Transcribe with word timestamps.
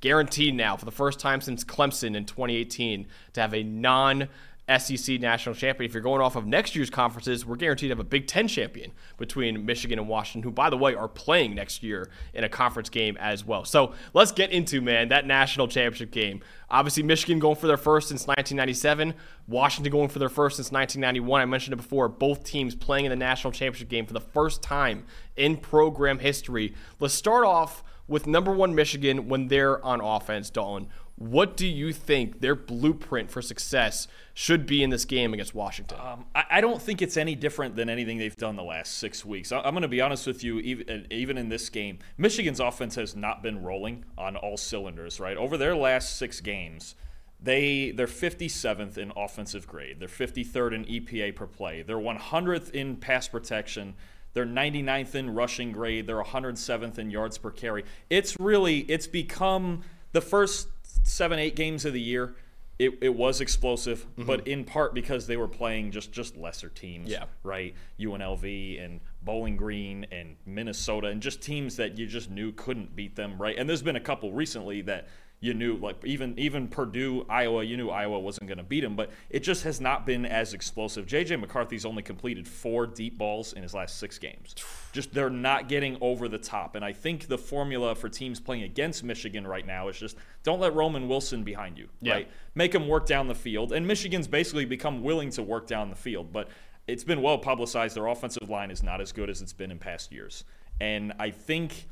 guaranteed 0.00 0.54
now 0.54 0.76
for 0.76 0.84
the 0.84 0.90
first 0.90 1.18
time 1.18 1.40
since 1.40 1.64
Clemson 1.64 2.16
in 2.16 2.24
2018 2.24 3.06
to 3.34 3.40
have 3.40 3.54
a 3.54 3.62
non 3.62 4.28
SEC 4.76 5.18
national 5.18 5.54
champion. 5.54 5.88
If 5.88 5.94
you're 5.94 6.02
going 6.02 6.20
off 6.20 6.36
of 6.36 6.46
next 6.46 6.76
year's 6.76 6.90
conferences, 6.90 7.46
we're 7.46 7.56
guaranteed 7.56 7.88
to 7.88 7.92
have 7.92 8.00
a 8.00 8.04
Big 8.04 8.26
Ten 8.26 8.48
champion 8.48 8.92
between 9.16 9.64
Michigan 9.64 9.98
and 9.98 10.08
Washington, 10.08 10.42
who, 10.42 10.50
by 10.50 10.68
the 10.68 10.76
way, 10.76 10.94
are 10.94 11.08
playing 11.08 11.54
next 11.54 11.82
year 11.82 12.10
in 12.34 12.44
a 12.44 12.48
conference 12.50 12.90
game 12.90 13.16
as 13.18 13.46
well. 13.46 13.64
So 13.64 13.94
let's 14.12 14.30
get 14.30 14.50
into, 14.50 14.82
man, 14.82 15.08
that 15.08 15.26
national 15.26 15.68
championship 15.68 16.10
game. 16.10 16.42
Obviously, 16.70 17.02
Michigan 17.02 17.38
going 17.38 17.56
for 17.56 17.66
their 17.66 17.78
first 17.78 18.08
since 18.08 18.26
1997, 18.26 19.14
Washington 19.46 19.90
going 19.90 20.10
for 20.10 20.18
their 20.18 20.28
first 20.28 20.56
since 20.56 20.70
1991. 20.70 21.40
I 21.40 21.46
mentioned 21.46 21.72
it 21.72 21.76
before, 21.76 22.08
both 22.08 22.44
teams 22.44 22.74
playing 22.74 23.06
in 23.06 23.10
the 23.10 23.16
national 23.16 23.54
championship 23.54 23.88
game 23.88 24.04
for 24.04 24.12
the 24.12 24.20
first 24.20 24.62
time 24.62 25.06
in 25.36 25.56
program 25.56 26.18
history. 26.18 26.74
Let's 27.00 27.14
start 27.14 27.46
off 27.46 27.82
with 28.08 28.26
number 28.26 28.52
one 28.52 28.74
Michigan 28.74 29.28
when 29.28 29.48
they're 29.48 29.84
on 29.84 30.00
offense, 30.00 30.50
Dalton. 30.50 30.88
What 31.16 31.56
do 31.56 31.66
you 31.66 31.92
think 31.92 32.40
their 32.40 32.54
blueprint 32.54 33.28
for 33.28 33.42
success 33.42 34.06
should 34.34 34.66
be 34.66 34.84
in 34.84 34.90
this 34.90 35.04
game 35.04 35.34
against 35.34 35.52
Washington? 35.52 35.98
Um, 36.00 36.24
I, 36.32 36.44
I, 36.50 36.60
don't 36.60 36.80
think 36.80 37.02
it's 37.02 37.16
any 37.16 37.34
different 37.34 37.74
than 37.74 37.90
anything 37.90 38.18
they've 38.18 38.36
done 38.36 38.54
the 38.54 38.62
last 38.62 38.98
six 38.98 39.24
weeks. 39.24 39.50
I, 39.50 39.58
am 39.58 39.74
going 39.74 39.82
to 39.82 39.88
be 39.88 40.00
honest 40.00 40.28
with 40.28 40.44
you, 40.44 40.60
even, 40.60 41.08
even 41.10 41.36
in 41.36 41.48
this 41.48 41.68
game, 41.70 41.98
Michigan's 42.16 42.60
offense 42.60 42.94
has 42.94 43.16
not 43.16 43.42
been 43.42 43.64
rolling 43.64 44.04
on 44.16 44.36
all 44.36 44.56
cylinders, 44.56 45.18
right? 45.18 45.36
Over 45.36 45.56
their 45.56 45.74
last 45.74 46.16
six 46.16 46.40
games, 46.40 46.94
they 47.40 47.90
they're 47.90 48.06
57th 48.06 48.96
in 48.96 49.12
offensive 49.16 49.66
grade. 49.66 49.98
They're 49.98 50.08
53rd 50.08 50.74
in 50.74 50.84
EPA 50.84 51.34
per 51.34 51.46
play. 51.46 51.82
They're 51.82 51.96
100th 51.96 52.70
in 52.70 52.96
pass 52.96 53.26
protection. 53.26 53.94
They're 54.38 54.46
99th 54.46 55.16
in 55.16 55.34
rushing 55.34 55.72
grade. 55.72 56.06
They're 56.06 56.22
107th 56.22 56.96
in 56.96 57.10
yards 57.10 57.38
per 57.38 57.50
carry. 57.50 57.84
It's 58.08 58.38
really 58.38 58.78
it's 58.82 59.08
become 59.08 59.82
the 60.12 60.20
first 60.20 60.68
seven 61.02 61.40
eight 61.40 61.56
games 61.56 61.84
of 61.84 61.92
the 61.92 62.00
year. 62.00 62.36
It, 62.78 62.98
it 63.00 63.16
was 63.16 63.40
explosive, 63.40 64.06
mm-hmm. 64.12 64.26
but 64.26 64.46
in 64.46 64.62
part 64.62 64.94
because 64.94 65.26
they 65.26 65.36
were 65.36 65.48
playing 65.48 65.90
just 65.90 66.12
just 66.12 66.36
lesser 66.36 66.68
teams. 66.68 67.10
Yeah. 67.10 67.24
Right. 67.42 67.74
UNLV 67.98 68.84
and 68.84 69.00
Bowling 69.22 69.56
Green 69.56 70.06
and 70.12 70.36
Minnesota 70.46 71.08
and 71.08 71.20
just 71.20 71.42
teams 71.42 71.74
that 71.74 71.98
you 71.98 72.06
just 72.06 72.30
knew 72.30 72.52
couldn't 72.52 72.94
beat 72.94 73.16
them. 73.16 73.42
Right. 73.42 73.58
And 73.58 73.68
there's 73.68 73.82
been 73.82 73.96
a 73.96 74.00
couple 74.00 74.30
recently 74.30 74.82
that 74.82 75.08
you 75.40 75.54
knew 75.54 75.76
like 75.76 76.04
even 76.04 76.36
even 76.36 76.66
Purdue, 76.66 77.24
Iowa, 77.28 77.62
you 77.62 77.76
knew 77.76 77.90
Iowa 77.90 78.18
wasn't 78.18 78.48
going 78.48 78.58
to 78.58 78.64
beat 78.64 78.80
them, 78.80 78.96
but 78.96 79.10
it 79.30 79.40
just 79.40 79.62
has 79.62 79.80
not 79.80 80.04
been 80.04 80.26
as 80.26 80.52
explosive. 80.52 81.06
JJ 81.06 81.40
McCarthy's 81.40 81.84
only 81.84 82.02
completed 82.02 82.48
four 82.48 82.86
deep 82.86 83.16
balls 83.16 83.52
in 83.52 83.62
his 83.62 83.72
last 83.72 83.98
six 83.98 84.18
games. 84.18 84.56
Just 84.92 85.14
they're 85.14 85.30
not 85.30 85.68
getting 85.68 85.96
over 86.00 86.28
the 86.28 86.38
top, 86.38 86.74
and 86.74 86.84
I 86.84 86.92
think 86.92 87.28
the 87.28 87.38
formula 87.38 87.94
for 87.94 88.08
teams 88.08 88.40
playing 88.40 88.64
against 88.64 89.04
Michigan 89.04 89.46
right 89.46 89.66
now 89.66 89.88
is 89.88 89.98
just 89.98 90.16
don't 90.42 90.58
let 90.58 90.74
Roman 90.74 91.08
Wilson 91.08 91.44
behind 91.44 91.78
you. 91.78 91.88
Yeah. 92.00 92.14
Right, 92.14 92.28
make 92.56 92.74
him 92.74 92.88
work 92.88 93.06
down 93.06 93.28
the 93.28 93.34
field, 93.34 93.72
and 93.72 93.86
Michigan's 93.86 94.26
basically 94.26 94.64
become 94.64 95.02
willing 95.02 95.30
to 95.30 95.42
work 95.42 95.68
down 95.68 95.88
the 95.88 95.96
field, 95.96 96.32
but 96.32 96.48
it's 96.88 97.04
been 97.04 97.22
well 97.22 97.38
publicized. 97.38 97.94
Their 97.94 98.06
offensive 98.06 98.50
line 98.50 98.72
is 98.72 98.82
not 98.82 99.00
as 99.00 99.12
good 99.12 99.30
as 99.30 99.40
it's 99.40 99.52
been 99.52 99.70
in 99.70 99.78
past 99.78 100.10
years, 100.10 100.42
and 100.80 101.12
I 101.20 101.30
think 101.30 101.86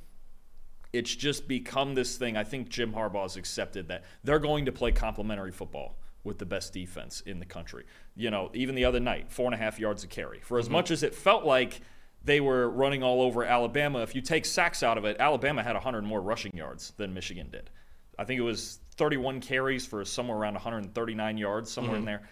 it's 0.93 1.15
just 1.15 1.49
become 1.49 1.95
this 1.95 2.17
thing. 2.17 2.37
I 2.37 2.45
think 2.45 2.69
Jim 2.69 2.93
Harbaugh 2.93 3.23
has 3.23 3.37
accepted 3.37 3.89
that 3.89 4.05
they're 4.25 4.39
going 4.39 4.67
to 4.67 4.73
play 4.73 4.93
complementary 4.93 5.53
football 5.53 5.99
with 6.25 6.39
the 6.39 6.47
best 6.47 6.73
defense 6.73 7.21
in 7.23 7.39
the 7.39 7.47
country. 7.47 7.85
You 8.15 8.31
know, 8.31 8.51
even 8.55 8.75
the 8.75 8.85
other 8.85 9.01
night, 9.01 9.31
four 9.31 9.47
and 9.47 9.55
a 9.55 9.59
half 9.59 9.79
yards 9.79 10.05
of 10.05 10.11
carry. 10.11 10.41
For 10.41 10.59
as 10.59 10.67
mm-hmm. 10.67 10.73
much 10.73 10.91
as 10.91 11.03
it 11.03 11.15
felt 11.15 11.45
like 11.45 11.81
they 12.25 12.41
were 12.41 12.69
running 12.69 13.03
all 13.03 13.23
over 13.23 13.45
Alabama, 13.45 14.01
if 14.01 14.15
you 14.15 14.21
take 14.21 14.45
sacks 14.45 14.83
out 14.83 14.99
of 14.99 15.05
it, 15.05 15.17
Alabama 15.21 15.63
had 15.63 15.75
100 15.75 16.03
more 16.03 16.21
rushing 16.21 16.55
yards 16.55 16.93
than 16.97 17.15
Michigan 17.15 17.49
did. 17.51 17.71
I 18.19 18.25
think 18.25 18.39
it 18.39 18.45
was 18.45 18.81
31 18.97 19.41
carries 19.41 19.87
for 19.87 20.05
somewhere 20.05 20.37
around 20.37 20.55
139 20.55 21.39
yards, 21.39 21.71
somewhere 21.71 21.93
mm-hmm. 21.93 22.01
in 22.01 22.05
there. 22.05 22.29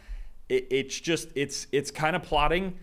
It, 0.48 0.66
it's 0.70 0.98
just 0.98 1.28
it's 1.34 1.66
it's 1.72 1.90
kind 1.90 2.16
of 2.16 2.22
plotting 2.22 2.76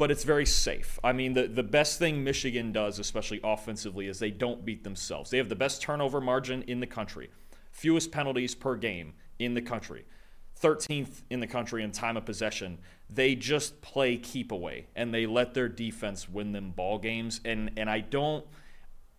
but 0.00 0.10
it's 0.10 0.24
very 0.24 0.46
safe. 0.46 0.98
I 1.04 1.12
mean, 1.12 1.34
the, 1.34 1.46
the 1.46 1.62
best 1.62 1.98
thing 1.98 2.24
Michigan 2.24 2.72
does, 2.72 2.98
especially 2.98 3.38
offensively, 3.44 4.06
is 4.06 4.18
they 4.18 4.30
don't 4.30 4.64
beat 4.64 4.82
themselves. 4.82 5.28
They 5.28 5.36
have 5.36 5.50
the 5.50 5.54
best 5.54 5.82
turnover 5.82 6.22
margin 6.22 6.62
in 6.62 6.80
the 6.80 6.86
country, 6.86 7.28
fewest 7.70 8.10
penalties 8.10 8.54
per 8.54 8.76
game 8.76 9.12
in 9.38 9.52
the 9.52 9.60
country, 9.60 10.06
13th 10.58 11.20
in 11.28 11.40
the 11.40 11.46
country 11.46 11.82
in 11.82 11.92
time 11.92 12.16
of 12.16 12.24
possession. 12.24 12.78
They 13.10 13.34
just 13.34 13.82
play 13.82 14.16
keep 14.16 14.52
away 14.52 14.86
and 14.96 15.12
they 15.12 15.26
let 15.26 15.52
their 15.52 15.68
defense 15.68 16.26
win 16.26 16.52
them 16.52 16.70
ball 16.70 16.98
games. 16.98 17.42
And 17.44 17.72
and 17.76 17.90
I 17.90 18.00
don't. 18.00 18.46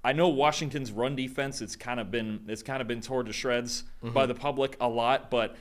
I 0.03 0.13
know 0.13 0.29
Washington's 0.29 0.91
run 0.91 1.15
defense. 1.15 1.61
It's 1.61 1.75
kind 1.75 1.99
of 1.99 2.09
been 2.09 2.45
it's 2.47 2.63
kind 2.63 2.81
of 2.81 2.87
been 2.87 3.01
torn 3.01 3.27
to 3.27 3.33
shreds 3.33 3.83
mm-hmm. 4.03 4.15
by 4.15 4.25
the 4.25 4.33
public 4.33 4.77
a 4.81 4.89
lot, 4.89 5.29
but 5.29 5.55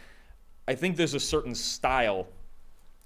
I 0.67 0.77
think 0.77 0.97
there's 0.97 1.12
a 1.12 1.21
certain 1.21 1.55
style 1.55 2.27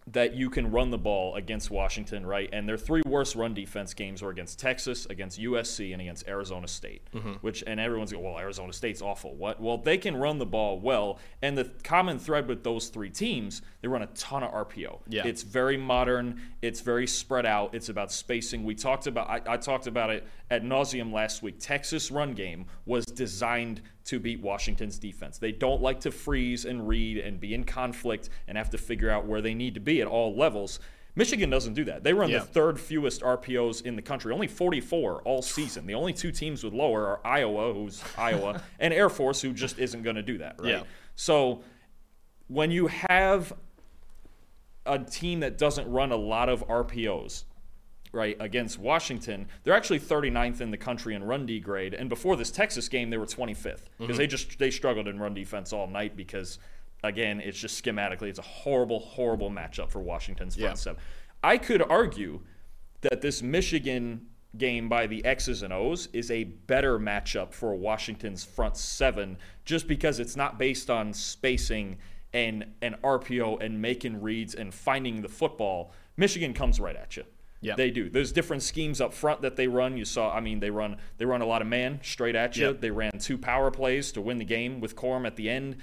that 0.06 0.34
you 0.34 0.50
can 0.50 0.70
run 0.70 0.90
the 0.90 0.98
ball 0.98 1.34
against 1.34 1.70
Washington, 1.70 2.26
right? 2.26 2.50
And 2.52 2.68
their 2.68 2.76
three 2.76 3.00
worst 3.06 3.34
run 3.34 3.54
defense 3.54 3.94
games 3.94 4.20
were 4.20 4.30
against 4.30 4.58
Texas, 4.58 5.06
against 5.06 5.40
USC, 5.40 5.92
and 5.92 6.02
against 6.02 6.28
Arizona 6.28 6.68
State. 6.68 7.02
Mm-hmm. 7.14 7.32
Which 7.40 7.64
and 7.66 7.80
everyone's 7.80 8.12
going, 8.12 8.22
well, 8.22 8.38
Arizona 8.38 8.72
State's 8.72 9.00
awful. 9.00 9.34
What? 9.34 9.60
Well, 9.60 9.78
they 9.78 9.96
can 9.96 10.16
run 10.16 10.38
the 10.38 10.46
ball 10.46 10.78
well, 10.78 11.18
and 11.40 11.56
the 11.56 11.70
common 11.82 12.18
thread 12.18 12.46
with 12.48 12.62
those 12.62 12.88
three 12.88 13.08
teams, 13.08 13.62
they 13.80 13.88
run 13.88 14.02
a 14.02 14.06
ton 14.08 14.42
of 14.42 14.52
RPO. 14.52 15.00
Yeah. 15.08 15.26
It's 15.26 15.42
very 15.42 15.78
modern. 15.78 16.40
It's 16.60 16.80
very 16.80 17.06
spread 17.06 17.46
out. 17.46 17.74
It's 17.74 17.88
about 17.88 18.12
spacing. 18.12 18.62
We 18.62 18.74
talked 18.74 19.06
about 19.06 19.30
I, 19.30 19.54
I 19.54 19.56
talked 19.56 19.86
about 19.86 20.10
it 20.10 20.26
at 20.50 20.62
nauseum 20.62 21.12
last 21.12 21.42
week. 21.42 21.56
Texas 21.58 22.10
run 22.10 22.34
game 22.34 22.66
was 22.84 23.06
designed 23.06 23.80
to 24.04 24.20
beat 24.20 24.40
Washington's 24.40 24.98
defense. 24.98 25.38
They 25.38 25.52
don't 25.52 25.80
like 25.80 26.00
to 26.00 26.10
freeze 26.10 26.64
and 26.64 26.86
read 26.86 27.18
and 27.18 27.40
be 27.40 27.54
in 27.54 27.64
conflict 27.64 28.28
and 28.46 28.58
have 28.58 28.70
to 28.70 28.78
figure 28.78 29.10
out 29.10 29.26
where 29.26 29.40
they 29.40 29.54
need 29.54 29.74
to 29.74 29.80
be 29.80 30.00
at 30.00 30.06
all 30.06 30.36
levels. 30.36 30.78
Michigan 31.16 31.48
doesn't 31.48 31.74
do 31.74 31.84
that. 31.84 32.02
They 32.02 32.12
run 32.12 32.30
yeah. 32.30 32.40
the 32.40 32.44
third 32.44 32.78
fewest 32.78 33.22
RPOs 33.22 33.82
in 33.82 33.94
the 33.94 34.02
country, 34.02 34.32
only 34.32 34.48
44 34.48 35.22
all 35.22 35.42
season. 35.42 35.86
The 35.86 35.94
only 35.94 36.12
two 36.12 36.32
teams 36.32 36.64
with 36.64 36.74
lower 36.74 37.06
are 37.06 37.20
Iowa, 37.24 37.72
who's 37.72 38.02
Iowa, 38.18 38.60
and 38.80 38.92
Air 38.92 39.08
Force, 39.08 39.40
who 39.40 39.52
just 39.52 39.78
isn't 39.78 40.02
going 40.02 40.16
to 40.16 40.22
do 40.22 40.38
that, 40.38 40.56
right? 40.58 40.70
Yeah. 40.70 40.82
So 41.14 41.62
when 42.48 42.70
you 42.70 42.88
have 42.88 43.52
a 44.86 44.98
team 44.98 45.40
that 45.40 45.56
doesn't 45.56 45.88
run 45.90 46.10
a 46.10 46.16
lot 46.16 46.48
of 46.48 46.66
RPOs, 46.66 47.44
right, 48.14 48.36
against 48.40 48.78
Washington, 48.78 49.48
they're 49.62 49.74
actually 49.74 50.00
39th 50.00 50.60
in 50.60 50.70
the 50.70 50.76
country 50.76 51.14
in 51.14 51.24
run 51.24 51.46
D 51.46 51.60
grade. 51.60 51.94
And 51.94 52.08
before 52.08 52.36
this 52.36 52.50
Texas 52.50 52.88
game, 52.88 53.10
they 53.10 53.16
were 53.16 53.26
25th 53.26 53.56
because 53.56 53.82
mm-hmm. 53.98 54.16
they 54.16 54.26
just 54.26 54.58
they 54.58 54.70
struggled 54.70 55.08
in 55.08 55.18
run 55.18 55.34
defense 55.34 55.72
all 55.72 55.86
night 55.86 56.16
because 56.16 56.58
again, 57.02 57.40
it's 57.40 57.58
just 57.58 57.82
schematically, 57.82 58.28
it's 58.28 58.38
a 58.38 58.42
horrible, 58.42 59.00
horrible 59.00 59.50
matchup 59.50 59.90
for 59.90 60.00
Washington's 60.00 60.56
front 60.56 60.70
yeah. 60.70 60.74
seven. 60.74 61.00
I 61.42 61.58
could 61.58 61.82
argue 61.82 62.40
that 63.02 63.20
this 63.20 63.42
Michigan 63.42 64.26
game 64.56 64.88
by 64.88 65.06
the 65.06 65.24
X's 65.24 65.62
and 65.62 65.72
O's 65.72 66.08
is 66.12 66.30
a 66.30 66.44
better 66.44 66.98
matchup 66.98 67.52
for 67.52 67.74
Washington's 67.74 68.44
front 68.44 68.76
seven 68.76 69.36
just 69.64 69.86
because 69.86 70.20
it's 70.20 70.36
not 70.36 70.58
based 70.58 70.90
on 70.90 71.12
spacing 71.12 71.98
and 72.32 72.64
and 72.82 73.00
RPO 73.02 73.62
and 73.62 73.80
making 73.80 74.20
reads 74.20 74.54
and 74.54 74.72
finding 74.72 75.22
the 75.22 75.28
football. 75.28 75.92
Michigan 76.16 76.54
comes 76.54 76.80
right 76.80 76.96
at 76.96 77.16
you. 77.16 77.24
Yeah. 77.64 77.76
They 77.76 77.90
do. 77.90 78.10
There's 78.10 78.30
different 78.30 78.62
schemes 78.62 79.00
up 79.00 79.14
front 79.14 79.40
that 79.42 79.56
they 79.56 79.68
run. 79.68 79.96
You 79.96 80.04
saw, 80.04 80.34
I 80.34 80.40
mean, 80.40 80.60
they 80.60 80.70
run 80.70 80.98
they 81.16 81.24
run 81.24 81.40
a 81.40 81.46
lot 81.46 81.62
of 81.62 81.68
man 81.68 81.98
straight 82.02 82.36
at 82.36 82.56
you. 82.56 82.74
They 82.74 82.90
ran 82.90 83.12
two 83.18 83.38
power 83.38 83.70
plays 83.70 84.12
to 84.12 84.20
win 84.20 84.38
the 84.38 84.44
game 84.44 84.80
with 84.80 84.94
Corum 84.94 85.26
at 85.26 85.36
the 85.36 85.48
end. 85.48 85.76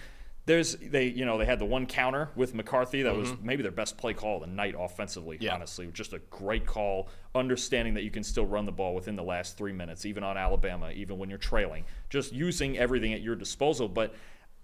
There's 0.45 0.75
they 0.75 1.05
you 1.05 1.25
know 1.25 1.37
they 1.37 1.45
had 1.45 1.59
the 1.59 1.65
one 1.65 1.87
counter 1.87 2.29
with 2.35 2.53
McCarthy 2.53 3.01
that 3.01 3.13
mm-hmm. 3.13 3.19
was 3.19 3.33
maybe 3.41 3.63
their 3.63 3.71
best 3.71 3.97
play 3.97 4.13
call 4.13 4.35
of 4.35 4.41
the 4.41 4.47
night 4.47 4.75
offensively. 4.77 5.37
Yeah. 5.39 5.55
Honestly, 5.55 5.87
just 5.91 6.13
a 6.13 6.19
great 6.29 6.65
call, 6.67 7.09
understanding 7.33 7.95
that 7.95 8.03
you 8.03 8.11
can 8.11 8.23
still 8.23 8.45
run 8.45 8.65
the 8.65 8.71
ball 8.71 8.93
within 8.93 9.15
the 9.15 9.23
last 9.23 9.57
three 9.57 9.73
minutes, 9.73 10.05
even 10.05 10.23
on 10.23 10.37
Alabama, 10.37 10.91
even 10.91 11.17
when 11.17 11.29
you're 11.29 11.39
trailing. 11.39 11.85
Just 12.09 12.31
using 12.31 12.77
everything 12.77 13.13
at 13.13 13.21
your 13.21 13.35
disposal. 13.35 13.87
But 13.87 14.13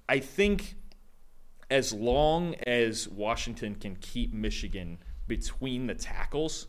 I 0.07 0.19
think 0.19 0.75
as 1.69 1.93
long 1.93 2.55
as 2.65 3.07
Washington 3.07 3.75
can 3.75 3.95
keep 3.97 4.33
Michigan 4.33 4.99
between 5.27 5.87
the 5.87 5.95
tackles 5.95 6.67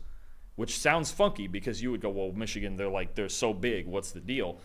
which 0.59 0.77
sounds 0.77 1.09
funky 1.09 1.47
because 1.47 1.81
you 1.81 1.89
would 1.89 2.01
go, 2.01 2.09
well, 2.09 2.33
Michigan, 2.33 2.75
they're 2.75 2.89
like, 2.89 3.15
they're 3.15 3.29
so 3.29 3.53
big. 3.53 3.87
What's 3.87 4.11
the 4.11 4.19
deal? 4.19 4.59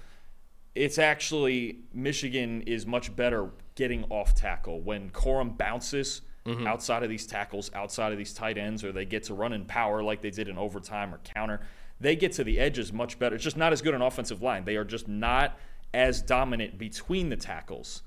It's 0.75 0.99
actually, 0.99 1.85
Michigan 1.93 2.62
is 2.62 2.85
much 2.85 3.14
better 3.14 3.50
getting 3.76 4.02
off 4.11 4.35
tackle. 4.35 4.81
When 4.81 5.11
Corum 5.11 5.56
bounces 5.56 6.23
mm-hmm. 6.44 6.67
outside 6.67 7.05
of 7.05 7.11
these 7.11 7.29
tackles, 7.29 7.70
outside 7.75 8.11
of 8.11 8.19
these 8.19 8.32
tight 8.32 8.58
ends, 8.58 8.82
or 8.82 8.91
they 8.91 9.05
get 9.05 9.23
to 9.25 9.35
run 9.35 9.52
in 9.52 9.67
power 9.67 10.02
like 10.02 10.20
they 10.20 10.31
did 10.31 10.49
in 10.49 10.58
overtime 10.58 11.14
or 11.14 11.19
counter, 11.19 11.61
they 12.00 12.17
get 12.17 12.32
to 12.32 12.43
the 12.43 12.58
edges 12.58 12.93
much 12.93 13.17
better. 13.20 13.37
It's 13.37 13.44
just 13.44 13.56
not 13.56 13.73
as 13.73 13.81
good 13.81 13.94
an 13.94 14.02
offensive 14.02 14.43
line. 14.43 14.64
They 14.64 14.75
are 14.75 14.85
just 14.85 15.06
not 15.06 15.56
as 15.93 16.20
dominant 16.23 16.76
between 16.76 17.29
the 17.29 17.37
tackles 17.37 18.02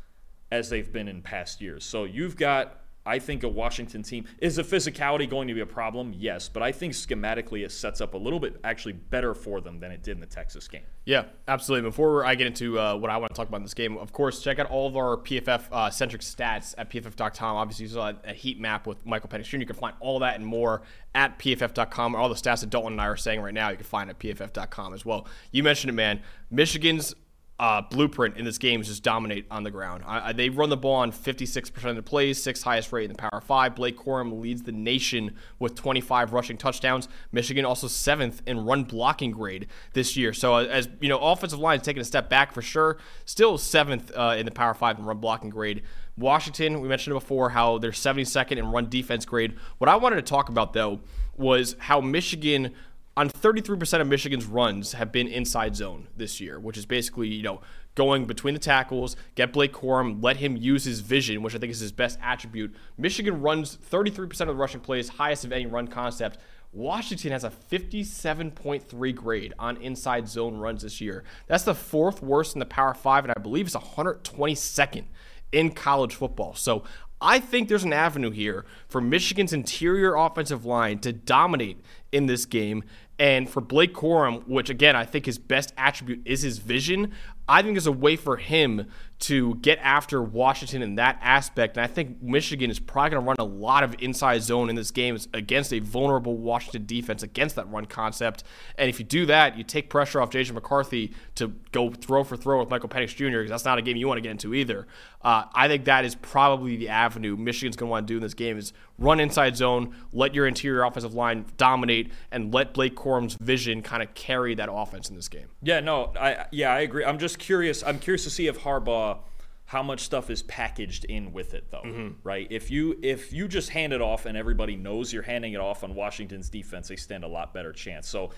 as 0.52 0.70
they've 0.70 0.92
been 0.92 1.08
in 1.08 1.22
past 1.22 1.62
years. 1.62 1.86
So 1.86 2.04
you've 2.04 2.36
got 2.36 2.82
I 3.08 3.20
think 3.20 3.44
a 3.44 3.48
Washington 3.48 4.04
team 4.04 4.26
is 4.40 4.58
the 4.58 4.64
physicality 4.64 5.30
going 5.30 5.48
to 5.48 5.54
be 5.54 5.62
a 5.62 5.66
problem? 5.66 6.14
Yes, 6.16 6.50
but 6.50 6.62
I 6.62 6.72
think 6.72 6.94
schematically 6.94 7.64
it 7.66 7.72
sets 7.72 8.02
up 8.02 8.14
a 8.14 8.18
little 8.18 8.40
bit 8.40 8.60
actually 8.64 8.94
better 8.94 9.34
for 9.34 9.62
them 9.62 9.80
than 9.80 9.92
it 9.92 10.04
did 10.04 10.12
in 10.12 10.20
the 10.20 10.28
Texas 10.28 10.68
game. 10.68 10.84
Yeah, 11.06 11.26
absolutely. 11.48 11.90
Before 11.90 12.26
I 12.26 12.36
get 12.36 12.48
into 12.48 12.78
uh, 12.80 12.96
what 12.96 13.10
I 13.10 13.18
want 13.18 13.32
to 13.32 13.36
talk 13.36 13.48
about 13.48 13.58
in 13.58 13.64
this 13.64 13.74
game, 13.74 13.98
of 13.98 14.12
course, 14.12 14.42
check 14.42 14.60
out 14.60 14.70
all 14.70 14.88
of 14.88 14.98
our 14.98 15.16
PFF 15.18 15.64
uh, 15.72 15.90
centric 15.90 16.22
stats 16.22 16.76
at 16.78 16.90
pff.com. 16.90 17.56
Obviously, 17.56 17.86
you 17.86 17.92
saw 17.92 18.12
a 18.26 18.34
heat 18.34 18.60
map 18.60 18.86
with 18.86 19.06
Michael 19.06 19.30
Penix 19.30 19.46
Jr. 19.46 19.58
You 19.58 19.66
can 19.66 19.76
find 19.76 19.96
all 20.02 20.20
that 20.20 20.36
and 20.36 20.46
more 20.46 20.82
at 21.16 21.40
pff.com. 21.40 22.16
All 22.16 22.28
the 22.28 22.36
stats 22.36 22.62
that 22.62 22.70
Dalton 22.70 22.94
and 22.94 23.02
I 23.02 23.08
are 23.08 23.16
saying 23.16 23.42
right 23.42 23.54
now, 23.54 23.70
you 23.70 23.78
can 23.78 23.86
find 23.86 24.10
at 24.10 24.20
pff.com 24.20 24.94
as 24.94 25.06
well. 25.06 25.28
You 25.52 25.64
mentioned 25.64 25.90
it, 25.90 25.94
man. 25.94 26.22
Michigan's 26.52 27.16
uh, 27.60 27.82
blueprint 27.82 28.38
in 28.38 28.46
this 28.46 28.60
game 28.60 28.82
is 28.82 28.88
just 28.88 29.02
dominate 29.02 29.46
on 29.50 29.64
the 29.64 29.72
ground. 29.72 30.04
I, 30.06 30.30
I, 30.30 30.34
they 30.34 30.50
run 30.50 30.70
the 30.70 30.78
ball 30.78 30.98
on 30.98 31.12
56% 31.12 31.86
of 31.86 31.96
the 31.96 32.04
plays, 32.04 32.42
sixth 32.42 32.64
highest 32.64 32.92
rate 32.92 33.06
in 33.06 33.12
the 33.12 33.18
Power 33.18 33.42
Five. 33.42 33.76
Blake 33.76 33.98
Corum 33.98 34.40
leads 34.40 34.62
the 34.62 34.72
nation 34.72 35.36
with 35.58 35.74
25 35.74 36.34
rushing 36.34 36.58
touchdowns. 36.58 37.08
Michigan 37.32 37.66
also 37.66 37.88
seventh 37.88 38.44
in 38.46 38.64
run 38.66 38.84
blocking 38.84 39.32
grade 39.32 39.68
this 39.94 40.16
year. 40.16 40.34
So 40.34 40.56
uh, 40.56 40.66
as 40.66 40.88
you 41.00 41.10
know, 41.10 41.18
offensive 41.18 41.60
line 41.60 41.80
is 41.80 41.86
taking 41.86 42.02
a 42.02 42.06
step 42.06 42.30
back 42.30 42.54
for 42.54 42.62
sure. 42.62 42.98
Still 43.26 43.58
seventh 43.58 44.12
uh, 44.16 44.36
in 44.38 44.46
the 44.46 44.52
Power 44.52 44.76
Five 44.76 45.00
in 45.00 45.06
run 45.06 45.18
blocking 45.18 45.50
grade. 45.50 45.82
Washington, 46.16 46.82
we 46.82 46.88
mentioned 46.88 47.16
before 47.16 47.50
how 47.50 47.78
they're 47.80 47.92
72nd 47.92 48.58
in 48.58 48.72
run 48.72 48.90
defense 48.90 49.26
grade. 49.26 49.56
What 49.80 49.90
I 49.90 49.96
wanted 49.96 50.18
to 50.18 50.24
talk 50.24 50.50
about 50.50 50.74
though 50.74 51.00
was 51.38 51.76
how 51.80 52.02
Michigan 52.02 52.74
on 53.18 53.32
33% 53.32 54.00
of 54.00 54.08
Michigan's 54.08 54.46
runs 54.46 54.94
have 54.94 55.12
been 55.12 55.28
inside 55.28 55.76
zone 55.76 56.08
this 56.16 56.40
year, 56.40 56.60
which 56.60 56.78
is 56.78 56.86
basically, 56.86 57.28
you 57.28 57.42
know, 57.42 57.62
going 57.96 58.26
between 58.26 58.54
the 58.54 58.60
tackles, 58.60 59.16
get 59.34 59.52
Blake 59.52 59.74
Corum, 59.74 60.24
let 60.24 60.38
him 60.38 60.56
use 60.56 60.84
his 60.84 61.00
vision, 61.00 61.42
which 61.42 61.56
I 61.56 61.58
think 61.58 61.72
is 61.72 61.80
his 61.80 61.92
best 61.92 62.20
attribute. 62.22 62.76
Michigan 62.96 63.42
runs 63.42 63.76
33% 63.76 64.42
of 64.42 64.48
the 64.50 64.54
rushing 64.54 64.82
plays, 64.82 65.10
highest 65.10 65.46
of 65.46 65.52
any 65.52 65.66
run 65.66 65.88
concept. 65.88 66.38
Washington 66.72 67.32
has 67.32 67.44
a 67.44 67.50
57.3 67.50 69.16
grade 69.16 69.54
on 69.58 69.78
inside 69.78 70.30
zone 70.30 70.58
runs 70.58 70.84
this 70.84 71.02
year. 71.02 71.24
That's 71.48 71.64
the 71.64 71.74
fourth 71.74 72.22
worst 72.22 72.56
in 72.56 72.60
the 72.60 72.68
Power 72.68 72.94
5, 72.94 73.26
and 73.26 73.34
I 73.36 73.42
believe 73.42 73.66
it's 73.66 73.76
122nd 73.76 75.06
in 75.52 75.72
college 75.72 76.14
football. 76.14 76.54
So 76.54 76.84
I 77.20 77.40
think 77.40 77.68
there's 77.68 77.84
an 77.84 77.94
avenue 77.94 78.30
here 78.30 78.66
for 78.88 79.02
Michigan's 79.02 79.54
interior 79.54 80.16
offensive 80.16 80.66
line 80.66 81.00
to 81.00 81.12
dominate 81.12 81.82
in 82.12 82.28
this 82.28 82.46
game 82.46 82.84
and 83.20 83.50
for 83.50 83.62
Blake 83.62 83.94
Corum, 83.94 84.48
which 84.48 84.70
again, 84.70 84.96
I 84.96 85.06
think 85.06 85.26
his 85.26 85.38
best 85.38 85.74
attribute 85.78 86.22
is 86.26 86.42
his 86.42 86.60
vision, 86.60 87.14
I 87.50 87.62
think 87.62 87.76
there's 87.76 87.88
a 87.88 87.92
way 87.92 88.18
for 88.18 88.36
him 88.38 88.88
to 89.20 89.56
get 89.56 89.80
after 89.82 90.22
Washington 90.22 90.82
in 90.82 90.96
that 90.96 91.18
aspect. 91.22 91.78
And 91.78 91.84
I 91.84 91.88
think 91.88 92.22
Michigan 92.22 92.70
is 92.70 92.78
probably 92.78 93.12
going 93.12 93.24
to 93.24 93.28
run 93.28 93.36
a 93.40 93.44
lot 93.44 93.84
of 93.84 93.96
inside 94.00 94.44
zone 94.44 94.70
in 94.70 94.76
this 94.76 94.92
game 94.92 95.18
against 95.34 95.74
a 95.74 95.80
vulnerable 95.80 96.38
Washington 96.38 96.86
defense 96.86 97.24
against 97.24 97.56
that 97.56 97.72
run 97.72 97.86
concept. 97.86 98.44
And 98.78 98.90
if 98.90 99.00
you 99.00 99.06
do 99.06 99.26
that, 99.28 99.58
you 99.58 99.64
take 99.64 99.90
pressure 99.90 100.22
off 100.22 100.30
JJ 100.30 100.52
McCarthy 100.52 101.14
to 101.36 101.54
go 101.72 101.90
throw 101.90 102.24
for 102.24 102.36
throw 102.36 102.60
with 102.60 102.70
Michael 102.70 102.90
Penix 102.90 103.16
Jr. 103.16 103.40
because 103.40 103.50
that's 103.50 103.66
not 103.66 103.78
a 103.80 103.82
game 103.82 103.96
you 103.96 104.08
want 104.08 104.18
to 104.18 104.22
get 104.22 104.32
into 104.32 104.54
either. 104.54 104.86
Uh, 105.22 105.46
I 105.54 105.68
think 105.68 105.86
that 105.86 106.06
is 106.06 106.16
probably 106.16 106.76
the 106.76 106.90
avenue 106.90 107.38
Michigan's 107.38 107.76
going 107.76 107.88
to 107.88 107.92
want 107.92 108.08
to 108.08 108.14
do 108.14 108.18
in 108.18 108.24
this 108.24 108.34
game 108.34 108.58
is 108.58 108.74
run 108.98 109.20
inside 109.20 109.56
zone, 109.56 109.96
let 110.12 110.34
your 110.34 110.48
interior 110.48 110.84
offensive 110.84 111.14
line 111.14 111.46
dominate, 111.58 112.12
and 112.32 112.54
let 112.54 112.74
Blake 112.74 112.96
Corum's 112.96 113.36
vision 113.36 113.82
kind 113.82 114.02
of 114.02 114.14
carry 114.14 114.56
that 114.56 114.70
offense 114.72 115.10
in 115.10 115.16
this 115.16 115.30
game. 115.30 115.48
Yeah, 115.62 115.80
no, 115.80 116.14
I 116.20 116.46
yeah 116.52 116.74
I 116.74 116.80
agree. 116.80 117.06
I'm 117.06 117.20
just 117.20 117.40
curious. 117.40 117.84
I'm 117.84 118.00
curious 118.00 118.24
to 118.24 118.30
see 118.30 118.48
if 118.48 118.60
Harbaugh 118.60 119.20
how 119.68 119.84
much 119.84 120.00
stuff 120.00 120.30
is 120.30 120.44
packaged 120.44 121.04
in 121.06 121.34
with 121.34 121.54
it 121.54 121.70
though 121.72 121.82
mm-hmm. 121.82 122.14
right 122.24 122.48
if 122.50 122.72
you 122.72 122.98
if 123.04 123.34
you 123.34 123.50
just 123.50 123.70
hand 123.70 123.92
it 123.92 124.02
off 124.02 124.26
and 124.26 124.38
everybody 124.38 124.78
knows 124.78 125.12
you're 125.12 125.22
handing 125.22 125.52
it 125.52 125.60
off 125.60 125.84
on 125.84 125.94
washington's 125.94 126.50
defense 126.50 126.88
they 126.88 126.96
stand 126.96 127.26
a 127.26 127.28
lot 127.28 127.54
better 127.54 127.74
chance 127.74 128.08
so 128.08 128.32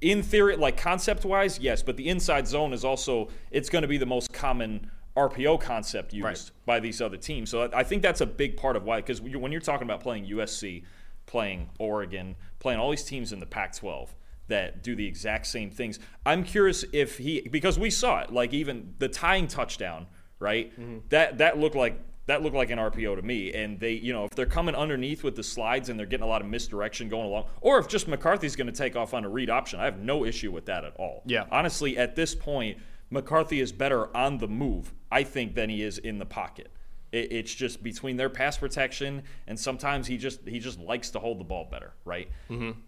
in 0.00 0.22
theory 0.22 0.56
like 0.56 0.76
concept 0.76 1.24
wise 1.24 1.58
yes 1.58 1.82
but 1.82 1.96
the 1.96 2.08
inside 2.08 2.46
zone 2.46 2.72
is 2.72 2.84
also 2.84 3.28
it's 3.50 3.68
going 3.68 3.82
to 3.82 3.88
be 3.88 3.98
the 3.98 4.06
most 4.06 4.32
common 4.32 4.88
RPO 5.16 5.60
concept 5.60 6.12
used 6.12 6.24
right. 6.24 6.50
by 6.66 6.80
these 6.80 7.00
other 7.00 7.16
teams. 7.16 7.50
So 7.50 7.70
I 7.72 7.84
think 7.84 8.02
that's 8.02 8.20
a 8.20 8.26
big 8.26 8.56
part 8.56 8.76
of 8.76 8.84
why, 8.84 9.00
because 9.00 9.20
when 9.20 9.52
you're 9.52 9.60
talking 9.60 9.86
about 9.86 10.00
playing 10.00 10.26
USC, 10.26 10.84
playing 11.26 11.70
Oregon, 11.78 12.36
playing 12.58 12.80
all 12.80 12.90
these 12.90 13.04
teams 13.04 13.32
in 13.32 13.40
the 13.40 13.46
Pac 13.46 13.76
12 13.76 14.14
that 14.48 14.82
do 14.82 14.96
the 14.96 15.06
exact 15.06 15.46
same 15.46 15.70
things, 15.70 16.00
I'm 16.26 16.42
curious 16.42 16.84
if 16.92 17.18
he, 17.18 17.42
because 17.42 17.78
we 17.78 17.90
saw 17.90 18.20
it, 18.20 18.32
like 18.32 18.52
even 18.52 18.94
the 18.98 19.08
tying 19.08 19.46
touchdown, 19.46 20.06
right? 20.40 20.72
Mm-hmm. 20.72 20.98
That, 21.10 21.38
that 21.38 21.58
looked 21.58 21.76
like 21.76 22.00
that 22.26 22.42
looked 22.42 22.56
like 22.56 22.70
an 22.70 22.78
RPO 22.78 23.16
to 23.16 23.22
me. 23.22 23.52
And 23.52 23.78
they, 23.78 23.92
you 23.92 24.12
know, 24.12 24.24
if 24.24 24.30
they're 24.30 24.46
coming 24.46 24.74
underneath 24.74 25.22
with 25.22 25.36
the 25.36 25.42
slides 25.42 25.88
and 25.88 25.98
they're 25.98 26.06
getting 26.06 26.24
a 26.24 26.28
lot 26.28 26.40
of 26.40 26.48
misdirection 26.48 27.08
going 27.08 27.26
along, 27.26 27.46
or 27.60 27.78
if 27.78 27.86
just 27.86 28.08
McCarthy's 28.08 28.56
going 28.56 28.66
to 28.66 28.72
take 28.72 28.96
off 28.96 29.14
on 29.14 29.24
a 29.24 29.28
read 29.28 29.50
option, 29.50 29.78
I 29.78 29.84
have 29.84 29.98
no 29.98 30.24
issue 30.24 30.50
with 30.50 30.66
that 30.66 30.84
at 30.84 30.94
all. 30.96 31.22
Yeah. 31.26 31.44
Honestly, 31.50 31.98
at 31.98 32.16
this 32.16 32.34
point, 32.34 32.78
McCarthy 33.10 33.60
is 33.60 33.72
better 33.72 34.14
on 34.16 34.38
the 34.38 34.48
move, 34.48 34.92
I 35.10 35.22
think, 35.24 35.54
than 35.54 35.70
he 35.70 35.82
is 35.82 35.98
in 35.98 36.18
the 36.18 36.26
pocket. 36.26 36.70
It, 37.12 37.32
it's 37.32 37.54
just 37.54 37.82
between 37.82 38.16
their 38.16 38.30
pass 38.30 38.58
protection 38.58 39.22
and 39.46 39.58
sometimes 39.58 40.06
he 40.06 40.16
just 40.16 40.46
he 40.46 40.58
just 40.58 40.78
likes 40.78 41.10
to 41.10 41.18
hold 41.18 41.40
the 41.40 41.44
ball 41.44 41.68
better, 41.70 41.92
right? 42.04 42.28
Mm-hmm. 42.50 42.80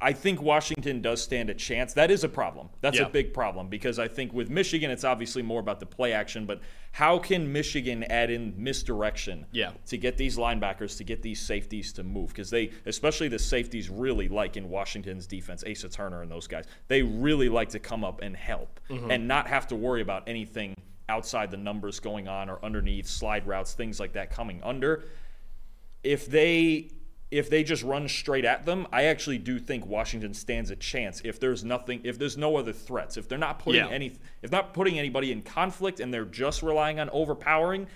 I 0.00 0.12
think 0.12 0.40
Washington 0.40 1.02
does 1.02 1.20
stand 1.20 1.50
a 1.50 1.54
chance. 1.54 1.92
That 1.94 2.10
is 2.10 2.22
a 2.22 2.28
problem. 2.28 2.68
That's 2.80 2.98
yeah. 2.98 3.06
a 3.06 3.08
big 3.08 3.34
problem 3.34 3.68
because 3.68 3.98
I 3.98 4.06
think 4.06 4.32
with 4.32 4.48
Michigan, 4.48 4.92
it's 4.92 5.02
obviously 5.02 5.42
more 5.42 5.58
about 5.58 5.80
the 5.80 5.86
play 5.86 6.12
action. 6.12 6.46
But 6.46 6.60
how 6.92 7.18
can 7.18 7.52
Michigan 7.52 8.04
add 8.04 8.30
in 8.30 8.54
misdirection 8.56 9.46
yeah. 9.50 9.72
to 9.86 9.96
get 9.98 10.16
these 10.16 10.36
linebackers, 10.36 10.96
to 10.98 11.04
get 11.04 11.20
these 11.20 11.40
safeties 11.40 11.92
to 11.94 12.04
move? 12.04 12.28
Because 12.28 12.48
they, 12.48 12.70
especially 12.86 13.26
the 13.28 13.40
safeties, 13.40 13.90
really 13.90 14.28
like 14.28 14.56
in 14.56 14.68
Washington's 14.68 15.26
defense, 15.26 15.64
Asa 15.68 15.88
Turner 15.88 16.22
and 16.22 16.30
those 16.30 16.46
guys, 16.46 16.66
they 16.86 17.02
really 17.02 17.48
like 17.48 17.70
to 17.70 17.80
come 17.80 18.04
up 18.04 18.22
and 18.22 18.36
help 18.36 18.78
mm-hmm. 18.88 19.10
and 19.10 19.26
not 19.26 19.48
have 19.48 19.66
to 19.68 19.76
worry 19.76 20.00
about 20.00 20.28
anything 20.28 20.74
outside 21.08 21.50
the 21.50 21.56
numbers 21.56 21.98
going 21.98 22.28
on 22.28 22.48
or 22.48 22.64
underneath 22.64 23.06
slide 23.06 23.46
routes, 23.48 23.74
things 23.74 23.98
like 23.98 24.12
that 24.12 24.30
coming 24.30 24.60
under. 24.62 25.04
If 26.04 26.26
they 26.26 26.90
if 27.30 27.50
they 27.50 27.62
just 27.62 27.82
run 27.82 28.08
straight 28.08 28.44
at 28.44 28.64
them, 28.64 28.86
I 28.92 29.04
actually 29.04 29.38
do 29.38 29.58
think 29.58 29.86
Washington 29.86 30.32
stands 30.32 30.70
a 30.70 30.76
chance 30.76 31.20
if 31.24 31.38
there's 31.38 31.62
nothing, 31.62 32.00
if 32.04 32.18
there's 32.18 32.38
no 32.38 32.56
other 32.56 32.72
threats, 32.72 33.16
if 33.16 33.28
they're 33.28 33.36
not 33.36 33.58
putting 33.58 33.84
yeah. 33.84 33.90
any, 33.90 34.14
if 34.42 34.50
not 34.50 34.72
putting 34.72 34.98
anybody 34.98 35.30
in 35.30 35.42
conflict 35.42 36.00
and 36.00 36.12
they're 36.12 36.24
just 36.24 36.62
relying 36.62 36.98
on 36.98 37.10
overpowering, 37.10 37.86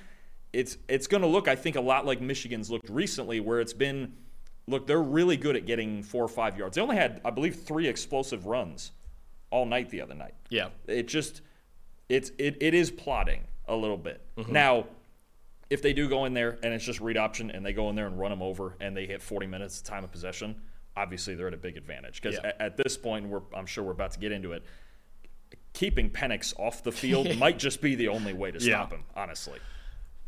it's 0.52 0.76
it's 0.86 1.06
going 1.06 1.22
to 1.22 1.26
look, 1.26 1.48
I 1.48 1.56
think, 1.56 1.76
a 1.76 1.80
lot 1.80 2.04
like 2.04 2.20
Michigan's 2.20 2.70
looked 2.70 2.90
recently, 2.90 3.40
where 3.40 3.60
it's 3.60 3.72
been, 3.72 4.12
look, 4.66 4.86
they're 4.86 5.02
really 5.02 5.38
good 5.38 5.56
at 5.56 5.64
getting 5.64 6.02
four 6.02 6.22
or 6.22 6.28
five 6.28 6.58
yards. 6.58 6.76
They 6.76 6.82
only 6.82 6.96
had, 6.96 7.22
I 7.24 7.30
believe, 7.30 7.56
three 7.56 7.88
explosive 7.88 8.44
runs 8.44 8.92
all 9.50 9.64
night 9.64 9.88
the 9.88 10.02
other 10.02 10.14
night. 10.14 10.34
Yeah, 10.50 10.68
it 10.86 11.08
just, 11.08 11.40
it's 12.10 12.32
it, 12.36 12.58
it 12.60 12.74
is 12.74 12.90
plotting 12.90 13.44
a 13.66 13.74
little 13.74 13.96
bit 13.96 14.20
mm-hmm. 14.36 14.52
now 14.52 14.84
if 15.72 15.80
they 15.80 15.94
do 15.94 16.06
go 16.06 16.26
in 16.26 16.34
there 16.34 16.58
and 16.62 16.74
it's 16.74 16.84
just 16.84 17.00
read 17.00 17.16
option 17.16 17.50
and 17.50 17.64
they 17.64 17.72
go 17.72 17.88
in 17.88 17.96
there 17.96 18.06
and 18.06 18.18
run 18.18 18.30
them 18.30 18.42
over 18.42 18.76
and 18.78 18.94
they 18.94 19.06
hit 19.06 19.22
40 19.22 19.46
minutes 19.46 19.78
of 19.78 19.84
time 19.86 20.04
of 20.04 20.12
possession, 20.12 20.54
obviously 20.98 21.34
they're 21.34 21.48
at 21.48 21.54
a 21.54 21.56
big 21.58 21.78
advantage 21.78 22.20
because 22.20 22.38
yeah. 22.42 22.50
at, 22.50 22.60
at, 22.60 22.76
this 22.76 22.98
point, 22.98 23.26
we're 23.26 23.40
I'm 23.54 23.64
sure 23.64 23.82
we're 23.82 23.92
about 23.92 24.12
to 24.12 24.18
get 24.18 24.32
into 24.32 24.52
it. 24.52 24.62
Keeping 25.72 26.10
Penix 26.10 26.52
off 26.60 26.82
the 26.82 26.92
field 26.92 27.34
might 27.38 27.58
just 27.58 27.80
be 27.80 27.94
the 27.94 28.08
only 28.08 28.34
way 28.34 28.50
to 28.50 28.60
stop 28.60 28.90
yeah. 28.90 28.98
him, 28.98 29.04
honestly. 29.16 29.58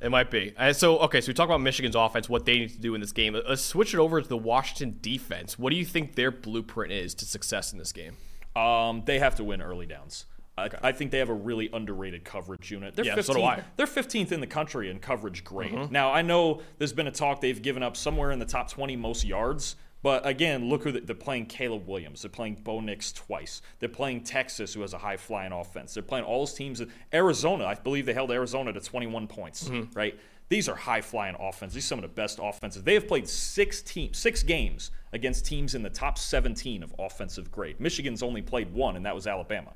It 0.01 0.11
might 0.11 0.31
be. 0.31 0.55
And 0.57 0.75
so, 0.75 0.99
okay, 1.01 1.21
so 1.21 1.29
we 1.29 1.35
talk 1.35 1.47
about 1.47 1.61
Michigan's 1.61 1.95
offense, 1.95 2.27
what 2.27 2.47
they 2.47 2.61
need 2.61 2.71
to 2.71 2.81
do 2.81 2.95
in 2.95 3.03
this 3.03 3.13
game. 3.13 3.39
Let's 3.47 3.63
switch 3.63 3.93
it 3.93 3.99
over 3.99 4.23
to 4.23 4.27
the 4.27 4.37
Washington 4.37 4.99
defense. 5.03 5.59
What 5.59 5.71
do 5.71 5.77
you 5.77 5.85
think 5.85 6.15
their 6.15 6.31
blueprint 6.31 6.91
is 6.91 7.15
to 7.17 7.27
success 7.27 7.71
in 7.73 7.79
this 7.79 7.93
game? 7.93 8.17
Um, 8.57 9.03
they 9.05 9.19
have 9.19 9.35
to 9.37 9.45
win 9.45 9.61
early 9.61 9.87
downs. 9.87 10.25
Okay. 10.57 10.79
I, 10.83 10.93
think 10.93 11.11
they 11.11 11.19
have 11.19 11.31
a 11.31 11.35
really 11.35 11.69
underrated 11.73 12.25
coverage 12.25 12.71
unit. 12.71 12.95
They're 12.95 13.05
yeah, 13.05 13.17
15th, 13.17 13.25
so 13.25 13.35
do 13.35 13.43
I. 13.43 13.65
They're 13.77 13.87
15th 13.87 14.31
in 14.31 14.41
the 14.41 14.47
country 14.47 14.89
in 14.89 15.01
coverage 15.01 15.43
grade. 15.43 15.73
Mm-hmm. 15.73 15.93
Now, 15.93 16.13
I 16.13 16.23
know 16.23 16.61
there's 16.79 16.93
been 16.93 17.09
a 17.09 17.13
talk 17.13 17.41
they've 17.41 17.61
given 17.61 17.83
up 17.83 17.97
somewhere 17.97 18.31
in 18.31 18.39
the 18.39 18.45
top 18.45 18.71
20 18.71 18.95
most 18.97 19.25
yards. 19.25 19.77
But 20.05 20.27
again, 20.27 20.69
look 20.69 20.85
who 20.85 20.93
they're 20.93 21.17
playing 21.17 21.47
Caleb 21.47 21.89
Williams. 21.89 22.21
They're 22.21 22.31
playing 22.31 22.57
Bo 22.57 22.81
Nix 22.81 23.11
twice. 23.11 23.63
They're 23.79 23.89
playing 23.89 24.25
Texas, 24.25 24.75
who 24.75 24.83
has 24.83 24.93
a 24.93 24.99
high 24.99 25.17
flying 25.17 25.51
offense. 25.51 25.95
They're 25.95 26.03
playing 26.03 26.27
all 26.27 26.41
those 26.41 26.53
teams. 26.53 26.83
Arizona, 27.15 27.65
I 27.65 27.75
believe 27.75 28.05
they 28.05 28.13
held 28.13 28.31
Arizona 28.31 28.71
to 28.75 28.81
21 28.81 29.27
points, 29.29 29.67
mm-hmm. 29.67 29.91
right? 29.97 30.21
These 30.51 30.69
are 30.69 30.75
high 30.75 31.01
flying 31.01 31.37
offenses. 31.41 31.75
These 31.75 31.87
are 31.87 31.89
some 31.89 31.99
of 32.01 32.03
the 32.03 32.09
best 32.09 32.39
offenses. 32.43 32.83
They 32.83 32.93
have 32.93 33.09
played 33.09 33.27
six 33.27 33.81
teams, 33.81 34.19
six 34.19 34.43
games 34.43 34.91
against 35.15 35.47
teams 35.47 35.75
in 35.75 35.83
the 35.83 35.89
top 35.89 36.19
17 36.19 36.83
of 36.83 36.95
offensive 36.99 37.51
grade. 37.51 37.81
Michigan's 37.81 38.23
only 38.23 38.43
played 38.43 38.75
one, 38.75 38.97
and 38.97 39.07
that 39.07 39.15
was 39.15 39.27
Alabama. 39.27 39.73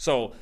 So 0.00 0.32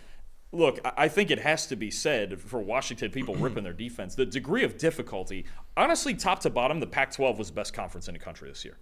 look, 0.53 0.79
I 0.85 1.09
think 1.09 1.33
it 1.33 1.41
has 1.41 1.67
to 1.67 1.75
be 1.75 1.91
said 1.91 2.41
for 2.41 2.61
Washington 2.61 3.11
people 3.11 3.35
ripping 3.45 3.65
their 3.65 3.73
defense, 3.73 4.15
the 4.15 4.25
degree 4.25 4.62
of 4.62 4.79
difficulty, 4.79 5.47
honestly, 5.77 6.15
top 6.15 6.38
to 6.41 6.50
bottom, 6.50 6.79
the 6.79 6.87
Pac-12 6.87 7.37
was 7.37 7.49
the 7.49 7.55
best 7.55 7.75
conference 7.75 8.07
in 8.07 8.15
the 8.15 8.21
country 8.21 8.49
this 8.49 8.65
year. 8.65 8.79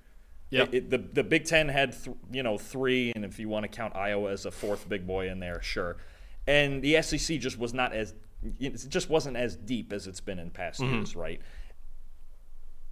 Yeah, 0.51 0.67
the 0.67 0.99
the 0.99 1.25
Big 1.25 1.45
Ten 1.45 1.69
had 1.69 1.93
th- 1.93 2.17
you 2.31 2.45
know 2.45 2.57
three, 2.57 3.11
and 3.17 3.25
if 3.25 3.41
you 3.41 3.49
want 3.49 3.65
to 3.65 3.69
count 3.69 3.97
Iowa 3.97 4.31
as 4.31 4.47
a 4.47 4.51
fourth 4.53 4.89
big 4.89 5.05
boy 5.05 5.29
in 5.29 5.41
there, 5.41 5.61
sure. 5.61 5.97
And 6.47 6.81
the 6.83 7.03
SEC 7.03 7.41
just 7.41 7.59
was 7.59 7.75
not 7.75 7.93
as 7.93 8.15
it 8.61 8.87
just 8.89 9.11
wasn't 9.11 9.37
as 9.37 9.57
deep 9.57 9.93
as 9.93 10.07
it's 10.07 10.21
been 10.21 10.39
in 10.39 10.51
past 10.51 10.81
mm-hmm. 10.81 10.95
years, 10.95 11.17
right? 11.17 11.41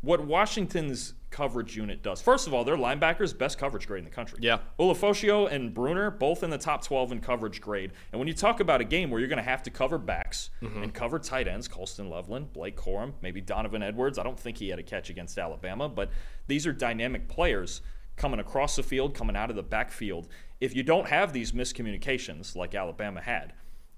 What 0.04 0.24
Washington's 0.26 1.14
coverage 1.30 1.76
unit 1.76 2.00
does. 2.02 2.22
First 2.22 2.46
of 2.46 2.54
all, 2.54 2.62
their 2.62 2.76
linebackers 2.76 3.36
best 3.36 3.58
coverage 3.58 3.88
grade 3.88 3.98
in 3.98 4.04
the 4.04 4.10
country. 4.10 4.38
Yeah. 4.40 4.58
Ulofoshio 4.78 5.50
and 5.50 5.74
Bruener 5.74 6.16
both 6.16 6.44
in 6.44 6.50
the 6.50 6.58
top 6.58 6.84
12 6.84 7.10
in 7.10 7.20
coverage 7.20 7.60
grade. 7.60 7.90
And 8.12 8.20
when 8.20 8.28
you 8.28 8.34
talk 8.34 8.60
about 8.60 8.80
a 8.80 8.84
game 8.84 9.10
where 9.10 9.18
you're 9.18 9.28
going 9.28 9.38
to 9.42 9.42
have 9.42 9.62
to 9.64 9.70
cover 9.70 9.98
backs 9.98 10.50
Mm-hmm. 10.62 10.84
and 10.84 10.94
cover 10.94 11.18
tight 11.18 11.48
ends, 11.48 11.66
Colston 11.66 12.08
Loveland, 12.08 12.52
Blake 12.52 12.76
Corum, 12.76 13.14
maybe 13.20 13.40
Donovan 13.40 13.82
Edwards. 13.82 14.16
I 14.18 14.22
don't 14.22 14.38
think 14.38 14.58
he 14.58 14.68
had 14.68 14.78
a 14.78 14.82
catch 14.84 15.10
against 15.10 15.36
Alabama, 15.36 15.88
but 15.88 16.10
these 16.46 16.66
are 16.68 16.72
dynamic 16.72 17.26
players 17.28 17.80
coming 18.16 18.38
across 18.38 18.76
the 18.76 18.82
field, 18.84 19.12
coming 19.14 19.34
out 19.34 19.50
of 19.50 19.56
the 19.56 19.62
backfield. 19.64 20.28
If 20.60 20.76
you 20.76 20.84
don't 20.84 21.08
have 21.08 21.32
these 21.32 21.50
miscommunications 21.52 22.54
like 22.56 22.74
Alabama 22.76 23.20
had, 23.20 23.52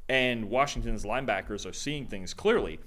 and 0.08 0.48
Washington's 0.48 1.04
linebackers 1.04 1.68
are 1.68 1.72
seeing 1.72 2.06
things 2.06 2.32
clearly, 2.32 2.78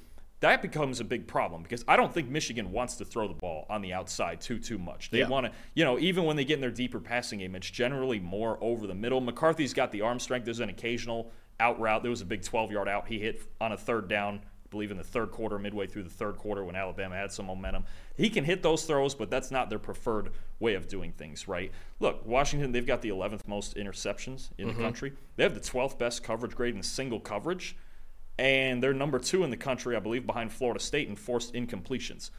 that 0.41 0.61
becomes 0.61 0.99
a 0.99 1.03
big 1.03 1.27
problem 1.27 1.63
because 1.63 1.83
I 1.87 1.97
don't 1.97 2.13
think 2.13 2.29
Michigan 2.29 2.71
wants 2.71 2.95
to 2.95 3.05
throw 3.05 3.27
the 3.27 3.33
ball 3.33 3.65
on 3.69 3.81
the 3.81 3.93
outside 3.93 4.39
too 4.39 4.57
too 4.57 4.77
much. 4.77 5.09
They 5.09 5.19
Yeah. 5.19 5.27
want 5.27 5.47
to, 5.47 5.51
you 5.73 5.83
know, 5.83 5.99
even 5.99 6.23
when 6.23 6.37
they 6.37 6.45
get 6.45 6.55
in 6.55 6.61
their 6.61 6.71
deeper 6.71 6.99
passing 6.99 7.39
game, 7.39 7.55
it's 7.55 7.69
generally 7.69 8.19
more 8.19 8.57
over 8.61 8.87
the 8.87 8.95
middle. 8.95 9.19
McCarthy's 9.19 9.73
got 9.73 9.91
the 9.91 10.01
arm 10.01 10.19
strength. 10.19 10.45
There's 10.45 10.61
an 10.61 10.69
occasional 10.69 11.31
out 11.59 11.79
route. 11.79 12.03
There 12.03 12.09
was 12.09 12.21
a 12.21 12.25
big 12.25 12.41
12 12.41 12.71
yard 12.71 12.87
out 12.87 13.07
he 13.07 13.19
hit 13.19 13.41
on 13.59 13.73
a 13.73 13.77
third 13.77 14.07
down, 14.07 14.39
I 14.45 14.69
believe 14.69 14.91
in 14.91 14.97
the 14.97 15.03
third 15.03 15.31
quarter, 15.31 15.59
midway 15.59 15.87
through 15.87 16.03
the 16.03 16.09
third 16.09 16.37
quarter 16.37 16.63
when 16.63 16.75
Alabama 16.75 17.15
had 17.15 17.33
some 17.33 17.47
momentum. 17.47 17.83
He 18.15 18.29
can 18.29 18.45
hit 18.45 18.63
those 18.63 18.85
throws, 18.85 19.15
but 19.15 19.29
that's 19.29 19.51
not 19.51 19.69
their 19.69 19.79
preferred 19.79 20.31
way 20.59 20.75
of 20.75 20.87
doing 20.87 21.11
things, 21.11 21.49
right? 21.49 21.71
Look, 21.99 22.25
Washington, 22.25 22.71
they've 22.71 22.85
got 22.85 23.01
the 23.01 23.09
11th 23.09 23.45
most 23.45 23.75
interceptions 23.75 24.51
in 24.57 24.67
the 24.67 24.73
mm-hmm. 24.73 24.83
country. 24.83 25.13
They 25.35 25.43
have 25.43 25.53
the 25.53 25.59
12th 25.59 25.97
best 25.97 26.23
coverage 26.23 26.55
grade 26.55 26.75
in 26.75 26.83
single 26.83 27.19
coverage 27.19 27.75
and 28.39 28.81
they're 28.81 28.93
number 28.93 29.19
two 29.19 29.43
in 29.43 29.49
the 29.49 29.57
country, 29.57 29.97
I 29.97 29.99
believe, 29.99 30.25
behind 30.25 30.53
Florida 30.53 30.79
State 30.79 31.09
in 31.09 31.17
forced 31.17 31.53
incompletions. 31.53 32.31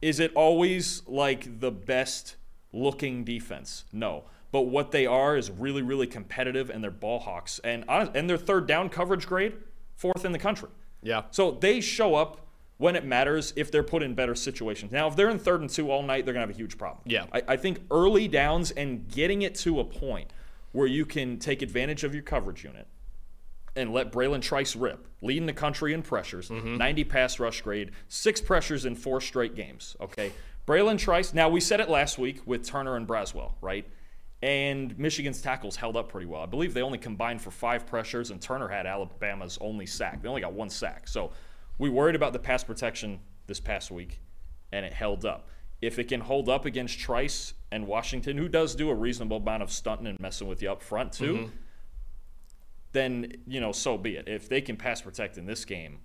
Is 0.00 0.20
it 0.20 0.32
always 0.34 1.02
like 1.06 1.58
the 1.58 1.72
best 1.72 2.36
looking 2.72 3.24
defense? 3.24 3.84
No. 3.92 4.24
But 4.52 4.62
what 4.62 4.92
they 4.92 5.06
are 5.06 5.36
is 5.36 5.50
really, 5.50 5.82
really 5.82 6.06
competitive, 6.06 6.70
and 6.70 6.82
they're 6.82 6.92
ball 6.92 7.18
hawks. 7.18 7.58
And 7.64 7.84
and 7.88 8.30
their 8.30 8.38
third 8.38 8.66
down 8.66 8.88
coverage 8.88 9.26
grade, 9.26 9.54
fourth 9.96 10.24
in 10.24 10.30
the 10.30 10.38
country. 10.38 10.68
Yeah. 11.02 11.22
So 11.32 11.50
they 11.50 11.80
show 11.80 12.14
up 12.14 12.46
when 12.78 12.94
it 12.94 13.04
matters 13.04 13.52
if 13.56 13.70
they're 13.72 13.82
put 13.82 14.02
in 14.02 14.14
better 14.14 14.36
situations. 14.36 14.92
Now, 14.92 15.08
if 15.08 15.16
they're 15.16 15.28
in 15.28 15.38
third 15.38 15.60
and 15.60 15.68
two 15.68 15.90
all 15.90 16.02
night, 16.02 16.24
they're 16.24 16.34
going 16.34 16.46
to 16.46 16.48
have 16.48 16.56
a 16.56 16.58
huge 16.58 16.78
problem. 16.78 17.02
Yeah. 17.04 17.26
I, 17.32 17.42
I 17.48 17.56
think 17.56 17.80
early 17.90 18.28
downs 18.28 18.70
and 18.70 19.08
getting 19.08 19.42
it 19.42 19.56
to 19.56 19.80
a 19.80 19.84
point 19.84 20.32
where 20.72 20.86
you 20.86 21.04
can 21.04 21.38
take 21.38 21.62
advantage 21.62 22.04
of 22.04 22.14
your 22.14 22.22
coverage 22.22 22.64
unit 22.64 22.86
and 23.76 23.92
let 23.92 24.12
Bralen 24.12 24.42
Trice 24.42 24.74
rip, 24.76 25.06
leading 25.22 25.46
the 25.46 25.52
country 25.52 25.92
in 25.92 26.02
pressures, 26.02 26.48
mm-hmm. 26.48 26.76
90 26.76 27.04
pass 27.04 27.38
rush 27.38 27.60
grade, 27.62 27.92
six 28.08 28.40
pressures 28.40 28.84
in 28.84 28.94
four 28.94 29.20
straight 29.20 29.54
games. 29.54 29.96
Okay. 30.00 30.32
Bralen 30.66 30.98
Trice, 30.98 31.34
now 31.34 31.48
we 31.48 31.60
said 31.60 31.80
it 31.80 31.88
last 31.88 32.18
week 32.18 32.42
with 32.46 32.64
Turner 32.64 32.96
and 32.96 33.06
Braswell, 33.06 33.54
right? 33.60 33.86
And 34.42 34.98
Michigan's 34.98 35.42
tackles 35.42 35.76
held 35.76 35.96
up 35.96 36.08
pretty 36.08 36.26
well. 36.26 36.42
I 36.42 36.46
believe 36.46 36.72
they 36.74 36.82
only 36.82 36.98
combined 36.98 37.42
for 37.42 37.50
five 37.50 37.86
pressures, 37.86 38.30
and 38.30 38.40
Turner 38.40 38.68
had 38.68 38.86
Alabama's 38.86 39.58
only 39.60 39.86
sack. 39.86 40.22
They 40.22 40.28
only 40.28 40.40
got 40.40 40.52
one 40.52 40.70
sack. 40.70 41.08
So 41.08 41.32
we 41.78 41.90
worried 41.90 42.14
about 42.14 42.32
the 42.32 42.38
pass 42.38 42.64
protection 42.64 43.20
this 43.46 43.60
past 43.60 43.90
week, 43.90 44.20
and 44.72 44.86
it 44.86 44.92
held 44.92 45.24
up. 45.24 45.48
If 45.82 45.98
it 45.98 46.08
can 46.08 46.20
hold 46.20 46.48
up 46.48 46.64
against 46.64 46.98
Trice 46.98 47.54
and 47.72 47.86
Washington, 47.86 48.36
who 48.36 48.48
does 48.48 48.74
do 48.74 48.90
a 48.90 48.94
reasonable 48.94 49.38
amount 49.38 49.62
of 49.62 49.70
stunting 49.70 50.06
and 50.06 50.20
messing 50.20 50.46
with 50.46 50.62
you 50.62 50.70
up 50.70 50.82
front, 50.82 51.12
too, 51.12 51.34
mm-hmm. 51.34 51.56
Then, 52.92 53.32
you 53.46 53.60
know, 53.60 53.72
so 53.72 53.96
be 53.96 54.16
it. 54.16 54.28
If 54.28 54.48
they 54.48 54.60
can 54.60 54.76
pass 54.76 55.00
protect 55.00 55.38
in 55.38 55.46
this 55.46 55.64
game, 55.64 55.98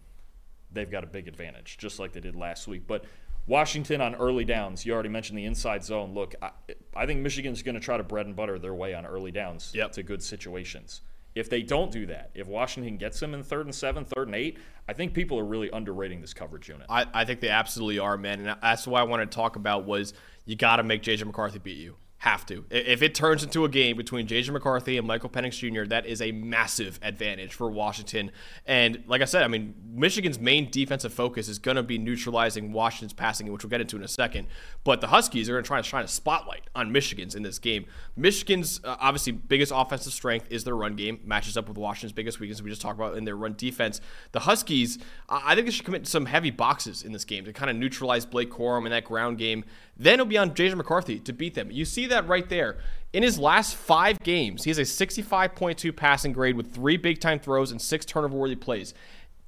they've 0.72 0.90
got 0.90 1.04
a 1.04 1.08
big 1.08 1.28
advantage, 1.28 1.78
just 1.78 2.00
like 2.00 2.14
they 2.14 2.20
did 2.20 2.36
last 2.36 2.68
week. 2.68 2.84
But 2.88 3.06
Washington 3.48 4.02
on 4.02 4.16
early 4.16 4.46
downs, 4.46 4.86
you 4.86 4.94
already 4.94 5.10
mentioned 5.10 5.38
the 5.38 5.46
inside 5.46 5.84
zone. 5.84 6.14
Look, 6.14 6.36
I, 6.42 6.52
I 6.96 7.06
think 7.06 7.22
Michigan's 7.22 7.62
going 7.62 7.76
to 7.76 7.82
try 7.82 7.98
to 7.98 8.04
bread 8.04 8.26
and 8.26 8.36
butter 8.36 8.58
their 8.60 8.74
way 8.74 8.94
on 8.94 9.06
early 9.06 9.32
downs 9.32 9.72
Yep. 9.74 9.92
to 9.94 10.04
good 10.04 10.24
situations. 10.24 11.02
If 11.36 11.50
they 11.50 11.62
don't 11.62 11.92
do 11.92 12.06
that, 12.06 12.32
if 12.34 12.48
Washington 12.48 12.98
gets 12.98 13.20
them 13.20 13.34
in 13.34 13.44
third 13.44 13.66
and 13.66 13.76
seven, 13.76 14.06
third 14.06 14.28
and 14.28 14.36
eight, 14.36 14.58
I 14.88 14.94
think 14.94 15.14
people 15.14 15.38
are 15.38 15.44
really 15.44 15.70
underrating 15.70 16.22
this 16.22 16.34
coverage 16.34 16.70
unit. 16.70 16.86
I, 16.90 17.06
I 17.14 17.26
think 17.26 17.42
they 17.42 17.50
absolutely 17.50 18.00
are, 18.00 18.18
man. 18.18 18.40
And 18.48 18.58
that's 18.62 18.88
why 18.88 19.02
I 19.02 19.04
wanted 19.04 19.32
to 19.32 19.36
talk 19.36 19.58
about 19.58 19.84
was 19.86 20.14
you 20.46 20.56
got 20.56 20.78
to 20.78 20.84
make 20.84 21.04
JJ 21.04 21.26
McCarthy 21.26 21.60
beat 21.60 21.78
you. 21.78 21.96
Have 22.20 22.46
to. 22.48 22.66
If 22.72 23.04
it 23.04 23.14
turns 23.14 23.44
into 23.44 23.66
a 23.66 23.70
game 23.70 23.98
between 23.98 24.26
JJ 24.26 24.50
McCarthy 24.50 24.98
and 24.98 25.06
Michael 25.06 25.30
Penix 25.30 25.60
Jr., 25.60 25.88
that 25.90 26.06
is 26.06 26.22
a 26.22 26.32
massive 26.32 26.98
advantage 27.04 27.54
for 27.54 27.70
Washington. 27.70 28.32
And 28.66 29.04
like 29.06 29.22
I 29.22 29.26
said, 29.26 29.44
I 29.44 29.48
mean, 29.48 29.76
Michigan's 29.94 30.40
main 30.40 30.72
defensive 30.72 31.14
focus 31.14 31.50
is 31.50 31.60
going 31.60 31.76
to 31.76 31.84
be 31.84 31.98
neutralizing 31.98 32.72
Washington's 32.72 33.14
passing, 33.14 33.52
which 33.52 33.64
we'll 33.64 33.70
get 33.70 33.82
into 33.82 33.98
in 33.98 34.02
a 34.02 34.08
second. 34.08 34.48
But 34.84 35.02
the 35.02 35.08
Huskies 35.08 35.50
are 35.50 35.54
going 35.54 35.64
to 35.66 35.68
try 35.68 35.78
to 35.82 35.88
shine 35.88 36.06
a 36.06 36.08
spotlight 36.08 36.64
on 36.74 36.92
Michigan's 36.92 37.36
in 37.36 37.44
this 37.44 37.60
game. 37.60 37.86
Michigan's 38.16 38.80
uh, 38.84 38.96
obviously 39.00 39.34
biggest 39.34 39.72
offensive 39.76 40.14
strength 40.14 40.48
is 40.50 40.64
their 40.64 40.76
run 40.76 40.96
game, 40.96 41.20
matches 41.26 41.58
up 41.58 41.68
with 41.68 41.78
Washington's 41.78 42.14
biggest 42.14 42.40
weakness. 42.40 42.62
We 42.62 42.70
just 42.70 42.82
talked 42.82 42.98
about 42.98 43.18
in 43.18 43.26
their 43.26 43.36
run 43.36 43.56
defense. 43.58 44.02
The 44.32 44.40
Huskies, 44.40 44.98
I 45.30 45.54
think 45.54 45.68
they 45.68 45.72
should 45.72 45.86
commit 45.86 46.08
some 46.08 46.26
heavy 46.26 46.50
boxes 46.50 47.04
in 47.04 47.12
this 47.12 47.26
game 47.26 47.46
to 47.46 47.54
kind 47.54 47.70
of 47.70 47.76
neutralize 47.76 48.26
Blake 48.26 48.50
Corum 48.50 48.86
in 48.86 48.92
that 48.92 49.04
ground 49.04 49.38
game. 49.38 49.66
Then 49.98 50.16
it'll 50.16 50.26
be 50.26 50.38
on 50.38 50.52
JJ 50.52 50.76
McCarthy 50.76 51.20
to 51.20 51.34
beat 51.34 51.54
them. 51.54 51.72
You 51.72 51.86
see 51.86 52.06
that 52.08 52.28
right 52.28 52.48
there. 52.50 52.78
In 53.14 53.24
his 53.24 53.40
last 53.40 53.76
five 53.76 54.20
games, 54.22 54.66
he 54.66 54.70
has 54.70 54.78
a 54.78 54.82
65.2 54.82 55.96
passing 55.96 56.34
grade 56.34 56.58
with 56.58 56.74
three 56.74 56.98
big 56.98 57.22
time 57.22 57.40
throws 57.40 57.72
and 57.72 57.82
six 57.82 58.06
turnover 58.06 58.36
worthy 58.36 58.56
plays. 58.56 58.94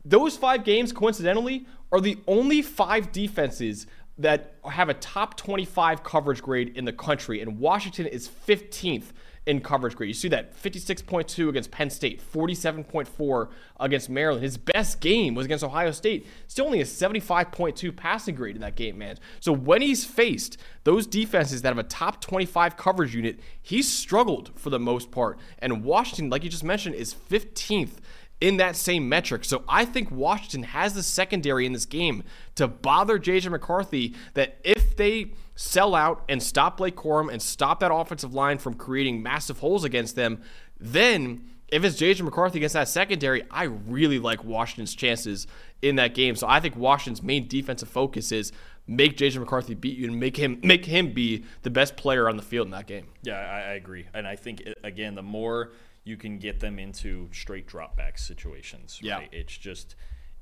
Those 0.06 0.38
five 0.38 0.63
games, 0.63 0.94
coincidentally, 0.94 1.68
are 1.92 2.00
the 2.00 2.18
only 2.27 2.62
five 2.62 3.12
defenses 3.12 3.88
that 4.18 4.56
have 4.63 4.89
a 4.89 4.94
top 4.94 5.36
25 5.38 6.04
coverage 6.04 6.42
grade 6.42 6.75
in 6.77 6.86
the 6.86 6.94
country, 6.94 7.42
and 7.42 7.60
Washington 7.60 8.08
is 8.08 8.27
15th 8.27 9.12
in 9.48 9.62
coverage 9.62 9.96
grade. 9.96 10.10
You 10.10 10.13
see 10.13 10.27
that 10.27 10.62
56.2 10.62 11.48
against 11.48 11.72
Penn 11.72 11.89
State, 11.89 12.22
47.4 12.22 13.50
against 13.80 14.10
Maryland. 14.10 14.44
His 14.44 14.58
best 14.58 15.00
game 15.00 15.36
was 15.36 15.46
against 15.46 15.63
Ohio 15.63 15.92
State. 15.92 16.27
Still 16.48 16.66
only 16.66 16.82
a 16.82 16.86
75.2 16.86 17.96
passing 17.96 18.36
grade 18.36 18.56
in 18.56 18.62
that 18.62 18.75
game, 18.75 18.98
man. 18.98 19.18
So 19.39 19.54
when 19.54 19.82
he's 19.82 20.04
faced 20.04 20.58
those 20.84 21.08
defenses 21.08 21.62
that 21.62 21.70
have 21.70 21.77
a 21.77 21.84
top 21.84 22.20
25 22.20 22.75
coverage 22.75 23.16
unit, 23.16 23.39
he's 23.62 23.92
struggled 23.92 24.51
for 24.56 24.70
the 24.70 24.80
most 24.80 25.12
part. 25.12 25.39
And 25.60 25.84
Washington, 25.84 26.30
like 26.30 26.44
you 26.44 26.50
just 26.50 26.66
mentioned, 26.66 26.96
is 26.96 27.13
15th 27.13 28.00
in 28.42 28.58
that 28.58 28.75
same 28.75 29.08
metric. 29.08 29.46
So 29.46 29.63
I 29.68 29.86
think 29.86 30.12
Washington 30.12 30.63
has 30.63 30.94
the 30.94 31.04
secondary 31.04 31.66
in 31.66 31.72
this 31.72 31.86
game 31.86 32.24
to 32.56 32.68
bother 32.68 33.18
JJ 33.18 33.50
McCarthy 33.50 34.13
that 34.34 34.60
if 34.63 34.96
they 34.98 35.32
sell 35.58 35.96
out 35.96 36.24
and 36.30 36.42
stop 36.42 36.78
Blake 36.78 36.96
Corum 36.96 37.30
and 37.32 37.42
stop 37.42 37.82
that 37.82 37.92
offensive 37.94 38.34
line 38.34 38.58
from 38.60 38.76
creating 38.76 39.22
massive 39.22 39.60
holes 39.60 39.84
against 39.84 40.16
them, 40.16 40.42
then 40.80 41.44
if 41.68 41.84
it's 41.84 41.98
JJ 42.00 42.22
McCarthy 42.22 42.60
against 42.60 42.74
that 42.74 42.88
secondary, 42.88 43.44
I 43.52 43.64
really 43.64 44.20
like 44.20 44.44
Washington's 44.46 44.96
chances 44.96 45.48
in 45.82 45.98
that 45.98 46.14
game. 46.14 46.36
So 46.36 46.48
I 46.48 46.60
think 46.62 46.78
Washington's 46.78 47.22
main 47.22 47.48
defensive 47.48 47.90
focus 47.90 48.32
is 48.32 48.54
make 48.86 49.18
JJ 49.18 49.40
McCarthy 49.40 49.74
beat 49.74 49.98
you 49.98 50.08
and 50.08 50.18
make 50.20 50.38
him 50.38 50.62
make 50.64 50.86
him 50.86 51.12
be 51.12 51.44
the 51.64 51.70
best 51.70 51.98
player 51.98 52.30
on 52.30 52.38
the 52.38 52.44
field 52.44 52.68
in 52.68 52.72
that 52.72 52.88
game. 52.88 53.08
Yeah, 53.24 53.34
I, 53.40 53.72
I 53.72 53.74
agree, 53.74 54.06
and 54.14 54.26
I 54.26 54.36
think 54.38 54.64
again, 54.84 55.16
the 55.16 55.24
more 55.24 55.74
you 56.06 56.16
can 56.16 56.38
get 56.38 56.62
them 56.62 56.80
into 56.80 57.28
straight 57.34 57.68
drop 57.68 57.98
back 57.98 58.18
situations, 58.18 59.00
Yeah. 59.04 59.16
right? 59.16 59.30
It's 59.34 59.58
just, 59.58 59.96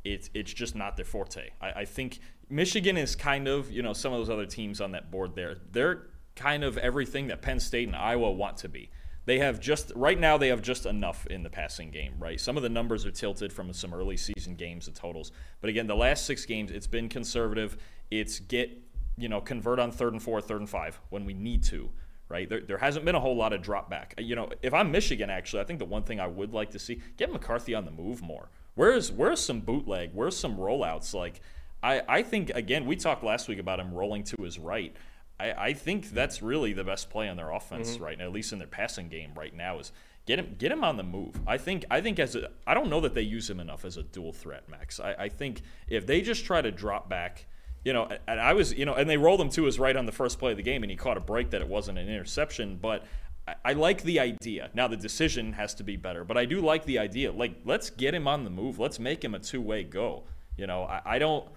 it's 0.03 0.29
it's 0.35 0.53
just 0.53 0.75
not 0.75 0.95
their 0.95 1.05
forte. 1.05 1.49
I, 1.59 1.71
I 1.71 1.85
think 1.85 2.19
Michigan 2.49 2.97
is 2.97 3.15
kind 3.15 3.47
of, 3.47 3.71
you 3.71 3.81
know, 3.81 3.93
some 3.93 4.13
of 4.13 4.19
those 4.19 4.29
other 4.29 4.45
teams 4.45 4.81
on 4.81 4.91
that 4.91 5.11
board 5.11 5.35
there. 5.35 5.55
They're 5.71 6.07
kind 6.35 6.63
of 6.63 6.77
everything 6.77 7.27
that 7.27 7.41
Penn 7.41 7.59
State 7.59 7.87
and 7.87 7.95
Iowa 7.95 8.31
want 8.31 8.57
to 8.57 8.69
be. 8.69 8.89
They 9.25 9.39
have 9.39 9.59
just 9.59 9.91
right 9.95 10.19
now 10.19 10.37
they 10.37 10.49
have 10.49 10.61
just 10.61 10.85
enough 10.85 11.25
in 11.27 11.41
the 11.41 11.49
passing 11.49 11.89
game, 11.89 12.13
right? 12.19 12.39
Some 12.39 12.57
of 12.57 12.63
the 12.63 12.69
numbers 12.69 13.05
are 13.05 13.11
tilted 13.11 13.51
from 13.51 13.73
some 13.73 13.93
early 13.93 14.17
season 14.17 14.55
games, 14.55 14.85
the 14.85 14.91
totals. 14.91 15.31
But 15.61 15.71
again, 15.71 15.87
the 15.87 15.95
last 15.95 16.25
six 16.25 16.45
games, 16.45 16.69
it's 16.69 16.85
been 16.85 17.09
conservative. 17.09 17.77
It's 18.11 18.39
get, 18.39 18.71
you 19.17 19.27
know, 19.27 19.41
convert 19.41 19.79
on 19.79 19.91
third 19.91 20.13
and 20.13 20.21
four, 20.21 20.41
third 20.41 20.59
and 20.59 20.69
five 20.69 20.99
when 21.09 21.25
we 21.25 21.33
need 21.33 21.63
to, 21.63 21.89
right? 22.29 22.47
There, 22.47 22.61
there 22.61 22.77
hasn't 22.77 23.03
been 23.03 23.15
a 23.15 23.19
whole 23.19 23.35
lot 23.35 23.51
of 23.51 23.63
drop 23.63 23.89
back. 23.89 24.13
You 24.19 24.35
know, 24.35 24.49
if 24.61 24.75
I'm 24.75 24.91
Michigan, 24.91 25.31
actually, 25.31 25.61
I 25.61 25.65
think 25.65 25.79
the 25.79 25.85
one 25.85 26.03
thing 26.03 26.19
I 26.19 26.27
would 26.27 26.53
like 26.53 26.69
to 26.71 26.79
see 26.79 27.01
get 27.17 27.31
McCarthy 27.31 27.73
on 27.73 27.85
the 27.85 27.91
move 27.91 28.21
more. 28.21 28.49
Where's 28.75 29.11
where's 29.11 29.39
some 29.39 29.61
bootleg? 29.61 30.11
Where's 30.13 30.37
some 30.37 30.57
rollouts? 30.57 31.15
Like, 31.15 31.41
I 31.85 32.01
I 32.07 32.23
think 32.23 32.49
again 32.49 32.85
we 32.85 32.95
talked 32.95 33.23
last 33.23 33.47
week 33.47 33.59
about 33.59 33.79
him 33.79 33.93
rolling 33.93 34.23
to 34.25 34.43
his 34.43 34.57
right. 34.57 34.95
I, 35.39 35.51
I 35.51 35.73
think 35.73 36.11
that's 36.11 36.41
really 36.41 36.73
the 36.73 36.83
best 36.83 37.09
play 37.09 37.27
on 37.27 37.37
their 37.37 37.51
offense 37.51 37.95
mm-hmm. 37.95 38.03
right 38.03 38.17
now, 38.17 38.25
at 38.25 38.31
least 38.31 38.53
in 38.53 38.59
their 38.59 38.67
passing 38.67 39.09
game 39.09 39.31
right 39.35 39.53
now 39.53 39.79
is 39.79 39.91
get 40.25 40.39
him 40.39 40.55
get 40.57 40.71
him 40.71 40.83
on 40.83 40.97
the 40.97 41.03
move. 41.03 41.39
I 41.45 41.57
think 41.57 41.85
I 41.91 42.01
think 42.01 42.19
as 42.19 42.35
a 42.35 42.49
I 42.65 42.73
don't 42.73 42.89
know 42.89 43.01
that 43.01 43.13
they 43.13 43.21
use 43.21 43.49
him 43.49 43.59
enough 43.59 43.85
as 43.85 43.97
a 43.97 44.03
dual 44.03 44.33
threat, 44.33 44.67
Max. 44.69 44.99
I, 44.99 45.13
I 45.13 45.29
think 45.29 45.61
if 45.87 46.07
they 46.07 46.21
just 46.21 46.45
try 46.45 46.61
to 46.61 46.71
drop 46.71 47.09
back, 47.09 47.45
you 47.83 47.93
know, 47.93 48.09
and 48.27 48.39
I 48.39 48.53
was 48.53 48.73
you 48.73 48.85
know, 48.85 48.95
and 48.95 49.09
they 49.09 49.17
rolled 49.17 49.41
him 49.41 49.49
to 49.51 49.65
his 49.65 49.77
right 49.77 49.95
on 49.95 50.05
the 50.05 50.11
first 50.11 50.39
play 50.39 50.51
of 50.51 50.57
the 50.57 50.63
game, 50.63 50.83
and 50.83 50.89
he 50.89 50.97
caught 50.97 51.17
a 51.17 51.21
break 51.21 51.51
that 51.51 51.61
it 51.61 51.67
wasn't 51.67 51.97
an 51.99 52.09
interception, 52.09 52.79
but. 52.81 53.03
I- 53.47 53.55
I 53.63 53.73
like 53.73 54.01
the 54.01 54.19
idea. 54.19 54.71
Now 54.73 54.87
the 54.87 54.97
decision 54.97 55.53
has 55.53 55.75
to 55.75 55.83
be 55.83 55.97
better, 55.97 56.23
but 56.23 56.35
I 56.35 56.45
do 56.45 56.61
like 56.61 56.83
the 56.85 56.97
idea. 56.97 57.31
Like, 57.31 57.53
let's 57.63 57.91
get 57.91 58.15
him 58.15 58.27
on 58.27 58.43
the 58.43 58.49
move. 58.49 58.79
Let's 58.79 58.97
make 58.97 59.23
him 59.23 59.35
a 59.35 59.39
two-way 59.39 59.83
go. 59.83 60.23
You 60.57 60.65
know, 60.65 60.81
I, 60.81 61.01
I 61.05 61.19
don't. 61.19 61.47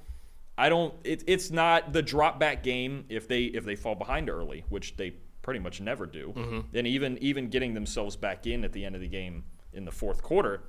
I 0.59 0.69
don't. 0.69 0.93
It, 1.05 1.23
it's 1.27 1.51
not 1.51 1.93
the 1.93 2.03
drop 2.03 2.39
back 2.41 2.63
game 2.63 3.05
if 3.09 3.29
they 3.29 3.45
if 3.45 3.65
they 3.65 3.77
fall 3.77 3.95
behind 3.95 4.29
early, 4.29 4.65
which 4.69 4.97
they 4.97 5.13
pretty 5.41 5.61
much 5.61 5.81
never 5.81 6.05
do. 6.05 6.33
And 6.75 6.87
even 6.87 7.17
even 7.23 7.49
getting 7.49 7.73
themselves 7.75 8.17
back 8.17 8.47
in 8.47 8.65
at 8.65 8.73
the 8.73 8.85
end 8.85 8.95
of 8.95 9.01
the 9.01 9.09
game 9.09 9.45
in 9.73 9.85
the 9.85 9.93
fourth 9.93 10.23
quarter, 10.23 10.65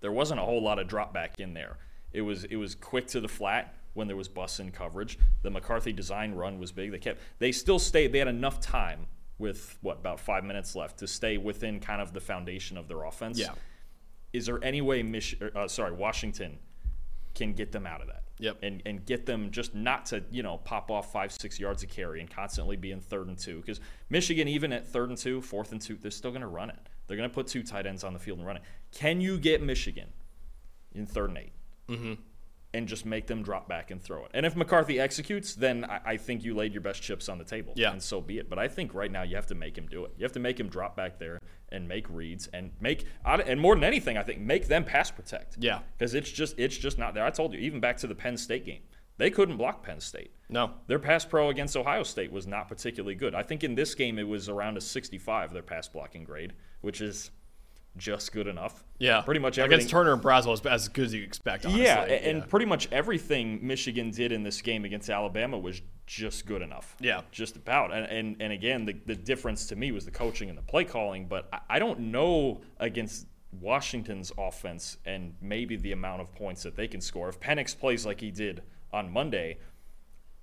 there 0.00 0.12
wasn't 0.12 0.38
a 0.40 0.44
whole 0.44 0.62
lot 0.62 0.78
of 0.78 0.86
drop 0.86 1.12
back 1.12 1.40
in 1.40 1.52
there. 1.54 1.76
It 2.12 2.22
was 2.22 2.44
it 2.44 2.56
was 2.56 2.74
quick 2.74 3.08
to 3.08 3.20
the 3.20 3.28
flat 3.28 3.74
when 3.94 4.06
there 4.06 4.16
was 4.16 4.28
bus 4.28 4.60
in 4.60 4.70
coverage. 4.70 5.18
The 5.42 5.50
McCarthy 5.50 5.92
design 5.92 6.32
run 6.32 6.60
was 6.60 6.70
big. 6.70 6.92
They 6.92 6.98
kept 6.98 7.20
they 7.40 7.50
still 7.52 7.80
stayed. 7.80 8.12
They 8.12 8.20
had 8.20 8.28
enough 8.28 8.60
time 8.60 9.06
with 9.38 9.76
what 9.80 9.98
about 9.98 10.20
five 10.20 10.44
minutes 10.44 10.76
left 10.76 10.98
to 10.98 11.08
stay 11.08 11.36
within 11.36 11.80
kind 11.80 12.00
of 12.00 12.12
the 12.12 12.20
foundation 12.20 12.76
of 12.76 12.86
their 12.86 13.02
offense. 13.02 13.38
Yeah. 13.38 13.54
Is 14.32 14.46
there 14.46 14.62
any 14.62 14.80
way 14.80 15.02
Mich- 15.02 15.40
uh, 15.54 15.66
sorry 15.66 15.92
Washington 15.92 16.58
can 17.34 17.54
get 17.54 17.72
them 17.72 17.86
out 17.86 18.00
of 18.00 18.06
that? 18.06 18.22
Yep. 18.40 18.58
And 18.62 18.82
and 18.86 19.04
get 19.04 19.26
them 19.26 19.50
just 19.50 19.74
not 19.74 20.06
to 20.06 20.24
you 20.30 20.42
know 20.42 20.58
pop 20.58 20.90
off 20.90 21.12
five 21.12 21.30
six 21.32 21.60
yards 21.60 21.82
of 21.82 21.90
carry 21.90 22.20
and 22.20 22.30
constantly 22.30 22.76
be 22.76 22.90
in 22.90 23.00
third 23.00 23.28
and 23.28 23.38
two 23.38 23.60
because 23.60 23.80
Michigan 24.08 24.48
even 24.48 24.72
at 24.72 24.86
third 24.86 25.10
and 25.10 25.18
two 25.18 25.40
fourth 25.40 25.72
and 25.72 25.80
two 25.80 25.96
they're 25.96 26.10
still 26.10 26.30
going 26.30 26.40
to 26.40 26.48
run 26.48 26.70
it. 26.70 26.78
They're 27.06 27.16
going 27.16 27.28
to 27.28 27.34
put 27.34 27.46
two 27.46 27.62
tight 27.62 27.86
ends 27.86 28.02
on 28.02 28.12
the 28.12 28.18
field 28.18 28.38
and 28.38 28.46
run 28.46 28.56
it. 28.56 28.62
Can 28.92 29.20
you 29.20 29.38
get 29.38 29.62
Michigan 29.62 30.08
in 30.94 31.06
third 31.06 31.30
and 31.30 31.38
8 31.38 31.52
Mm-hmm. 31.88 32.12
And 32.72 32.86
just 32.86 33.04
make 33.04 33.26
them 33.26 33.42
drop 33.42 33.68
back 33.68 33.90
and 33.90 34.02
throw 34.02 34.24
it? 34.24 34.30
And 34.34 34.46
if 34.46 34.56
McCarthy 34.56 35.00
executes, 35.00 35.54
then 35.54 35.84
I, 35.84 36.00
I 36.04 36.16
think 36.16 36.44
you 36.44 36.54
laid 36.54 36.72
your 36.72 36.82
best 36.82 37.02
chips 37.02 37.28
on 37.28 37.38
the 37.38 37.44
table. 37.44 37.72
Yeah. 37.76 37.92
And 37.92 38.02
so 38.02 38.20
be 38.20 38.38
it. 38.38 38.48
But 38.48 38.58
I 38.58 38.68
think 38.68 38.94
right 38.94 39.10
now 39.10 39.22
you 39.22 39.36
have 39.36 39.46
to 39.48 39.54
make 39.54 39.76
him 39.76 39.86
do 39.86 40.04
it. 40.04 40.12
You 40.16 40.24
have 40.24 40.32
to 40.32 40.40
make 40.40 40.58
him 40.58 40.68
drop 40.68 40.96
back 40.96 41.18
there 41.18 41.40
and 41.72 41.86
make 41.86 42.08
reads 42.10 42.48
and 42.48 42.72
make 42.80 43.04
and 43.24 43.60
more 43.60 43.74
than 43.74 43.84
anything, 43.84 44.16
I 44.16 44.22
think 44.22 44.40
make 44.40 44.68
them 44.68 44.84
pass 44.84 45.10
protect. 45.10 45.56
Yeah. 45.58 45.80
Because 45.98 46.14
it's 46.14 46.30
just 46.30 46.58
it's 46.58 46.76
just 46.76 46.98
not 46.98 47.14
there. 47.14 47.24
I 47.24 47.30
told 47.30 47.52
you 47.52 47.60
even 47.60 47.80
back 47.80 47.96
to 47.98 48.06
the 48.06 48.14
Penn 48.14 48.36
State 48.36 48.66
game, 48.66 48.82
they 49.18 49.30
couldn't 49.30 49.56
block 49.56 49.82
Penn 49.82 50.00
State. 50.00 50.32
No. 50.48 50.72
Their 50.86 50.98
pass 50.98 51.24
pro 51.24 51.50
against 51.50 51.76
Ohio 51.76 52.02
State 52.02 52.32
was 52.32 52.46
not 52.46 52.68
particularly 52.68 53.14
good. 53.14 53.34
I 53.34 53.42
think 53.42 53.62
in 53.62 53.74
this 53.74 53.94
game 53.94 54.18
it 54.18 54.26
was 54.26 54.48
around 54.48 54.76
a 54.76 54.80
65 54.80 55.52
their 55.52 55.62
pass 55.62 55.88
blocking 55.88 56.24
grade, 56.24 56.54
which 56.80 57.00
is 57.00 57.30
just 57.96 58.32
good 58.32 58.46
enough. 58.46 58.84
Yeah. 58.98 59.20
Pretty 59.22 59.40
much 59.40 59.58
everything. 59.58 59.78
Against 59.78 59.90
Turner 59.90 60.12
and 60.12 60.22
Braswell 60.22 60.54
is 60.54 60.60
as 60.66 60.88
good 60.88 61.06
as 61.06 61.14
you 61.14 61.22
expect, 61.22 61.64
honestly. 61.66 61.84
yeah, 61.84 62.02
and 62.02 62.48
pretty 62.48 62.66
much 62.66 62.88
everything 62.92 63.58
Michigan 63.66 64.10
did 64.10 64.32
in 64.32 64.42
this 64.42 64.62
game 64.62 64.84
against 64.84 65.10
Alabama 65.10 65.58
was 65.58 65.82
just 66.06 66.46
good 66.46 66.62
enough. 66.62 66.96
Yeah. 67.00 67.22
Just 67.30 67.56
about. 67.56 67.92
And 67.92 68.06
and, 68.06 68.36
and 68.40 68.52
again, 68.52 68.84
the, 68.84 68.96
the 69.06 69.16
difference 69.16 69.66
to 69.66 69.76
me 69.76 69.92
was 69.92 70.04
the 70.04 70.10
coaching 70.10 70.48
and 70.48 70.58
the 70.58 70.62
play 70.62 70.84
calling, 70.84 71.26
but 71.26 71.48
I, 71.52 71.60
I 71.68 71.78
don't 71.78 72.00
know 72.00 72.60
against 72.78 73.26
Washington's 73.60 74.32
offense 74.38 74.98
and 75.04 75.34
maybe 75.40 75.76
the 75.76 75.92
amount 75.92 76.20
of 76.20 76.32
points 76.32 76.62
that 76.62 76.76
they 76.76 76.86
can 76.88 77.00
score. 77.00 77.28
If 77.28 77.40
Penix 77.40 77.76
plays 77.78 78.06
like 78.06 78.20
he 78.20 78.30
did 78.30 78.62
on 78.92 79.10
Monday, 79.12 79.58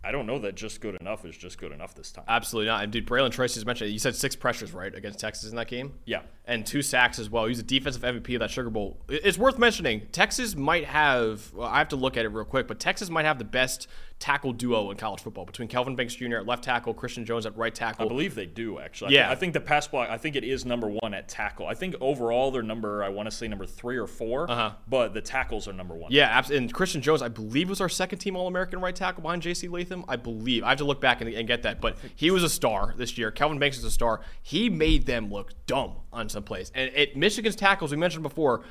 I 0.03 0.11
don't 0.11 0.25
know 0.25 0.39
that 0.39 0.55
just 0.55 0.79
good 0.79 0.95
enough 1.01 1.25
is 1.25 1.35
just 1.35 1.57
good 1.57 1.71
enough 1.71 1.95
this 1.95 2.11
time. 2.11 2.23
Absolutely 2.27 2.67
not. 2.67 2.83
And 2.83 2.91
dude, 2.91 3.05
Braylon 3.05 3.31
Tracy 3.31 3.55
just 3.55 3.65
mentioned. 3.65 3.91
You 3.91 3.99
said 3.99 4.15
six 4.15 4.35
pressures, 4.35 4.71
right, 4.71 4.93
against 4.93 5.19
Texas 5.19 5.49
in 5.49 5.55
that 5.57 5.67
game? 5.67 5.93
Yeah. 6.05 6.21
And 6.45 6.65
two 6.65 6.81
sacks 6.81 7.19
as 7.19 7.29
well. 7.29 7.45
He's 7.45 7.59
a 7.59 7.63
defensive 7.63 8.03
MVP 8.03 8.35
of 8.35 8.39
that 8.39 8.51
Sugar 8.51 8.69
Bowl. 8.69 8.97
It's 9.09 9.37
worth 9.37 9.57
mentioning. 9.57 10.07
Texas 10.11 10.55
might 10.55 10.85
have, 10.85 11.51
well, 11.53 11.67
I 11.67 11.79
have 11.79 11.89
to 11.89 11.97
look 11.97 12.15
at 12.15 12.25
it 12.25 12.29
real 12.29 12.45
quick, 12.45 12.67
but 12.67 12.79
Texas 12.79 13.09
might 13.09 13.25
have 13.25 13.37
the 13.37 13.45
best 13.45 13.87
tackle 14.19 14.51
duo 14.51 14.89
in 14.89 14.97
college 14.97 15.21
football 15.21 15.45
between 15.45 15.67
Kelvin 15.67 15.95
Banks 15.95 16.15
Jr. 16.15 16.37
at 16.37 16.45
left 16.47 16.63
tackle, 16.63 16.93
Christian 16.93 17.23
Jones 17.23 17.45
at 17.45 17.55
right 17.55 17.73
tackle. 17.73 18.05
I 18.05 18.07
believe 18.07 18.33
they 18.33 18.47
do 18.47 18.79
actually. 18.79 19.15
I 19.17 19.21
Yeah. 19.21 19.31
I 19.31 19.35
think 19.35 19.53
the 19.53 19.61
pass 19.61 19.87
block. 19.87 20.09
I 20.09 20.17
think 20.17 20.35
it 20.35 20.43
is 20.43 20.65
number 20.65 20.87
one 20.87 21.13
at 21.13 21.27
tackle. 21.27 21.67
I 21.67 21.75
think 21.75 21.95
overall 22.01 22.49
they're 22.49 22.63
number. 22.63 23.03
I 23.03 23.09
want 23.09 23.29
to 23.29 23.35
say 23.35 23.47
number 23.47 23.65
three 23.67 23.95
or 23.97 24.07
4 24.07 24.49
Uh-huh. 24.49 24.71
But 24.87 25.13
the 25.13 25.21
tackles 25.21 25.67
are 25.67 25.73
number 25.73 25.93
one. 25.95 26.11
Yeah, 26.11 26.25
abs- 26.29 26.49
and 26.49 26.73
Christian 26.73 27.01
Jones, 27.01 27.21
I 27.21 27.27
believe, 27.27 27.69
was 27.69 27.79
our 27.79 27.89
second 27.89 28.17
team 28.19 28.35
All 28.35 28.47
American 28.47 28.81
right 28.81 28.95
tackle 28.95 29.21
behind 29.21 29.43
J.C. 29.43 29.67
Latham. 29.67 30.03
I 30.07 30.15
believe. 30.15 30.63
I 30.63 30.69
have 30.69 30.77
to 30.79 30.85
look 30.85 30.99
back 30.99 31.21
and, 31.21 31.31
and 31.31 31.47
get 31.47 31.61
that, 31.63 31.79
but 31.79 31.97
he 32.15 32.31
was 32.31 32.43
a 32.43 32.49
star 32.49 32.95
this 32.97 33.17
year. 33.19 33.29
Kelvin 33.29 33.59
Banks 33.59 33.77
is 33.77 33.83
a 33.83 33.91
star. 33.91 34.21
He 34.41 34.69
made 34.69 35.05
them 35.05 35.31
look 35.31 35.51
dumb 35.67 35.93
on 36.11 36.27
some 36.29 36.41
plays. 36.43 36.71
And 36.73 36.89
at 36.95 37.15
Michigan's 37.15 37.55
tackles, 37.55 37.91
we 37.91 37.97
mentioned 37.97 38.23
before, 38.23 38.63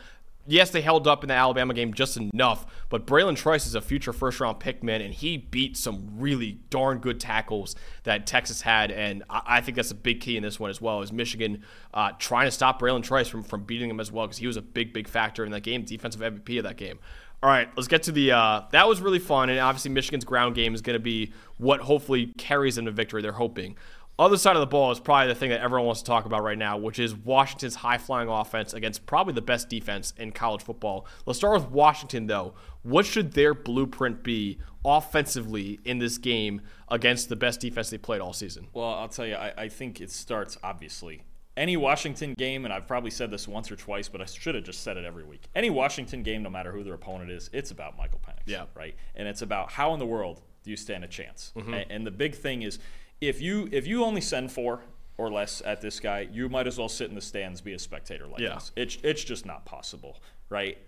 yes, 0.47 0.71
they 0.71 0.81
held 0.81 1.07
up 1.07 1.23
in 1.25 1.29
the 1.29 1.35
Alabama 1.35 1.75
game 1.75 1.93
just 1.93 2.17
enough, 2.17 2.67
but 2.89 3.07
Bralen 3.07 3.37
Trice 3.37 3.67
is 3.67 3.75
a 3.75 3.81
future 3.81 4.13
first 4.13 4.41
round 4.41 4.61
pick, 4.61 4.83
man, 4.83 5.01
and 5.01 5.13
he 5.13 5.37
beat 5.37 5.77
some 5.77 6.09
really 6.17 6.61
darn 6.71 6.99
good 6.99 7.21
tackles 7.21 7.75
that 8.05 8.27
Texas 8.27 8.63
had. 8.63 8.91
And 8.91 9.23
I, 9.29 9.61
think 9.61 9.77
that's 9.77 9.91
a 9.91 9.97
big 9.97 10.21
key 10.21 10.37
in 10.37 10.43
this 10.43 10.59
one 10.59 10.71
as 10.71 10.81
well, 10.81 11.03
is 11.03 11.13
Michigan 11.13 11.63
uh, 11.93 12.13
trying 12.19 12.47
to 12.47 12.51
stop 12.51 12.81
Bralen 12.81 13.03
Trice 13.03 13.29
from, 13.29 13.43
from 13.43 13.65
beating 13.65 13.91
him 13.91 14.01
as 14.01 14.11
well, 14.13 14.27
because 14.27 14.39
he 14.39 14.47
was 14.47 14.57
a 14.57 14.63
big, 14.63 14.93
big 14.93 15.09
factor 15.09 15.45
in 15.45 15.53
that 15.53 15.63
game, 15.63 15.83
defensive 15.83 16.21
MVP 16.21 16.59
of 16.59 16.65
that 16.65 16.77
game. 16.77 16.99
All 17.43 17.51
right, 17.51 17.69
let's 17.77 17.87
get 17.87 18.05
to 18.05 18.13
the. 18.13 18.33
Uh, 18.33 18.63
that 18.73 18.89
was 18.89 19.01
really 19.01 19.19
fun, 19.19 19.51
and 19.51 19.59
obviously 19.59 19.91
Michigan's 19.91 20.25
ground 20.25 20.55
game 20.55 20.75
is 20.75 20.81
going 20.81 20.95
to 20.95 21.03
be 21.03 21.33
what 21.59 21.81
hopefully 21.81 22.33
carries 22.39 22.77
them 22.77 22.87
to 22.87 22.91
victory. 22.91 23.21
They're 23.21 23.33
hoping. 23.33 23.77
Other 24.19 24.39
side 24.39 24.57
of 24.57 24.61
the 24.61 24.67
ball 24.67 24.91
is 24.93 24.99
probably 24.99 25.29
the 25.29 25.39
thing 25.39 25.51
that 25.51 25.61
everyone 25.61 25.85
wants 25.87 26.01
to 26.01 26.07
talk 26.07 26.25
about 26.25 26.43
right 26.43 26.57
now, 26.57 26.79
which 26.79 26.99
is 26.99 27.15
Washington's 27.15 27.75
high 27.75 27.99
flying 27.99 28.29
offense 28.31 28.73
against 28.73 29.05
probably 29.05 29.35
the 29.35 29.43
best 29.43 29.69
defense 29.69 30.15
in 30.17 30.33
college 30.33 30.63
football. 30.63 31.07
Let's 31.27 31.39
start 31.39 31.61
with 31.61 31.71
Washington, 31.71 32.27
though. 32.27 32.55
What 32.83 33.05
should 33.05 33.33
their 33.33 33.53
blueprint 33.53 34.23
be 34.23 34.59
offensively 34.87 35.81
in 35.85 35.99
this 35.99 36.19
game 36.19 36.63
against 36.89 37.29
the 37.29 37.37
best 37.37 37.61
defense 37.61 37.91
they 37.91 37.99
played 37.99 38.21
all 38.21 38.33
season? 38.33 38.69
Well, 38.73 38.89
I'll 38.95 39.09
tell 39.09 39.27
you, 39.27 39.35
I, 39.35 39.53
I 39.57 39.69
think 39.69 40.01
it 40.01 40.11
starts 40.11 40.57
obviously. 40.63 41.23
Any 41.57 41.77
Washington 41.77 42.35
game, 42.35 42.65
and 42.67 42.73
I've 42.75 42.87
probably 42.87 43.11
said 43.11 43.31
this 43.31 43.49
once 43.49 43.71
or 43.71 43.77
twice, 43.77 44.09
but 44.09 44.21
I 44.21 44.27
should 44.27 44.55
have 44.55 44.65
just 44.65 44.83
said 44.83 44.99
it 44.99 45.05
every 45.07 45.25
week. 45.25 45.49
Any 45.55 45.71
Washington 45.71 46.23
game, 46.23 46.43
no 46.43 46.51
matter 46.51 46.71
who 46.71 46.85
their 46.85 46.93
opponent 46.95 47.31
is, 47.31 47.49
it's 47.53 47.71
about 47.71 47.97
Michael 47.97 48.21
Penix. 48.27 48.43
Yeah. 48.47 48.65
Right. 48.75 48.95
And 49.15 49.27
it's 49.27 49.41
about 49.41 49.73
how 49.73 49.95
in 49.95 49.99
the 49.99 50.05
world 50.07 50.43
do 50.65 50.71
you 50.71 50.77
stand 50.77 51.03
a 51.05 51.09
chance? 51.09 51.53
Mm-hmm. 51.57 51.73
A- 51.75 51.87
And, 51.89 52.07
the 52.07 52.11
big 52.11 52.35
thing 52.35 52.61
is, 52.63 52.79
if 53.21 53.41
you 53.41 53.69
if 53.73 53.87
you 53.87 54.05
only 54.05 54.21
send 54.21 54.53
four 54.53 54.83
or 55.19 55.31
less 55.31 55.63
at 55.65 55.81
this 55.81 55.99
guy, 56.01 56.29
you 56.31 56.49
might 56.49 56.67
as 56.67 56.79
well 56.79 56.89
sit 56.89 57.09
in 57.09 57.15
the 57.15 57.21
stands, 57.21 57.61
be 57.61 57.73
a 57.73 57.79
spectator 57.79 58.27
like 58.27 58.41
Yeah. 58.41 58.55
this. 58.55 58.73
It's 58.77 58.99
it's 59.03 59.25
just 59.25 59.47
not 59.47 59.65
possible, 59.65 60.21
right? 60.51 60.79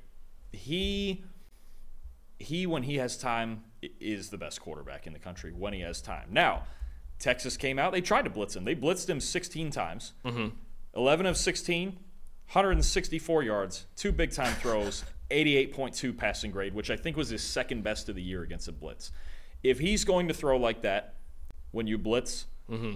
He 0.53 1.25
he 2.39 2.67
when 2.67 2.83
he 2.85 2.97
has 2.97 3.17
time 3.17 3.65
is 4.01 4.31
the 4.31 4.39
best 4.39 4.61
quarterback 4.61 5.07
in 5.07 5.13
the 5.13 5.19
country 5.19 5.53
when 5.53 5.73
he 5.73 5.81
has 5.81 6.01
time. 6.01 6.29
Now, 6.31 6.65
Texas 7.19 7.57
came 7.57 7.79
out, 7.79 7.93
they 7.93 8.01
tried 8.01 8.23
to 8.23 8.31
blitz 8.31 8.55
him. 8.55 8.65
They 8.65 8.77
blitzed 8.77 9.09
him 9.09 9.21
16 9.21 9.71
times. 9.71 10.13
Mm-hmm. 10.25 10.49
11 10.95 11.27
of 11.27 11.37
16, 11.37 11.89
164 12.53 13.43
yards, 13.43 13.87
two 13.97 14.13
big 14.13 14.31
time 14.33 14.55
throws, 14.55 15.05
88.2 15.31 16.17
passing 16.17 16.51
grade, 16.51 16.75
which 16.75 16.91
I 16.91 16.97
think 16.97 17.17
was 17.17 17.29
his 17.29 17.43
second 17.43 17.83
best 17.85 18.09
of 18.09 18.15
the 18.15 18.23
year 18.23 18.43
against 18.43 18.69
a 18.69 18.73
blitz. 18.73 19.11
If 19.63 19.79
he's 19.81 20.05
going 20.05 20.29
to 20.29 20.35
throw 20.35 20.57
like 20.57 20.83
that 20.83 21.15
when 21.79 21.87
you 21.87 21.97
blitz, 21.97 22.47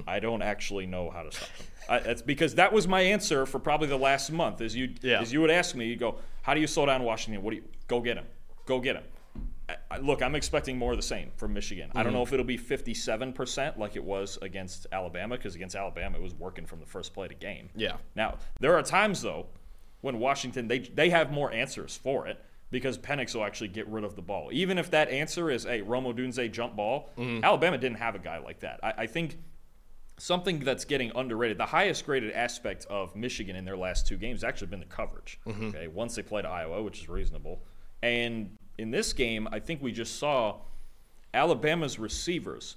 I 0.07 0.19
don't 0.21 0.43
actually 0.43 0.85
know 0.87 1.09
how 1.09 1.23
to 1.23 1.33
stop 1.33 1.49
them. 1.57 1.67
I, 1.89 1.99
that's 2.01 2.21
because 2.21 2.57
that 2.57 2.73
was 2.75 2.87
my 2.87 3.01
answer 3.01 3.47
for 3.47 3.59
probably 3.59 3.87
the 3.89 3.97
last 3.97 4.31
month. 4.31 4.61
As 4.61 4.77
you 4.77 4.93
Yeah. 5.01 5.21
as 5.23 5.33
you 5.33 5.41
would 5.41 5.51
ask 5.51 5.75
me, 5.75 5.87
you 5.87 5.97
go, 5.97 6.17
"How 6.43 6.53
do 6.53 6.61
you 6.61 6.67
slow 6.67 6.85
down 6.85 7.03
Washington? 7.05 7.43
What 7.43 7.53
do 7.53 7.57
you 7.57 7.65
go 7.89 8.01
get 8.01 8.19
him? 8.19 8.27
Go 8.67 8.81
get 8.81 8.97
him." 8.97 9.05
I, 9.69 9.77
I- 9.93 9.99
look, 9.99 10.21
I'm 10.21 10.35
expecting 10.35 10.77
more 10.77 10.91
of 10.91 10.99
the 10.99 11.03
same 11.15 11.31
from 11.37 11.55
Michigan. 11.55 11.89
I 11.89 11.93
Mm-hmm. 11.95 12.03
don't 12.05 12.13
know 12.13 12.23
if 12.23 12.33
it'll 12.35 12.45
be 12.45 12.59
57% 12.59 13.79
like 13.79 13.97
it 13.97 14.05
was 14.05 14.37
against 14.43 14.87
Alabama, 14.93 15.37
because 15.37 15.55
against 15.55 15.75
Alabama 15.77 16.19
it 16.19 16.23
was 16.23 16.35
working 16.35 16.67
from 16.67 16.81
the 16.81 16.87
first 16.87 17.15
play 17.15 17.29
to 17.29 17.35
game. 17.35 17.71
Yeah. 17.75 17.97
Now 18.15 18.39
there 18.61 18.77
are 18.77 18.83
times 18.83 19.23
though 19.23 19.47
when 20.03 20.19
Washington 20.19 20.69
they 20.69 20.81
they 20.81 21.09
have 21.11 21.33
more 21.33 21.51
answers 21.51 21.97
for 21.97 22.27
it 22.27 22.39
because 22.73 22.99
Penix 22.99 23.35
will 23.37 23.45
actually 23.45 23.69
get 23.69 23.87
rid 23.87 24.03
of 24.03 24.17
the 24.17 24.23
ball. 24.23 24.49
Even 24.51 24.79
if 24.79 24.91
that 24.91 25.09
answer 25.11 25.51
is 25.51 25.67
a 25.67 25.83
Rome 25.83 26.05
Odunze 26.05 26.51
jump 26.51 26.75
ball, 26.75 27.11
Mm-hmm. 27.17 27.45
Alabama 27.45 27.79
didn't 27.79 27.99
have 27.99 28.15
a 28.17 28.19
guy 28.19 28.39
like 28.39 28.61
that. 28.61 28.81
I, 28.83 28.95
I 28.99 29.07
think 29.07 29.39
something 30.19 30.59
that's 30.61 30.85
getting 30.85 31.13
underrated. 31.15 31.59
The 31.59 31.67
highest 31.67 32.07
graded 32.07 32.33
aspect 32.33 32.87
of 32.89 33.15
Michigan 33.15 33.55
in 33.55 33.65
their 33.65 33.77
last 33.77 34.07
two 34.09 34.17
games 34.17 34.41
has 34.41 34.49
actually 34.49 34.69
been 34.69 34.81
the 34.81 34.87
coverage. 34.87 35.39
Mm-hmm. 35.47 35.69
Okay, 35.69 35.87
once 35.87 36.15
they 36.17 36.23
played 36.23 36.47
Iowa, 36.47 36.83
which 36.83 37.03
is 37.03 37.09
reasonable, 37.09 37.63
and 38.03 38.57
in 38.79 38.91
this 38.91 39.13
game, 39.13 39.47
I 39.53 39.61
think 39.61 39.83
we 39.83 39.93
just 39.93 40.19
saw 40.19 40.61
Alabama's 41.35 41.99
receivers. 41.99 42.77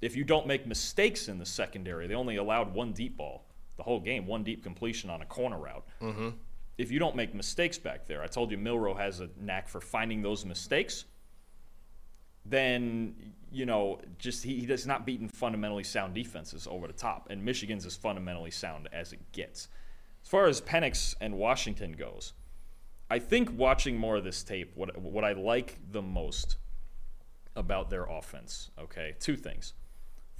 If 0.00 0.16
you 0.16 0.24
don't 0.24 0.46
make 0.46 0.66
mistakes 0.66 1.28
in 1.28 1.38
the 1.38 1.46
secondary, 1.46 2.06
they 2.06 2.14
only 2.14 2.36
allowed 2.36 2.74
one 2.74 2.92
deep 2.92 3.16
ball 3.16 3.44
the 3.76 3.82
whole 3.82 4.00
game, 4.00 4.26
one 4.26 4.42
deep 4.44 4.62
completion 4.62 5.10
on 5.10 5.20
a 5.20 5.26
corner 5.26 5.58
route. 5.58 5.84
Mm-hmm. 6.00 6.28
If 6.76 6.90
you 6.90 6.98
don't 6.98 7.14
make 7.14 7.34
mistakes 7.34 7.78
back 7.78 8.06
there, 8.06 8.22
I 8.22 8.26
told 8.26 8.50
you 8.50 8.58
Milroe 8.58 8.94
has 8.94 9.20
a 9.20 9.30
knack 9.40 9.68
for 9.68 9.80
finding 9.80 10.22
those 10.22 10.44
mistakes 10.44 11.04
then 12.44 13.14
you 13.50 13.66
know 13.66 14.00
just 14.18 14.44
he, 14.44 14.60
he 14.60 14.66
does 14.66 14.86
not 14.86 15.06
beaten 15.06 15.28
fundamentally 15.28 15.84
sound 15.84 16.14
defenses 16.14 16.66
over 16.70 16.86
the 16.86 16.92
top. 16.92 17.28
And 17.30 17.44
michigan's 17.44 17.86
as 17.86 17.96
fundamentally 17.96 18.50
sound 18.50 18.88
as 18.92 19.12
it 19.12 19.20
gets. 19.32 19.68
As 20.22 20.28
far 20.28 20.46
as 20.46 20.60
penix 20.60 21.14
and 21.20 21.36
washington 21.36 21.92
goes 21.92 22.32
i 23.10 23.18
think 23.18 23.50
watching 23.58 23.96
more 23.98 24.16
of 24.16 24.24
this 24.24 24.42
tape 24.42 24.72
what, 24.74 24.96
what 24.98 25.22
i 25.24 25.32
like 25.32 25.78
the 25.90 26.00
most 26.00 26.56
about 27.56 27.90
their 27.90 28.04
offense 28.04 28.70
okay 28.78 29.14
two 29.20 29.36
things. 29.36 29.74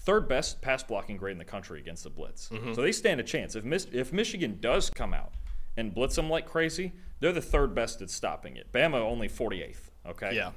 Third 0.01 0.29
best 0.29 0.61
pass 0.61 0.83
blocking 0.83 1.17
grade 1.17 1.33
in 1.33 1.39
the 1.39 1.47
country 1.47 1.81
against 1.81 2.05
the 2.05 2.11
blitz. 2.11 2.51
Mm-hmm. 2.51 2.75
So 2.75 2.83
they 2.83 2.93
stand 2.93 3.21
a 3.21 3.23
chance. 3.23 3.55
If, 3.57 3.65
Mis- 3.65 3.87
if 3.93 4.13
michigan 4.13 4.59
does 4.61 4.91
come 4.91 5.15
out 5.15 5.33
and 5.77 5.95
blitz 5.95 6.17
them 6.17 6.31
like 6.31 6.47
crazy 6.47 6.93
they're 7.21 7.33
the 7.33 7.41
third 7.41 7.75
best 7.75 8.03
at 8.03 8.11
stopping 8.11 8.57
it 8.57 8.73
bama 8.73 9.01
only 9.01 9.29
48th 9.29 9.91
okay 10.07 10.35
Yeah. 10.35 10.53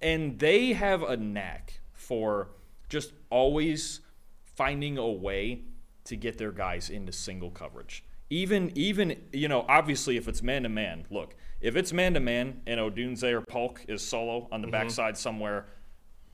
and 0.00 0.38
they 0.38 0.72
have 0.72 1.02
a 1.02 1.16
knack 1.16 1.80
for 1.92 2.50
just 2.88 3.12
always 3.30 4.00
finding 4.44 4.98
a 4.98 5.10
way 5.10 5.62
to 6.04 6.16
get 6.16 6.38
their 6.38 6.52
guys 6.52 6.90
into 6.90 7.12
single 7.12 7.50
coverage. 7.50 8.04
Even 8.30 8.72
even 8.74 9.16
you 9.32 9.48
know, 9.48 9.64
obviously 9.68 10.16
if 10.16 10.28
it's 10.28 10.42
man 10.42 10.62
to 10.62 10.68
man, 10.68 11.06
look, 11.10 11.34
if 11.60 11.76
it's 11.76 11.92
man 11.92 12.14
to 12.14 12.20
man 12.20 12.62
and 12.66 12.80
Odunze 12.80 13.22
or 13.24 13.40
Polk 13.40 13.84
is 13.88 14.06
solo 14.06 14.48
on 14.50 14.60
the 14.60 14.66
mm-hmm. 14.66 14.72
backside 14.72 15.16
somewhere, 15.16 15.66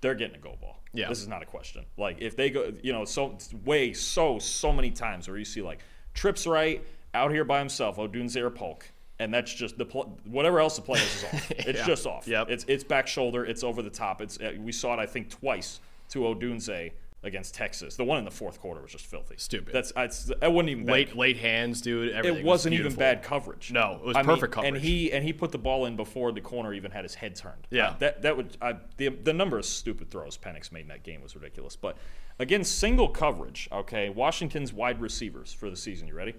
they're 0.00 0.14
getting 0.14 0.37
a 0.37 0.38
go 0.38 0.57
ball. 0.61 0.83
Yeah. 0.92 1.09
This 1.09 1.20
is 1.20 1.29
not 1.29 1.42
a 1.42 1.46
question. 1.46 1.85
Like 1.96 2.18
if 2.20 2.37
they 2.37 2.50
go, 2.50 2.72
you 2.83 2.92
know, 2.92 3.05
so 3.05 3.37
way 3.64 3.92
so 3.92 4.38
so 4.38 4.72
many 4.72 4.90
times 4.90 5.29
where 5.29 5.38
you 5.38 5.44
see 5.44 5.62
like 5.62 5.81
trips 6.14 6.46
right 6.46 6.85
out 7.14 7.31
here 7.33 7.44
by 7.44 7.59
himself, 7.59 7.96
Odunze 7.96 8.37
or 8.37 8.51
Polk, 8.51 8.90
and 9.18 9.33
that's 9.33 9.53
just 9.53 9.77
the 9.79 9.85
pl- 9.85 10.18
whatever 10.25 10.61
else 10.61 10.77
the 10.77 10.83
play 10.83 11.01
is 11.01 11.16
is 11.16 11.25
off. 11.25 11.51
It's 11.59 11.79
Yeah. 11.81 11.87
just 11.87 12.07
off. 12.07 12.27
Yep. 12.27 12.51
It's 12.51 12.64
it's 12.68 12.85
back 12.85 13.07
shoulder. 13.07 13.44
It's 13.44 13.62
over 13.64 13.83
the 13.83 13.90
top. 13.90 14.20
It's 14.20 14.38
uh, 14.40 14.55
we 14.59 14.73
saw 14.73 14.94
it 14.94 14.99
I 15.01 15.07
think 15.07 15.31
twice 15.31 15.81
to 16.11 16.20
Odunze 16.20 16.92
against 17.23 17.55
Texas. 17.55 17.96
The 17.96 18.05
one 18.05 18.18
in 18.18 18.25
the 18.25 18.31
fourth 18.31 18.59
quarter 18.61 18.81
was 18.81 18.92
just 18.92 19.05
filthy. 19.05 19.35
Stupid. 19.37 19.75
That's 19.75 19.90
it 19.96 20.51
wasn't 20.51 20.70
even 20.70 20.87
bad 20.87 20.92
Late 20.92 21.16
late 21.16 21.37
hands, 21.37 21.83
dude. 21.83 22.12
Everything 22.12 22.38
it 22.40 22.44
wasn't 22.44 22.73
was 22.73 22.81
even 22.81 22.94
bad 22.94 23.23
coverage. 23.23 23.70
No, 23.73 23.96
it 24.01 24.07
was 24.07 24.16
I 24.16 24.23
mean, 24.23 24.38
perfect 24.38 24.57
And 24.64 24.77
he 24.77 25.12
and 25.12 25.23
he 25.23 25.33
put 25.35 25.53
the 25.53 25.59
ball 25.59 25.85
in 25.85 25.96
before 25.96 26.33
the 26.33 26.40
corner 26.40 26.73
even 26.73 26.90
had 26.90 27.05
his 27.05 27.14
head 27.14 27.37
turned. 27.37 27.66
Yeah. 27.70 27.88
Uh, 27.90 27.96
that 27.99 28.23
that 28.23 28.37
would 28.37 28.57
I, 28.62 28.77
the 28.96 29.09
the 29.09 29.35
number 29.35 29.59
of 29.59 29.66
stupid 29.66 30.11
throws 30.11 30.38
Penix 30.38 30.73
made 30.73 30.83
in 30.83 30.88
that 30.88 31.03
game 31.03 31.20
was 31.20 31.35
ridiculous. 31.37 31.77
But 31.77 31.99
again, 32.38 32.64
single 32.64 33.09
coverage. 33.09 33.68
Okay, 33.70 34.09
Washington's 34.09 34.73
wide 34.73 35.01
receivers 35.01 35.53
for 35.53 35.68
the 35.68 35.77
season. 35.77 36.09
You 36.09 36.14
ready? 36.14 36.35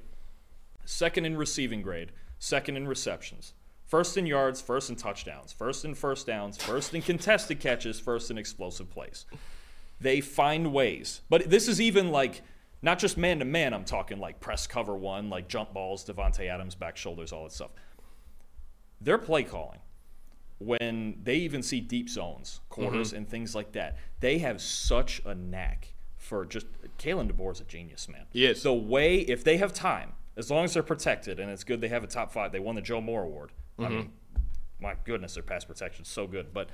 Second 0.92 1.26
in 1.26 1.38
receiving 1.38 1.82
grade, 1.82 2.12
second 2.38 2.76
in 2.76 2.86
receptions, 2.86 3.54
first 3.86 4.18
in 4.18 4.26
yards, 4.26 4.60
first 4.60 4.90
in 4.90 4.98
touchdowns, 4.98 5.54
first 5.54 5.86
in 5.86 5.96
first 5.96 6.28
downs, 6.28 6.58
first 6.58 6.94
in 6.94 7.02
contested 7.02 7.62
catches, 7.62 7.98
first 7.98 8.30
in 8.30 8.38
explosive 8.38 8.90
plays. 8.90 9.26
They 10.02 10.20
find 10.20 10.74
ways. 10.74 11.22
But 11.30 11.50
this 11.50 11.70
is 11.70 11.80
even 11.80 12.12
like 12.12 12.42
not 12.82 13.00
just 13.00 13.18
man 13.18 13.40
to 13.40 13.46
man, 13.46 13.74
I'm 13.74 13.86
talking 13.86 14.20
like 14.20 14.42
press 14.42 14.68
cover 14.68 14.94
one, 14.94 15.30
like 15.30 15.48
jump 15.48 15.74
balls, 15.74 16.04
Davante 16.04 16.50
Adams, 16.50 16.76
back 16.76 16.98
shoulders, 16.98 17.32
all 17.32 17.46
that 17.46 17.54
stuff. 17.54 17.72
Their 19.00 19.18
play 19.18 19.44
calling, 19.44 19.80
when 20.60 21.22
they 21.24 21.38
even 21.38 21.64
see 21.64 21.80
deep 21.80 22.10
zones, 22.10 22.60
quarters, 22.68 23.10
mm-hmm. 23.10 23.18
and 23.18 23.30
things 23.30 23.56
like 23.56 23.72
that, 23.72 23.98
they 24.20 24.40
have 24.40 24.62
such 24.62 25.22
a 25.24 25.34
knack 25.34 25.94
for 26.18 26.46
just 26.46 26.68
Kalen 27.00 27.32
DeBoer 27.32 27.54
is 27.54 27.62
a 27.62 27.64
genius, 27.64 28.10
man. 28.10 28.26
He 28.34 28.46
is. 28.46 28.62
The 28.64 28.74
way 28.74 29.20
if 29.20 29.46
they 29.46 29.56
have 29.56 29.72
time, 29.72 30.14
as 30.42 30.50
long 30.50 30.66
as 30.66 30.74
they're 30.74 30.82
protected, 30.82 31.40
and 31.40 31.52
it's 31.52 31.64
good 31.64 31.82
they 31.82 31.88
have 31.90 32.04
a 32.04 32.08
top 32.08 32.32
five. 32.32 32.52
They 32.52 32.60
won 32.60 32.74
the 32.74 32.82
Joe 32.82 33.00
Moore 33.00 33.24
Award. 33.24 33.52
I 33.78 33.84
mm-hmm. 33.84 33.94
mean, 33.94 34.12
my 34.80 34.96
goodness, 35.06 35.36
their 35.36 35.44
pass 35.44 35.64
protection 35.64 36.02
is 36.02 36.10
so 36.10 36.26
good. 36.26 36.52
But 36.52 36.70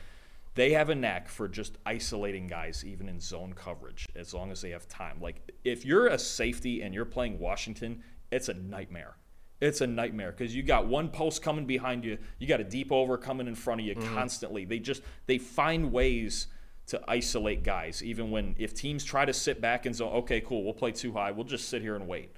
they 0.55 0.71
have 0.71 0.89
a 0.89 0.95
knack 0.95 1.27
for 1.27 1.49
just 1.49 1.77
isolating 1.85 2.47
guys, 2.47 2.85
even 2.85 3.09
in 3.09 3.19
zone 3.19 3.53
coverage, 3.53 4.07
as 4.15 4.33
long 4.33 4.51
as 4.51 4.61
they 4.61 4.69
have 4.69 4.87
time. 4.87 5.17
Like 5.21 5.51
if 5.65 5.85
you're 5.85 6.07
a 6.07 6.17
safety 6.17 6.81
and 6.81 6.93
you're 6.93 7.03
playing 7.03 7.39
Washington, 7.39 8.01
it's 8.31 8.47
a 8.47 8.53
nightmare. 8.53 9.17
It's 9.59 9.81
a 9.81 9.87
nightmare 9.87 10.31
because 10.31 10.55
you 10.55 10.63
got 10.63 10.87
one 10.87 11.09
post 11.09 11.41
coming 11.41 11.65
behind 11.65 12.05
you, 12.05 12.17
you 12.39 12.47
got 12.47 12.61
a 12.61 12.63
deep 12.63 12.91
over 12.91 13.17
coming 13.17 13.47
in 13.47 13.55
front 13.55 13.81
of 13.81 13.87
you 13.87 13.95
mm-hmm. 13.95 14.15
constantly. 14.15 14.63
They 14.63 14.79
just 14.79 15.01
they 15.25 15.39
find 15.39 15.91
ways 15.91 16.47
to 16.87 17.01
isolate 17.05 17.63
guys, 17.63 18.01
even 18.01 18.31
when 18.31 18.55
if 18.57 18.73
teams 18.73 19.03
try 19.03 19.25
to 19.25 19.33
sit 19.33 19.59
back 19.59 19.85
and 19.85 19.93
zone, 19.93 20.13
okay, 20.13 20.39
cool, 20.39 20.63
we'll 20.63 20.73
play 20.73 20.93
too 20.93 21.11
high, 21.11 21.31
we'll 21.31 21.43
just 21.43 21.67
sit 21.67 21.81
here 21.81 21.97
and 21.97 22.07
wait. 22.07 22.31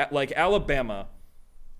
At, 0.00 0.14
like 0.14 0.32
Alabama 0.32 1.08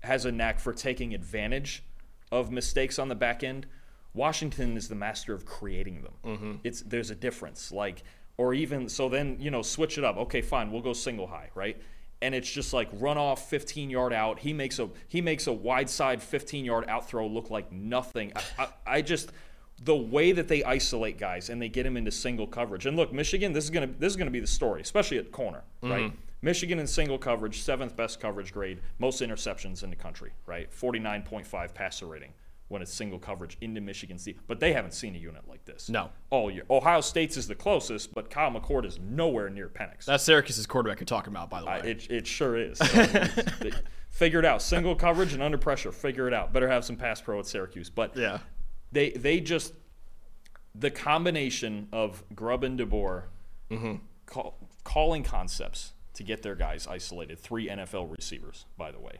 has 0.01 0.25
a 0.25 0.31
knack 0.31 0.59
for 0.59 0.73
taking 0.73 1.15
advantage 1.15 1.83
of 2.31 2.51
mistakes 2.51 2.99
on 2.99 3.09
the 3.09 3.15
back 3.15 3.43
end. 3.43 3.65
Washington 4.13 4.77
is 4.77 4.89
the 4.89 4.95
master 4.95 5.33
of 5.33 5.43
creating 5.43 6.03
them. 6.03 6.13
Mm-hmm. 6.23 6.51
It's 6.63 6.81
there's 6.81 7.09
a 7.09 7.15
difference. 7.15 7.71
Like 7.71 8.03
or 8.37 8.53
even 8.53 8.87
so 8.89 9.09
then, 9.09 9.37
you 9.39 9.49
know, 9.49 9.63
switch 9.63 9.97
it 9.97 10.03
up. 10.03 10.17
Okay, 10.17 10.41
fine, 10.41 10.71
we'll 10.71 10.83
go 10.83 10.93
single 10.93 11.25
high, 11.25 11.49
right? 11.55 11.81
And 12.21 12.35
it's 12.35 12.51
just 12.51 12.73
like 12.73 12.89
run 12.93 13.17
off 13.17 13.49
15 13.49 13.89
yard 13.89 14.13
out. 14.13 14.37
He 14.37 14.53
makes 14.53 14.77
a 14.77 14.87
he 15.07 15.19
makes 15.19 15.47
a 15.47 15.53
wide 15.53 15.89
side 15.89 16.21
15 16.21 16.63
yard 16.63 16.85
out 16.87 17.07
throw 17.07 17.25
look 17.25 17.49
like 17.49 17.71
nothing. 17.71 18.33
I, 18.35 18.63
I, 18.63 18.67
I 18.97 19.01
just 19.01 19.31
the 19.83 19.95
way 19.95 20.31
that 20.31 20.47
they 20.47 20.63
isolate 20.63 21.17
guys 21.17 21.49
and 21.49 21.59
they 21.59 21.69
get 21.69 21.83
them 21.83 21.97
into 21.97 22.11
single 22.11 22.45
coverage. 22.45 22.85
And 22.85 22.95
look, 22.95 23.11
Michigan, 23.11 23.51
this 23.51 23.63
is 23.63 23.71
gonna 23.71 23.89
this 23.97 24.13
is 24.13 24.15
gonna 24.15 24.29
be 24.29 24.39
the 24.39 24.45
story, 24.45 24.81
especially 24.81 25.17
at 25.17 25.31
corner, 25.31 25.63
right? 25.81 26.11
Mm-hmm. 26.11 26.15
Michigan 26.41 26.79
in 26.79 26.87
single 26.87 27.17
coverage, 27.17 27.61
seventh 27.61 27.95
best 27.95 28.19
coverage 28.19 28.51
grade, 28.51 28.81
most 28.99 29.21
interceptions 29.21 29.83
in 29.83 29.89
the 29.89 29.95
country, 29.95 30.31
right? 30.45 30.71
49.5 30.71 31.73
passer 31.73 32.07
rating 32.07 32.33
when 32.67 32.81
it's 32.81 32.93
single 32.93 33.19
coverage 33.19 33.57
into 33.61 33.81
Michigan 33.81 34.17
State. 34.17 34.39
But 34.47 34.59
they 34.59 34.71
haven't 34.73 34.93
seen 34.93 35.13
a 35.13 35.17
unit 35.17 35.47
like 35.47 35.65
this. 35.65 35.89
No. 35.89 36.09
All 36.29 36.49
year. 36.49 36.63
Ohio 36.69 37.01
State's 37.01 37.35
is 37.35 37.47
the 37.47 37.53
closest, 37.53 38.15
but 38.15 38.29
Kyle 38.29 38.49
McCord 38.49 38.85
is 38.85 38.97
nowhere 38.97 39.49
near 39.49 39.67
Penix. 39.67 40.05
That's 40.05 40.23
Syracuse's 40.23 40.65
quarterback 40.65 40.99
you're 40.99 41.05
talking 41.05 41.33
about, 41.33 41.49
by 41.49 41.59
the 41.59 41.65
way. 41.67 41.73
I- 41.73 41.77
it, 41.79 42.09
it 42.09 42.27
sure 42.27 42.57
is. 42.57 42.77
So, 42.77 42.85
figure 44.09 44.39
it 44.39 44.45
out. 44.45 44.61
Single 44.61 44.95
coverage 44.95 45.33
and 45.33 45.43
under 45.43 45.57
pressure. 45.57 45.91
Figure 45.91 46.27
it 46.27 46.33
out. 46.33 46.53
Better 46.53 46.69
have 46.69 46.85
some 46.85 46.95
pass 46.95 47.21
pro 47.21 47.39
at 47.39 47.45
Syracuse. 47.45 47.89
But 47.89 48.15
yeah. 48.15 48.39
they 48.91 49.11
they 49.11 49.41
just 49.41 49.73
the 50.73 50.89
combination 50.89 51.89
of 51.91 52.23
Grubb 52.33 52.63
and 52.63 52.79
DeBoer 52.79 53.23
mm-hmm. 53.69 53.95
call, 54.25 54.57
calling 54.85 55.23
concepts 55.23 55.91
to 56.21 56.27
get 56.27 56.43
their 56.43 56.55
guys 56.55 56.87
isolated. 56.87 57.39
Three 57.39 57.67
NFL 57.67 58.15
receivers, 58.15 58.65
by 58.77 58.91
the 58.91 58.99
way. 58.99 59.19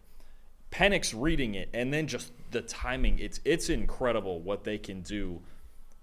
Penix 0.71 1.13
reading 1.17 1.55
it, 1.55 1.69
and 1.73 1.93
then 1.93 2.07
just 2.07 2.31
the 2.51 2.61
timing. 2.61 3.19
It's 3.19 3.41
it's 3.43 3.69
incredible 3.69 4.39
what 4.39 4.63
they 4.63 4.77
can 4.77 5.01
do 5.01 5.41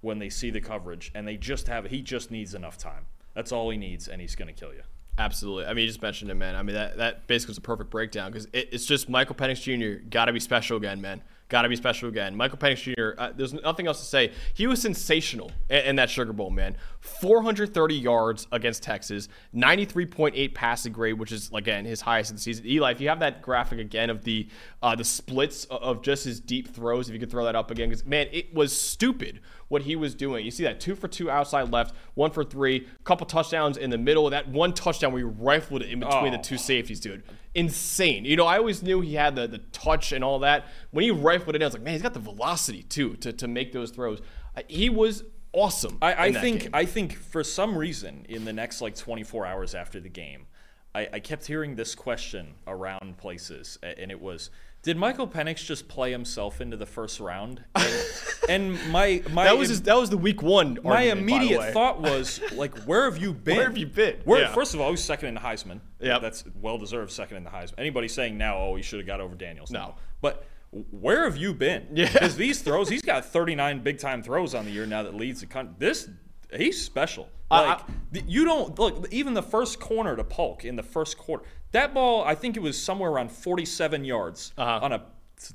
when 0.01 0.19
they 0.19 0.29
see 0.29 0.51
the 0.51 0.61
coverage, 0.61 1.11
and 1.15 1.27
they 1.27 1.37
just 1.37 1.69
have. 1.69 1.87
He 1.87 2.03
just 2.03 2.31
needs 2.31 2.55
enough 2.55 2.77
time. 2.77 3.07
That's 3.35 3.53
all 3.53 3.71
he 3.71 3.79
needs, 3.79 4.09
and 4.09 4.21
he's 4.21 4.35
going 4.35 4.53
to 4.53 4.59
kill 4.59 4.75
you. 4.75 4.83
Absolutely. 5.17 5.65
I 5.65 5.75
mean, 5.75 5.83
you 5.83 5.89
just 5.89 6.03
mentioned 6.03 6.31
it, 6.31 6.35
man. 6.35 6.55
I 6.55 6.63
mean, 6.63 6.75
that, 6.75 6.97
that 6.99 7.27
basically 7.27 7.53
was 7.53 7.59
a 7.59 7.63
perfect 7.63 7.91
breakdown 7.91 8.31
because 8.31 8.47
it, 8.53 8.69
it's 8.73 8.87
just 8.87 9.09
Michael 9.09 9.35
Penix 9.35 9.63
Jr. 9.63 10.05
got 10.09 10.27
to 10.27 10.33
be 10.33 10.39
special 10.39 10.77
again, 10.77 11.01
man. 11.01 11.23
Got 11.49 11.63
to 11.63 11.71
be 11.71 11.77
special 11.77 12.11
again. 12.11 12.37
Michael 12.37 12.59
Penix 12.59 12.83
Jr., 12.83 13.19
uh, 13.19 13.33
there's 13.35 13.55
nothing 13.55 13.87
else 13.87 14.01
to 14.01 14.05
say. 14.05 14.33
He 14.53 14.67
was 14.67 14.83
sensational 14.83 15.51
in, 15.71 15.79
in 15.79 15.97
that 15.97 16.11
Sugar 16.11 16.35
Bowl, 16.35 16.51
man. 16.51 16.77
430 17.01 17.95
yards 17.95 18.47
against 18.53 18.83
Texas, 18.83 19.29
93.8 19.55 20.53
passing 20.53 20.93
grade, 20.93 21.19
which 21.19 21.33
is, 21.33 21.51
again, 21.55 21.87
his 21.87 22.03
highest 22.03 22.31
of 22.31 22.37
the 22.37 22.43
season. 22.43 22.67
Eli, 22.67 22.91
if 22.91 23.01
you 23.01 23.09
have 23.09 23.21
that 23.21 23.41
graphic 23.41 23.79
again 23.79 24.11
of 24.11 24.25
the 24.25 24.47
uh, 24.83 24.95
the 24.95 25.05
splits 25.05 25.65
of 25.65 26.03
just 26.03 26.25
his 26.25 26.39
deep 26.39 26.69
throws, 26.75 27.09
if 27.09 27.15
you 27.15 27.21
could 27.21 27.31
throw 27.31 27.45
that 27.45 27.57
up 27.57 27.71
again, 27.71 27.89
because, 27.89 28.05
man, 28.05 28.27
it 28.31 28.53
was 28.53 28.79
stupid 28.79 29.41
what 29.69 29.83
he 29.83 29.97
was 29.97 30.15
doing. 30.15 30.45
You 30.45 30.51
see 30.51 30.65
that 30.65 30.81
two 30.81 30.95
for 30.95 31.09
two 31.09 31.31
outside 31.31 31.71
left, 31.71 31.95
one 32.15 32.31
for 32.31 32.43
three, 32.45 32.87
couple 33.05 33.27
touchdowns 33.27 33.77
in 33.77 33.91
the 33.91 33.99
middle. 33.99 34.29
That 34.31 34.49
one 34.49 34.73
touchdown 34.73 35.13
where 35.13 35.21
he 35.21 35.25
rifled 35.39 35.83
it 35.83 35.91
in 35.91 36.01
between 36.01 36.33
the 36.33 36.39
Oh. 36.39 36.43
two 36.43 36.59
safeties, 36.59 37.01
dude. 37.01 37.23
Insane. 37.55 38.25
You 38.25 38.37
know, 38.37 38.47
I 38.47 38.59
always 38.59 38.83
knew 38.83 39.01
he 39.01 39.15
had 39.15 39.35
the, 39.37 39.47
the 39.47 39.59
touch 39.59 40.13
and 40.13 40.23
all 40.25 40.39
that. 40.41 40.67
When 40.91 41.05
he 41.05 41.11
rifled 41.11 41.55
it 41.55 41.57
in, 41.57 41.63
I 41.63 41.67
was 41.67 41.75
like, 41.75 41.83
man, 41.83 41.93
he's 41.95 42.03
got 42.03 42.15
the 42.15 42.21
velocity 42.21 42.83
too 42.83 43.15
to, 43.17 43.33
to 43.33 43.49
make 43.49 43.73
those 43.73 43.91
throws. 43.91 44.21
He 44.69 44.89
was 44.91 45.25
awesome. 45.53 45.99
I, 46.01 46.27
I 46.27 46.33
think 46.33 46.63
game. 46.63 46.71
I 46.73 46.85
think 46.85 47.15
for 47.15 47.43
some 47.45 47.77
reason 47.77 48.27
in 48.29 48.45
the 48.45 48.53
next 48.53 48.81
like 48.81 48.95
24 48.97 49.47
hours 49.47 49.75
after 49.75 49.99
the 50.01 50.09
game, 50.09 50.47
I, 50.95 51.09
I 51.15 51.21
kept 51.21 51.47
hearing 51.47 51.75
this 51.77 51.95
question 51.95 52.55
around 52.67 53.19
places, 53.19 53.79
and 53.83 54.11
it 54.11 54.21
was, 54.21 54.51
did 54.83 54.97
Michael 54.97 55.27
Penix 55.27 55.65
just 55.65 55.89
play 55.89 56.11
himself 56.13 56.61
into 56.61 56.77
the 56.77 56.87
first 56.87 57.21
round? 57.21 57.65
And, 57.75 58.05
and 58.49 58.93
my 58.93 59.23
my 59.31 59.45
that 59.45 59.59
was 59.59 59.69
his, 59.69 59.83
that 59.83 59.97
was 59.97 60.09
the 60.11 60.17
week 60.17 60.41
one. 60.43 60.79
my 60.85 61.09
argument, 61.09 61.21
immediate 61.21 61.73
thought 61.73 62.01
was 62.01 62.41
like, 62.53 62.77
where 62.85 63.05
have 63.05 63.19
you 63.19 63.33
been? 63.45 63.57
Where 63.57 63.67
have 63.67 63.77
you 63.79 63.87
been? 63.87 64.17
Where, 64.25 64.43
Yeah. 64.43 64.53
First 64.53 64.75
of 64.75 64.81
all, 64.81 64.91
he's 64.91 65.03
second 65.03 65.29
in 65.29 65.35
the 65.35 65.41
Heisman. 65.41 65.81
Yeah, 66.01 66.19
that's 66.19 66.45
well 66.61 66.79
deserved. 66.79 67.11
Second 67.13 67.39
in 67.39 67.45
the 67.45 67.51
Heisman. 67.51 67.75
Anybody 67.79 68.09
saying 68.09 68.39
now, 68.39 68.59
oh, 68.59 68.77
he 68.77 68.83
should 68.83 69.01
have 69.01 69.07
got 69.07 69.21
over 69.21 69.35
Daniels? 69.35 69.71
No. 69.71 69.97
but 70.21 70.47
where 70.91 71.25
have 71.25 71.37
you 71.39 71.55
been? 71.55 71.87
Yeah. 71.95 72.13
because 72.13 72.37
these 72.37 72.61
throws, 72.61 72.91
he's 72.91 73.01
got 73.03 73.25
39 73.25 73.83
big 73.83 73.99
time 73.99 74.23
throws 74.23 74.55
on 74.55 74.67
the 74.67 74.71
year 74.71 74.85
now 74.85 75.03
that 75.03 75.15
leads 75.15 75.41
the 75.41 75.47
country. 75.47 75.75
This 75.79 76.09
he's 76.55 76.81
special. 76.85 77.29
Like 77.51 77.81
I- 77.81 77.85
the- 78.13 78.23
you 78.27 78.45
don't 78.45 78.79
look 78.79 79.07
even 79.11 79.33
the 79.35 79.43
first 79.43 79.81
corner 79.81 80.15
to 80.15 80.25
Polk 80.25 80.65
in 80.67 80.77
the 80.77 80.83
first 80.83 81.17
quarter. 81.17 81.45
That 81.73 81.93
ball, 81.95 82.25
I 82.25 82.35
think 82.35 82.57
it 82.57 82.61
was 82.61 82.81
somewhere 82.81 83.11
around 83.11 83.31
47 83.31 84.05
yards 84.05 84.53
Uh-huh. 84.57 84.79
on 84.83 84.93
a 84.93 85.03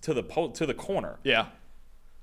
to 0.01 0.13
the 0.13 0.23
po- 0.23 0.51
to 0.51 0.65
the 0.65 0.73
corner 0.73 1.17
Yeah. 1.23 1.47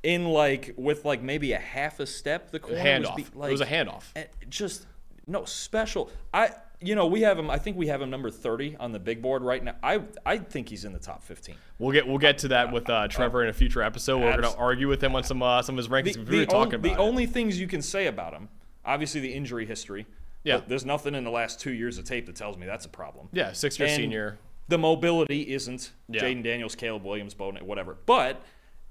in 0.02 0.26
like 0.26 0.72
with 0.76 1.04
like 1.04 1.20
maybe 1.22 1.52
a 1.52 1.58
half 1.58 2.00
a 2.00 2.06
step. 2.06 2.50
The 2.50 2.58
corner 2.60 2.76
was 2.78 3.08
Handoff. 3.08 3.16
be- 3.16 3.22
it 3.22 3.52
was 3.52 3.60
a 3.60 3.66
handoff. 3.66 4.04
just 4.48 4.86
no 5.26 5.44
special. 5.44 6.10
I 6.32 6.50
you 6.80 6.94
know 6.94 7.06
we 7.06 7.20
have 7.20 7.38
him. 7.38 7.50
I 7.50 7.58
think 7.58 7.76
we 7.76 7.88
have 7.88 8.00
him 8.00 8.08
number 8.08 8.30
thirty 8.30 8.76
on 8.80 8.92
the 8.92 8.98
big 8.98 9.20
board 9.20 9.42
right 9.42 9.62
now. 9.62 9.74
I 9.82 10.00
I 10.24 10.38
think 10.38 10.70
he's 10.70 10.86
in 10.86 10.92
the 10.94 10.98
top 10.98 11.22
fifteen. 11.22 11.56
We'll 11.78 11.92
get 11.92 12.06
we'll 12.08 12.16
get 12.18 12.38
to 12.38 12.48
that 12.48 12.72
with 12.72 12.88
uh, 12.88 13.08
Trevor 13.08 13.42
in 13.42 13.50
a 13.50 13.52
future 13.52 13.82
episode. 13.82 14.18
We're 14.22 14.30
going 14.40 14.50
to 14.54 14.56
argue 14.58 14.88
with 14.88 15.02
him 15.04 15.14
on 15.14 15.22
some 15.24 15.42
uh, 15.42 15.60
some 15.60 15.74
of 15.74 15.84
his 15.84 15.88
rankings. 15.88 16.26
we 16.26 16.36
were 16.36 16.42
on- 16.44 16.48
talking 16.48 16.74
about 16.76 16.82
the 16.88 16.92
it. 16.94 16.98
only 16.98 17.26
things 17.26 17.60
you 17.60 17.66
can 17.66 17.82
say 17.82 18.06
about 18.06 18.32
him, 18.32 18.48
obviously 18.86 19.20
the 19.20 19.34
injury 19.34 19.66
history. 19.66 20.06
Yeah. 20.44 20.58
but 20.58 20.68
there's 20.68 20.84
nothing 20.86 21.14
in 21.14 21.24
the 21.24 21.30
last 21.30 21.60
two 21.60 21.72
years 21.72 21.98
of 21.98 22.04
tape 22.04 22.26
that 22.26 22.36
tells 22.36 22.56
me 22.56 22.66
that's 22.66 22.86
a 22.86 22.88
problem. 22.90 23.28
yeah, 23.32 23.52
six 23.52 23.78
year 23.78 23.88
senior. 23.88 24.38
The 24.68 24.78
mobility 24.78 25.52
isn't 25.52 25.92
Yeah. 26.08 26.22
Jayden 26.22 26.42
Daniels, 26.44 26.74
Caleb 26.74 27.04
Williams, 27.04 27.34
Bowden, 27.34 27.64
whatever. 27.66 27.96
But 28.06 28.42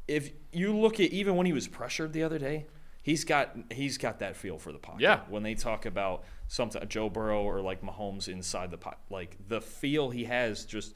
if 0.08 0.32
you 0.52 0.76
look 0.76 1.00
at 1.00 1.12
even 1.12 1.36
when 1.36 1.46
he 1.46 1.54
was 1.54 1.68
pressured 1.68 2.14
the 2.14 2.24
other 2.24 2.38
day, 2.38 2.66
he's 3.02 3.24
got 3.24 3.56
he's 3.72 3.98
got 3.98 4.20
that 4.20 4.36
feel 4.36 4.58
for 4.58 4.72
the 4.72 4.80
pocket. 4.80 5.02
Yeah. 5.02 5.22
When 5.30 5.42
they 5.44 5.56
talk 5.56 5.86
about 5.86 6.24
something 6.48 6.82
Joe 6.90 7.10
Burrow 7.10 7.44
or 7.44 7.62
like 7.62 7.82
Mahomes 7.82 8.28
inside 8.28 8.72
the 8.72 8.78
pocket, 8.78 9.00
like 9.10 9.38
the 9.48 9.62
feel 9.62 10.10
he 10.10 10.26
has 10.26 10.66
just 10.66 10.94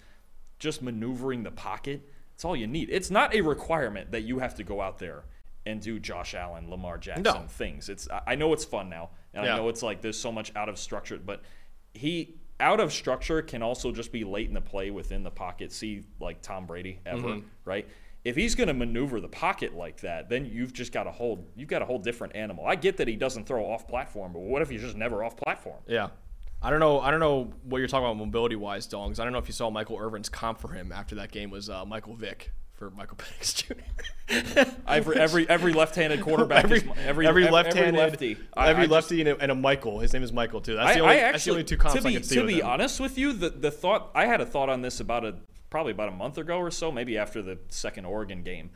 just 0.59 0.81
maneuvering 0.81 1.43
the 1.43 1.51
pocket. 1.51 2.09
It's 2.33 2.43
all 2.43 2.55
you 2.55 2.67
need. 2.67 2.89
It's 2.91 3.09
not 3.11 3.33
a 3.33 3.41
requirement 3.41 4.11
that 4.11 4.23
you 4.23 4.39
have 4.39 4.55
to 4.55 4.63
go 4.63 4.81
out 4.81 4.99
there 4.99 5.23
and 5.65 5.81
do 5.81 5.99
Josh 5.99 6.33
Allen, 6.33 6.69
Lamar 6.69 6.97
Jackson 6.97 7.23
No. 7.23 7.45
things. 7.47 7.89
It's 7.89 8.07
I- 8.27 8.35
know 8.35 8.51
it's 8.53 8.65
fun 8.65 8.89
now, 8.89 9.09
and 9.33 9.45
Yeah. 9.45 9.53
I 9.53 9.57
know 9.57 9.69
it's 9.69 9.81
like 9.83 10.01
there's 10.01 10.19
so 10.19 10.31
much 10.31 10.51
out 10.55 10.69
of 10.69 10.77
structure, 10.77 11.17
but 11.17 11.41
he 11.93 12.35
out 12.59 12.79
of 12.79 12.93
structure 12.93 13.41
can 13.41 13.61
also 13.61 13.91
just 13.91 14.11
be 14.11 14.23
late 14.23 14.47
in 14.47 14.53
the 14.53 14.61
play 14.61 14.91
within 14.91 15.23
the 15.23 15.31
pocket. 15.31 15.71
See 15.71 16.03
like 16.19 16.41
Tom 16.41 16.65
Brady 16.65 16.99
ever, 17.05 17.21
Mm-hmm. 17.27 17.47
right? 17.65 17.87
If 18.23 18.35
he's 18.37 18.55
going 18.55 18.67
to 18.69 18.73
maneuver 18.73 19.19
the 19.19 19.27
pocket 19.27 19.75
like 19.75 19.99
that, 20.01 20.29
then 20.29 20.45
you've 20.45 20.71
just 20.71 20.93
got 20.93 21.07
a 21.07 21.11
whole 21.11 21.45
you've 21.55 21.67
got 21.67 21.81
a 21.81 21.85
whole 21.85 21.99
different 21.99 22.35
animal. 22.35 22.65
I 22.65 22.75
get 22.75 22.97
that 22.97 23.07
he 23.07 23.15
doesn't 23.15 23.45
throw 23.45 23.65
off 23.65 23.87
platform, 23.87 24.31
but 24.33 24.39
what 24.41 24.61
if 24.61 24.69
he's 24.69 24.81
just 24.81 24.95
never 24.95 25.23
off 25.23 25.35
platform? 25.35 25.81
Yeah. 25.87 26.09
I 26.61 26.69
don't 26.69 26.79
know. 26.79 27.01
I 27.01 27.11
don't 27.11 27.19
know 27.19 27.51
what 27.63 27.79
you're 27.79 27.89
talking 27.89 28.05
about 28.05 28.15
mobility 28.17 28.55
wise, 28.55 28.87
Dongs. 28.87 29.19
I 29.19 29.25
don't 29.25 29.33
know 29.33 29.39
if 29.39 29.47
you 29.49 29.53
saw 29.53 29.69
Michael 29.69 29.97
Irvin's 29.99 30.29
comp 30.29 30.59
for 30.59 30.69
him 30.71 30.93
after 30.93 31.15
that 31.15 31.31
game 31.31 31.49
was 31.49 31.69
uh, 31.69 31.83
Michael 31.83 32.15
Vick 32.15 32.51
for 32.75 32.89
Michael 32.91 33.17
Penix 33.17 33.55
Jr. 33.55 34.71
Every 34.87 35.19
every 35.19 35.49
every 35.49 35.73
left-handed 35.73 36.21
quarterback 36.21 36.63
every, 36.63 36.79
is 36.79 36.83
every 37.05 37.27
every 37.27 37.49
left-handed, 37.49 37.95
lefty. 37.95 38.37
I- 38.55 38.69
every 38.69 38.83
I 38.83 38.87
lefty, 38.87 39.19
and, 39.21 39.29
a, 39.29 39.37
and 39.37 39.51
a 39.51 39.55
Michael. 39.55 39.99
His 39.99 40.13
name 40.13 40.23
is 40.23 40.31
Michael 40.31 40.61
too. 40.61 40.75
That's 40.75 40.91
I, 40.91 40.93
the 40.95 40.99
only. 41.01 41.15
I 41.15 41.31
that's 41.31 41.43
the 41.43 41.51
only 41.51 41.63
two 41.63 41.77
comps 41.77 41.95
to 41.97 42.01
be, 42.01 42.09
I 42.09 42.13
can 42.13 42.23
see. 42.23 42.35
to 42.35 42.45
be 42.45 42.59
him. 42.61 42.65
honest 42.67 42.99
with 42.99 43.17
you, 43.17 43.33
the 43.33 43.49
the 43.49 43.69
thought 43.69 44.11
I 44.15 44.25
had 44.25 44.41
a 44.41 44.45
thought 44.45 44.69
on 44.69 44.81
this 44.81 44.99
about 45.01 45.25
a 45.25 45.35
probably 45.69 45.91
about 45.91 46.09
a 46.09 46.13
month 46.13 46.37
ago 46.37 46.57
or 46.57 46.71
so, 46.71 46.91
maybe 46.91 47.17
after 47.17 47.41
the 47.41 47.57
second 47.69 48.05
Oregon 48.05 48.43
game. 48.43 48.69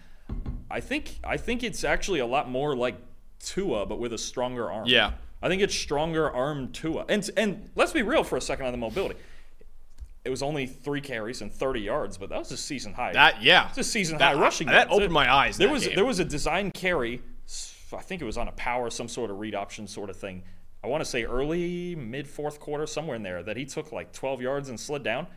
I 0.70 0.82
think 0.82 1.20
I 1.24 1.38
think 1.38 1.64
it's 1.64 1.84
actually 1.84 2.20
a 2.20 2.26
lot 2.26 2.50
more 2.50 2.76
like 2.76 2.98
Tua, 3.40 3.86
but 3.86 4.00
with 4.00 4.14
a 4.14 4.18
stronger 4.18 4.70
arm. 4.70 4.88
Yeah. 4.88 5.14
I 5.42 5.48
think 5.48 5.62
it's 5.62 5.76
stronger 5.76 6.30
arm 6.30 6.72
Tua. 6.72 7.06
And 7.08 7.28
and 7.38 7.70
let's 7.76 7.94
be 7.94 8.02
real 8.02 8.24
for 8.24 8.38
a 8.38 8.42
second 8.42 8.66
on 8.66 8.74
the 8.74 8.78
mobility. 8.78 9.16
It 10.28 10.30
was 10.30 10.44
only 10.44 10.68
three 10.68 11.00
carries 11.00 11.42
and 11.42 11.50
30 11.54 11.80
yards, 11.80 12.18
but 12.18 12.28
that 12.30 12.38
was 12.40 12.52
a 12.52 12.58
season 12.58 12.94
high. 12.94 13.14
That 13.14 13.42
yeah, 13.42 13.70
It's 13.70 13.78
a 13.78 13.84
season 13.84 14.18
That- 14.18 14.36
high 14.36 14.42
rushing. 14.42 14.68
that 14.68 14.90
yards. 14.90 14.92
opened 14.92 15.14
my 15.14 15.34
eyes, 15.34 15.58
There 15.58 15.68
that 15.68 15.74
was 15.74 15.86
game. 15.88 15.96
there 15.96 16.04
was 16.06 16.20
a 16.20 16.26
design 16.26 16.72
carry. 16.72 17.22
I 17.94 18.02
think 18.02 18.22
it 18.22 18.26
was 18.26 18.38
on 18.38 18.50
a 18.50 18.52
power, 18.52 18.90
some 18.90 19.08
sort 19.08 19.32
of 19.32 19.40
read 19.40 19.56
option 19.56 19.88
sort 19.88 20.10
of 20.10 20.18
thing. 20.18 20.44
I 20.84 20.88
want 20.88 21.00
to 21.02 21.10
say 21.10 21.24
early 21.24 21.96
mid 21.96 22.28
fourth 22.28 22.60
quarter, 22.60 22.86
somewhere 22.86 23.16
in 23.16 23.24
there, 23.24 23.42
that 23.42 23.56
he 23.56 23.64
took 23.64 23.94
like 23.94 24.12
12 24.12 24.42
yards 24.42 24.68
and 24.68 24.78
slid 24.78 25.02
down. 25.04 25.28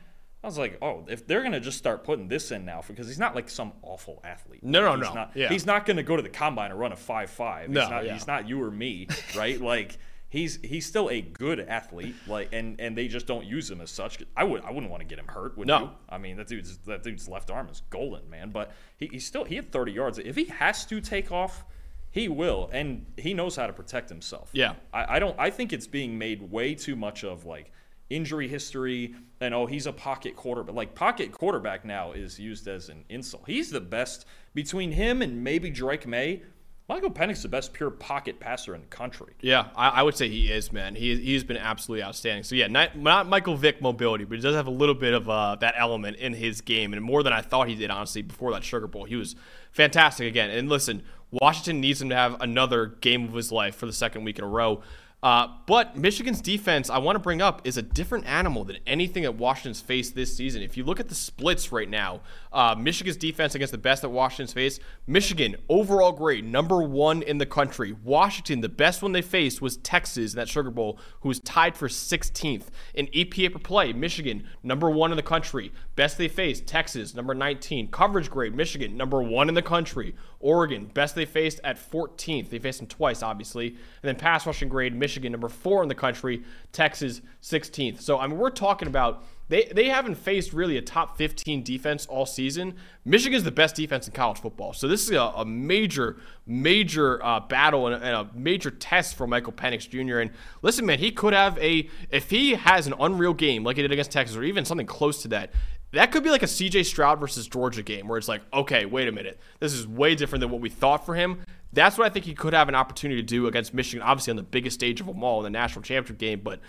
I 0.43 0.47
was 0.49 0.59
like, 0.59 0.79
oh, 0.83 1.05
if 1.09 1.27
they're 1.27 1.43
gonna 1.45 1.61
just 1.61 1.79
start 1.79 2.03
putting 2.03 2.27
this 2.27 2.51
in 2.51 2.65
now, 2.65 2.83
because 2.89 3.07
he's 3.07 3.19
not 3.21 3.37
like 3.37 3.49
some 3.49 3.73
awful 3.83 4.21
athlete. 4.25 4.65
No, 4.65 4.81
no, 4.81 4.97
he's 4.97 5.09
no. 5.09 5.15
Not, 5.15 5.31
Yeah. 5.37 5.49
He's 5.51 5.67
not 5.67 5.87
gonna 5.87 6.03
go 6.03 6.17
to 6.17 6.23
the 6.23 6.29
combine 6.31 6.73
and 6.73 6.81
run 6.81 6.91
a 6.93 6.97
five 6.97 7.31
five. 7.31 7.69
No, 7.71 7.83
he's 7.83 7.91
not, 7.91 8.05
yeah. 8.07 8.13
he's 8.15 8.27
not 8.27 8.49
you 8.49 8.61
or 8.61 8.71
me, 8.73 9.07
right? 9.37 9.61
like 9.61 9.99
he's 10.31 10.59
he's 10.65 10.87
still 10.87 11.11
a 11.11 11.21
good 11.21 11.61
athlete, 11.61 12.15
like 12.27 12.49
and 12.53 12.81
and 12.81 12.97
they 12.97 13.07
just 13.09 13.27
don't 13.27 13.45
use 13.45 13.71
him 13.71 13.81
as 13.83 13.91
such. 13.91 14.19
I 14.37 14.45
would 14.45 14.65
I 14.65 14.71
wouldn't 14.71 14.91
want 14.91 15.03
to 15.03 15.07
get 15.07 15.19
him 15.19 15.29
hurt, 15.29 15.59
would 15.59 15.67
No. 15.69 15.81
you? 15.81 15.91
I 16.09 16.17
mean, 16.17 16.37
that 16.39 16.47
dude's 16.47 16.79
that 16.87 17.03
dude's 17.03 17.29
left 17.29 17.51
arm 17.51 17.69
is 17.69 17.83
golden, 17.91 18.31
man. 18.31 18.51
But 18.51 18.73
he, 18.97 19.09
he's 19.09 19.27
still 19.27 19.45
he 19.45 19.57
had 19.57 19.71
30 19.71 19.93
yards. 19.93 20.19
If 20.19 20.37
he 20.37 20.45
has 20.47 20.87
to 20.87 21.01
take 21.01 21.31
off, 21.31 21.65
he 22.11 22.29
will, 22.29 22.71
and 22.73 23.07
he 23.19 23.35
knows 23.35 23.57
how 23.57 23.67
to 23.67 23.73
protect 23.73 24.09
himself. 24.09 24.51
Yeah. 24.53 24.75
I, 24.93 25.17
I 25.17 25.19
don't. 25.19 25.37
I 25.39 25.51
think 25.51 25.73
it's 25.73 25.87
being 25.87 26.17
made 26.17 26.41
way 26.51 26.75
too 26.75 26.97
much 26.97 27.23
of 27.25 27.45
like 27.45 27.73
injury 28.09 28.49
history 28.49 29.15
and 29.41 29.55
oh 29.55 29.67
he's 29.67 29.87
a 29.87 29.93
pocket 29.93 30.35
quarterback. 30.35 30.75
Like 30.75 30.95
pocket 30.97 31.31
quarterback 31.31 31.85
now 31.85 32.11
is 32.11 32.41
used 32.41 32.67
as 32.67 32.89
an 32.89 33.05
insult. 33.09 33.45
He's 33.47 33.71
the 33.71 33.81
best 33.81 34.27
between 34.55 34.91
him 34.91 35.23
and 35.23 35.45
maybe 35.45 35.71
Drake 35.71 36.07
Maye. 36.09 36.43
Michael 36.91 37.13
Penix 37.13 37.41
the 37.43 37.49
best 37.49 37.73
pure 37.73 37.89
pocket 37.89 38.41
passer 38.41 38.75
in 38.75 38.81
the 38.81 38.87
country. 38.89 39.33
Yeah, 39.41 39.69
I, 39.77 39.91
I 39.91 40.03
would 40.03 40.17
say 40.17 40.29
he 40.29 40.51
is, 40.51 40.73
man. 40.73 40.97
He 40.97 41.15
he's 41.15 41.45
been 41.45 41.57
absolutely 41.57 42.03
outstanding. 42.03 42.43
So 42.43 42.57
yeah, 42.57 42.67
not, 42.67 42.99
not 42.99 43.29
Michael 43.29 43.55
Vick 43.55 43.81
mobility, 43.81 44.25
but 44.25 44.35
he 44.39 44.43
does 44.43 44.57
have 44.57 44.67
a 44.67 44.73
little 44.73 44.97
bit 44.97 45.15
of 45.15 45.31
uh, 45.31 45.55
that 45.61 45.75
element 45.79 46.17
in 46.17 46.35
his 46.35 46.61
game, 46.61 46.93
and 46.93 47.01
more 47.01 47.23
than 47.23 47.33
I 47.33 47.43
thought 47.43 47.69
he 47.69 47.77
did. 47.77 47.93
Honestly, 47.93 48.23
before 48.23 48.51
that 48.51 48.65
Sugar 48.65 48.89
Bowl, 48.89 49.05
he 49.05 49.15
was 49.15 49.37
fantastic 49.71 50.27
again. 50.27 50.51
And 50.51 50.69
listen, 50.69 51.05
Washington 51.31 51.81
needs 51.81 52.03
him 52.03 52.09
to 52.09 52.17
have 52.17 52.41
another 52.41 52.87
game 52.87 53.23
of 53.23 53.35
his 53.35 53.53
life 53.53 53.77
for 53.77 53.87
the 53.87 53.93
second 53.93 54.25
week 54.25 54.41
in 54.41 54.45
a 54.45 54.49
row. 54.49 54.83
Uh, 55.23 55.49
but 55.67 55.97
Michigan's 55.97 56.41
defense, 56.41 56.89
I 56.89 56.99
want 56.99 57.17
to 57.17 57.21
bring 57.21 57.43
up, 57.43 57.67
is 57.67 57.77
a 57.77 57.83
different 57.83 58.27
animal 58.27 58.65
than 58.65 58.79
anything 58.87 59.25
that 59.25 59.35
Washington's 59.35 59.81
faced 59.81 60.15
this 60.15 60.35
season. 60.35 60.63
If 60.63 60.77
you 60.77 60.85
look 60.85 60.99
at 60.99 61.09
the 61.09 61.15
splits 61.15 61.73
right 61.73 61.89
now, 61.89 62.21
uh, 62.53 62.75
Michigan's 62.79 63.19
defense 63.19 63.55
against 63.55 63.73
the 63.73 63.79
best 63.79 64.01
that 64.03 64.09
Washington's 64.09 64.55
faced, 64.55 64.81
Michigan, 65.07 65.57
overall 65.69 66.13
grade, 66.13 66.45
number 66.45 66.83
one 66.83 67.23
in 67.23 67.37
the 67.37 67.47
country. 67.47 67.95
Washington, 68.03 68.63
the 68.63 68.69
best 68.69 69.03
one 69.03 69.13
they 69.13 69.23
faced 69.23 69.61
was 69.61 69.77
Texas 69.79 70.33
in 70.33 70.39
that 70.39 70.49
Sugar 70.49 70.71
Bowl, 70.71 70.99
who 71.21 71.29
was 71.29 71.41
tied 71.41 71.77
for 71.77 71.89
16th. 71.89 72.69
In 72.95 73.07
EPA 73.09 73.53
per 73.53 73.59
play, 73.59 73.93
Michigan, 73.93 74.45
number 74.63 74.89
one 74.89 75.11
in 75.11 75.17
the 75.17 75.23
country. 75.23 75.71
Best 75.97 76.17
they 76.17 76.29
faced, 76.29 76.67
Texas, 76.67 77.15
number 77.15 77.35
19. 77.35 77.89
Coverage 77.89 78.31
grade, 78.31 78.55
Michigan, 78.55 78.97
number 78.97 79.23
one 79.23 79.51
in 79.51 79.55
the 79.55 79.61
country. 79.61 80.15
Oregon, 80.41 80.87
best 80.87 81.15
they 81.15 81.27
faced 81.27 81.61
at 81.63 81.77
14th. 81.77 82.49
They 82.49 82.59
faced 82.59 82.79
them 82.79 82.89
twice, 82.89 83.23
obviously. 83.23 83.69
And 83.69 83.77
then 84.03 84.17
pass 84.17 84.47
rushing 84.47 84.71
grade, 84.71 84.95
Michigan, 84.95 85.33
number 85.33 85.51
four 85.51 85.83
in 85.83 85.89
the 85.89 85.95
country. 85.95 86.43
Texas, 86.73 87.21
16th. 87.43 88.01
So, 88.01 88.19
I 88.19 88.27
mean, 88.27 88.39
we're 88.39 88.49
talking 88.49 88.89
about 88.89 89.23
they, 89.49 89.65
they 89.65 89.89
haven't 89.89 90.15
faced 90.15 90.53
really 90.53 90.79
a 90.79 90.83
top 90.83 91.19
15 91.19 91.63
defense 91.63 92.07
all 92.07 92.25
season. 92.25 92.77
Michigan's 93.05 93.45
the 93.45 93.51
best 93.51 93.75
defense 93.77 94.07
in 94.07 94.15
college 94.15 94.39
football. 94.39 94.73
So, 94.73 94.89
this 94.89 95.03
is 95.03 95.11
a, 95.11 95.21
a 95.21 95.45
major, 95.45 96.17
major 96.47 97.23
uh, 97.23 97.41
battle 97.41 97.87
and 97.89 97.97
a, 97.97 98.07
and 98.07 98.17
a 98.17 98.31
major 98.35 98.71
test 98.71 99.17
for 99.17 99.27
Michael 99.27 99.53
Penix 99.53 99.91
Jr. 99.91 100.21
And 100.21 100.31
listen, 100.63 100.87
man, 100.87 101.01
he 101.01 101.11
could 101.11 101.35
have 101.35 101.59
a, 101.59 101.91
if 102.11 102.31
he 102.31 102.55
has 102.55 102.87
an 102.87 102.95
unreal 102.99 103.35
game 103.35 103.63
like 103.63 103.77
he 103.77 103.83
did 103.83 103.93
against 103.93 104.11
Texas 104.11 104.37
or 104.37 104.45
even 104.45 104.65
something 104.65 104.87
close 104.87 105.21
to 105.23 105.29
that, 105.29 105.51
that 105.93 106.13
could 106.13 106.23
be 106.23 106.31
like 106.31 106.43
a 106.43 106.47
CJ 106.47 106.87
Stroud 106.87 107.19
versus 107.19 107.49
Georgia 107.49 107.83
game 107.83 108.07
where 108.07 108.19
it's 108.19 108.29
like, 108.29 108.43
okay, 108.53 108.85
wait 108.85 109.09
a 109.09 109.13
minute. 109.13 109.41
This 109.59 109.73
is 109.73 109.87
way 109.87 110.15
different 110.15 110.41
than 110.41 110.51
what 110.51 110.61
we 110.61 110.69
thought 110.69 111.05
for 111.05 111.15
him. 111.15 111.43
That's 111.73 111.97
what 111.97 112.07
I 112.07 112.11
think 112.11 112.25
he 112.25 112.35
could 112.35 112.53
have 112.53 112.69
an 112.69 112.75
opportunity 112.75 113.21
to 113.23 113.27
do 113.27 113.47
against 113.47 113.75
Michigan, 113.75 114.03
obviously 114.03 114.33
on 114.33 114.37
the 114.37 114.43
biggest 114.43 114.75
stage 114.75 115.01
of 115.01 115.07
them 115.07 115.23
all 115.23 115.39
in 115.39 115.45
the 115.45 115.51
national 115.51 115.83
championship 115.83 116.19
game. 116.19 116.41
But 116.41 116.61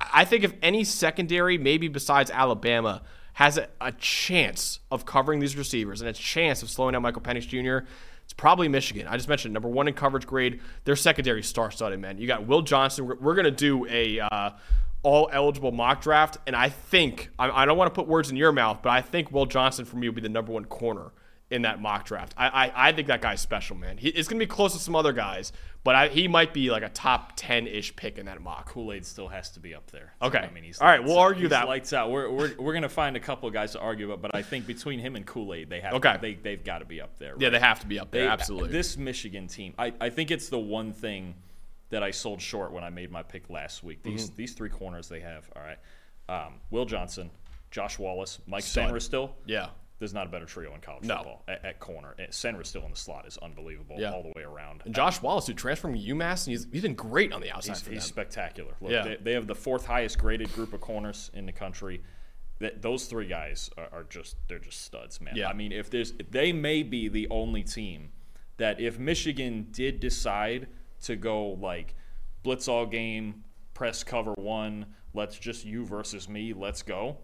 I 0.00 0.24
think 0.24 0.44
if 0.44 0.52
any 0.62 0.84
secondary, 0.84 1.56
maybe 1.56 1.88
besides 1.88 2.30
Alabama, 2.30 3.02
has 3.34 3.58
a, 3.58 3.92
chance 3.92 4.80
of 4.90 5.06
covering 5.06 5.40
these 5.40 5.56
receivers 5.56 6.02
and 6.02 6.10
a 6.10 6.12
chance 6.12 6.62
of 6.62 6.68
slowing 6.68 6.92
down 6.92 7.02
Michael 7.02 7.22
Penix 7.22 7.48
Jr., 7.48 7.86
it's 8.24 8.34
probably 8.34 8.68
Michigan. 8.68 9.06
I 9.08 9.16
just 9.16 9.28
mentioned 9.28 9.52
number 9.54 9.68
one 9.68 9.88
in 9.88 9.94
coverage 9.94 10.26
grade. 10.26 10.60
Their 10.84 10.96
secondary 10.96 11.42
star-studded, 11.42 11.98
man. 11.98 12.18
You 12.18 12.26
got 12.26 12.46
Will 12.46 12.62
Johnson. 12.62 13.06
We're, 13.06 13.16
we're 13.16 13.34
going 13.34 13.46
to 13.46 13.50
do 13.50 13.86
a 13.86 14.20
uh, 14.20 14.50
all 15.02 15.28
eligible 15.32 15.72
mock 15.72 16.00
draft, 16.02 16.38
and 16.46 16.54
I 16.54 16.68
think 16.68 17.30
I, 17.38 17.50
I 17.50 17.64
don't 17.66 17.76
want 17.78 17.92
to 17.92 17.94
put 17.98 18.06
words 18.08 18.30
in 18.30 18.36
your 18.36 18.52
mouth, 18.52 18.78
but 18.82 18.90
I 18.90 19.00
think 19.02 19.32
Will 19.32 19.46
Johnson 19.46 19.84
for 19.84 19.96
me 19.96 20.08
will 20.08 20.14
be 20.14 20.20
the 20.20 20.28
number 20.28 20.52
one 20.52 20.64
corner 20.64 21.10
in 21.50 21.62
that 21.62 21.80
mock 21.82 22.04
draft. 22.06 22.32
I 22.36 22.46
I, 22.68 22.88
I 22.88 22.92
think 22.92 23.08
that 23.08 23.20
guy's 23.20 23.40
special, 23.40 23.76
man. 23.76 23.98
He, 23.98 24.08
it's 24.08 24.28
going 24.28 24.38
to 24.40 24.46
be 24.46 24.48
close 24.48 24.72
to 24.74 24.78
some 24.78 24.94
other 24.96 25.12
guys, 25.12 25.52
but 25.84 25.94
I, 25.94 26.08
he 26.08 26.26
might 26.28 26.54
be 26.54 26.70
like 26.70 26.82
a 26.84 26.88
top 26.88 27.32
ten 27.36 27.66
ish 27.66 27.94
pick 27.96 28.16
in 28.16 28.26
that 28.26 28.40
mock. 28.40 28.68
Kool 28.70 28.92
Aid 28.92 29.04
still 29.04 29.28
has 29.28 29.50
to 29.50 29.60
be 29.60 29.74
up 29.74 29.90
there. 29.90 30.14
Okay. 30.22 30.38
I 30.38 30.50
mean, 30.50 30.62
he's 30.64 30.78
All 30.80 30.86
right, 30.86 31.02
we'll 31.02 31.18
out. 31.18 31.22
argue 31.22 31.42
He's 31.42 31.50
that. 31.50 31.66
Lights 31.68 31.92
out. 31.92 32.10
We're, 32.10 32.30
we're, 32.30 32.54
we're 32.58 32.72
gonna 32.72 32.88
find 32.88 33.16
a 33.16 33.20
couple 33.20 33.48
of 33.48 33.52
guys 33.52 33.72
to 33.72 33.80
argue 33.80 34.06
about, 34.10 34.22
but 34.22 34.34
I 34.34 34.42
think 34.42 34.66
between 34.66 34.98
him 35.00 35.14
and 35.16 35.26
Kool 35.26 35.52
Aid, 35.52 35.68
they 35.68 35.80
have 35.80 35.94
Okay. 35.94 36.16
they 36.22 36.34
they've 36.34 36.62
got 36.64 36.78
to 36.78 36.84
be 36.86 37.00
up 37.02 37.18
there. 37.18 37.34
Yeah, 37.38 37.50
they 37.50 37.58
have 37.60 37.80
to 37.80 37.86
be 37.86 37.98
up 37.98 38.12
there. 38.12 38.22
They- 38.22 38.28
absolutely. 38.28 38.70
This 38.70 38.96
Michigan 38.96 39.46
team, 39.48 39.74
I, 39.78 39.92
I 40.00 40.08
think 40.10 40.30
it's 40.30 40.48
the 40.48 40.58
one 40.60 40.92
thing 40.92 41.34
that 41.92 42.02
I 42.02 42.10
sold 42.10 42.40
short 42.40 42.72
when 42.72 42.82
I 42.82 42.90
made 42.90 43.10
my 43.12 43.22
pick 43.22 43.48
last 43.50 43.84
week. 43.84 44.02
These 44.02 44.26
Mm-hmm. 44.26 44.36
these 44.36 44.52
three 44.54 44.70
corners 44.70 45.08
they 45.08 45.20
have. 45.20 45.48
All 45.54 45.62
right, 45.62 45.78
um, 46.28 46.54
Will 46.70 46.84
Johnson, 46.86 47.30
Josh 47.70 47.98
Wallace, 47.98 48.40
Mike. 48.46 48.64
Sainristil. 48.64 49.30
yeah. 49.46 49.68
There's 49.98 50.12
not 50.14 50.26
a 50.26 50.30
better 50.30 50.46
trio 50.46 50.74
in 50.74 50.80
college 50.80 51.04
No. 51.04 51.18
football 51.18 51.44
at, 51.46 51.64
at 51.64 51.78
corner. 51.78 52.16
And 52.18 52.26
Sainristil 52.32 52.84
in 52.84 52.90
the 52.90 52.96
slot 52.96 53.24
is 53.24 53.38
unbelievable 53.38 53.94
Yeah. 54.00 54.10
all 54.12 54.24
the 54.24 54.32
way 54.34 54.42
around. 54.42 54.82
And 54.84 54.92
Josh 54.92 55.22
Wallace, 55.22 55.46
who 55.46 55.54
transferred 55.54 55.90
from 55.92 55.96
UMass, 55.96 56.44
and 56.48 56.56
he's, 56.56 56.66
he's 56.72 56.82
been 56.82 56.96
great 56.96 57.32
on 57.32 57.40
the 57.40 57.52
outside 57.52 57.76
He's, 57.76 57.86
he's 57.86 58.02
spectacular. 58.04 58.72
Look, 58.80 58.90
Yeah. 58.90 59.04
they, 59.04 59.16
they 59.22 59.32
have 59.34 59.46
the 59.46 59.54
fourth 59.54 59.86
highest 59.86 60.18
graded 60.18 60.52
group 60.54 60.72
of 60.72 60.80
corners 60.80 61.30
in 61.34 61.46
the 61.46 61.52
country. 61.52 62.02
That 62.58 62.82
those 62.82 63.04
three 63.06 63.28
guys 63.28 63.70
are, 63.78 63.88
are 63.92 64.02
just 64.10 64.34
they're 64.48 64.58
just 64.58 64.80
studs, 64.82 65.20
man. 65.20 65.34
Yeah. 65.36 65.48
I 65.48 65.52
mean, 65.52 65.70
if 65.70 65.88
there's 65.88 66.12
they 66.30 66.52
may 66.52 66.82
be 66.82 67.06
the 67.08 67.28
only 67.30 67.62
team 67.62 68.10
that 68.56 68.80
if 68.80 68.98
Michigan 68.98 69.68
did 69.70 70.00
decide 70.00 70.66
to 71.02 71.16
go 71.16 71.58
like 71.60 71.94
blitz 72.42 72.68
all 72.68 72.86
game, 72.86 73.44
press 73.74 74.02
cover 74.04 74.32
one, 74.34 74.86
let's 75.14 75.38
just 75.38 75.64
you 75.64 75.84
versus 75.84 76.28
me, 76.28 76.52
let's 76.52 76.82
go. 76.82 77.18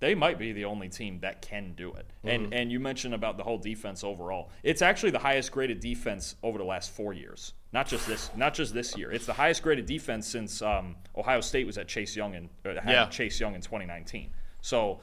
They 0.00 0.14
might 0.14 0.38
be 0.38 0.52
the 0.52 0.64
only 0.64 0.88
team 0.88 1.20
that 1.20 1.42
can 1.42 1.74
do 1.76 1.92
it. 1.92 2.06
Mm-hmm. 2.24 2.28
And 2.28 2.54
and 2.54 2.72
you 2.72 2.80
mentioned 2.80 3.14
about 3.14 3.36
the 3.36 3.42
whole 3.42 3.58
defense 3.58 4.02
overall. 4.02 4.50
It's 4.62 4.80
actually 4.80 5.10
the 5.10 5.18
highest 5.18 5.52
graded 5.52 5.80
defense 5.80 6.36
over 6.42 6.56
the 6.56 6.64
last 6.64 6.90
four 6.90 7.12
years. 7.12 7.52
Not 7.72 7.86
just 7.86 8.06
this 8.06 8.30
not 8.34 8.54
just 8.54 8.72
this 8.72 8.96
year. 8.96 9.12
It's 9.12 9.26
the 9.26 9.34
highest 9.34 9.62
graded 9.62 9.84
defense 9.86 10.26
since 10.26 10.62
um, 10.62 10.96
Ohio 11.16 11.42
State 11.42 11.66
was 11.66 11.76
at 11.76 11.86
Chase 11.86 12.16
Young 12.16 12.34
and 12.34 12.48
uh, 12.64 12.80
Yeah. 12.86 13.06
Chase 13.06 13.38
Young 13.38 13.54
in 13.54 13.60
2019. 13.60 14.30
So 14.62 15.00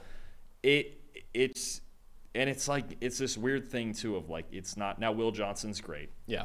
it 0.64 1.00
it's 1.32 1.80
and 2.34 2.50
it's 2.50 2.66
like 2.66 2.96
it's 3.00 3.18
this 3.18 3.38
weird 3.38 3.68
thing 3.68 3.92
too 3.92 4.16
of 4.16 4.28
like 4.28 4.46
it's 4.50 4.76
not 4.76 4.98
now. 4.98 5.12
Will 5.12 5.30
Johnson's 5.30 5.80
great, 5.80 6.10
Yeah. 6.26 6.44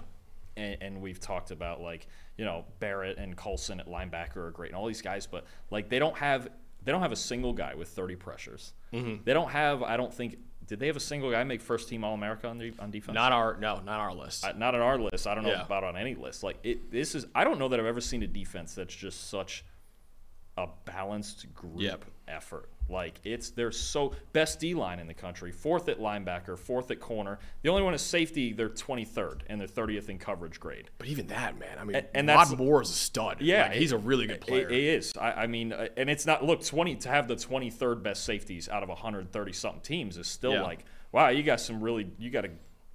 And, 0.58 0.78
and 0.82 1.02
we've 1.02 1.20
talked 1.20 1.52
about 1.52 1.82
like 1.82 2.08
you 2.38 2.46
know 2.46 2.66
Barrett 2.80 3.18
and 3.18 3.36
Colson 3.36 3.80
at 3.80 3.88
linebacker 3.88 4.38
are 4.38 4.52
great, 4.52 4.72
and 4.72 4.78
all 4.78 4.88
these 4.88 5.02
guys, 5.02 5.28
but 5.28 5.46
like 5.70 5.89
they 5.89 6.00
don't 6.00 6.18
have 6.18 6.50
they 6.84 6.92
don't 6.92 7.02
have 7.02 7.12
a 7.12 7.18
single 7.18 7.54
guy 7.54 7.76
with 7.76 7.88
30 7.89 8.16
pressures. 8.18 8.74
Mm-hmm. 8.92 9.24
They 9.24 9.34
don't 9.34 9.50
have. 9.52 9.84
I 9.84 9.98
don't 9.98 10.13
think 10.13 10.38
did 10.66 10.80
they 10.80 10.88
have 10.88 10.96
a 10.96 11.02
single 11.02 11.30
guy 11.32 11.44
make 11.44 11.62
first 11.62 11.89
team 11.89 12.04
All 12.04 12.13
America 12.13 12.48
on 12.48 12.58
the, 12.58 12.74
on 12.80 12.89
defense? 12.92 13.16
Not 13.16 13.32
our 13.32 13.58
no, 13.60 13.82
not 13.82 14.00
our 14.00 14.13
list. 14.13 14.46
Uh, 14.46 14.54
not 14.54 14.76
on 14.76 14.82
our 14.82 14.98
list. 14.98 15.28
I 15.28 15.36
don't 15.36 15.44
know 15.44 15.52
Yeah. 15.52 15.66
about 15.66 15.84
on 15.84 15.98
any 15.98 16.16
list. 16.16 16.44
Like 16.44 16.58
it, 16.63 16.92
this 16.92 17.16
is. 17.16 17.26
I 17.36 17.44
don't 17.44 17.60
know 17.60 17.68
that 17.70 17.80
I've 17.80 17.86
ever 17.86 18.02
seen 18.02 18.24
a 18.24 18.28
defense 18.28 18.76
that's 18.76 18.96
just 18.96 19.30
such 19.30 19.66
a 20.58 20.68
balanced 20.86 21.54
group 21.54 21.80
Yep. 21.82 22.06
effort. 22.28 22.70
Like 22.89 23.19
it's 23.24 23.50
they're 23.52 23.72
so 23.72 24.13
best 24.34 24.60
D 24.60 24.74
line 24.74 25.00
in 25.00 25.08
the 25.08 25.13
country, 25.13 25.52
fourth 25.52 25.88
at 25.89 26.00
linebacker, 26.00 26.58
fourth 26.58 26.91
at 26.91 27.00
corner. 27.00 27.39
The 27.62 27.69
only 27.69 27.82
one 27.82 27.93
is 27.93 28.02
safety. 28.02 28.54
They're 28.54 28.69
23rd 28.69 29.41
and 29.48 29.60
they're 29.60 29.67
30th 29.67 30.10
in 30.10 30.19
coverage 30.19 30.60
grade. 30.60 30.89
but 30.98 31.08
even 31.08 31.28
that, 31.28 31.58
man, 31.58 31.78
I 31.80 31.84
mean, 31.86 31.96
And- 31.96 32.08
and 32.13 32.28
Rod 32.28 32.58
Moore 32.58 32.82
is 32.82 32.89
a 32.89 32.93
stud. 32.93 33.41
Yeah, 33.41 33.63
Like, 33.63 33.74
he's 33.74 33.91
a 33.93 33.98
really 33.98 34.28
good 34.28 34.41
player. 34.41 34.67
It, 34.69 34.74
it 34.78 34.84
is. 34.84 35.13
I, 35.19 35.32
I 35.43 35.48
mean, 35.48 35.72
uh, 35.74 35.88
and 35.98 36.10
it's 36.10 36.26
not. 36.26 36.43
Look, 36.43 36.63
20 36.63 36.96
to 36.98 37.10
have 37.10 37.28
the 37.28 37.36
23rd 37.36 38.04
best 38.04 38.26
safeties 38.26 38.67
out 38.69 38.84
of 38.84 38.89
130 38.89 39.54
something 39.54 39.82
teams 39.82 40.17
is 40.17 40.28
still 40.28 40.54
Yeah. 40.54 40.62
like, 40.63 40.86
wow, 41.12 41.30
you 41.30 41.41
got 41.43 41.62
some 41.62 41.82
really. 41.82 42.12
You 42.19 42.30
got 42.30 42.41
to, 42.41 42.52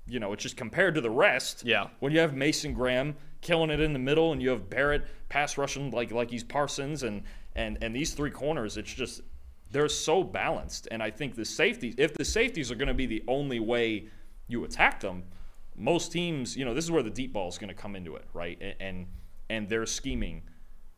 you 0.06 0.20
know, 0.20 0.32
it's 0.32 0.42
just 0.42 0.56
compared 0.56 0.94
to 0.96 1.00
the 1.00 1.10
rest. 1.10 1.64
Yeah. 1.64 1.88
When 2.00 2.12
you 2.12 2.18
have 2.20 2.34
Mason 2.34 2.72
Graham 2.74 3.16
killing 3.40 3.70
it 3.70 3.80
in 3.80 3.92
the 3.94 3.98
middle, 3.98 4.32
and 4.32 4.42
you 4.42 4.50
have 4.50 4.68
Barrett 4.68 5.06
pass 5.28 5.56
rushing 5.58 5.90
like 5.90 6.12
like 6.12 6.30
he's 6.30 6.44
Parsons, 6.44 7.02
and 7.02 7.22
and 7.56 7.78
and 7.82 7.94
these 7.96 8.12
three 8.14 8.30
corners, 8.30 8.76
it's 8.76 8.92
just 8.92 9.22
they're 9.70 9.88
so 9.88 10.22
balanced. 10.24 10.88
And 10.90 11.02
I 11.02 11.10
think 11.10 11.34
the 11.34 11.44
safeties, 11.44 11.94
if 11.98 12.14
the 12.14 12.24
safeties 12.24 12.70
are 12.70 12.74
going 12.74 12.88
to 12.88 12.94
be 12.94 13.06
the 13.06 13.22
only 13.28 13.60
way 13.60 14.06
you 14.46 14.64
attack 14.64 15.00
them, 15.00 15.24
most 15.76 16.10
teams, 16.12 16.56
you 16.56 16.64
know, 16.64 16.74
this 16.74 16.84
is 16.84 16.90
where 16.90 17.02
the 17.02 17.10
deep 17.10 17.32
ball 17.32 17.48
is 17.48 17.58
going 17.58 17.68
to 17.68 17.74
come 17.74 17.94
into 17.94 18.16
it, 18.16 18.24
right? 18.32 18.58
And 18.60 18.74
and, 18.80 19.06
and 19.50 19.68
they're 19.68 19.86
scheming 19.86 20.42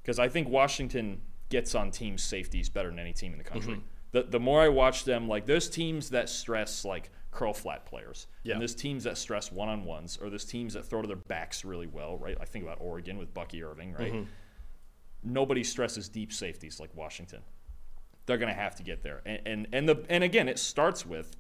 because 0.03 0.19
I 0.19 0.29
think 0.29 0.49
Washington 0.49 1.21
gets 1.51 1.75
on 1.75 1.91
teams' 1.91 2.23
safeties 2.23 2.69
better 2.69 2.89
than 2.89 2.99
any 2.99 3.13
team 3.13 3.33
in 3.33 3.39
the 3.39 3.45
country. 3.45 3.75
Mm-hmm. 3.75 3.83
The, 4.13 4.23
the 4.25 4.41
more 4.41 4.61
I 4.61 4.69
watch 4.69 5.05
them, 5.05 5.29
like 5.29 5.47
there's 5.47 5.69
teams 5.69 6.11
that 6.11 6.29
stress 6.29 6.85
like 6.85 7.11
curl 7.31 7.53
flat 7.53 7.87
players, 7.87 8.27
Yeah. 8.43 8.53
and 8.55 8.61
there's 8.61 8.75
teams 8.75 9.05
that 9.05 9.17
stress 9.17 9.53
one 9.53 9.69
on 9.69 9.85
ones, 9.85 10.19
or 10.21 10.31
there's 10.31 10.45
teams 10.45 10.75
that 10.75 10.85
throw 10.85 11.01
to 11.03 11.07
their 11.07 11.17
backs 11.17 11.65
really 11.65 11.87
well, 11.87 12.19
right? 12.19 12.37
I 12.41 12.45
think 12.45 12.65
about 12.65 12.79
Oregon 12.81 13.19
with 13.19 13.33
Bucky 13.33 13.63
Irving, 13.63 13.93
right? 13.93 14.13
Mm-hmm. 14.13 14.25
Nobody 15.23 15.63
stresses 15.63 16.09
deep 16.09 16.33
safeties 16.33 16.81
like 16.81 16.91
Washington. 16.97 17.43
They're 18.31 18.39
going 18.39 18.55
to 18.55 18.61
have 18.61 18.77
to 18.77 18.85
get 18.85 19.03
there, 19.03 19.23
and 19.27 19.41
and 19.45 19.67
and 19.73 19.89
the 19.89 20.07
and 20.09 20.23
again, 20.23 20.49
it 20.49 20.61
starts 20.61 21.05
with 21.05 21.35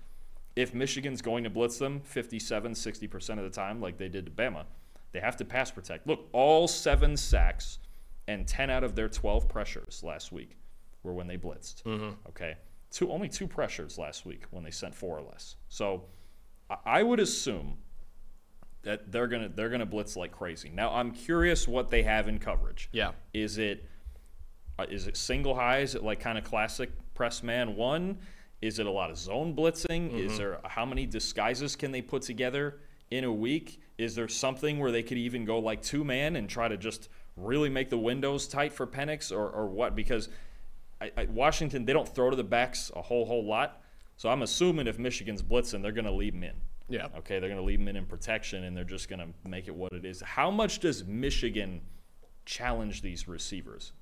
if 0.56 0.74
Michigan's 0.74 1.22
going 1.22 1.44
to 1.44 1.50
blitz 1.50 1.78
them 1.78 2.00
57, 2.00 2.72
60% 2.72 3.30
of 3.38 3.44
the 3.44 3.50
time, 3.50 3.80
like 3.80 3.96
they 3.96 4.08
did 4.08 4.26
to 4.26 4.32
Bama, 4.32 4.64
they 5.12 5.20
have 5.20 5.36
to 5.36 5.44
pass 5.44 5.70
protect. 5.70 6.08
Look, 6.08 6.28
all 6.32 6.66
seven 6.66 7.16
sacks 7.16 7.78
and 8.26 8.44
10 8.44 8.70
out 8.70 8.82
of 8.82 8.96
their 8.96 9.08
12 9.08 9.48
pressures 9.48 10.02
last 10.02 10.32
week 10.32 10.56
were 11.04 11.14
when 11.14 11.28
they 11.28 11.36
blitzed. 11.36 11.84
Mm-hmm. 11.84 12.10
Okay. 12.30 12.56
Two, 12.90 13.12
only 13.12 13.28
two 13.28 13.46
pressures 13.46 13.98
last 13.98 14.26
week 14.26 14.42
when 14.50 14.64
they 14.64 14.72
sent 14.72 14.92
four 14.92 15.16
or 15.16 15.22
less. 15.22 15.54
So 15.68 16.06
I, 16.84 17.04
would 17.04 17.20
assume 17.20 17.78
that 18.82 19.12
they're 19.12 19.28
gonna 19.28 19.48
they're 19.48 19.68
gonna 19.68 19.86
blitz 19.86 20.16
like 20.16 20.32
crazy. 20.32 20.70
Now 20.74 20.92
I'm 20.92 21.12
curious 21.12 21.68
what 21.68 21.90
they 21.90 22.02
have 22.02 22.26
in 22.26 22.40
coverage. 22.40 22.88
Yeah. 22.92 23.12
Is 23.32 23.58
it 23.58 23.88
Uh, 24.80 24.86
is 24.90 25.06
it 25.06 25.16
single 25.16 25.54
high? 25.54 25.78
Is 25.78 25.94
it 25.94 26.02
like 26.02 26.20
kind 26.20 26.38
of 26.38 26.44
classic 26.44 26.90
press 27.14 27.42
man 27.42 27.76
one? 27.76 28.18
Is 28.62 28.78
it 28.78 28.86
a 28.86 28.90
lot 28.90 29.10
of 29.10 29.18
zone 29.18 29.54
blitzing? 29.54 30.12
Is 30.12 30.32
mm-hmm. 30.32 30.38
there 30.38 30.60
how 30.64 30.86
many 30.86 31.06
disguises 31.06 31.76
can 31.76 31.92
they 31.92 32.02
put 32.02 32.22
together 32.22 32.78
in 33.10 33.24
a 33.24 33.32
week? 33.32 33.80
Is 33.98 34.14
there 34.14 34.28
something 34.28 34.78
where 34.78 34.92
they 34.92 35.02
could 35.02 35.18
even 35.18 35.44
go 35.44 35.58
like 35.58 35.82
two 35.82 36.04
man 36.04 36.36
and 36.36 36.48
try 36.48 36.68
to 36.68 36.76
just 36.76 37.08
really 37.36 37.68
make 37.68 37.90
the 37.90 37.98
windows 37.98 38.46
tight 38.48 38.72
for 38.72 38.86
Penix 38.86 39.30
or, 39.30 39.50
or 39.50 39.66
what? 39.66 39.94
Because 39.94 40.28
I, 41.00 41.10
I, 41.16 41.24
Washington 41.26 41.84
they 41.84 41.92
don't 41.92 42.08
throw 42.08 42.30
to 42.30 42.36
the 42.36 42.44
backs 42.44 42.90
a 42.96 43.02
whole 43.02 43.26
whole 43.26 43.44
lot. 43.44 43.82
So 44.16 44.28
I'm 44.28 44.42
assuming 44.42 44.86
if 44.86 44.98
Michigan's 44.98 45.42
blitzing, 45.42 45.82
they're 45.82 45.92
going 45.92 46.04
to 46.04 46.12
leave 46.12 46.34
them 46.34 46.44
in. 46.44 46.56
Yeah. 46.88 47.08
Okay, 47.18 47.38
they're 47.38 47.48
going 47.48 47.60
to 47.60 47.64
leave 47.64 47.78
them 47.78 47.88
in 47.88 47.96
in 47.96 48.04
protection, 48.04 48.64
and 48.64 48.76
they're 48.76 48.84
just 48.84 49.08
going 49.08 49.20
to 49.20 49.48
make 49.48 49.68
it 49.68 49.74
what 49.74 49.92
it 49.92 50.04
is. 50.04 50.20
How 50.20 50.50
much 50.50 50.80
does 50.80 51.04
Michigan 51.04 51.80
challenge 52.44 53.00
these 53.00 53.28
receivers? 53.28 53.92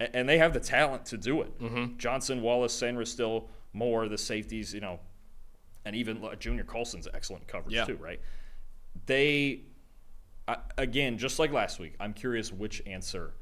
And 0.00 0.28
they 0.28 0.38
have 0.38 0.52
the 0.52 0.60
talent 0.60 1.06
to 1.06 1.16
do 1.16 1.42
it. 1.42 1.58
Mm-hmm. 1.58 1.96
Johnson, 1.98 2.40
Wallace, 2.42 2.78
Sainristil 2.80 3.48
more 3.72 4.08
the 4.08 4.18
safeties, 4.18 4.72
you 4.72 4.80
know, 4.80 5.00
and 5.84 5.94
even 5.96 6.24
uh, 6.24 6.34
Junior 6.36 6.64
Colson's 6.64 7.08
excellent 7.12 7.46
coverage 7.48 7.74
Yeah. 7.74 7.84
too, 7.84 7.96
right? 7.96 8.20
They, 9.06 9.62
I, 10.46 10.58
again, 10.76 11.18
just 11.18 11.38
like 11.38 11.52
last 11.52 11.78
week, 11.78 11.94
I'm 12.00 12.12
curious 12.12 12.52
which 12.52 12.82
answer 12.86 13.34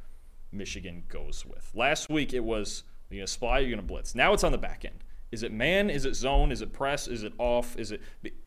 Michigan 0.53 1.05
goes 1.09 1.45
with. 1.47 1.71
Last 1.75 2.09
week 2.09 2.33
it 2.35 2.43
was 2.45 2.85
you're 3.11 3.21
gonna 3.21 3.27
spy, 3.27 3.59
you're 3.61 3.71
gonna 3.71 3.83
blitz. 3.83 4.15
Now 4.15 4.33
it's 4.33 4.45
on 4.45 4.53
the 4.53 4.59
back 4.59 4.85
end. 4.85 5.05
Is 5.33 5.43
it 5.43 5.53
man? 5.53 5.91
Is 5.91 6.07
it 6.07 6.15
zone? 6.15 6.51
Is 6.53 6.63
it 6.63 6.73
press? 6.73 7.09
Is 7.09 7.23
it 7.23 7.33
off? 7.39 7.77
Is 7.79 7.93
it 7.93 8.01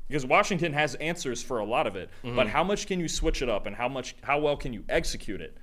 because 0.08 0.26
Washington 0.26 0.74
has 0.74 0.96
answers 0.96 1.44
for 1.44 1.60
a 1.60 1.66
lot 1.66 1.86
of 1.88 1.96
it, 1.96 2.10
but 2.24 2.48
how 2.48 2.64
much 2.64 2.88
can 2.88 3.00
you 3.00 3.08
switch 3.08 3.42
it 3.42 3.50
up 3.50 3.66
and 3.68 3.76
how 3.76 3.88
much 3.88 4.16
how 4.22 4.40
well 4.40 4.58
can 4.58 4.74
you 4.74 4.84
execute 4.90 5.42
it 5.42 5.58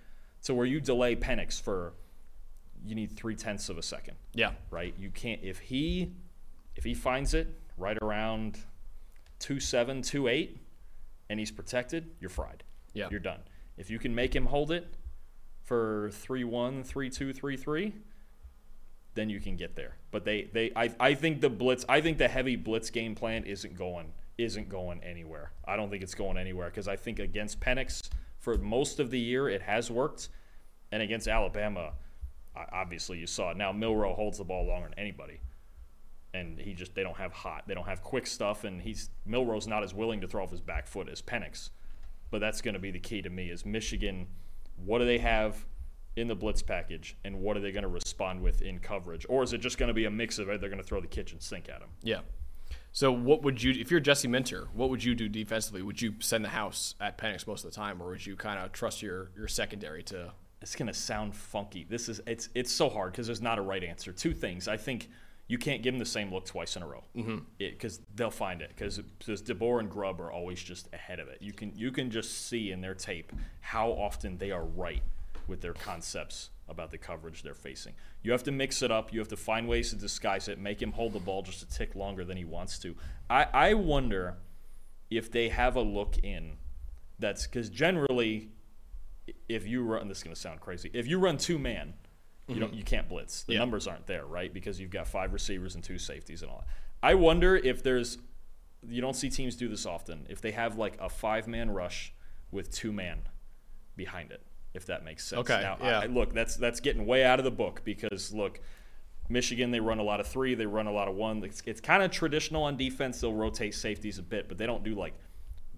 to 0.44 0.54
where 0.54 0.66
you 0.66 0.80
delay 0.80 1.16
Penix 1.16 1.60
for 1.60 1.94
you 2.84 2.94
need 2.94 3.12
three 3.12 3.34
tenths 3.34 3.68
of 3.68 3.78
a 3.78 3.82
second 3.82 4.16
Yeah. 4.34 4.52
right? 4.70 4.94
You 4.98 5.10
can't 5.10 5.40
if 5.42 5.58
he 5.58 6.12
if 6.74 6.84
he 6.84 6.94
finds 6.94 7.34
it 7.34 7.48
right 7.78 7.96
around 8.02 8.58
two 9.38 9.60
seven, 9.60 10.02
two 10.02 10.28
eight, 10.28 10.58
and 11.30 11.38
he's 11.38 11.50
protected, 11.50 12.10
you're 12.20 12.30
fried. 12.30 12.64
Yeah. 12.94 13.08
You're 13.10 13.20
done. 13.20 13.40
If 13.76 13.90
you 13.90 13.98
can 13.98 14.14
make 14.14 14.34
him 14.34 14.46
hold 14.46 14.70
it 14.70 14.94
for 15.62 16.10
three 16.12 16.44
one, 16.44 16.82
three 16.82 17.10
two, 17.10 17.32
three 17.32 17.56
three, 17.56 17.92
then 19.14 19.30
you 19.30 19.40
can 19.40 19.56
get 19.56 19.76
there. 19.76 19.96
But 20.10 20.24
they, 20.24 20.48
they 20.52 20.72
I, 20.76 20.90
I 21.00 21.14
think 21.14 21.40
the 21.40 21.50
blitz 21.50 21.84
I 21.88 22.00
think 22.00 22.18
the 22.18 22.28
heavy 22.28 22.56
blitz 22.56 22.90
game 22.90 23.14
plan 23.14 23.44
isn't 23.44 23.76
going 23.76 24.12
isn't 24.38 24.68
going 24.68 25.02
anywhere. 25.02 25.52
I 25.64 25.76
don't 25.76 25.90
think 25.90 26.02
it's 26.02 26.14
going 26.14 26.36
anywhere 26.36 26.68
because 26.68 26.88
I 26.88 26.96
think 26.96 27.18
against 27.18 27.58
Penix 27.60 28.08
for 28.38 28.56
most 28.58 29.00
of 29.00 29.10
the 29.10 29.18
year 29.18 29.48
it 29.48 29.62
has 29.62 29.90
worked. 29.90 30.28
And 30.92 31.02
against 31.02 31.26
Alabama, 31.26 31.94
obviously 32.72 33.18
you 33.18 33.26
saw 33.26 33.50
it. 33.50 33.56
Now 33.56 33.72
Milroe 33.72 34.14
holds 34.14 34.38
the 34.38 34.44
ball 34.44 34.66
longer 34.66 34.88
than 34.88 34.98
anybody. 34.98 35.40
And 36.34 36.58
he 36.58 36.74
just 36.74 36.94
they 36.94 37.02
don't 37.02 37.16
have 37.16 37.32
hot, 37.32 37.64
they 37.66 37.72
don't 37.72 37.86
have 37.86 38.02
quick 38.02 38.26
stuff, 38.26 38.64
and 38.64 38.82
he's 38.82 39.08
Milroe's 39.24 39.66
not 39.66 39.82
as 39.82 39.94
willing 39.94 40.20
to 40.20 40.28
throw 40.28 40.42
off 40.42 40.50
his 40.50 40.60
back 40.60 40.86
foot 40.86 41.08
as 41.08 41.22
Penix. 41.22 41.70
But 42.30 42.40
that's 42.40 42.60
going 42.60 42.74
to 42.74 42.80
be 42.80 42.90
the 42.90 42.98
key 42.98 43.22
to 43.22 43.30
me 43.30 43.48
is 43.48 43.64
Michigan. 43.64 44.26
What 44.76 44.98
do 44.98 45.06
they 45.06 45.18
have 45.18 45.64
in 46.16 46.28
the 46.28 46.34
blitz 46.34 46.60
package, 46.62 47.16
and 47.24 47.40
what 47.40 47.56
are 47.56 47.60
they 47.60 47.72
going 47.72 47.84
to 47.84 47.88
respond 47.88 48.42
with 48.42 48.60
in 48.60 48.80
coverage, 48.80 49.24
or 49.28 49.42
is 49.42 49.52
it 49.52 49.58
just 49.58 49.78
going 49.78 49.88
to 49.88 49.94
be 49.94 50.04
a 50.04 50.10
mix 50.10 50.38
of? 50.38 50.46
They're 50.46 50.58
going 50.58 50.76
to 50.76 50.82
throw 50.82 51.00
the 51.00 51.06
kitchen 51.06 51.40
sink 51.40 51.68
at 51.70 51.80
them. 51.80 51.90
Yeah. 52.02 52.20
So 52.92 53.12
what 53.12 53.42
would 53.42 53.62
you, 53.62 53.72
if 53.72 53.90
you're 53.90 54.00
Jesse 54.00 54.28
Minter, 54.28 54.68
what 54.74 54.90
would 54.90 55.04
you 55.04 55.14
do 55.14 55.28
defensively? 55.28 55.82
Would 55.82 56.02
you 56.02 56.14
send 56.18 56.44
the 56.44 56.48
house 56.48 56.94
at 57.00 57.18
Penix 57.18 57.46
most 57.46 57.64
of 57.64 57.70
the 57.70 57.76
time, 57.76 58.02
or 58.02 58.08
would 58.08 58.26
you 58.26 58.36
kind 58.36 58.58
of 58.58 58.72
trust 58.72 59.02
your 59.02 59.30
your 59.36 59.48
secondary 59.48 60.02
to? 60.04 60.32
It's 60.62 60.74
going 60.74 60.86
to 60.86 60.94
sound 60.94 61.34
funky. 61.34 61.86
This 61.88 62.08
is 62.08 62.20
it's 62.26 62.48
it's 62.54 62.72
so 62.72 62.88
hard 62.88 63.12
because 63.12 63.26
there's 63.26 63.42
not 63.42 63.58
a 63.58 63.62
right 63.62 63.84
answer. 63.84 64.12
Two 64.12 64.32
things. 64.32 64.68
I 64.68 64.76
think 64.76 65.08
you 65.48 65.58
can't 65.58 65.82
give 65.82 65.94
them 65.94 65.98
the 65.98 66.04
same 66.04 66.32
look 66.32 66.44
twice 66.44 66.76
in 66.76 66.82
a 66.82 66.86
row 66.86 67.04
mm-hmm. 67.14 67.38
because 67.58 68.00
they'll 68.14 68.30
find 68.30 68.62
it 68.62 68.70
because 68.70 68.98
because 69.18 69.42
DeBoer 69.42 69.80
and 69.80 69.90
Grubb 69.90 70.20
are 70.20 70.32
always 70.32 70.62
just 70.62 70.92
ahead 70.92 71.20
of 71.20 71.28
it. 71.28 71.38
You 71.40 71.52
can 71.52 71.72
you 71.76 71.92
can 71.92 72.10
just 72.10 72.46
see 72.48 72.72
in 72.72 72.80
their 72.80 72.94
tape 72.94 73.32
how 73.60 73.90
often 73.90 74.38
they 74.38 74.50
are 74.50 74.64
right 74.64 75.02
with 75.46 75.60
their 75.60 75.74
concepts 75.74 76.50
about 76.68 76.90
the 76.90 76.98
coverage 76.98 77.42
they're 77.42 77.54
facing. 77.54 77.92
You 78.22 78.32
have 78.32 78.42
to 78.44 78.52
mix 78.52 78.82
it 78.82 78.90
up. 78.90 79.12
You 79.12 79.20
have 79.20 79.28
to 79.28 79.36
find 79.36 79.68
ways 79.68 79.90
to 79.90 79.96
disguise 79.96 80.48
it. 80.48 80.58
Make 80.58 80.82
him 80.82 80.90
hold 80.90 81.12
the 81.12 81.20
ball 81.20 81.42
just 81.42 81.62
a 81.62 81.68
tick 81.68 81.94
longer 81.94 82.24
than 82.24 82.36
he 82.36 82.44
wants 82.44 82.78
to. 82.80 82.96
I, 83.30 83.46
I 83.52 83.74
wonder 83.74 84.34
if 85.10 85.30
they 85.30 85.48
have 85.50 85.76
a 85.76 85.80
look 85.80 86.18
in 86.24 86.56
that's 87.20 87.46
because 87.46 87.70
generally 87.70 88.50
if 89.48 89.66
you 89.66 89.82
run 89.82 90.08
this 90.08 90.18
is 90.18 90.22
going 90.22 90.34
to 90.34 90.40
sound 90.40 90.60
crazy 90.60 90.90
if 90.92 91.06
you 91.06 91.18
run 91.18 91.36
two 91.36 91.58
man 91.58 91.94
you 92.48 92.56
don't 92.60 92.70
mm-hmm. 92.70 92.78
you 92.78 92.84
can't 92.84 93.08
blitz 93.08 93.42
the 93.42 93.54
Yeah. 93.54 93.60
numbers 93.60 93.86
aren't 93.86 94.06
there 94.06 94.24
right 94.24 94.52
because 94.52 94.78
you've 94.80 94.90
got 94.90 95.08
five 95.08 95.32
receivers 95.32 95.74
and 95.74 95.82
two 95.82 95.98
safeties 95.98 96.42
and 96.42 96.50
all 96.50 96.58
that 96.58 96.68
i 97.02 97.14
wonder 97.14 97.56
if 97.56 97.82
there's 97.82 98.18
you 98.88 99.00
don't 99.00 99.16
see 99.16 99.30
teams 99.30 99.56
do 99.56 99.68
this 99.68 99.86
often 99.86 100.26
if 100.28 100.40
they 100.40 100.52
have 100.52 100.76
like 100.76 100.96
a 101.00 101.08
five 101.08 101.48
man 101.48 101.70
rush 101.70 102.12
with 102.50 102.72
two 102.72 102.92
man 102.92 103.22
behind 103.96 104.30
it 104.30 104.42
if 104.74 104.86
that 104.86 105.04
makes 105.04 105.26
sense 105.26 105.40
Okay, 105.40 105.60
now 105.60 105.76
yeah. 105.80 106.00
I, 106.00 106.06
look 106.06 106.32
that's 106.32 106.56
that's 106.56 106.80
getting 106.80 107.06
way 107.06 107.24
out 107.24 107.38
of 107.38 107.44
the 107.44 107.50
book 107.50 107.82
because 107.84 108.32
look 108.32 108.60
Michigan, 109.28 109.70
they 109.70 109.80
run 109.80 109.98
a 109.98 110.02
lot 110.02 110.20
of 110.20 110.26
three, 110.26 110.54
they 110.54 110.66
run 110.66 110.86
a 110.86 110.92
lot 110.92 111.08
of 111.08 111.14
one. 111.14 111.42
It's, 111.42 111.62
it's 111.66 111.80
kind 111.80 112.02
of 112.02 112.10
traditional 112.10 112.62
on 112.62 112.76
defense. 112.76 113.20
They'll 113.20 113.34
rotate 113.34 113.74
safeties 113.74 114.18
a 114.18 114.22
bit, 114.22 114.48
but 114.48 114.58
they 114.58 114.66
don't 114.66 114.84
do 114.84 114.94
like 114.94 115.14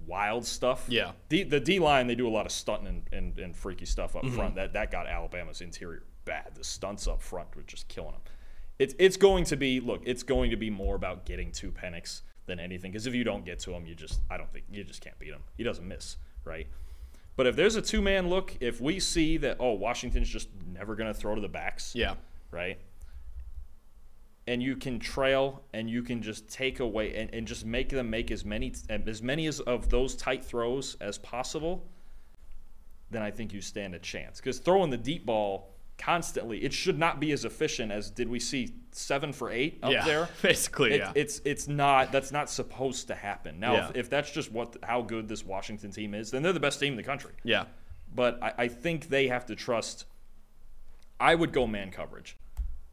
wild 0.09 0.44
stuff. 0.44 0.86
Yeah. 0.88 1.12
D, 1.28 1.42
the 1.44 1.61
D 1.61 1.78
line, 1.78 2.06
they 2.09 2.14
do 2.16 2.26
a 2.26 2.30
lot 2.30 2.46
of 2.46 2.52
stunting 2.52 2.86
and, 2.88 3.02
and, 3.12 3.38
and 3.38 3.54
freaky 3.56 3.84
stuff 3.84 4.14
Mm-hmm. 4.14 4.28
up 4.28 4.32
front. 4.34 4.54
That 4.56 4.72
that 4.72 4.90
got 4.90 5.06
Alabama's 5.06 5.61
interior 5.61 6.02
bad. 6.24 6.54
The 6.56 6.64
stunts 6.64 7.06
up 7.06 7.22
front 7.22 7.54
were 7.54 7.62
just 7.62 7.86
killing 7.88 8.12
them. 8.12 8.22
It's 8.78 8.94
it's 8.98 9.16
going 9.16 9.44
to 9.44 9.56
be 9.56 9.80
look. 9.80 10.02
It's 10.04 10.22
going 10.22 10.50
to 10.50 10.56
be 10.56 10.70
more 10.70 10.94
about 10.96 11.24
getting 11.26 11.52
to 11.52 11.70
Penix 11.70 12.22
than 12.46 12.59
anything. 12.59 12.90
Because 12.92 13.06
if 13.06 13.14
you 13.14 13.24
don't 13.24 13.44
get 13.44 13.59
to 13.61 13.72
him, 13.72 13.84
you 13.86 13.94
just 13.94 14.20
I 14.30 14.36
don't 14.38 14.50
think 14.52 14.64
you 14.70 14.82
just 14.84 15.00
can't 15.02 15.18
beat 15.18 15.30
him. 15.32 15.42
He 15.56 15.62
doesn't 15.64 15.86
miss, 15.86 16.16
right? 16.44 16.66
But 17.36 17.46
if 17.46 17.54
there's 17.56 17.76
a 17.76 17.82
two 17.82 18.02
man 18.02 18.28
look, 18.28 18.56
if 18.61 18.80
we 18.80 18.98
see 19.00 19.36
that 19.38 19.59
oh 19.61 19.72
Washington's 19.74 20.28
just 20.28 20.48
never 20.72 20.94
going 20.96 21.12
to 21.12 21.18
throw 21.18 21.34
to 21.34 21.40
the 21.40 21.48
backs, 21.48 21.94
Yeah. 21.94 22.14
right? 22.50 22.78
And 24.49 24.62
you 24.62 24.76
can 24.76 24.99
trail 24.99 25.62
and 25.74 25.90
you 25.90 26.03
can 26.03 26.22
just 26.22 26.49
take 26.49 26.80
away 26.80 27.14
and, 27.14 27.32
and 27.34 27.46
just 27.46 27.66
make 27.66 27.90
them 27.90 28.09
make 28.09 28.30
as 28.30 28.44
many 28.44 28.72
as 28.88 29.22
many 29.22 29.46
as 29.46 29.61
of 29.61 29.90
those 29.90 30.16
tight 30.16 30.42
throws 30.42 30.96
as 31.01 31.18
possible, 31.18 31.84
then 33.11 33.22
I 33.22 33.30
think 33.30 33.53
you 33.53 33.61
stand 33.61 33.94
a 33.94 33.99
chance. 33.99 34.38
Because 34.38 34.59
throwing 34.59 34.90
the 34.90 34.96
deep 34.96 35.26
ball 35.26 35.74
constantly, 35.99 36.64
it 36.64 36.72
should 36.72 36.99
not 36.99 37.20
be 37.20 37.32
as 37.32 37.44
efficient 37.44 37.92
as 37.92 38.11
did 38.11 38.28
we 38.28 38.40
see 38.40 38.72
seven 38.92 39.32
for 39.32 39.51
eight 39.51 39.80
up 39.82 39.92
yeah. 39.92 40.05
there. 40.05 40.28
Basically, 40.42 40.94
It- 40.94 41.01
yeah. 41.01 41.12
It's 41.14 41.42
it's 41.44 41.68
not 41.68 42.11
that's 42.11 42.32
not 42.32 42.49
supposed 42.49 43.09
to 43.09 43.14
happen. 43.14 43.61
Now, 43.61 43.74
Yeah. 43.74 43.88
if, 43.90 43.96
if 43.96 44.11
that's 44.11 44.30
just 44.30 44.51
what 44.51 44.76
how 44.82 45.03
good 45.03 45.28
this 45.28 45.44
Washington 45.44 45.90
team 45.90 46.14
is, 46.14 46.30
then 46.30 46.42
they're 46.42 46.53
the 46.55 46.61
best 46.61 46.80
team 46.80 46.94
in 46.94 46.96
the 46.96 47.03
country 47.03 47.32
yeah. 47.44 47.64
but 48.14 48.42
I, 48.42 48.53
I 48.64 48.68
think 48.68 49.09
they 49.09 49.28
have 49.28 49.44
to 49.46 49.55
trust. 49.55 50.07
I 51.20 51.34
would 51.34 51.53
go 51.53 51.66
man 51.66 51.90
coverage, 51.90 52.36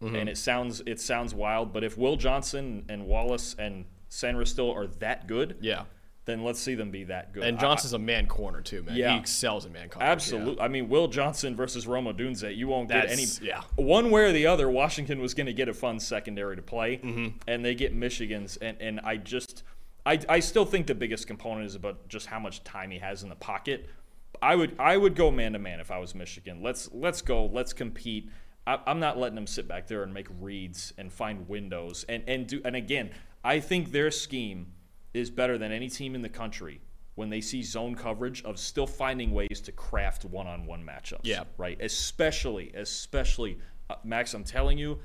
Mm-hmm. 0.02 0.16
and 0.16 0.30
it 0.30 0.38
sounds 0.38 0.82
it 0.86 1.00
sounds 1.00 1.34
wild, 1.34 1.72
but 1.74 1.84
if 1.84 1.98
Will 1.98 2.18
Johnson 2.18 2.84
and 2.90 3.06
Wallace 3.06 3.56
and 3.58 3.86
Sainristil 4.10 4.76
are 4.76 4.88
that 5.00 5.26
good, 5.28 5.58
Yeah. 5.62 5.84
then 6.26 6.44
let's 6.44 6.60
see 6.60 6.76
them 6.76 6.92
be 6.92 7.06
that 7.06 7.32
good. 7.34 7.44
And 7.44 7.58
Johnson's 7.60 7.94
a 7.94 8.00
man 8.00 8.28
corner 8.28 8.62
too, 8.62 8.84
man. 8.84 8.96
Yeah. 8.98 9.14
He 9.14 9.20
excels 9.20 9.66
in 9.66 9.72
man 9.74 9.88
corner. 9.90 10.08
absolutely. 10.08 10.60
I 10.62 10.68
mean, 10.68 10.90
Will 10.90 11.08
Johnson 11.08 11.56
versus 11.56 11.88
Rome 11.88 12.06
Odunze, 12.06 12.56
you 12.56 12.68
won't 12.68 12.90
get 12.90 13.10
any. 13.10 13.26
Yeah. 13.42 13.62
One 13.76 14.12
way 14.12 14.24
or 14.26 14.32
the 14.34 14.48
other, 14.48 14.70
Washington 14.70 15.20
was 15.22 15.34
going 15.34 15.48
to 15.48 15.54
get 15.54 15.70
a 15.70 15.74
fun 15.74 16.00
secondary 16.00 16.56
to 16.56 16.62
play, 16.62 16.98
Mm-hmm. 16.98 17.38
and 17.48 17.64
they 17.64 17.74
get 17.76 17.94
Michigan's, 17.94 18.58
and 18.58 18.78
and 18.82 19.00
I 19.02 19.18
just. 19.18 19.64
I, 20.08 20.20
I 20.30 20.40
still 20.40 20.66
think 20.66 20.86
the 20.86 20.94
biggest 20.94 21.26
component 21.26 21.66
is 21.66 21.74
about 21.74 22.08
just 22.10 22.28
how 22.28 22.38
much 22.40 22.64
time 22.64 22.92
he 22.92 23.00
has 23.00 23.24
in 23.24 23.30
the 23.30 23.36
pocket. 23.36 23.90
I 24.42 24.56
would 24.56 24.76
I 24.78 24.98
would 24.98 25.16
go 25.16 25.32
man 25.32 25.54
to 25.54 25.60
man 25.60 25.80
if 25.80 25.90
I 25.90 25.98
was 26.00 26.14
Michigan. 26.14 26.62
Let's 26.62 26.90
let's 26.94 27.22
go. 27.24 27.46
Let's 27.48 27.74
compete. 27.74 28.30
I, 28.68 28.80
I'm 28.88 29.00
not 29.00 29.18
letting 29.18 29.36
them 29.36 29.48
sit 29.48 29.68
back 29.68 29.88
there 29.88 30.04
and 30.04 30.14
make 30.14 30.28
reads 30.40 30.94
and 30.98 31.12
find 31.12 31.48
windows 31.48 32.06
and 32.10 32.24
and 32.28 32.48
do. 32.48 32.62
And 32.66 32.76
again, 32.76 33.12
I 33.44 33.60
think 33.60 33.92
their 33.92 34.12
scheme 34.12 34.68
is 35.14 35.30
better 35.30 35.58
than 35.58 35.72
any 35.72 35.90
team 35.90 36.16
in 36.16 36.22
the 36.22 36.30
country 36.30 36.82
when 37.16 37.30
they 37.30 37.40
see 37.42 37.64
zone 37.64 37.96
coverage 37.96 38.44
of 38.44 38.60
still 38.60 38.88
finding 38.88 39.32
ways 39.32 39.62
to 39.64 39.72
craft 39.72 40.26
one-on-one 40.26 40.84
matchups. 40.84 41.22
Yeah. 41.24 41.44
Right. 41.58 41.80
Especially 41.82 42.72
especially 42.74 43.60
uh, 43.90 43.96
Max. 44.04 44.34
I'm 44.34 44.44
telling 44.44 44.78
you, 44.78 45.00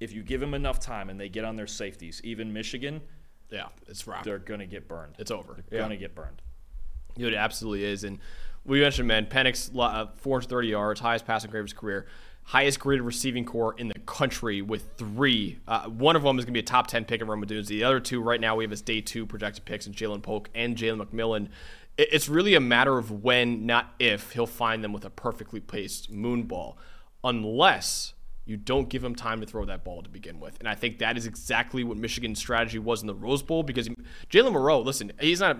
if 0.00 0.12
you 0.12 0.22
give 0.22 0.40
them 0.40 0.54
enough 0.54 0.78
time 0.78 1.08
and 1.10 1.18
they 1.18 1.28
get 1.28 1.44
on 1.44 1.56
their 1.56 1.66
safeties, 1.66 2.20
even 2.22 2.52
Michigan, 2.52 3.00
Yeah, 3.50 3.68
it's 3.88 4.06
rock. 4.06 4.22
they're 4.22 4.38
gonna 4.38 4.66
get 4.66 4.86
burned. 4.86 5.14
It's 5.18 5.30
over. 5.30 5.64
They're 5.68 5.78
Yeah. 5.80 5.84
gonna 5.86 5.96
get 5.96 6.14
burned. 6.14 6.42
It 7.16 7.34
absolutely 7.34 7.84
is. 7.84 8.04
And 8.04 8.20
we 8.64 8.80
mentioned, 8.80 9.08
man, 9.08 9.26
Penix, 9.26 9.70
uh, 9.76 10.06
430 10.18 10.68
yards, 10.68 11.00
highest 11.00 11.26
passing 11.26 11.50
grade 11.50 11.60
of 11.62 11.64
his 11.66 11.72
career, 11.72 12.06
highest 12.48 12.80
graded 12.80 13.04
receiving 13.04 13.44
corps 13.44 13.74
in 13.76 13.88
the 13.88 13.98
country 14.06 14.62
with 14.62 14.82
three. 14.96 15.58
Uh, 15.68 15.86
one 15.86 16.16
of 16.16 16.22
them 16.22 16.38
is 16.38 16.46
going 16.46 16.54
to 16.54 16.56
be 16.56 16.60
a 16.60 16.62
top 16.62 16.86
10 16.86 17.04
pick 17.04 17.20
in 17.20 17.26
Rome 17.26 17.44
Odunze. 17.44 17.66
The 17.66 17.84
other 17.84 18.00
two 18.00 18.22
right 18.22 18.40
now 18.40 18.56
we 18.56 18.64
have 18.64 18.72
as 18.72 18.80
day 18.80 19.02
two 19.02 19.26
projected 19.26 19.66
picks 19.66 19.86
in 19.86 19.92
Ja'Lynn 19.92 20.22
Polk 20.22 20.48
and 20.54 20.74
Jalen 20.74 21.06
McMillan. 21.06 21.48
It's 21.98 22.26
really 22.26 22.54
a 22.54 22.60
matter 22.60 22.96
of 22.96 23.10
when, 23.10 23.66
not 23.66 23.92
if, 23.98 24.32
he'll 24.32 24.46
find 24.46 24.82
them 24.82 24.94
with 24.94 25.04
a 25.04 25.10
perfectly 25.10 25.60
placed 25.60 26.10
moon 26.10 26.44
ball. 26.44 26.78
Unless 27.22 28.14
you 28.46 28.56
don't 28.56 28.88
give 28.88 29.04
him 29.04 29.14
time 29.14 29.42
to 29.42 29.46
throw 29.46 29.66
that 29.66 29.84
ball 29.84 30.02
to 30.02 30.08
begin 30.08 30.40
with. 30.40 30.58
And 30.58 30.66
I 30.66 30.74
think 30.74 31.00
that 31.00 31.18
is 31.18 31.26
exactly 31.26 31.84
what 31.84 31.98
Michigan's 31.98 32.38
strategy 32.38 32.78
was 32.78 33.02
in 33.02 33.08
the 33.08 33.14
Rose 33.14 33.42
Bowl 33.42 33.62
because 33.62 33.90
Jalen 34.30 34.52
Milroe, 34.52 34.80
listen, 34.80 35.12
he's 35.20 35.40
not 35.40 35.58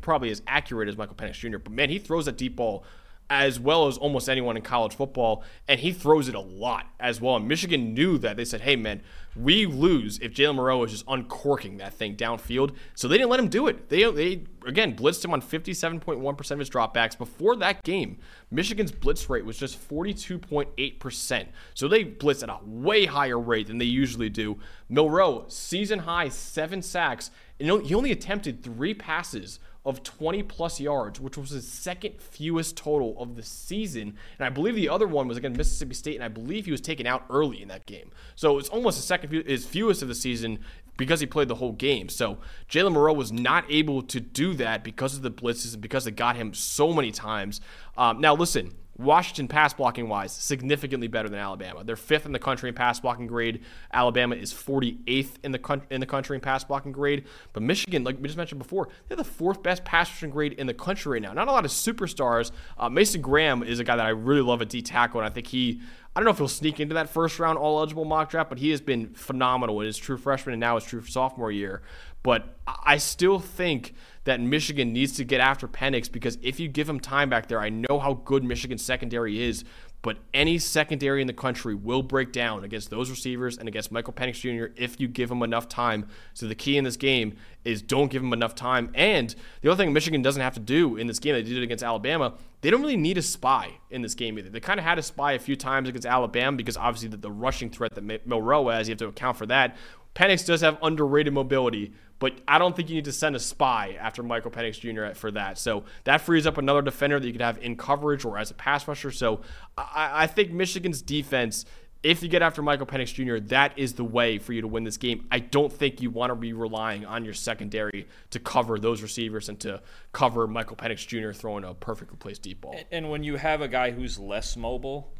probably 0.00 0.30
as 0.30 0.40
accurate 0.46 0.88
as 0.88 0.96
Michael 0.96 1.14
Penix 1.14 1.34
Jr., 1.34 1.58
but 1.58 1.74
man, 1.74 1.90
he 1.90 1.98
throws 1.98 2.24
that 2.24 2.38
deep 2.38 2.56
ball 2.56 2.86
as 3.32 3.58
well 3.58 3.86
as 3.86 3.96
almost 3.96 4.28
anyone 4.28 4.58
in 4.58 4.62
college 4.62 4.94
football, 4.94 5.42
and 5.66 5.80
he 5.80 5.90
throws 5.90 6.28
it 6.28 6.34
a 6.34 6.40
lot 6.40 6.86
as 7.00 7.18
well. 7.18 7.36
And 7.36 7.48
Michigan 7.48 7.94
knew 7.94 8.18
that. 8.18 8.36
They 8.36 8.44
said, 8.44 8.60
hey, 8.60 8.76
man, 8.76 9.00
we 9.34 9.64
lose 9.64 10.18
if 10.18 10.34
Jalen 10.34 10.56
Milroe 10.56 10.84
is 10.84 10.92
just 10.92 11.04
uncorking 11.08 11.78
that 11.78 11.94
thing 11.94 12.14
downfield. 12.14 12.76
So 12.94 13.08
they 13.08 13.16
didn't 13.16 13.30
let 13.30 13.40
him 13.40 13.48
do 13.48 13.68
it. 13.68 13.88
They, 13.88 14.04
they 14.10 14.44
again, 14.66 14.94
blitzed 14.94 15.24
him 15.24 15.32
on 15.32 15.40
57.1% 15.40 16.50
of 16.50 16.58
his 16.58 16.68
dropbacks. 16.68 17.16
Before 17.16 17.56
that 17.56 17.82
game, 17.82 18.18
Michigan's 18.50 18.92
blitz 18.92 19.30
rate 19.30 19.46
was 19.46 19.56
just 19.56 19.88
42.8%. 19.88 21.46
So 21.72 21.88
they 21.88 22.04
blitzed 22.04 22.42
at 22.42 22.50
a 22.50 22.58
way 22.62 23.06
higher 23.06 23.40
rate 23.40 23.68
than 23.68 23.78
they 23.78 23.86
usually 23.86 24.28
do. 24.28 24.58
Milroe, 24.90 25.46
season 25.48 26.00
high, 26.00 26.28
seven 26.28 26.82
sacks. 26.82 27.30
And 27.58 27.80
he 27.82 27.94
only 27.94 28.12
attempted 28.12 28.62
three 28.62 28.92
passes 28.92 29.58
of 29.84 30.02
20 30.02 30.42
plus 30.44 30.80
yards, 30.80 31.20
which 31.20 31.36
was 31.36 31.50
his 31.50 31.66
second 31.66 32.20
fewest 32.20 32.76
total 32.76 33.16
of 33.18 33.34
the 33.34 33.42
season. 33.42 34.16
And 34.38 34.46
I 34.46 34.48
believe 34.48 34.74
the 34.74 34.88
other 34.88 35.08
one 35.08 35.26
was 35.26 35.36
against 35.36 35.58
Mississippi 35.58 35.94
State, 35.94 36.14
and 36.14 36.24
I 36.24 36.28
believe 36.28 36.66
he 36.66 36.70
was 36.70 36.80
taken 36.80 37.06
out 37.06 37.24
early 37.30 37.60
in 37.60 37.68
that 37.68 37.86
game. 37.86 38.10
So 38.36 38.58
it's 38.58 38.68
almost 38.68 38.98
the 38.98 39.02
second 39.02 39.32
his 39.32 39.66
fewest 39.66 40.02
of 40.02 40.08
the 40.08 40.14
season 40.14 40.60
because 40.96 41.20
he 41.20 41.26
played 41.26 41.48
the 41.48 41.56
whole 41.56 41.72
game. 41.72 42.08
So 42.08 42.38
Jalen 42.70 42.92
Milroe 42.92 43.12
was 43.12 43.32
not 43.32 43.64
able 43.68 44.02
to 44.02 44.20
do 44.20 44.54
that 44.54 44.84
because 44.84 45.16
of 45.16 45.22
the 45.22 45.30
blitzes 45.30 45.72
and 45.72 45.82
because 45.82 46.04
they 46.04 46.10
got 46.10 46.36
him 46.36 46.54
so 46.54 46.92
many 46.92 47.10
times. 47.10 47.60
Um, 47.96 48.20
now, 48.20 48.34
listen. 48.34 48.72
Washington 49.02 49.48
pass 49.48 49.74
blocking 49.74 50.08
wise, 50.08 50.32
significantly 50.32 51.08
better 51.08 51.28
than 51.28 51.38
Alabama. 51.38 51.84
They're 51.84 51.96
fifth 51.96 52.26
in 52.26 52.32
the 52.32 52.38
country 52.38 52.68
in 52.68 52.74
pass 52.74 53.00
blocking 53.00 53.26
grade. 53.26 53.62
Alabama 53.92 54.34
is 54.34 54.52
48th 54.52 55.32
in 55.42 55.52
the 55.52 55.58
country, 55.58 55.86
in 55.90 56.00
the 56.00 56.06
country 56.06 56.36
in 56.36 56.40
pass 56.40 56.64
blocking 56.64 56.92
grade. 56.92 57.24
But 57.52 57.62
Michigan, 57.62 58.04
like 58.04 58.16
we 58.16 58.24
just 58.24 58.36
mentioned 58.36 58.60
before, 58.60 58.88
they're 59.08 59.16
the 59.16 59.24
fourth 59.24 59.62
best 59.62 59.84
pass 59.84 60.08
rushing 60.10 60.30
grade 60.30 60.54
in 60.54 60.66
the 60.66 60.74
country 60.74 61.12
right 61.12 61.22
now. 61.22 61.32
Not 61.32 61.48
a 61.48 61.52
lot 61.52 61.64
of 61.64 61.70
superstars. 61.70 62.50
Uh, 62.78 62.88
Mason 62.88 63.20
Graham 63.20 63.62
is 63.62 63.80
a 63.80 63.84
guy 63.84 63.96
that 63.96 64.06
I 64.06 64.10
really 64.10 64.40
love 64.40 64.62
at 64.62 64.68
D 64.68 64.82
tackle, 64.82 65.20
and 65.20 65.28
I 65.28 65.32
think 65.32 65.48
he. 65.48 65.80
I 66.14 66.20
don't 66.20 66.26
know 66.26 66.30
if 66.30 66.38
he'll 66.38 66.48
sneak 66.48 66.78
into 66.78 66.94
that 66.94 67.08
first 67.08 67.38
round 67.38 67.56
all 67.56 67.78
eligible 67.78 68.04
mock 68.04 68.30
draft, 68.30 68.50
but 68.50 68.58
he 68.58 68.70
has 68.70 68.82
been 68.82 69.14
phenomenal 69.14 69.80
in 69.80 69.86
his 69.86 69.96
true 69.96 70.18
freshman 70.18 70.52
and 70.52 70.60
now 70.60 70.74
his 70.74 70.84
true 70.84 71.02
sophomore 71.02 71.50
year. 71.50 71.80
But 72.22 72.54
I 72.66 72.98
still 72.98 73.38
think 73.38 73.94
that 74.24 74.40
Michigan 74.40 74.92
needs 74.92 75.12
to 75.16 75.24
get 75.24 75.40
after 75.40 75.66
Penix 75.66 76.10
because 76.10 76.38
if 76.42 76.60
you 76.60 76.68
give 76.68 76.88
him 76.88 77.00
time 77.00 77.28
back 77.28 77.48
there, 77.48 77.60
I 77.60 77.70
know 77.70 77.98
how 77.98 78.14
good 78.14 78.44
Michigan's 78.44 78.84
secondary 78.84 79.42
is, 79.42 79.64
but 80.02 80.18
any 80.34 80.58
secondary 80.58 81.20
in 81.20 81.28
the 81.28 81.32
country 81.32 81.74
will 81.74 82.02
break 82.02 82.32
down 82.32 82.64
against 82.64 82.90
those 82.90 83.08
receivers 83.08 83.56
and 83.56 83.68
against 83.68 83.92
Michael 83.92 84.12
Penix 84.12 84.40
Jr. 84.40 84.72
if 84.76 85.00
you 85.00 85.06
give 85.06 85.30
him 85.30 85.42
enough 85.42 85.68
time. 85.68 86.08
So 86.34 86.46
the 86.46 86.56
key 86.56 86.76
in 86.76 86.84
this 86.84 86.96
game 86.96 87.36
is 87.64 87.82
don't 87.82 88.10
give 88.10 88.22
him 88.22 88.32
enough 88.32 88.56
time. 88.56 88.90
And 88.94 89.34
the 89.60 89.70
other 89.70 89.82
thing 89.82 89.92
Michigan 89.92 90.20
doesn't 90.20 90.42
have 90.42 90.54
to 90.54 90.60
do 90.60 90.96
in 90.96 91.06
this 91.06 91.20
game, 91.20 91.34
they 91.34 91.42
did 91.42 91.56
it 91.56 91.62
against 91.62 91.84
Alabama, 91.84 92.34
they 92.62 92.70
don't 92.70 92.80
really 92.80 92.96
need 92.96 93.16
a 93.16 93.22
spy 93.22 93.70
in 93.90 94.02
this 94.02 94.14
game 94.14 94.38
either. 94.38 94.50
They 94.50 94.60
kind 94.60 94.78
of 94.80 94.84
had 94.84 94.98
a 94.98 95.02
spy 95.02 95.32
a 95.32 95.38
few 95.38 95.56
times 95.56 95.88
against 95.88 96.06
Alabama 96.06 96.56
because 96.56 96.76
obviously 96.76 97.08
the, 97.08 97.16
the 97.16 97.30
rushing 97.30 97.70
threat 97.70 97.94
that 97.94 98.26
Milroe 98.26 98.68
has, 98.68 98.88
you 98.88 98.92
have 98.92 98.98
to 98.98 99.08
account 99.08 99.36
for 99.36 99.46
that. 99.46 99.76
Penix 100.14 100.44
does 100.44 100.60
have 100.60 100.78
underrated 100.82 101.32
mobility, 101.32 101.92
but 102.22 102.34
I 102.46 102.58
don't 102.58 102.76
think 102.76 102.88
you 102.88 102.94
need 102.94 103.06
to 103.06 103.12
send 103.12 103.34
a 103.34 103.40
spy 103.40 103.98
after 103.98 104.22
Michael 104.22 104.52
Penix 104.52 104.78
Jr. 104.78 105.12
for 105.18 105.32
that. 105.32 105.58
So 105.58 105.82
that 106.04 106.20
frees 106.20 106.46
up 106.46 106.56
another 106.56 106.80
defender 106.80 107.18
that 107.18 107.26
you 107.26 107.32
could 107.32 107.42
have 107.42 107.58
in 107.58 107.74
coverage 107.74 108.24
or 108.24 108.38
as 108.38 108.52
a 108.52 108.54
pass 108.54 108.86
rusher. 108.86 109.10
So 109.10 109.40
I, 109.76 110.22
I 110.22 110.26
think 110.28 110.52
Michigan's 110.52 111.02
defense, 111.02 111.64
if 112.04 112.22
you 112.22 112.28
get 112.28 112.40
after 112.40 112.62
Michael 112.62 112.86
Penix 112.86 113.12
Jr., 113.12 113.44
that 113.48 113.76
is 113.76 113.94
the 113.94 114.04
way 114.04 114.38
for 114.38 114.52
you 114.52 114.60
to 114.60 114.68
win 114.68 114.84
this 114.84 114.98
game. 114.98 115.26
I 115.32 115.40
don't 115.40 115.72
think 115.72 116.00
you 116.00 116.10
want 116.10 116.30
to 116.30 116.36
be 116.36 116.52
relying 116.52 117.04
on 117.04 117.24
your 117.24 117.34
secondary 117.34 118.06
to 118.30 118.38
cover 118.38 118.78
those 118.78 119.02
receivers 119.02 119.48
and 119.48 119.58
to 119.58 119.82
cover 120.12 120.46
Michael 120.46 120.76
Penix 120.76 121.04
Jr. 121.04 121.32
throwing 121.32 121.64
a 121.64 121.74
perfectly 121.74 122.18
placed 122.18 122.42
deep 122.42 122.60
ball. 122.60 122.78
And 122.92 123.10
when 123.10 123.24
you 123.24 123.34
have 123.34 123.62
a 123.62 123.68
guy 123.68 123.90
who's 123.90 124.16
less 124.16 124.56
mobile, 124.56 125.12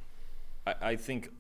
I, 0.65 0.75
I 0.81 0.97
think 0.97 1.31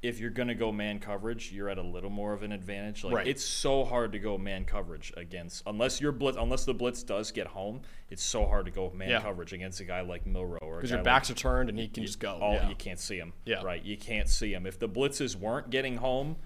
if 0.00 0.20
you're 0.20 0.30
going 0.30 0.46
to 0.48 0.54
go 0.54 0.70
man 0.70 1.00
coverage, 1.00 1.50
you're 1.50 1.68
at 1.68 1.76
a 1.78 1.82
little 1.82 2.10
more 2.10 2.32
of 2.32 2.42
an 2.44 2.52
advantage. 2.52 3.02
Like 3.02 3.14
Right. 3.14 3.26
it's 3.26 3.44
so 3.44 3.84
hard 3.84 4.12
to 4.12 4.18
go 4.20 4.38
man 4.38 4.64
coverage 4.64 5.12
against 5.16 5.62
unless 5.66 6.00
your 6.00 6.12
blitz 6.12 6.38
unless 6.38 6.64
the 6.64 6.74
blitz 6.74 7.02
does 7.02 7.32
get 7.32 7.48
home. 7.48 7.80
It's 8.08 8.22
so 8.22 8.46
hard 8.46 8.66
to 8.66 8.70
go 8.70 8.90
man 8.90 9.10
Yeah. 9.10 9.20
coverage 9.20 9.52
against 9.52 9.80
a 9.80 9.84
guy 9.84 10.02
like 10.02 10.24
Milroe 10.24 10.58
or 10.62 10.76
Because 10.76 10.92
your 10.92 11.02
backs 11.02 11.30
are 11.30 11.34
turned 11.34 11.68
and 11.68 11.76
he 11.78 11.88
can 11.88 12.04
just 12.04 12.20
go. 12.20 12.34
like, 12.34 12.42
all 12.42 12.54
Yeah. 12.54 12.68
you 12.68 12.76
can't 12.76 13.00
see 13.00 13.16
him. 13.18 13.32
Yeah. 13.44 13.62
right. 13.64 13.82
You 13.82 13.96
can't 13.96 14.28
see 14.28 14.52
him. 14.54 14.66
If 14.66 14.78
the 14.78 14.88
blitzes 14.88 15.34
weren't 15.34 15.70
getting 15.70 15.96
home, 15.96 16.36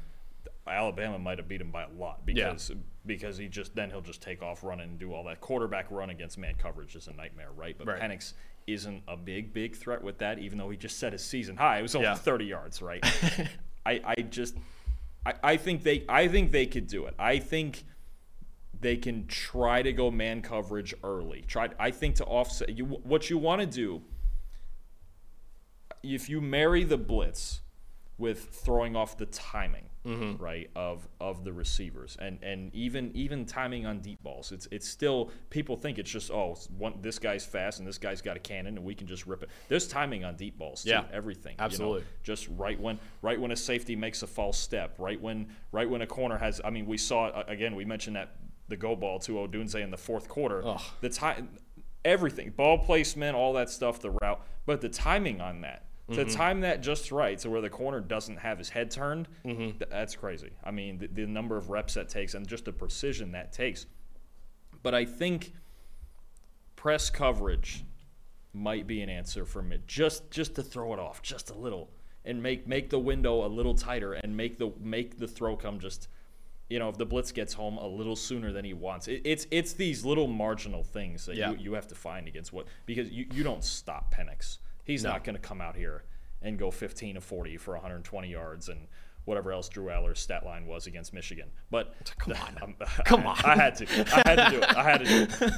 Alabama 0.66 1.18
might 1.18 1.38
have 1.38 1.48
beat 1.48 1.60
him 1.60 1.70
by 1.72 1.82
a 1.82 1.88
lot 1.90 2.24
because 2.24 2.70
because 3.04 3.36
he 3.36 3.48
just 3.48 3.74
then 3.74 3.90
he'll 3.90 4.00
just 4.00 4.22
take 4.22 4.42
off 4.42 4.62
running 4.62 4.90
and 4.90 4.98
do 4.98 5.12
all 5.12 5.24
that 5.24 5.40
quarterback 5.40 5.90
run 5.90 6.08
against 6.08 6.38
man 6.38 6.54
coverage 6.54 6.94
is 6.94 7.08
a 7.08 7.12
nightmare, 7.12 7.50
right? 7.56 7.76
But 7.76 7.88
Right. 7.88 8.00
Penix 8.00 8.32
isn't 8.66 9.02
a 9.08 9.16
big 9.16 9.52
big 9.52 9.76
threat 9.76 10.02
with 10.02 10.18
that, 10.18 10.38
even 10.38 10.58
though 10.58 10.70
he 10.70 10.76
just 10.76 10.98
set 10.98 11.12
his 11.12 11.24
season 11.24 11.56
high. 11.56 11.78
It 11.78 11.82
was 11.82 11.94
only 11.94 12.08
Yeah. 12.08 12.14
30 12.14 12.44
yards, 12.46 12.82
right? 12.82 13.04
I, 13.86 14.00
I 14.04 14.14
just 14.22 14.56
I, 15.26 15.34
I 15.42 15.56
think 15.56 15.82
they 15.82 16.04
I 16.08 16.28
think 16.28 16.52
they 16.52 16.66
could 16.66 16.86
do 16.86 17.06
it. 17.06 17.14
I 17.18 17.38
think 17.38 17.84
they 18.80 18.96
can 18.96 19.26
try 19.26 19.82
to 19.82 19.92
go 19.92 20.10
man 20.10 20.42
coverage 20.42 20.94
early. 21.04 21.44
Try 21.46 21.68
I 21.78 21.90
think 21.90 22.16
to 22.16 22.24
offset 22.24 22.76
you 22.76 22.84
what 22.84 23.30
you 23.30 23.38
want 23.38 23.60
to 23.60 23.66
do 23.66 24.02
if 26.02 26.28
you 26.28 26.40
marry 26.40 26.82
the 26.84 26.98
blitz 26.98 27.60
with 28.18 28.48
throwing 28.50 28.96
off 28.96 29.16
the 29.16 29.26
timing, 29.26 29.84
Mm-hmm. 30.04 30.42
right, 30.42 30.68
of 30.74 31.06
of 31.20 31.44
the 31.44 31.52
receivers, 31.52 32.16
and 32.20 32.42
and 32.42 32.74
even 32.74 33.12
even 33.14 33.46
timing 33.46 33.86
on 33.86 34.00
deep 34.00 34.20
balls. 34.22 34.50
It's 34.50 34.66
it's 34.72 34.88
still 34.88 35.30
people 35.50 35.76
think 35.76 35.98
it's 35.98 36.10
just 36.10 36.30
oh 36.32 36.56
one, 36.76 36.94
this 37.02 37.20
guy's 37.20 37.44
fast 37.44 37.78
and 37.78 37.86
this 37.86 37.98
guy's 37.98 38.20
got 38.20 38.36
a 38.36 38.40
cannon 38.40 38.76
and 38.76 38.84
we 38.84 38.96
can 38.96 39.06
just 39.06 39.26
rip 39.26 39.44
it. 39.44 39.50
There's 39.68 39.86
timing 39.86 40.24
on 40.24 40.34
deep 40.34 40.58
balls 40.58 40.82
too. 40.82 40.90
Yeah, 40.90 41.04
everything. 41.12 41.52
you 41.52 41.58
know? 41.58 41.64
absolutely. 41.64 42.04
just 42.24 42.48
right 42.56 42.80
when 42.80 42.98
right 43.22 43.40
when 43.40 43.52
a 43.52 43.56
safety 43.56 43.94
makes 43.94 44.24
a 44.24 44.26
false 44.26 44.58
step, 44.58 44.96
right 44.98 45.20
when 45.20 45.46
right 45.70 45.88
when 45.88 46.02
a 46.02 46.06
corner 46.06 46.36
has. 46.36 46.60
I 46.64 46.70
mean, 46.70 46.86
we 46.86 46.98
saw 46.98 47.42
again. 47.46 47.76
We 47.76 47.84
mentioned 47.84 48.16
that 48.16 48.34
the 48.68 48.76
go 48.76 48.96
ball 48.96 49.18
to 49.20 49.32
Odunze 49.34 49.76
in 49.76 49.90
the 49.90 49.96
fourth 49.96 50.28
quarter. 50.28 50.62
Ugh. 50.64 50.82
The 51.00 51.10
time, 51.10 51.48
everything, 52.04 52.50
ball 52.50 52.78
placement, 52.78 53.36
all 53.36 53.52
that 53.54 53.70
stuff, 53.70 54.00
the 54.00 54.10
route, 54.10 54.44
but 54.66 54.80
the 54.80 54.88
timing 54.88 55.40
on 55.40 55.60
that. 55.60 55.84
To 56.12 56.24
mm-hmm. 56.24 56.30
time 56.30 56.60
that 56.60 56.82
just 56.82 57.12
right 57.12 57.38
to 57.38 57.50
where 57.50 57.60
the 57.60 57.70
corner 57.70 58.00
doesn't 58.00 58.38
have 58.38 58.58
his 58.58 58.68
head 58.68 58.90
turned, 58.90 59.28
mm-hmm. 59.44 59.78
th- 59.78 59.90
that's 59.90 60.14
crazy. 60.16 60.50
I 60.64 60.70
mean, 60.70 60.98
the, 60.98 61.06
the 61.06 61.26
number 61.26 61.56
of 61.56 61.70
reps 61.70 61.94
that 61.94 62.08
takes 62.08 62.34
and 62.34 62.46
just 62.46 62.64
the 62.64 62.72
precision 62.72 63.32
that 63.32 63.52
takes. 63.52 63.86
But 64.82 64.94
I 64.94 65.04
think 65.04 65.52
press 66.76 67.10
coverage 67.10 67.84
might 68.52 68.86
be 68.86 69.00
an 69.02 69.08
answer 69.08 69.44
for 69.44 69.62
me. 69.62 69.78
Just 69.86 70.30
just 70.30 70.54
to 70.56 70.62
throw 70.62 70.92
it 70.92 70.98
off 70.98 71.22
just 71.22 71.50
a 71.50 71.54
little 71.54 71.90
and 72.24 72.42
make 72.42 72.66
make 72.66 72.90
the 72.90 72.98
window 72.98 73.46
a 73.46 73.48
little 73.48 73.74
tighter 73.74 74.14
and 74.14 74.36
make 74.36 74.58
the 74.58 74.72
make 74.80 75.18
the 75.18 75.26
throw 75.26 75.56
come 75.56 75.78
just 75.78 76.08
you 76.68 76.78
know 76.78 76.88
if 76.88 76.96
the 76.96 77.06
blitz 77.06 77.32
gets 77.32 77.52
home 77.52 77.78
a 77.78 77.86
little 77.86 78.16
sooner 78.16 78.52
than 78.52 78.64
he 78.64 78.74
wants. 78.74 79.08
It, 79.08 79.22
it's 79.24 79.46
it's 79.50 79.72
these 79.72 80.04
little 80.04 80.26
marginal 80.26 80.82
things 80.82 81.26
that 81.26 81.36
Yeah. 81.36 81.52
you, 81.52 81.58
you 81.58 81.72
have 81.74 81.88
to 81.88 81.94
find 81.94 82.28
against 82.28 82.52
what 82.52 82.66
because 82.86 83.10
you, 83.10 83.26
you 83.32 83.42
don't 83.42 83.64
stop 83.64 84.14
Penix. 84.14 84.58
He's 84.84 85.04
No. 85.04 85.10
not 85.10 85.24
going 85.24 85.36
to 85.36 85.40
come 85.42 85.60
out 85.60 85.76
here 85.76 86.04
and 86.40 86.58
go 86.58 86.70
15 86.70 87.14
to 87.16 87.20
40 87.20 87.56
for 87.56 87.74
120 87.74 88.28
yards 88.30 88.68
and 88.68 88.88
whatever 89.24 89.52
else 89.52 89.68
Drew 89.68 89.86
Allar's 89.90 90.18
stat 90.18 90.44
line 90.44 90.66
was 90.66 90.86
against 90.86 91.12
Michigan. 91.12 91.50
But 91.70 91.94
Come 92.18 92.32
on. 92.34 92.56
I'm- 92.60 92.76
Come 93.04 93.26
I- 93.26 93.30
on. 93.30 93.44
I 93.44 93.56
had 93.56 93.76
to. 93.76 93.86
I 94.14 94.28
had 94.28 94.36
to 94.36 94.50
do 94.50 94.58
it. 94.62 94.76
I 94.76 94.82
had 94.82 94.98
to 94.98 95.04
do 95.04 95.46
it. 95.46 95.52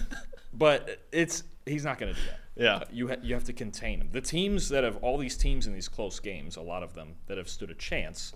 But 0.52 1.00
it's 1.10 1.42
he's 1.66 1.84
not 1.84 1.98
going 1.98 2.14
to 2.14 2.20
do 2.20 2.26
that. 2.28 2.40
Yeah. 2.56 2.84
You 2.92 3.08
ha- 3.08 3.16
you 3.22 3.34
have 3.34 3.44
to 3.44 3.52
contain 3.52 4.00
him. 4.00 4.08
The 4.12 4.20
teams 4.20 4.68
that 4.68 4.84
have 4.84 4.96
all 4.98 5.18
these 5.18 5.36
teams 5.36 5.66
in 5.66 5.72
these 5.72 5.88
close 5.88 6.20
games, 6.20 6.56
a 6.56 6.60
lot 6.60 6.82
of 6.82 6.94
them 6.94 7.14
that 7.26 7.38
have 7.38 7.48
stood 7.48 7.70
a 7.70 7.74
chance 7.74 8.32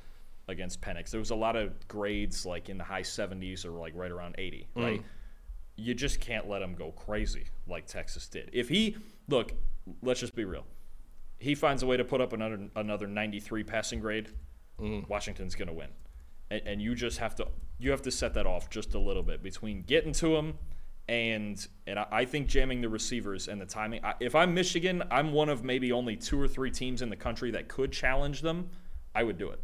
against 0.49 0.81
Penix. 0.81 1.11
There 1.11 1.21
was 1.21 1.31
a 1.31 1.37
lot 1.37 1.55
of 1.57 1.87
grades 1.89 2.47
like 2.47 2.69
in 2.71 2.79
the 2.79 2.85
high 2.85 3.03
70s 3.03 3.65
or 3.67 3.71
like 3.73 3.93
right 3.95 4.11
around 4.11 4.35
80, 4.39 4.67
mm. 4.77 4.83
right? 4.83 5.03
You 5.77 5.95
just 5.95 6.21
can't 6.21 6.49
let 6.49 6.63
him 6.63 6.75
go 6.75 6.91
crazy 6.93 7.45
like 7.69 7.87
Texas 7.87 8.27
did. 8.29 8.49
If 8.53 8.69
he 8.71 8.97
look, 9.29 9.53
let's 10.03 10.19
just 10.21 10.35
be 10.35 10.45
real. 10.45 10.65
He 11.39 11.55
finds 11.55 11.83
a 11.83 11.87
way 11.87 11.97
to 11.97 12.05
put 12.05 12.21
up 12.21 12.33
another 12.33 12.69
another 12.77 13.07
93 13.07 13.65
passing 13.65 14.01
grade. 14.01 14.31
Mm-hmm. 14.81 15.11
Washington's 15.11 15.55
going 15.55 15.69
to 15.69 15.75
win, 15.75 15.89
and, 16.51 16.63
and 16.67 16.83
you 16.83 16.95
just 16.95 17.19
have 17.19 17.35
to 17.37 17.49
you 17.79 17.91
have 17.91 18.03
to 18.03 18.11
set 18.11 18.35
that 18.35 18.47
off 18.47 18.71
just 18.71 18.95
a 18.95 18.99
little 18.99 19.23
bit 19.23 19.43
between 19.43 19.83
getting 19.83 20.13
to 20.15 20.37
him 20.37 20.59
and 21.09 21.67
and 21.87 21.99
I, 21.99 22.07
I 22.11 22.25
think 22.25 22.49
jamming 22.49 22.81
the 22.81 22.89
receivers 22.89 23.49
and 23.49 23.61
the 23.61 23.67
timing. 23.67 24.05
I, 24.05 24.15
if 24.21 24.35
I'm 24.35 24.55
Michigan, 24.55 25.03
I'm 25.11 25.33
one 25.33 25.49
of 25.49 25.65
maybe 25.65 25.91
only 25.93 26.17
two 26.17 26.41
or 26.41 26.47
three 26.47 26.71
teams 26.71 27.03
in 27.03 27.09
the 27.09 27.17
country 27.17 27.51
that 27.53 27.69
could 27.69 27.93
challenge 27.93 28.43
them. 28.43 28.69
I 29.15 29.23
would 29.23 29.39
do 29.39 29.51
it. 29.51 29.61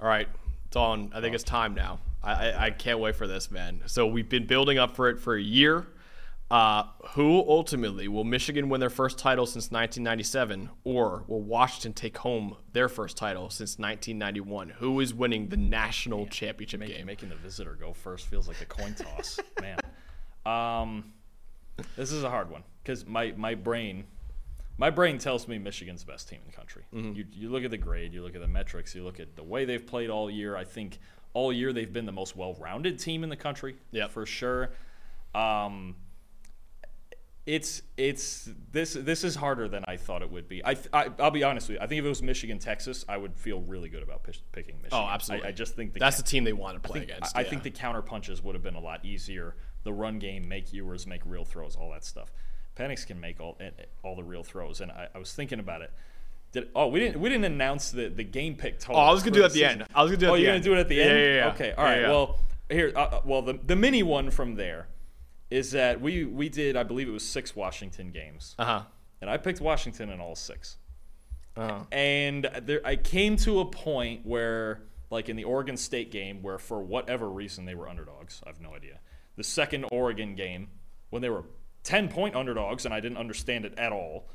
All 0.00 0.06
right, 0.06 0.28
Dawn. 0.70 1.10
I 1.14 1.20
think 1.20 1.34
it's 1.34 1.44
time 1.44 1.74
now. 1.74 1.98
I, 2.22 2.32
I, 2.32 2.64
I 2.66 2.70
can't 2.70 3.00
wait 3.00 3.16
for 3.16 3.26
this, 3.26 3.50
man. 3.50 3.82
So 3.86 4.06
we've 4.06 4.28
been 4.28 4.46
building 4.46 4.78
up 4.78 4.94
for 4.94 5.08
it 5.08 5.20
for 5.20 5.34
a 5.34 5.42
year. 5.42 5.86
Uh, 6.54 6.84
who 7.14 7.40
ultimately 7.48 8.06
will 8.06 8.22
Michigan 8.22 8.68
win 8.68 8.78
their 8.78 8.88
first 8.88 9.18
title 9.18 9.44
since 9.44 9.72
1997, 9.72 10.70
or 10.84 11.24
will 11.26 11.40
Washington 11.42 11.92
take 11.92 12.16
home 12.18 12.54
their 12.72 12.88
first 12.88 13.16
title 13.16 13.50
since 13.50 13.76
1991? 13.76 14.68
Who 14.78 15.00
is 15.00 15.12
winning 15.12 15.48
the 15.48 15.56
national 15.56 16.28
championship 16.28 16.78
Make, 16.78 16.90
game? 16.90 17.06
making 17.06 17.30
the 17.30 17.34
visitor 17.34 17.74
go 17.74 17.92
first 17.92 18.28
feels 18.28 18.46
like 18.46 18.60
a 18.60 18.66
coin 18.66 18.94
toss, 18.94 19.40
man. 19.60 19.80
Um, 20.46 21.12
this 21.96 22.12
is 22.12 22.22
a 22.22 22.30
hard 22.30 22.48
one 22.52 22.62
because 22.84 23.04
my 23.04 23.34
my 23.36 23.56
brain. 23.56 24.04
My 24.78 24.90
brain 24.90 25.18
tells 25.18 25.48
me 25.48 25.58
Michigan's 25.58 26.04
the 26.04 26.12
best 26.12 26.28
team 26.28 26.38
in 26.44 26.50
the 26.52 26.56
country. 26.56 26.84
Mm-hmm. 26.94 27.14
You, 27.14 27.24
you 27.32 27.48
look 27.48 27.64
at 27.64 27.72
the 27.72 27.78
grade, 27.78 28.12
you 28.12 28.22
look 28.22 28.36
at 28.36 28.40
the 28.40 28.46
metrics, 28.48 28.94
you 28.94 29.02
look 29.02 29.18
at 29.18 29.34
the 29.34 29.42
way 29.42 29.64
they've 29.64 29.84
played 29.84 30.08
all 30.08 30.30
year. 30.30 30.56
I 30.56 30.62
think 30.62 31.00
all 31.32 31.52
year 31.52 31.72
they've 31.72 31.92
been 31.92 32.06
the 32.06 32.12
most 32.12 32.36
well-rounded 32.36 33.00
team 33.00 33.24
in 33.24 33.28
the 33.30 33.36
country, 33.36 33.74
Yep. 33.90 34.10
for 34.12 34.24
sure. 34.24 34.70
Um, 35.34 35.96
it's 37.46 37.82
it's 37.98 38.48
this 38.72 38.94
this 38.94 39.22
is 39.22 39.34
harder 39.34 39.68
than 39.68 39.84
I 39.86 39.96
thought 39.98 40.22
it 40.22 40.30
would 40.30 40.48
be. 40.48 40.64
I, 40.64 40.76
I 40.92 41.10
I'll 41.18 41.30
be 41.30 41.44
honest 41.44 41.68
with 41.68 41.76
you. 41.76 41.82
I 41.82 41.86
think 41.86 41.98
if 41.98 42.04
it 42.06 42.08
was 42.08 42.22
Michigan 42.22 42.58
Texas, 42.58 43.04
I 43.06 43.18
would 43.18 43.36
feel 43.36 43.60
really 43.60 43.90
good 43.90 44.02
about 44.02 44.24
pish, 44.24 44.40
picking 44.52 44.76
Michigan. 44.76 44.98
Oh, 45.04 45.08
absolutely. 45.08 45.46
I, 45.46 45.50
I 45.50 45.52
just 45.52 45.76
think 45.76 45.92
the 45.92 46.00
That's 46.00 46.16
the 46.16 46.22
team 46.22 46.44
they 46.44 46.54
want 46.54 46.82
to 46.82 46.86
play 46.88 47.00
I 47.00 47.04
think, 47.04 47.10
against. 47.12 47.36
I, 47.36 47.40
I 47.40 47.44
think 47.44 47.62
the 47.62 47.70
counter 47.70 48.00
punches 48.00 48.42
would 48.42 48.54
have 48.54 48.62
been 48.62 48.76
a 48.76 48.80
lot 48.80 49.04
easier. 49.04 49.56
The 49.82 49.92
run 49.92 50.18
game, 50.18 50.48
make 50.48 50.72
Ewers, 50.72 51.06
make 51.06 51.20
real 51.26 51.44
throws, 51.44 51.76
all 51.76 51.90
that 51.92 52.04
stuff. 52.04 52.32
Penix 52.76 53.06
can 53.06 53.20
make 53.20 53.38
all 53.40 53.58
eh, 53.60 53.70
eh, 53.78 53.82
all 54.02 54.16
the 54.16 54.24
real 54.24 54.42
throws, 54.42 54.80
and 54.80 54.90
I, 54.90 55.08
I 55.14 55.18
was 55.18 55.32
thinking 55.32 55.60
about 55.60 55.82
it. 55.82 55.92
Did, 56.52 56.68
oh, 56.74 56.86
we 56.86 56.98
didn't 56.98 57.20
we 57.20 57.28
didn't 57.28 57.44
announce 57.44 57.90
the, 57.90 58.08
the 58.08 58.24
game 58.24 58.56
pick 58.56 58.78
total. 58.78 59.02
Oh, 59.02 59.04
I 59.04 59.12
was 59.12 59.22
gonna 59.22 59.34
do 59.34 59.42
it 59.42 59.46
at 59.46 59.52
the 59.52 59.58
season. 59.60 59.82
end. 59.82 59.90
I 59.94 60.02
was 60.02 60.10
gonna 60.12 60.20
do 60.20 60.26
it 60.26 60.28
at 60.28 60.32
oh, 60.32 60.36
the 60.36 60.42
you're 60.42 60.52
end. 60.52 60.64
gonna 60.64 60.74
do 60.76 60.78
it 60.78 60.80
at 60.80 60.88
the 60.88 60.94
Yeah, 60.94 61.02
end. 61.04 61.18
yeah, 61.18 61.34
yeah. 61.34 61.48
Okay, 61.48 61.72
all 61.72 61.84
Yeah, 61.84 61.90
right. 61.90 62.00
yeah. 62.00 62.08
Well, 62.08 62.40
here, 62.70 62.92
uh, 62.96 63.00
uh, 63.00 63.20
well, 63.26 63.42
the 63.42 63.58
the 63.62 63.76
mini 63.76 64.02
one 64.02 64.30
from 64.30 64.54
there 64.54 64.88
is 65.54 65.70
that 65.70 66.00
we 66.00 66.24
we 66.24 66.48
did 66.48 66.76
I 66.76 66.82
believe 66.82 67.08
it 67.08 67.12
was 67.12 67.26
six 67.26 67.54
Washington 67.54 68.10
games, 68.10 68.56
uh 68.58 68.64
huh. 68.64 68.82
and 69.20 69.30
I 69.30 69.36
picked 69.36 69.60
Washington 69.60 70.10
in 70.10 70.20
all 70.20 70.34
six. 70.34 70.78
Uh-huh. 71.56 71.84
And 71.92 72.50
there, 72.62 72.80
I 72.84 72.96
came 72.96 73.36
to 73.38 73.60
a 73.60 73.64
point 73.64 74.26
where, 74.26 74.82
like 75.10 75.28
in 75.28 75.36
the 75.36 75.44
Oregon 75.44 75.76
State 75.76 76.10
game, 76.10 76.42
where 76.42 76.58
for 76.58 76.82
whatever 76.82 77.30
reason 77.30 77.64
they 77.64 77.76
were 77.76 77.88
underdogs. 77.88 78.42
I 78.44 78.48
have 78.48 78.60
no 78.60 78.74
idea. 78.74 78.98
The 79.36 79.44
second 79.44 79.84
Oregon 79.92 80.34
game, 80.34 80.66
when 81.10 81.22
they 81.22 81.30
were 81.30 81.44
10 81.84 82.08
point 82.08 82.34
underdogs, 82.34 82.84
and 82.84 82.92
I 82.92 82.98
didn't 82.98 83.18
understand 83.18 83.64
it 83.64 83.78
at 83.78 83.92
all. 83.92 84.28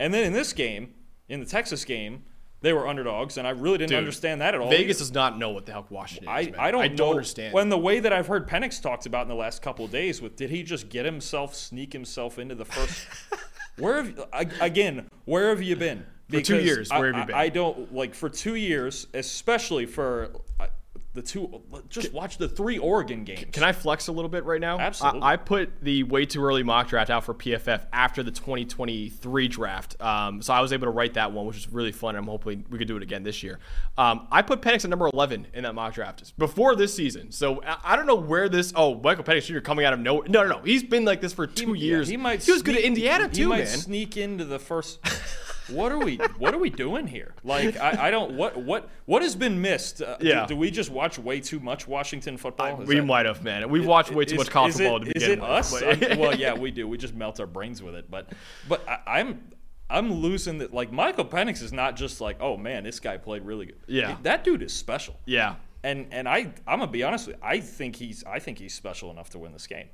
And 0.00 0.14
then 0.14 0.24
in 0.24 0.32
this 0.32 0.54
game, 0.54 0.94
in 1.28 1.40
the 1.40 1.46
Texas 1.46 1.84
game, 1.84 2.24
they 2.62 2.72
were 2.72 2.86
underdogs, 2.88 3.36
and 3.36 3.46
I 3.46 3.50
really 3.50 3.78
didn't 3.78 3.90
Dude, 3.90 3.98
understand 3.98 4.40
that 4.40 4.54
at 4.54 4.60
all. 4.60 4.70
Vegas 4.70 4.96
either. 4.96 5.04
does 5.04 5.12
not 5.12 5.36
know 5.38 5.50
what 5.50 5.66
the 5.66 5.72
hell 5.72 5.86
Washington 5.90 6.28
I, 6.28 6.40
is. 6.40 6.46
man. 6.52 6.60
I 6.60 6.70
don't 6.70 6.82
I 6.82 6.88
don't 6.88 7.10
understand. 7.10 7.52
When 7.52 7.68
the 7.68 7.78
way 7.78 8.00
that 8.00 8.12
I've 8.12 8.28
heard 8.28 8.48
Penix 8.48 8.80
talked 8.80 9.04
about 9.06 9.22
in 9.22 9.28
the 9.28 9.34
last 9.34 9.60
couple 9.62 9.84
of 9.84 9.90
days, 9.90 10.22
with 10.22 10.36
did 10.36 10.50
he 10.50 10.62
just 10.62 10.88
get 10.88 11.04
himself, 11.04 11.54
sneak 11.54 11.92
himself 11.92 12.38
into 12.38 12.54
the 12.54 12.64
first? 12.64 13.06
where 13.78 14.02
have 14.02 14.28
I- 14.32 14.46
again? 14.60 15.08
Where 15.24 15.50
have 15.50 15.62
you 15.62 15.76
been? 15.76 16.06
For 16.28 16.40
two 16.40 16.54
Because 16.54 16.64
years, 16.64 16.90
I- 16.90 16.98
where 17.00 17.08
have 17.12 17.16
you 17.16 17.22
I- 17.22 17.26
been? 17.26 17.34
I 17.34 17.48
don't 17.50 17.92
like 17.94 18.14
for 18.14 18.28
two 18.28 18.54
years, 18.54 19.06
especially 19.12 19.86
for 19.86 20.30
the 21.14 21.22
two. 21.22 21.62
Just 21.88 22.12
watch 22.12 22.38
the 22.38 22.48
three 22.48 22.78
Oregon 22.78 23.24
games. 23.24 23.46
Can 23.52 23.62
I 23.64 23.72
flex 23.72 24.08
a 24.08 24.12
little 24.12 24.28
bit 24.30 24.44
right 24.44 24.60
now? 24.60 24.78
Absolutely. 24.78 25.20
I, 25.22 25.32
I 25.32 25.36
put 25.36 25.70
the 25.82 26.04
way 26.04 26.24
too 26.24 26.42
early 26.42 26.62
mock 26.62 26.88
draft 26.88 27.10
out 27.10 27.24
for 27.24 27.34
PFF 27.34 27.86
after 27.92 28.22
the 28.22 28.30
2023 28.30 29.48
draft. 29.48 30.00
Um, 30.00 30.40
so 30.42 30.54
I 30.54 30.60
was 30.60 30.72
able 30.72 30.86
to 30.86 30.90
write 30.90 31.14
that 31.14 31.32
one, 31.32 31.46
which 31.46 31.56
was 31.56 31.68
really 31.70 31.92
fun. 31.92 32.16
And 32.16 32.24
I'm 32.24 32.28
hoping 32.30 32.64
we 32.70 32.78
could 32.78 32.88
do 32.88 32.96
it 32.96 33.02
again 33.02 33.22
this 33.22 33.42
year. 33.42 33.58
Um, 33.98 34.26
I 34.30 34.42
put 34.42 34.62
Penix 34.62 34.84
at 34.84 34.90
number 34.90 35.08
11 35.12 35.48
in 35.54 35.64
that 35.64 35.74
mock 35.74 35.94
draft 35.94 36.36
before 36.38 36.74
this 36.76 36.94
season. 36.94 37.30
So 37.30 37.62
I, 37.62 37.78
I 37.92 37.96
don't 37.96 38.06
know 38.06 38.14
where 38.14 38.48
this. 38.48 38.72
Oh, 38.74 38.94
Michael 38.94 39.24
Penix 39.24 39.44
Jr. 39.46 39.60
coming 39.60 39.84
out 39.84 39.92
of 39.92 40.00
nowhere. 40.00 40.28
No, 40.28 40.44
no, 40.44 40.56
no. 40.58 40.62
He's 40.62 40.82
been 40.82 41.04
like 41.04 41.20
this 41.20 41.32
for 41.34 41.46
two 41.46 41.74
Yeah, 41.74 41.84
years. 41.84 42.08
he 42.08 42.16
might. 42.16 42.42
He 42.42 42.52
was 42.52 42.62
good 42.62 42.74
at 42.74 42.80
sneak- 42.80 42.86
Indiana 42.86 43.28
he 43.28 43.34
too, 43.34 43.48
might 43.48 43.64
man. 43.64 43.66
sneak 43.66 44.16
into 44.16 44.44
the 44.44 44.58
first. 44.58 44.98
what 45.72 45.92
are 45.92 45.98
we? 45.98 46.16
What 46.38 46.54
are 46.54 46.58
we 46.58 46.70
doing 46.70 47.06
here? 47.06 47.34
Like, 47.44 47.76
I, 47.78 48.08
I 48.08 48.10
don't. 48.10 48.36
What 48.36 48.56
what 48.56 48.88
what 49.06 49.22
has 49.22 49.34
been 49.34 49.60
missed? 49.60 50.02
Uh, 50.02 50.16
do- 50.18 50.26
Yeah. 50.26 50.46
Do, 50.46 50.56
we 50.56 50.70
just 50.70 50.90
watch 50.90 51.18
way 51.18 51.40
too 51.40 51.60
much 51.60 51.88
Washington 51.88 52.36
football? 52.36 52.82
Is 52.82 52.88
we 52.88 52.96
that- 52.96 53.04
might 53.04 53.26
have, 53.26 53.42
man. 53.42 53.68
We've 53.70 53.86
watched 53.86 54.10
way 54.12 54.24
too 54.24 54.34
is- 54.34 54.38
much 54.40 54.50
college 54.50 54.74
football 54.74 55.00
to 55.00 55.06
is 55.06 55.12
begin 55.14 55.30
it 55.32 55.40
with. 55.40 55.50
us? 55.50 55.82
I'm- 55.82 56.18
well, 56.18 56.34
yeah, 56.36 56.54
we 56.54 56.70
do. 56.70 56.86
We 56.86 56.98
just 56.98 57.14
melt 57.14 57.40
our 57.40 57.46
brains 57.46 57.82
with 57.82 57.94
it. 57.94 58.10
But 58.10 58.30
but 58.68 58.86
I, 58.88 59.20
I'm 59.20 59.42
I'm 59.90 60.12
losing 60.12 60.58
that. 60.58 60.72
Like 60.72 60.92
Michael 60.92 61.24
Penix 61.24 61.62
is 61.62 61.72
not 61.72 61.96
just 61.96 62.20
like, 62.20 62.36
oh 62.40 62.56
man, 62.56 62.84
this 62.84 63.00
guy 63.00 63.16
played 63.16 63.42
really 63.44 63.66
good. 63.66 63.76
Yeah. 63.86 64.16
that 64.22 64.44
dude 64.44 64.62
is 64.62 64.72
special. 64.72 65.18
yeah. 65.26 65.56
And 65.84 66.06
and 66.12 66.28
I 66.28 66.52
I'm 66.66 66.78
gonna 66.78 66.86
be 66.86 67.02
honest 67.02 67.26
with 67.26 67.36
you. 67.36 67.42
I 67.42 67.58
think 67.58 67.96
he's 67.96 68.22
I 68.24 68.38
think 68.38 68.58
he's 68.58 68.72
special 68.72 69.10
enough 69.10 69.30
to 69.30 69.38
win 69.40 69.52
this 69.52 69.66
game. 69.66 69.86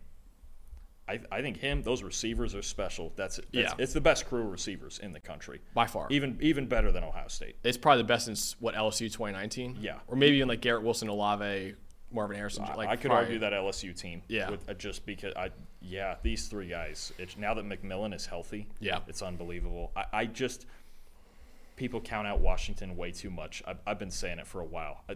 I, 1.09 1.21
I 1.33 1.43
think 1.43 1.57
him 1.57 1.83
those 1.83 2.03
receivers 2.03 2.55
are 2.55 2.63
special. 2.63 3.13
That's 3.17 3.39
it. 3.39 3.47
That's, 3.53 3.73
Yeah. 3.73 3.83
It's 3.83 3.93
the 3.93 4.01
best 4.01 4.27
crew 4.27 4.43
of 4.43 4.51
receivers 4.51 4.99
in 5.03 5.13
the 5.13 5.21
country. 5.21 5.61
By 5.75 5.87
far. 5.87 6.07
Even 6.11 6.39
even 6.41 6.67
better 6.67 6.93
than 6.93 7.05
Ohio 7.05 7.29
State. 7.29 7.57
It's 7.65 7.79
probably 7.79 8.03
the 8.03 8.09
best 8.09 8.27
since 8.27 8.57
what 8.61 8.75
LSU 8.75 9.11
2019. 9.11 9.79
Yeah. 9.81 9.95
Or 10.07 10.17
maybe 10.17 10.37
even 10.37 10.49
like 10.49 10.61
Garrett 10.61 10.83
Wilson, 10.83 11.09
Olave, 11.09 11.75
Marvin 12.13 12.37
Harrison. 12.37 12.65
Like 12.77 12.89
I 12.89 12.97
could 12.97 13.11
probably- 13.11 13.25
argue 13.27 13.39
that 13.41 13.53
LSU 13.53 13.99
team. 13.99 14.23
Yeah. 14.29 14.51
With, 14.51 14.69
uh, 14.69 14.75
just 14.75 15.07
because 15.07 15.33
I 15.35 15.51
yeah 15.81 16.17
these 16.23 16.49
three 16.49 16.69
guys. 16.69 17.13
It's, 17.19 17.37
now 17.37 17.55
that 17.55 17.65
McMillan 17.65 18.15
is 18.15 18.27
healthy. 18.27 18.69
Yeah. 18.81 19.01
It's 19.07 19.23
unbelievable. 19.23 19.93
I, 19.97 20.05
I 20.13 20.27
just 20.27 20.67
people 21.77 22.01
count 22.01 22.27
out 22.27 22.41
Washington 22.41 22.97
way 22.97 23.13
too 23.13 23.31
much. 23.31 23.63
I've, 23.67 23.79
I've 23.87 23.99
been 23.99 24.11
saying 24.11 24.39
it 24.41 24.47
for 24.47 24.61
a 24.61 24.65
while. 24.65 25.05
I, 25.09 25.15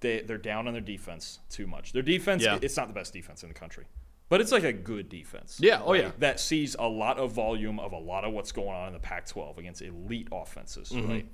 they 0.00 0.20
they're 0.20 0.38
down 0.38 0.66
on 0.68 0.72
their 0.74 0.80
defense 0.82 1.40
too 1.50 1.66
much. 1.66 1.92
Their 1.92 2.02
defense 2.02 2.42
Yeah. 2.44 2.58
it's 2.62 2.76
not 2.76 2.86
the 2.88 2.94
best 2.94 3.12
defense 3.12 3.42
in 3.42 3.48
the 3.48 3.54
country. 3.54 3.84
But 4.28 4.40
it's 4.42 4.52
like 4.52 4.64
a 4.64 4.72
good 4.72 5.08
defense. 5.08 5.58
Yeah, 5.60 5.80
oh, 5.82 5.94
yeah. 5.94 6.10
That 6.18 6.38
sees 6.38 6.76
a 6.78 6.86
lot 6.86 7.18
of 7.18 7.32
volume 7.32 7.80
of 7.80 7.92
a 7.92 7.98
lot 7.98 8.24
of 8.24 8.32
what's 8.34 8.52
going 8.52 8.68
on 8.68 8.88
in 8.88 8.92
the 8.92 8.98
Pac 8.98 9.26
12 9.26 9.56
against 9.58 9.80
elite 9.82 10.28
offenses, 10.32 10.90
Mm-hmm. 10.90 11.08
right? 11.10 11.26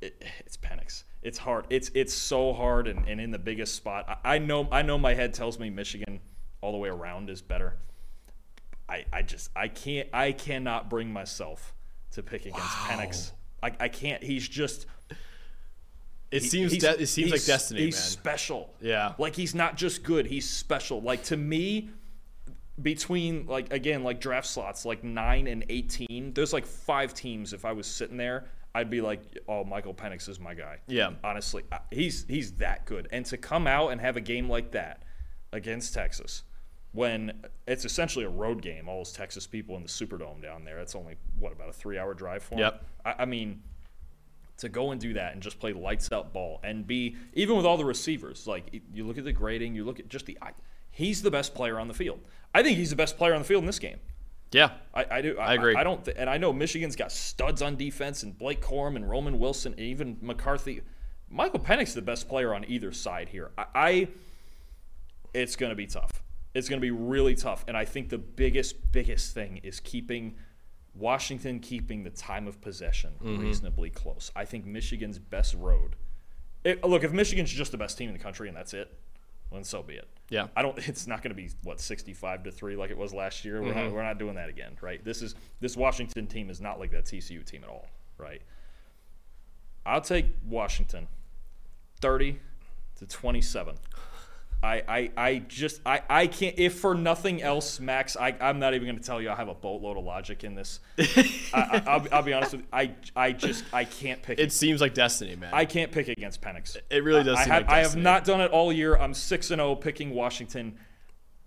it, 0.00 0.22
it's 0.46 0.56
Penix. 0.56 1.04
It's 1.22 1.38
hard. 1.38 1.66
It's 1.70 1.90
it's 1.94 2.14
so 2.14 2.52
hard, 2.52 2.86
and, 2.86 3.06
and 3.08 3.20
in 3.20 3.30
the 3.32 3.38
biggest 3.38 3.74
spot. 3.74 4.20
I, 4.24 4.36
I 4.36 4.38
know 4.38 4.68
I 4.70 4.82
know 4.82 4.96
my 4.96 5.14
head 5.14 5.34
tells 5.34 5.58
me 5.58 5.68
Michigan 5.70 6.20
all 6.60 6.72
the 6.72 6.78
way 6.78 6.88
around 6.88 7.28
is 7.30 7.42
better. 7.42 7.74
I, 8.88 9.04
I 9.12 9.22
just 9.22 9.50
I 9.56 9.68
can't 9.68 10.08
I 10.12 10.32
cannot 10.32 10.88
bring 10.88 11.12
myself 11.12 11.74
to 12.12 12.22
pick 12.22 12.42
against 12.42 12.60
Wow. 12.60 12.86
Penix. 12.88 13.32
I, 13.62 13.72
I 13.80 13.88
can't. 13.88 14.22
He's 14.22 14.48
just 14.48 14.86
It 16.30 16.42
he- 16.42 16.48
seems 16.48 16.76
de- 16.76 17.00
it 17.02 17.06
seems 17.06 17.30
like 17.30 17.44
destiny, 17.44 17.82
He's 17.86 17.94
man. 17.96 18.02
special. 18.02 18.74
Yeah. 18.80 19.14
Like 19.18 19.34
he's 19.34 19.54
not 19.54 19.76
just 19.76 20.02
good, 20.02 20.26
he's 20.26 20.48
special. 20.48 21.00
Like 21.00 21.22
to 21.24 21.36
me, 21.36 21.90
between 22.82 23.46
like 23.46 23.72
again, 23.72 24.04
like 24.04 24.20
draft 24.20 24.46
slots, 24.46 24.84
like 24.84 25.02
nine 25.02 25.46
and 25.46 25.64
eighteen, 25.68 26.32
there's 26.34 26.52
like 26.52 26.66
five 26.66 27.14
teams. 27.14 27.52
If 27.52 27.64
I 27.64 27.72
was 27.72 27.86
sitting 27.86 28.16
there, 28.16 28.46
I'd 28.74 28.90
be 28.90 29.00
like, 29.00 29.20
oh, 29.48 29.64
Michael 29.64 29.94
Penix 29.94 30.28
is 30.28 30.38
my 30.38 30.54
guy. 30.54 30.78
Yeah. 30.86 31.12
Honestly. 31.24 31.64
He's 31.90 32.24
he's 32.28 32.52
that 32.54 32.84
good. 32.84 33.08
And 33.10 33.24
to 33.26 33.36
come 33.36 33.66
out 33.66 33.88
and 33.90 34.00
have 34.00 34.16
a 34.16 34.20
game 34.20 34.48
like 34.48 34.70
that 34.72 35.02
against 35.52 35.94
Texas. 35.94 36.42
When 36.92 37.32
it's 37.66 37.84
essentially 37.84 38.24
a 38.24 38.30
road 38.30 38.62
game, 38.62 38.88
all 38.88 38.98
those 38.98 39.12
Texas 39.12 39.46
people 39.46 39.76
in 39.76 39.82
the 39.82 39.88
Superdome 39.88 40.40
down 40.42 40.64
there. 40.64 40.78
It's 40.78 40.94
only 40.94 41.16
what 41.38 41.52
about 41.52 41.68
a 41.68 41.72
three-hour 41.72 42.14
drive 42.14 42.42
for 42.42 42.54
'em? 42.54 42.60
Yep. 42.60 42.84
I, 43.04 43.14
I 43.20 43.24
mean, 43.26 43.62
to 44.58 44.68
go 44.68 44.90
and 44.90 45.00
do 45.00 45.14
that 45.14 45.32
and 45.32 45.42
just 45.42 45.58
play 45.58 45.72
lights 45.72 46.10
out 46.12 46.32
ball 46.32 46.60
and 46.62 46.86
be 46.86 47.16
even 47.32 47.56
with 47.56 47.64
all 47.64 47.76
the 47.76 47.84
receivers 47.84 48.46
like 48.46 48.82
you 48.92 49.04
look 49.04 49.18
at 49.18 49.24
the 49.24 49.32
grading 49.32 49.74
you 49.74 49.84
look 49.84 49.98
at 49.98 50.08
just 50.08 50.26
the 50.26 50.36
I, 50.42 50.50
he's 50.90 51.22
the 51.22 51.30
best 51.30 51.54
player 51.54 51.78
on 51.78 51.88
the 51.88 51.94
field. 51.94 52.20
I 52.54 52.62
think 52.62 52.76
he's 52.76 52.90
the 52.90 52.96
best 52.96 53.16
player 53.16 53.34
on 53.34 53.40
the 53.40 53.46
field 53.46 53.62
in 53.62 53.66
this 53.66 53.78
game. 53.78 53.98
Yeah. 54.50 54.70
i, 54.94 55.06
I 55.10 55.22
do 55.22 55.38
I 55.38 55.54
agree. 55.54 55.76
I, 55.76 55.84
don't 55.84 56.04
th- 56.04 56.16
and 56.18 56.28
i 56.30 56.38
know 56.38 56.52
michigan's 56.52 56.96
got 56.96 57.12
studs 57.12 57.60
on 57.60 57.76
defense 57.76 58.22
and 58.22 58.36
blake 58.36 58.62
corum 58.62 58.96
and 58.96 59.08
roman 59.08 59.38
wilson 59.38 59.72
and 59.72 59.82
even 59.82 60.16
mccarthy. 60.20 60.82
Michael 61.30 61.60
penix 61.60 61.88
is 61.88 61.94
the 61.94 62.02
best 62.02 62.28
player 62.28 62.54
on 62.54 62.64
either 62.66 62.90
side 62.90 63.28
here. 63.28 63.50
I, 63.58 63.64
I 63.74 64.08
it's 65.34 65.56
going 65.56 65.70
to 65.70 65.76
be 65.76 65.86
tough. 65.86 66.22
It's 66.54 66.70
going 66.70 66.80
to 66.80 66.84
be 66.84 66.90
really 66.90 67.36
tough 67.36 67.64
and 67.68 67.76
i 67.76 67.84
think 67.84 68.08
the 68.08 68.18
biggest 68.18 68.90
biggest 68.90 69.34
thing 69.34 69.60
is 69.62 69.78
keeping 69.78 70.34
Washington 70.98 71.60
keeping 71.60 72.02
the 72.02 72.10
time 72.10 72.46
of 72.48 72.60
possession 72.60 73.12
Mm-hmm. 73.22 73.40
reasonably 73.42 73.90
close. 73.90 74.30
I 74.36 74.44
think 74.44 74.66
Michigan's 74.66 75.18
best 75.18 75.54
road. 75.54 75.96
It, 76.64 76.84
look, 76.84 77.04
if 77.04 77.12
Michigan's 77.12 77.52
just 77.52 77.70
the 77.72 77.78
best 77.78 77.96
team 77.96 78.08
in 78.08 78.14
the 78.16 78.22
country 78.22 78.48
and 78.48 78.56
that's 78.56 78.74
it, 78.74 78.92
then 79.52 79.64
so 79.64 79.82
be 79.82 79.94
it. 79.94 80.08
Yeah. 80.28 80.48
I 80.56 80.60
don't. 80.62 80.76
It's 80.88 81.06
not 81.06 81.22
going 81.22 81.30
to 81.30 81.34
be 81.40 81.48
what 81.62 81.80
sixty-five 81.80 82.42
to 82.44 82.50
three 82.50 82.76
like 82.76 82.90
it 82.90 82.98
was 82.98 83.14
last 83.14 83.44
year. 83.44 83.62
We're, 83.62 83.68
Mm-hmm. 83.72 83.78
not, 83.84 83.92
we're 83.92 84.02
not 84.02 84.18
doing 84.18 84.34
that 84.34 84.48
again, 84.50 84.76
right? 84.82 85.02
This 85.04 85.22
is 85.22 85.34
this 85.60 85.76
Washington 85.76 86.26
team 86.26 86.50
is 86.50 86.60
not 86.60 86.78
like 86.78 86.90
that 86.90 87.04
TCU 87.06 87.44
team 87.44 87.62
at 87.64 87.70
all, 87.70 87.86
right? 88.18 88.42
I'll 89.86 90.00
take 90.02 90.26
Washington, 90.46 91.06
thirty 92.00 92.40
to 92.98 93.06
twenty-seven. 93.06 93.76
I, 94.60 94.82
I, 94.88 95.10
I 95.16 95.38
just 95.46 95.80
I, 95.86 96.02
I 96.10 96.26
can't 96.26 96.58
if 96.58 96.80
for 96.80 96.94
nothing 96.94 97.42
else, 97.42 97.78
Max. 97.78 98.16
I, 98.16 98.34
I'm 98.40 98.58
not 98.58 98.74
even 98.74 98.88
going 98.88 98.98
to 98.98 99.04
tell 99.04 99.22
you 99.22 99.30
I 99.30 99.36
have 99.36 99.48
a 99.48 99.54
boatload 99.54 99.96
of 99.96 100.04
logic 100.04 100.42
in 100.42 100.56
this. 100.56 100.80
I, 100.98 101.44
I, 101.54 101.82
I'll, 101.86 102.00
be- 102.00 102.10
I'll 102.10 102.22
be 102.22 102.32
honest 102.32 102.52
with 102.52 102.62
you. 102.62 102.66
I, 102.72 102.90
I 103.14 103.32
just 103.32 103.64
I 103.72 103.84
can't 103.84 104.20
pick. 104.20 104.40
It 104.40 104.52
seems 104.52 104.80
like 104.80 104.94
destiny, 104.94 105.36
man. 105.36 105.50
I 105.52 105.64
can't 105.64 105.92
pick 105.92 106.08
against 106.08 106.42
Penix. 106.42 106.76
It 106.90 107.04
really 107.04 107.22
does 107.22 107.38
I, 107.38 107.44
seem 107.44 107.52
have, 107.52 107.62
like 107.62 107.70
I 107.70 107.78
have 107.80 107.96
not 107.96 108.24
done 108.24 108.40
it 108.40 108.50
all 108.50 108.72
year. 108.72 108.96
I'm 108.96 109.14
six 109.14 109.52
and 109.52 109.60
zero 109.60 109.76
picking 109.76 110.10
Washington. 110.10 110.76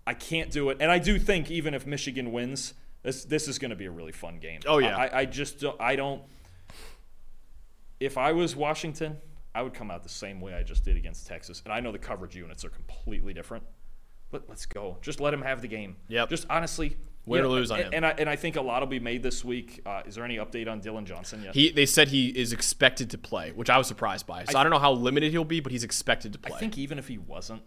I 0.06 0.14
can't 0.14 0.50
do 0.50 0.70
it, 0.70 0.78
and 0.80 0.90
I 0.90 0.98
do 0.98 1.18
think 1.18 1.50
even 1.50 1.74
if 1.74 1.86
Michigan 1.86 2.32
wins, 2.32 2.72
this 3.02 3.24
this 3.24 3.46
is 3.46 3.58
going 3.58 3.70
to 3.70 3.76
be 3.76 3.86
a 3.86 3.90
really 3.90 4.12
fun 4.12 4.38
game. 4.38 4.60
Oh, 4.66 4.78
yeah. 4.78 4.96
I, 4.96 5.20
I 5.20 5.24
just 5.26 5.60
don't, 5.60 5.78
I 5.80 5.96
don't. 5.96 6.22
If 8.00 8.16
I 8.16 8.32
was 8.32 8.56
Washington, 8.56 9.18
I 9.54 9.62
would 9.62 9.74
come 9.74 9.90
out 9.90 10.02
the 10.02 10.08
same 10.08 10.40
way 10.40 10.54
I 10.54 10.62
just 10.62 10.84
did 10.84 10.96
against 10.96 11.26
Texas, 11.26 11.60
and 11.64 11.72
I 11.72 11.80
know 11.80 11.92
the 11.92 11.98
coverage 11.98 12.34
units 12.34 12.64
are 12.64 12.70
completely 12.70 13.34
different. 13.34 13.64
But 14.30 14.44
let's 14.48 14.64
go. 14.64 14.96
Just 15.02 15.20
let 15.20 15.34
him 15.34 15.42
have 15.42 15.60
the 15.60 15.68
game. 15.68 15.96
Yeah. 16.08 16.24
Just 16.24 16.46
honestly, 16.48 16.96
Win 17.26 17.40
you 17.40 17.44
or 17.44 17.48
know, 17.48 17.54
lose 17.54 17.70
on 17.70 17.78
and, 17.80 17.86
him. 17.88 17.92
And 17.94 18.06
I 18.06 18.10
and 18.18 18.30
I 18.30 18.36
think 18.36 18.56
a 18.56 18.62
lot 18.62 18.80
will 18.80 18.86
be 18.88 18.98
made 18.98 19.22
this 19.22 19.44
week. 19.44 19.82
Uh, 19.84 20.00
is 20.06 20.14
there 20.14 20.24
any 20.24 20.38
update 20.38 20.68
on 20.68 20.80
Dylan 20.80 21.04
Johnson 21.04 21.42
yet? 21.42 21.54
he 21.54 21.70
they 21.70 21.84
said 21.86 22.08
he 22.08 22.28
is 22.28 22.52
expected 22.52 23.10
to 23.10 23.18
play, 23.18 23.52
which 23.52 23.68
I 23.68 23.76
was 23.76 23.86
surprised 23.86 24.26
by. 24.26 24.44
So 24.44 24.58
I, 24.58 24.62
don't 24.62 24.72
know 24.72 24.78
how 24.78 24.92
limited 24.92 25.32
he'll 25.32 25.44
be, 25.44 25.60
but 25.60 25.70
he's 25.70 25.84
expected 25.84 26.32
to 26.32 26.38
play. 26.38 26.56
I 26.56 26.58
think 26.58 26.78
even 26.78 26.98
if 26.98 27.06
he 27.08 27.18
wasn't, 27.18 27.62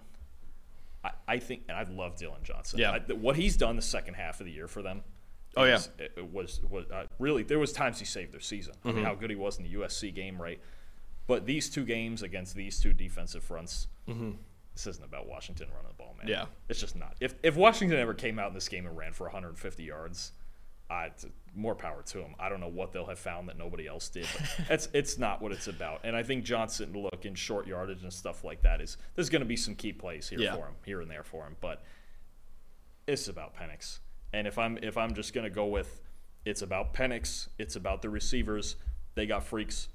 I, 1.03 1.11
I 1.27 1.37
think, 1.37 1.63
and 1.69 1.77
I 1.77 1.83
love 1.83 2.15
Dylan 2.17 2.41
Johnson. 2.43 2.79
Yeah. 2.79 2.91
I, 2.91 3.13
what 3.13 3.35
he's 3.35 3.55
done 3.55 3.75
the 3.75 3.81
second 3.83 4.15
half 4.15 4.39
of 4.39 4.47
the 4.47 4.51
year 4.51 4.67
for 4.67 4.81
them. 4.81 5.03
Oh, 5.55 5.63
yeah. 5.63 5.75
is- 5.75 5.89
it, 5.99 6.33
was 6.33 6.59
was 6.69 6.85
uh, 6.91 7.05
really 7.19 7.43
there 7.43 7.59
was 7.59 7.71
times 7.71 7.99
he 7.99 8.05
saved 8.05 8.33
their 8.33 8.41
season. 8.41 8.73
I 8.83 8.87
Mm-hmm. 8.87 8.97
mean, 8.97 9.05
how 9.05 9.13
good 9.15 9.29
he 9.29 9.35
was 9.35 9.57
in 9.57 9.63
the 9.63 9.73
USC 9.75 10.13
game, 10.13 10.41
right? 10.41 10.59
But 11.27 11.45
these 11.45 11.69
two 11.69 11.85
games 11.85 12.21
against 12.23 12.55
these 12.55 12.79
two 12.79 12.93
defensive 12.93 13.43
fronts, 13.43 13.87
this 14.07 14.87
isn't 14.87 15.03
about 15.03 15.27
Washington 15.27 15.67
running 15.73 15.87
the 15.89 15.93
ball, 15.95 16.13
man. 16.17 16.27
Mm-hmm. 16.27 16.29
Yeah. 16.29 16.45
it's 16.69 16.79
just 16.79 16.95
not. 16.95 17.15
If 17.19 17.35
if 17.43 17.55
Washington 17.55 17.97
ever 17.99 18.13
came 18.13 18.37
out 18.39 18.49
in 18.49 18.53
this 18.53 18.67
game 18.69 18.85
and 18.85 18.95
ran 18.97 19.13
for 19.13 19.23
150 19.25 19.83
yards. 19.83 20.31
I, 20.87 21.09
more 21.55 21.73
power 21.73 22.03
to 22.03 22.19
them. 22.19 22.35
I 22.39 22.47
don't 22.47 22.59
know 22.59 22.67
what 22.67 22.91
they'll 22.91 23.07
have 23.07 23.17
found 23.17 23.49
that 23.49 23.57
nobody 23.57 23.87
else 23.87 24.07
did, 24.07 24.27
but 24.37 24.65
it's 24.69 24.87
it's 24.93 25.17
not 25.17 25.41
what 25.41 25.51
it's 25.51 25.65
about. 25.65 26.01
And 26.03 26.15
I 26.15 26.21
think 26.21 26.43
Johnson, 26.45 26.93
look 26.93 27.25
in 27.25 27.33
short 27.33 27.65
yardage 27.65 28.03
and 28.03 28.13
stuff 28.13 28.43
like 28.43 28.61
that, 28.61 28.81
is 28.81 28.97
there's 29.15 29.29
going 29.31 29.39
to 29.41 29.47
be 29.47 29.55
some 29.57 29.73
key 29.73 29.93
plays 29.93 30.29
here 30.29 30.39
Yeah. 30.39 30.53
for 30.53 30.67
him, 30.67 30.75
here 30.85 31.01
and 31.01 31.09
there 31.09 31.23
for 31.23 31.43
him. 31.47 31.55
But 31.59 31.81
it's 33.07 33.27
about 33.27 33.55
Penix. 33.55 33.97
And 34.31 34.45
if 34.47 34.59
I'm 34.59 34.77
if 34.81 34.95
I'm 34.95 35.15
just 35.15 35.33
going 35.33 35.45
to 35.45 35.49
go 35.49 35.65
with, 35.65 36.01
it's 36.45 36.61
about 36.61 36.93
Penix. 36.93 37.47
It's 37.57 37.75
about 37.75 38.03
the 38.03 38.09
receivers. 38.11 38.75
They 39.15 39.25
got 39.25 39.43
freaks. 39.43 39.87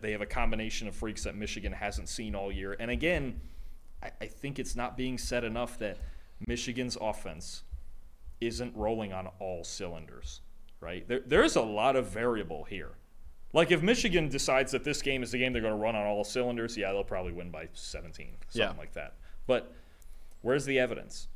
They 0.00 0.12
have 0.12 0.20
a 0.20 0.26
combination 0.26 0.86
of 0.86 0.94
freaks 0.94 1.24
that 1.24 1.34
Michigan 1.34 1.72
hasn't 1.72 2.08
seen 2.08 2.34
all 2.34 2.52
year. 2.52 2.76
And 2.78 2.90
again, 2.90 3.40
I, 4.02 4.10
I 4.20 4.26
think 4.26 4.58
it's 4.58 4.76
not 4.76 4.96
being 4.96 5.16
said 5.16 5.44
enough 5.44 5.78
that 5.78 5.96
Michigan's 6.46 6.96
offense 7.00 7.62
isn't 8.40 8.76
rolling 8.76 9.12
on 9.12 9.28
all 9.40 9.64
cylinders, 9.64 10.42
right? 10.80 11.08
There, 11.08 11.20
there's 11.26 11.56
a 11.56 11.62
lot 11.62 11.96
of 11.96 12.06
variable 12.08 12.64
here. 12.64 12.90
Like 13.54 13.70
if 13.70 13.82
Michigan 13.82 14.28
decides 14.28 14.72
that 14.72 14.84
this 14.84 15.00
game 15.00 15.22
is 15.22 15.32
the 15.32 15.38
game 15.38 15.54
they're 15.54 15.62
going 15.62 15.72
to 15.74 15.80
run 15.80 15.96
on 15.96 16.06
all 16.06 16.22
cylinders, 16.22 16.76
yeah, 16.76 16.92
they'll 16.92 17.02
probably 17.02 17.32
win 17.32 17.50
by 17.50 17.68
17, 17.72 18.26
something 18.50 18.60
Yeah. 18.60 18.78
like 18.78 18.92
that. 18.92 19.14
But 19.46 19.72
where's 20.42 20.66
the 20.66 20.78
evidence? 20.78 21.28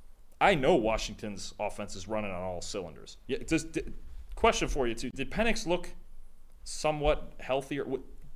I 0.42 0.54
know 0.54 0.74
Washington's 0.74 1.54
offense 1.58 1.96
is 1.96 2.06
running 2.06 2.30
on 2.30 2.42
all 2.42 2.60
cylinders. 2.60 3.16
Yeah, 3.28 3.38
just 3.48 3.78
question 4.34 4.68
for 4.68 4.86
you 4.86 4.94
too: 4.94 5.10
Did 5.14 5.30
Penix 5.30 5.66
look 5.66 5.88
somewhat 6.64 7.32
healthier? 7.40 7.86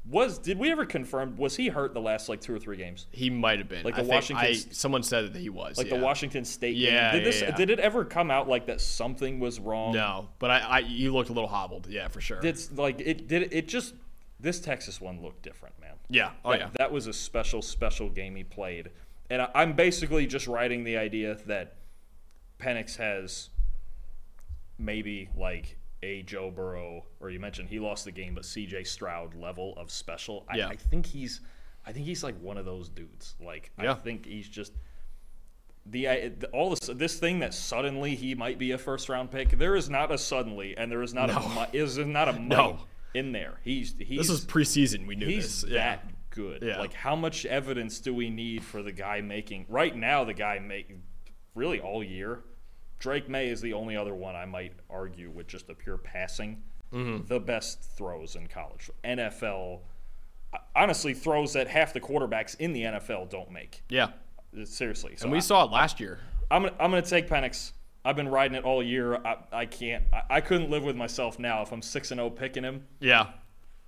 Was 0.08 0.38
did 0.38 0.58
we 0.58 0.70
ever 0.70 0.84
confirm? 0.86 1.36
Was 1.36 1.56
he 1.56 1.68
hurt 1.68 1.92
the 1.92 2.00
last 2.00 2.28
like 2.28 2.40
two 2.40 2.54
or 2.54 2.58
three 2.58 2.76
games? 2.76 3.06
he 3.10 3.28
might 3.28 3.58
have 3.58 3.68
been. 3.68 3.84
Like 3.84 3.94
I 3.94 3.98
the 3.98 4.02
think 4.04 4.14
Washington 4.14 4.46
I, 4.46 4.52
someone 4.54 5.02
said 5.02 5.32
that 5.32 5.38
he 5.38 5.48
was. 5.48 5.78
Like 5.78 5.88
yeah. 5.90 5.96
the 5.96 6.02
Washington 6.04 6.44
State 6.44 6.76
Yeah, 6.76 7.12
game. 7.12 7.20
Did 7.20 7.26
this? 7.32 7.40
yeah, 7.42 7.48
yeah. 7.48 7.56
Did 7.56 7.70
it 7.70 7.80
ever 7.80 8.04
come 8.04 8.30
out 8.30 8.48
like 8.48 8.66
that 8.66 8.80
something 8.80 9.40
was 9.40 9.58
wrong? 9.58 9.92
No, 9.94 10.28
but 10.38 10.50
I, 10.50 10.58
I 10.58 10.78
you 10.80 11.12
looked 11.12 11.30
a 11.30 11.32
little 11.32 11.48
hobbled. 11.48 11.88
Yeah, 11.88 12.06
for 12.08 12.20
sure. 12.20 12.38
It's 12.44 12.70
like 12.72 13.00
it 13.00 13.26
did. 13.26 13.52
It 13.52 13.66
just 13.66 13.94
this 14.38 14.60
Texas 14.60 15.00
one 15.00 15.22
looked 15.22 15.42
different, 15.42 15.74
man. 15.80 15.94
yeah. 16.08 16.30
Oh 16.44 16.50
that, 16.50 16.60
yeah. 16.60 16.68
that 16.78 16.92
was 16.92 17.06
a 17.06 17.12
special, 17.12 17.60
special 17.62 18.08
game 18.08 18.36
he 18.36 18.44
played, 18.44 18.90
and 19.30 19.42
I, 19.42 19.48
I'm 19.54 19.72
basically 19.72 20.26
just 20.26 20.46
writing 20.46 20.84
the 20.84 20.98
idea 20.98 21.36
that 21.46 21.74
Penix 22.60 22.96
has 22.98 23.48
maybe 24.78 25.30
like 25.36 25.75
a 26.02 26.22
Joe 26.22 26.50
Burrow, 26.50 27.04
or 27.20 27.30
you 27.30 27.40
mentioned 27.40 27.68
he 27.68 27.78
lost 27.80 28.04
the 28.04 28.12
game, 28.12 28.34
but 28.34 28.44
C.J. 28.44 28.84
Stroud 28.84 29.34
level 29.34 29.74
of 29.76 29.90
special. 29.90 30.44
I, 30.48 30.58
Yeah. 30.58 30.68
I 30.68 30.76
think 30.76 31.06
he's, 31.06 31.40
I 31.86 31.92
think 31.92 32.04
he's 32.06 32.22
like 32.22 32.38
one 32.40 32.58
of 32.58 32.64
those 32.64 32.88
dudes. 32.88 33.34
Like 33.40 33.70
I 33.78 33.94
think 33.94 34.26
he's 34.26 34.48
just. 34.48 34.72
The, 35.88 36.08
I- 36.08 36.28
the 36.36 36.48
all 36.48 36.70
this 36.70 36.80
this 36.80 37.18
thing 37.20 37.38
that 37.40 37.54
suddenly 37.54 38.16
he 38.16 38.34
might 38.34 38.58
be 38.58 38.72
a 38.72 38.78
first 38.78 39.08
round 39.08 39.30
pick. 39.30 39.50
There 39.56 39.76
is 39.76 39.88
not 39.88 40.10
a 40.10 40.18
suddenly, 40.18 40.76
and 40.76 40.90
there 40.90 41.02
is 41.02 41.14
not 41.14 41.28
No. 41.28 41.36
a 41.62 41.68
is 41.76 41.96
not 41.98 42.28
a 42.28 42.32
No. 42.40 42.80
in 43.14 43.30
there. 43.32 43.60
He's 43.62 43.94
he's 43.98 44.18
This 44.18 44.30
is 44.30 44.44
preseason. 44.44 45.06
We 45.06 45.14
knew 45.14 45.26
he's 45.26 45.62
this. 45.62 45.70
Yeah. 45.70 45.96
that 45.96 46.10
good. 46.30 46.62
Yeah. 46.62 46.78
Like 46.80 46.92
how 46.92 47.14
much 47.14 47.46
evidence 47.46 48.00
do 48.00 48.12
we 48.12 48.30
need 48.30 48.64
for 48.64 48.82
the 48.82 48.90
guy 48.92 49.20
making 49.20 49.66
right 49.68 49.94
now 49.94 50.24
the 50.24 50.34
guy 50.34 50.58
make 50.58 50.92
really 51.54 51.80
all 51.80 52.02
year? 52.02 52.40
Drake 52.98 53.28
Maye 53.28 53.48
is 53.48 53.60
the 53.60 53.72
only 53.72 53.96
other 53.96 54.14
one 54.14 54.34
I 54.36 54.46
might 54.46 54.72
argue 54.90 55.30
with 55.30 55.46
just 55.46 55.68
a 55.70 55.74
pure 55.74 55.98
passing. 55.98 56.62
Mm-hmm. 56.92 57.26
The 57.26 57.40
best 57.40 57.82
throws 57.96 58.36
in 58.36 58.46
college. 58.46 58.90
NFL 59.04 59.80
honestly 60.74 61.14
throws 61.14 61.52
that 61.52 61.68
half 61.68 61.92
the 61.92 62.00
quarterbacks 62.00 62.56
in 62.58 62.72
the 62.72 62.82
NFL 62.82 63.28
don't 63.30 63.50
make. 63.50 63.82
Yeah. 63.88 64.08
Seriously. 64.64 65.16
So 65.16 65.24
And 65.24 65.32
we 65.32 65.38
I, 65.38 65.40
saw 65.40 65.64
it 65.64 65.70
last 65.70 66.00
year. 66.00 66.18
I'm 66.50 66.64
I'm 66.66 66.90
gonna 66.90 67.02
take 67.02 67.28
Penix. 67.28 67.72
I've 68.04 68.16
been 68.16 68.28
riding 68.28 68.56
it 68.56 68.64
all 68.64 68.82
year. 68.82 69.16
I, 69.16 69.36
I 69.52 69.66
can't. 69.66 70.04
I, 70.12 70.22
I 70.36 70.40
couldn't 70.40 70.70
live 70.70 70.84
with 70.84 70.94
myself 70.96 71.38
now 71.38 71.62
if 71.62 71.72
I'm 71.72 71.82
six 71.82 72.12
and 72.12 72.18
zero 72.18 72.30
picking 72.30 72.62
him 72.62 72.84
Yeah. 73.00 73.26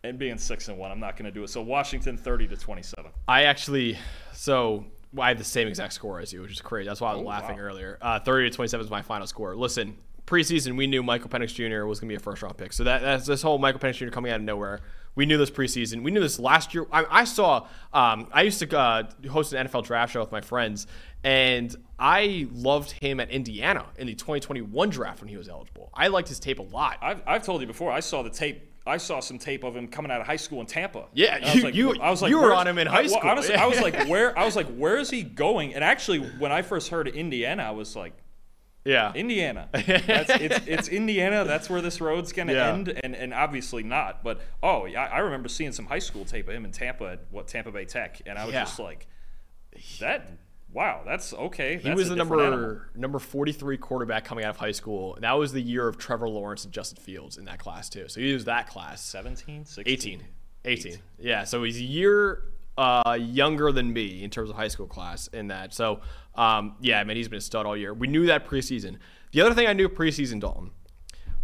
and 0.03 0.19
being 0.19 0.37
six 0.39 0.69
and 0.69 0.77
one. 0.77 0.91
I'm 0.91 0.99
not 1.01 1.17
gonna 1.17 1.31
do 1.31 1.45
it. 1.45 1.49
So 1.51 1.63
Washington 1.63 2.17
thirty 2.19 2.47
to 2.49 2.57
twenty 2.57 2.83
seven. 2.83 3.13
I 3.29 3.45
actually, 3.45 3.97
so 4.33 4.85
well, 5.13 5.25
I 5.25 5.29
have 5.29 5.39
the 5.39 5.45
same 5.45 5.69
exact 5.69 5.93
score 5.95 6.21
as 6.21 6.33
you, 6.33 6.43
which 6.43 6.53
is 6.53 6.61
crazy. 6.61 6.89
That's 6.89 7.01
why 7.01 7.11
I 7.13 7.15
was 7.15 7.23
Oh, 7.23 7.27
laughing 7.29 7.57
wow. 7.57 7.63
earlier. 7.63 7.99
Uh, 8.01 8.21
30 8.21 8.51
to 8.51 8.57
27 8.57 8.85
is 8.85 8.91
my 8.91 9.03
final 9.03 9.27
score. 9.27 9.57
Listen, 9.57 9.97
preseason, 10.27 10.77
we 10.77 10.87
knew 10.87 11.03
Michael 11.03 11.31
Penix 11.31 11.55
Jr. 11.55 11.87
was 11.87 12.01
going 12.01 12.09
to 12.09 12.13
be 12.13 12.17
a 12.17 12.21
first 12.21 12.43
round 12.43 12.57
pick. 12.59 12.73
So 12.73 12.85
that, 12.85 13.01
that's 13.03 13.27
this 13.27 13.41
whole 13.43 13.59
Michael 13.59 13.81
Penix 13.81 13.95
Jr. 13.95 14.09
coming 14.11 14.31
out 14.33 14.37
of 14.41 14.43
nowhere. 14.43 14.81
We 15.15 15.27
knew 15.27 15.39
this 15.39 15.51
preseason. 15.51 16.03
We 16.05 16.11
knew 16.13 16.21
this 16.21 16.39
last 16.39 16.75
year. 16.75 16.87
I, 16.93 17.05
I 17.11 17.25
saw. 17.25 17.67
Um, 17.93 18.29
I 18.33 18.43
used 18.43 18.61
to 18.61 18.79
uh, 18.79 19.05
host 19.31 19.53
an 19.53 19.67
NFL 19.67 19.85
draft 19.85 20.13
show 20.13 20.21
with 20.21 20.31
my 20.31 20.41
friends, 20.43 20.87
and 21.25 21.75
I 21.99 22.47
loved 22.53 22.93
him 22.93 23.19
at 23.19 23.31
Indiana 23.31 23.87
in 23.97 24.07
the 24.07 24.15
2021 24.15 24.91
draft 24.91 25.21
when 25.21 25.29
he 25.29 25.37
was 25.37 25.49
eligible. 25.49 25.91
I 25.93 26.07
liked 26.09 26.29
his 26.29 26.39
tape 26.39 26.61
a 26.61 26.63
lot. 26.63 26.99
I've, 27.03 27.23
I've 27.27 27.43
told 27.43 27.61
you 27.63 27.67
before. 27.67 27.91
I 27.91 27.99
saw 28.01 28.23
the 28.23 28.31
tape. 28.31 28.68
I 28.89 28.97
saw 28.97 29.21
some 29.21 29.39
tape 29.39 29.63
of 29.65 29.77
him 29.77 29.87
coming 29.89 30.11
out 30.11 30.21
of 30.21 30.27
high 30.27 30.37
school 30.37 30.61
in 30.61 30.67
Tampa. 30.67 31.07
Yeah, 31.15 31.37
And 31.37 31.45
I 31.45 31.49
you- 31.49 31.55
was 31.55 31.65
like, 31.65 31.75
you- 31.75 32.01
I 32.01 32.11
was 32.11 32.23
like, 32.23 32.31
you 32.31 32.41
were 32.41 32.55
on 32.55 32.67
him 32.67 32.79
in 32.79 32.89
I- 32.89 32.91
high 32.91 33.01
well, 33.03 33.11
school. 33.11 33.31
honestly, 33.31 33.55
I 33.55 33.67
was 33.67 33.81
like, 33.81 34.09
where? 34.09 34.37
I 34.39 34.45
was 34.45 34.57
like, 34.57 34.67
where 34.69 34.97
is 34.97 35.11
he 35.11 35.23
going? 35.23 35.75
And 35.75 35.85
actually, 35.85 36.19
when 36.19 36.51
I 36.53 36.63
first 36.63 36.89
heard 36.89 37.07
Indiana, 37.09 37.63
I 37.63 37.71
was 37.73 37.95
like, 37.95 38.15
yeah, 38.85 39.13
Indiana. 39.13 39.69
That's, 39.73 40.31
it's, 40.31 40.67
it's 40.67 40.89
Indiana. 40.89 41.45
That's 41.45 41.69
where 41.69 41.83
this 41.83 42.01
road's 42.01 42.33
gonna 42.33 42.55
Yeah. 42.55 42.73
end, 42.73 42.99
and 43.05 43.15
and 43.15 43.35
obviously 43.35 43.83
not. 43.83 44.25
But 44.25 44.41
oh, 44.63 44.87
yeah, 44.87 45.03
I 45.05 45.19
remember 45.19 45.49
seeing 45.51 45.73
some 45.73 45.85
high 45.85 45.99
school 45.99 46.25
tape 46.25 46.49
of 46.49 46.55
him 46.55 46.65
in 46.65 46.71
Tampa 46.73 47.05
at 47.05 47.21
what 47.31 47.49
Tampa 47.49 47.71
Bay 47.71 47.85
Tech, 47.85 48.23
and 48.25 48.39
I 48.39 48.45
was 48.47 48.55
Yeah. 48.55 48.63
just 48.65 48.79
like, 48.79 49.07
that. 50.01 50.31
Wow, 50.73 51.03
that's 51.07 51.33
okay. 51.33 51.79
He 51.79 51.91
was 51.93 52.09
the 52.09 52.17
number 52.17 52.91
number 52.95 53.19
43 53.19 53.79
quarterback 53.79 54.25
coming 54.25 54.45
out 54.45 54.51
of 54.51 54.59
high 54.59 54.73
school. 54.73 55.17
That 55.21 55.33
was 55.33 55.53
the 55.53 55.63
year 55.63 55.89
of 55.89 55.97
Trevor 55.97 56.29
Lawrence 56.29 56.65
and 56.65 56.73
Justin 56.73 57.03
Fields 57.03 57.39
in 57.39 57.47
that 57.47 57.59
class 57.59 57.89
too. 57.89 58.07
So 58.09 58.21
he 58.21 58.33
was 58.33 58.45
that 58.45 58.69
class. 58.69 59.03
17, 59.03 59.65
16? 59.65 59.85
18. 59.87 60.25
18. 60.65 60.99
Yeah, 61.19 61.45
so 61.45 61.63
he's 61.63 61.79
a 61.79 61.85
year 61.85 62.43
uh, 62.77 63.19
younger 63.21 63.73
than 63.73 63.93
me 63.93 64.23
in 64.23 64.31
terms 64.31 64.51
of 64.51 64.57
high 64.57 64.69
school 64.69 64.87
class 64.87 65.27
in 65.29 65.49
that. 65.49 65.75
So, 65.75 66.01
um, 66.35 66.77
yeah, 66.81 67.01
I 67.01 67.05
mean, 67.05 67.17
he's 67.17 67.29
been 67.29 67.39
a 67.39 67.43
stud 67.43 67.67
all 67.67 67.77
year. 67.77 67.93
We 67.93 68.07
knew 68.07 68.27
that 68.27 68.47
preseason. 68.47 68.99
The 69.33 69.41
other 69.41 69.55
thing 69.55 69.67
I 69.67 69.73
knew 69.73 69.89
preseason, 69.89 70.41
Dalton, 70.41 70.71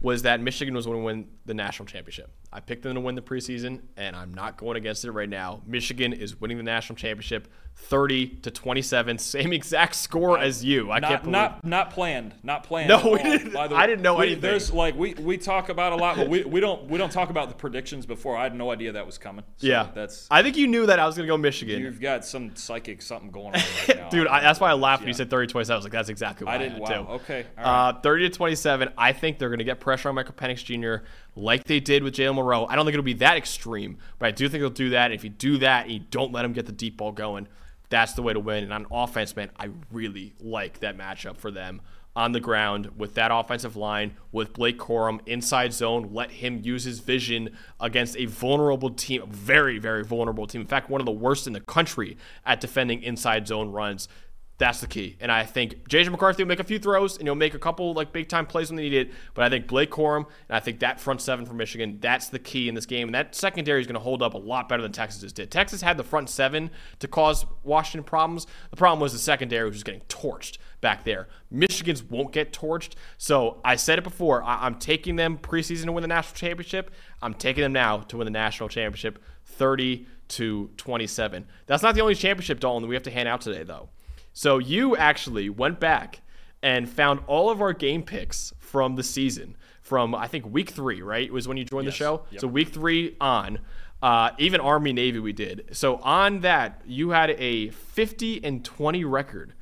was 0.00 0.22
that 0.22 0.40
Michigan 0.40 0.74
was 0.74 0.86
going 0.86 0.98
to 0.98 1.04
win 1.04 1.28
the 1.46 1.54
national 1.54 1.86
championship. 1.86 2.30
I 2.54 2.60
picked 2.60 2.84
them 2.84 2.94
to 2.94 3.00
win 3.00 3.16
the 3.16 3.20
preseason, 3.22 3.80
and 3.96 4.14
I'm 4.14 4.32
not 4.32 4.56
going 4.56 4.76
against 4.76 5.04
it 5.04 5.10
right 5.10 5.28
now. 5.28 5.62
Michigan 5.66 6.12
is 6.12 6.40
winning 6.40 6.56
the 6.56 6.62
national 6.62 6.94
championship 6.94 7.48
30 7.76 8.28
to 8.42 8.50
27, 8.52 9.18
same 9.18 9.52
exact 9.52 9.96
score 9.96 10.38
as 10.38 10.64
you. 10.64 10.92
I 10.92 11.00
can't 11.00 11.22
believe 11.22 11.32
not 11.32 11.64
not 11.64 11.90
planned. 11.90 12.32
Not 12.44 12.62
planned. 12.62 12.88
No, 12.88 13.10
we 13.10 13.18
didn't- 13.18 13.52
the 13.52 13.58
I 13.58 13.88
didn't 13.88 14.02
know 14.02 14.14
we, 14.14 14.26
anything. 14.26 14.42
There's 14.42 14.72
like 14.72 14.94
we, 14.94 15.14
we 15.14 15.36
talk 15.36 15.68
about 15.68 15.92
a 15.92 15.96
lot, 15.96 16.16
but 16.16 16.28
we, 16.28 16.44
we 16.44 16.60
don't 16.60 16.88
we 16.88 16.96
don't 16.96 17.10
talk 17.10 17.30
about 17.30 17.48
the 17.48 17.56
predictions 17.56 18.06
before. 18.06 18.36
I 18.36 18.44
had 18.44 18.54
no 18.54 18.70
idea 18.70 18.92
that 18.92 19.04
was 19.04 19.18
coming. 19.18 19.44
So 19.56 19.66
Yeah, 19.66 19.88
that's 19.92 20.28
I 20.30 20.44
think 20.44 20.56
you 20.56 20.68
knew 20.68 20.86
that 20.86 21.00
I 21.00 21.06
was 21.06 21.16
going 21.16 21.26
to 21.26 21.32
go 21.32 21.36
Michigan. 21.36 21.80
you've 21.80 22.00
got 22.00 22.24
some 22.24 22.54
psychic 22.54 23.02
something 23.02 23.32
going 23.32 23.46
on 23.46 23.52
right 23.88 23.98
now. 23.98 24.08
Dude, 24.10 24.28
I, 24.28 24.40
that's 24.42 24.60
why 24.60 24.70
I 24.70 24.74
laughed 24.74 25.02
when 25.02 25.08
you 25.08 25.14
said 25.14 25.28
30 25.28 25.48
27. 25.48 25.74
I 25.74 25.76
was 25.76 25.84
like, 25.84 25.92
that's 25.92 26.08
exactly 26.08 26.44
what 26.44 26.52
I, 26.52 26.54
I 26.54 26.58
didn't. 26.58 26.78
Wow. 26.78 26.86
too. 26.86 27.10
Okay. 27.14 27.46
Right. 27.56 27.88
Uh, 27.88 28.00
30 28.00 28.28
to 28.28 28.36
27. 28.36 28.90
I 28.96 29.12
think 29.12 29.40
they're 29.40 29.48
going 29.48 29.58
to 29.58 29.64
get 29.64 29.80
pressure 29.80 30.08
on 30.08 30.14
Michael 30.14 30.34
Penix 30.34 30.64
Jr. 30.64 31.04
like 31.36 31.64
they 31.64 31.80
did 31.80 32.02
with 32.02 32.14
Jalen 32.14 32.36
Milroe. 32.36 32.66
I 32.66 32.76
don't 32.76 32.84
think 32.84 32.94
it'll 32.94 33.04
be 33.04 33.14
that 33.14 33.36
extreme, 33.36 33.98
but 34.18 34.26
I 34.26 34.30
do 34.30 34.48
think 34.48 34.60
they'll 34.60 34.70
do 34.70 34.90
that. 34.90 35.12
If 35.12 35.24
you 35.24 35.30
do 35.30 35.58
that 35.58 35.84
and 35.84 35.92
you 35.92 36.00
don't 36.10 36.32
let 36.32 36.44
him 36.44 36.52
get 36.52 36.66
the 36.66 36.72
deep 36.72 36.96
ball 36.96 37.12
going, 37.12 37.48
that's 37.88 38.14
the 38.14 38.22
way 38.22 38.32
to 38.32 38.40
win. 38.40 38.64
And 38.64 38.72
on 38.72 38.86
offense, 38.90 39.36
man, 39.36 39.50
I 39.58 39.70
really 39.92 40.34
like 40.40 40.80
that 40.80 40.96
matchup 40.96 41.36
for 41.36 41.50
them 41.50 41.80
on 42.16 42.32
the 42.32 42.40
ground 42.40 42.90
with 42.96 43.14
that 43.14 43.30
offensive 43.32 43.76
line, 43.76 44.16
with 44.30 44.52
Blake 44.52 44.78
Corum 44.78 45.20
inside 45.26 45.72
zone. 45.72 46.10
Let 46.12 46.30
him 46.30 46.60
use 46.62 46.84
his 46.84 47.00
vision 47.00 47.50
against 47.80 48.16
a 48.16 48.26
vulnerable 48.26 48.90
team, 48.90 49.22
a 49.22 49.26
very, 49.26 49.78
very 49.78 50.04
vulnerable 50.04 50.46
team. 50.46 50.60
In 50.60 50.66
fact, 50.66 50.88
one 50.88 51.00
of 51.00 51.06
the 51.06 51.12
worst 51.12 51.46
in 51.46 51.52
the 51.52 51.60
country 51.60 52.16
at 52.46 52.60
defending 52.60 53.02
inside 53.02 53.48
zone 53.48 53.70
runs. 53.70 54.08
That's 54.56 54.80
the 54.80 54.86
key. 54.86 55.16
And 55.20 55.32
I 55.32 55.44
think 55.44 55.88
JJ 55.88 56.10
McCarthy 56.10 56.44
will 56.44 56.48
make 56.48 56.60
a 56.60 56.64
few 56.64 56.78
throws 56.78 57.18
and 57.18 57.26
he'll 57.26 57.34
make 57.34 57.54
a 57.54 57.58
couple 57.58 57.92
like 57.92 58.12
big 58.12 58.28
time 58.28 58.46
plays 58.46 58.70
when 58.70 58.76
they 58.76 58.84
need 58.84 58.94
it. 58.94 59.12
But 59.34 59.44
I 59.44 59.48
think 59.48 59.66
Blake 59.66 59.90
Corum 59.90 60.26
and 60.48 60.56
I 60.56 60.60
think 60.60 60.78
that 60.78 61.00
front 61.00 61.20
seven 61.20 61.44
for 61.44 61.54
Michigan, 61.54 61.98
that's 62.00 62.28
the 62.28 62.38
key 62.38 62.68
in 62.68 62.76
this 62.76 62.86
game. 62.86 63.08
And 63.08 63.14
that 63.16 63.34
secondary 63.34 63.80
is 63.80 63.88
going 63.88 63.94
to 63.94 64.00
hold 64.00 64.22
up 64.22 64.34
a 64.34 64.38
lot 64.38 64.68
better 64.68 64.80
than 64.80 64.92
Texas 64.92 65.32
did. 65.32 65.50
Texas 65.50 65.82
had 65.82 65.96
the 65.96 66.04
front 66.04 66.30
seven 66.30 66.70
to 67.00 67.08
cause 67.08 67.46
Washington 67.64 68.04
problems. 68.04 68.46
The 68.70 68.76
problem 68.76 69.00
was 69.00 69.12
the 69.12 69.18
secondary 69.18 69.64
was 69.66 69.74
just 69.74 69.86
getting 69.86 70.02
torched 70.02 70.58
back 70.80 71.02
there. 71.02 71.26
Michigan's 71.50 72.04
won't 72.04 72.30
get 72.30 72.52
torched. 72.52 72.92
So 73.18 73.60
I 73.64 73.74
said 73.74 73.98
it 73.98 74.02
before. 74.04 74.44
I- 74.44 74.66
I'm 74.66 74.76
taking 74.76 75.16
them 75.16 75.36
preseason 75.36 75.86
to 75.86 75.92
win 75.92 76.02
the 76.02 76.08
national 76.08 76.36
championship. 76.36 76.92
I'm 77.20 77.34
taking 77.34 77.62
them 77.62 77.72
now 77.72 77.98
to 77.98 78.18
win 78.18 78.24
the 78.24 78.30
national 78.30 78.68
championship 78.68 79.18
30 79.46 80.06
to 80.28 80.70
27. 80.76 81.46
That's 81.66 81.82
not 81.82 81.96
the 81.96 82.02
only 82.02 82.14
championship, 82.14 82.60
Dalton, 82.60 82.82
that 82.82 82.88
we 82.88 82.94
have 82.94 83.02
to 83.04 83.10
hand 83.10 83.28
out 83.28 83.40
today, 83.40 83.64
though. 83.64 83.88
So 84.34 84.58
you 84.58 84.96
actually 84.96 85.48
went 85.48 85.80
back 85.80 86.20
and 86.62 86.88
found 86.88 87.20
all 87.26 87.48
of 87.50 87.60
our 87.62 87.72
game 87.72 88.02
picks 88.02 88.52
from 88.58 88.96
the 88.96 89.02
season 89.02 89.56
from 89.80 90.14
I 90.14 90.26
think 90.26 90.46
week 90.46 90.70
three, 90.70 91.00
right? 91.02 91.24
It 91.26 91.32
Was 91.32 91.46
when 91.48 91.56
you 91.56 91.64
joined 91.64 91.84
Yes. 91.86 91.94
the 91.94 91.98
show. 91.98 92.22
Yep. 92.30 92.40
So 92.40 92.46
week 92.48 92.68
three 92.68 93.16
on, 93.20 93.58
uh, 94.02 94.30
even 94.38 94.60
Army 94.60 94.92
Navy 94.92 95.18
we 95.20 95.32
did. 95.32 95.66
So 95.72 95.96
on 95.98 96.40
that 96.40 96.80
you 96.86 97.10
had 97.10 97.30
a 97.30 97.68
50 97.70 98.42
and 98.44 98.64
20 98.64 99.04
record, 99.04 99.52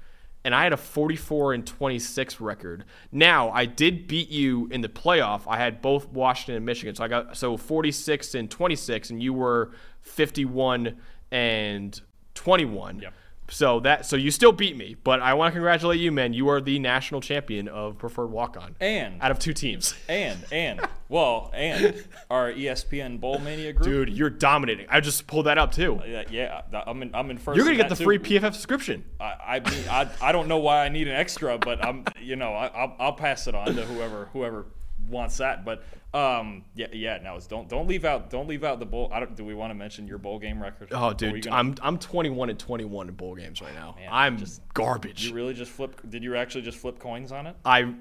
and 0.45 0.55
I 0.55 0.63
had 0.65 0.73
a 0.73 0.77
44 0.77 1.53
and 1.55 1.67
26 1.67 2.41
record. 2.41 2.85
Now 3.13 3.51
I 3.51 3.65
did 3.67 4.07
beat 4.09 4.29
you 4.31 4.69
in 4.71 4.81
the 4.81 4.89
playoff. 4.89 5.43
I 5.47 5.57
had 5.59 5.83
both 5.83 6.09
Washington 6.09 6.57
and 6.57 6.65
Michigan, 6.67 6.95
so 6.95 7.05
I 7.05 7.09
got 7.09 7.37
so 7.37 7.57
46 7.57 8.35
and 8.37 8.51
26, 8.51 9.11
and 9.11 9.23
you 9.23 9.33
were 9.35 9.73
51 10.01 10.97
and 11.31 12.01
21. 12.35 13.01
Yep. 13.01 13.15
So 13.49 13.81
that 13.81 14.07
so 14.07 14.17
you 14.17 14.31
still 14.31 14.53
beat 14.53 14.77
me, 14.77 14.97
but 15.05 15.21
I 15.21 15.35
want 15.35 15.51
to 15.51 15.53
congratulate 15.53 16.01
you, 16.01 16.11
man. 16.11 16.33
You 16.33 16.49
are 16.49 16.61
the 16.61 16.79
national 16.79 17.21
champion 17.21 17.69
of 17.69 17.99
preferred 17.99 18.29
walk 18.31 18.57
on. 18.57 18.77
And- 18.81 19.21
out 19.21 19.31
of 19.31 19.39
two 19.39 19.53
teams. 19.53 19.95
and 20.09 20.39
and 20.51 20.81
well 21.09 21.51
and 21.53 22.03
our 22.31 22.51
ESPN 22.51 23.21
Bowl 23.21 23.39
Mania 23.41 23.73
group. 23.75 23.85
Dude, 23.85 24.09
you're 24.11 24.31
dominating. 24.31 24.87
I 24.89 25.01
just 25.01 25.27
pulled 25.27 25.47
that 25.47 25.59
up 25.59 25.73
too. 25.73 26.01
Yeah, 26.07 26.25
yeah, 26.31 26.63
I'm 26.87 27.03
in. 27.03 27.15
I'm 27.15 27.31
in 27.31 27.39
1st 27.39 27.57
You're 27.57 27.65
gonna 27.67 27.77
get 27.77 27.91
the 27.91 27.97
free 27.97 28.19
PFF 28.19 28.55
subscription. 28.55 29.05
I, 29.21 29.35
I 29.47 29.61
mean, 29.61 29.85
I, 29.91 30.09
I 30.21 30.33
don't 30.33 30.49
know 30.49 30.59
why 30.59 30.85
I 30.85 30.89
need 30.89 31.09
an 31.09 31.15
extra, 31.15 31.59
but 31.59 31.85
I'm, 31.85 32.05
you 32.21 32.37
know, 32.37 32.53
I, 32.55 32.69
I'll, 32.69 32.97
I'll 32.99 33.13
pass 33.13 33.47
it 33.49 33.55
on 33.55 33.75
to 33.75 33.85
whoever 33.85 34.31
whoever 34.33 34.67
wants 35.09 35.37
that. 35.39 35.65
But 35.65 35.83
um, 36.15 36.65
yeah, 36.75 36.87
yeah. 36.93 37.19
Now 37.23 37.37
it's 37.37 37.47
don't 37.47 37.69
don't 37.69 37.89
leave 37.89 38.05
out 38.05 38.29
don't 38.31 38.47
leave 38.49 38.65
out 38.65 38.79
the 38.81 38.87
bowl. 38.87 39.09
I 39.13 39.21
don't. 39.21 39.35
Do 39.35 39.45
we 39.45 39.55
want 39.55 39.71
to 39.71 39.75
mention 39.75 40.07
your 40.07 40.19
bowl 40.19 40.39
game 40.39 40.63
record? 40.63 40.89
Oh, 40.93 40.97
Or 40.97 41.01
are 41.07 41.11
you 41.11 41.15
dude, 41.17 41.45
gonna- 41.45 41.57
I'm 41.57 41.75
I'm 41.83 41.99
21 41.99 42.51
and 42.51 42.59
21 42.59 43.09
in 43.09 43.15
bowl 43.15 43.35
games 43.35 43.63
right 43.63 43.75
now. 43.75 43.95
man, 43.99 44.09
I'm 44.13 44.39
just- 44.39 44.61
garbage. 44.75 45.27
You 45.29 45.35
really 45.35 45.55
just 45.55 45.71
flip? 45.71 46.01
Did 46.09 46.23
you 46.23 46.37
actually 46.37 46.63
just 46.63 46.79
flip 46.79 46.99
coins 46.99 47.33
on 47.33 47.47
it? 47.47 47.57
I 47.65 47.95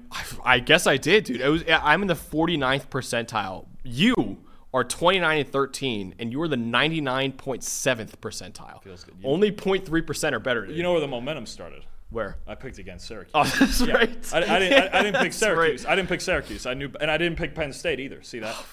I 0.44 0.58
guess 0.58 0.86
I 0.86 0.96
did, 0.98 1.24
dude. 1.24 1.40
It 1.40 1.48
was 1.48 1.64
I'm 1.68 2.02
in 2.02 2.08
the 2.08 2.14
49th 2.14 2.88
percentile. 2.88 3.66
You 3.82 4.38
are 4.74 4.84
29 4.84 5.38
and 5.38 5.48
13, 5.48 6.14
and 6.18 6.32
you 6.32 6.40
are 6.40 6.48
the 6.48 6.56
99.7th 6.56 8.16
percentile. 8.20 8.82
Feels 8.82 9.04
good. 9.04 9.14
Only 9.24 9.50
0.3 9.52 10.06
percent 10.06 10.34
are 10.34 10.40
better. 10.40 10.64
You 10.66 10.82
know 10.82 10.92
where 10.92 11.00
the 11.00 11.08
momentum 11.08 11.46
started? 11.46 11.84
Where? 12.12 12.36
I 12.46 12.54
picked 12.54 12.78
against 12.78 13.06
Syracuse. 13.08 13.32
Oh, 13.34 13.44
that's 13.58 13.80
Yeah. 13.80 13.94
right. 13.94 14.32
I, 14.32 14.38
I 14.56 14.58
didn't. 14.58 14.94
I, 14.94 14.98
I 14.98 15.02
didn't 15.02 15.20
pick 15.22 15.32
Syracuse. 15.42 15.84
right. 15.84 15.92
I 15.92 15.96
didn't 15.96 16.08
pick 16.08 16.20
Syracuse. 16.20 16.66
I 16.66 16.74
knew, 16.74 16.90
and 17.00 17.10
I 17.10 17.16
didn't 17.18 17.36
pick 17.38 17.54
Penn 17.54 17.72
State 17.72 17.98
either. 18.00 18.22
See 18.22 18.38
that? 18.40 18.54
Oh, 18.56 18.66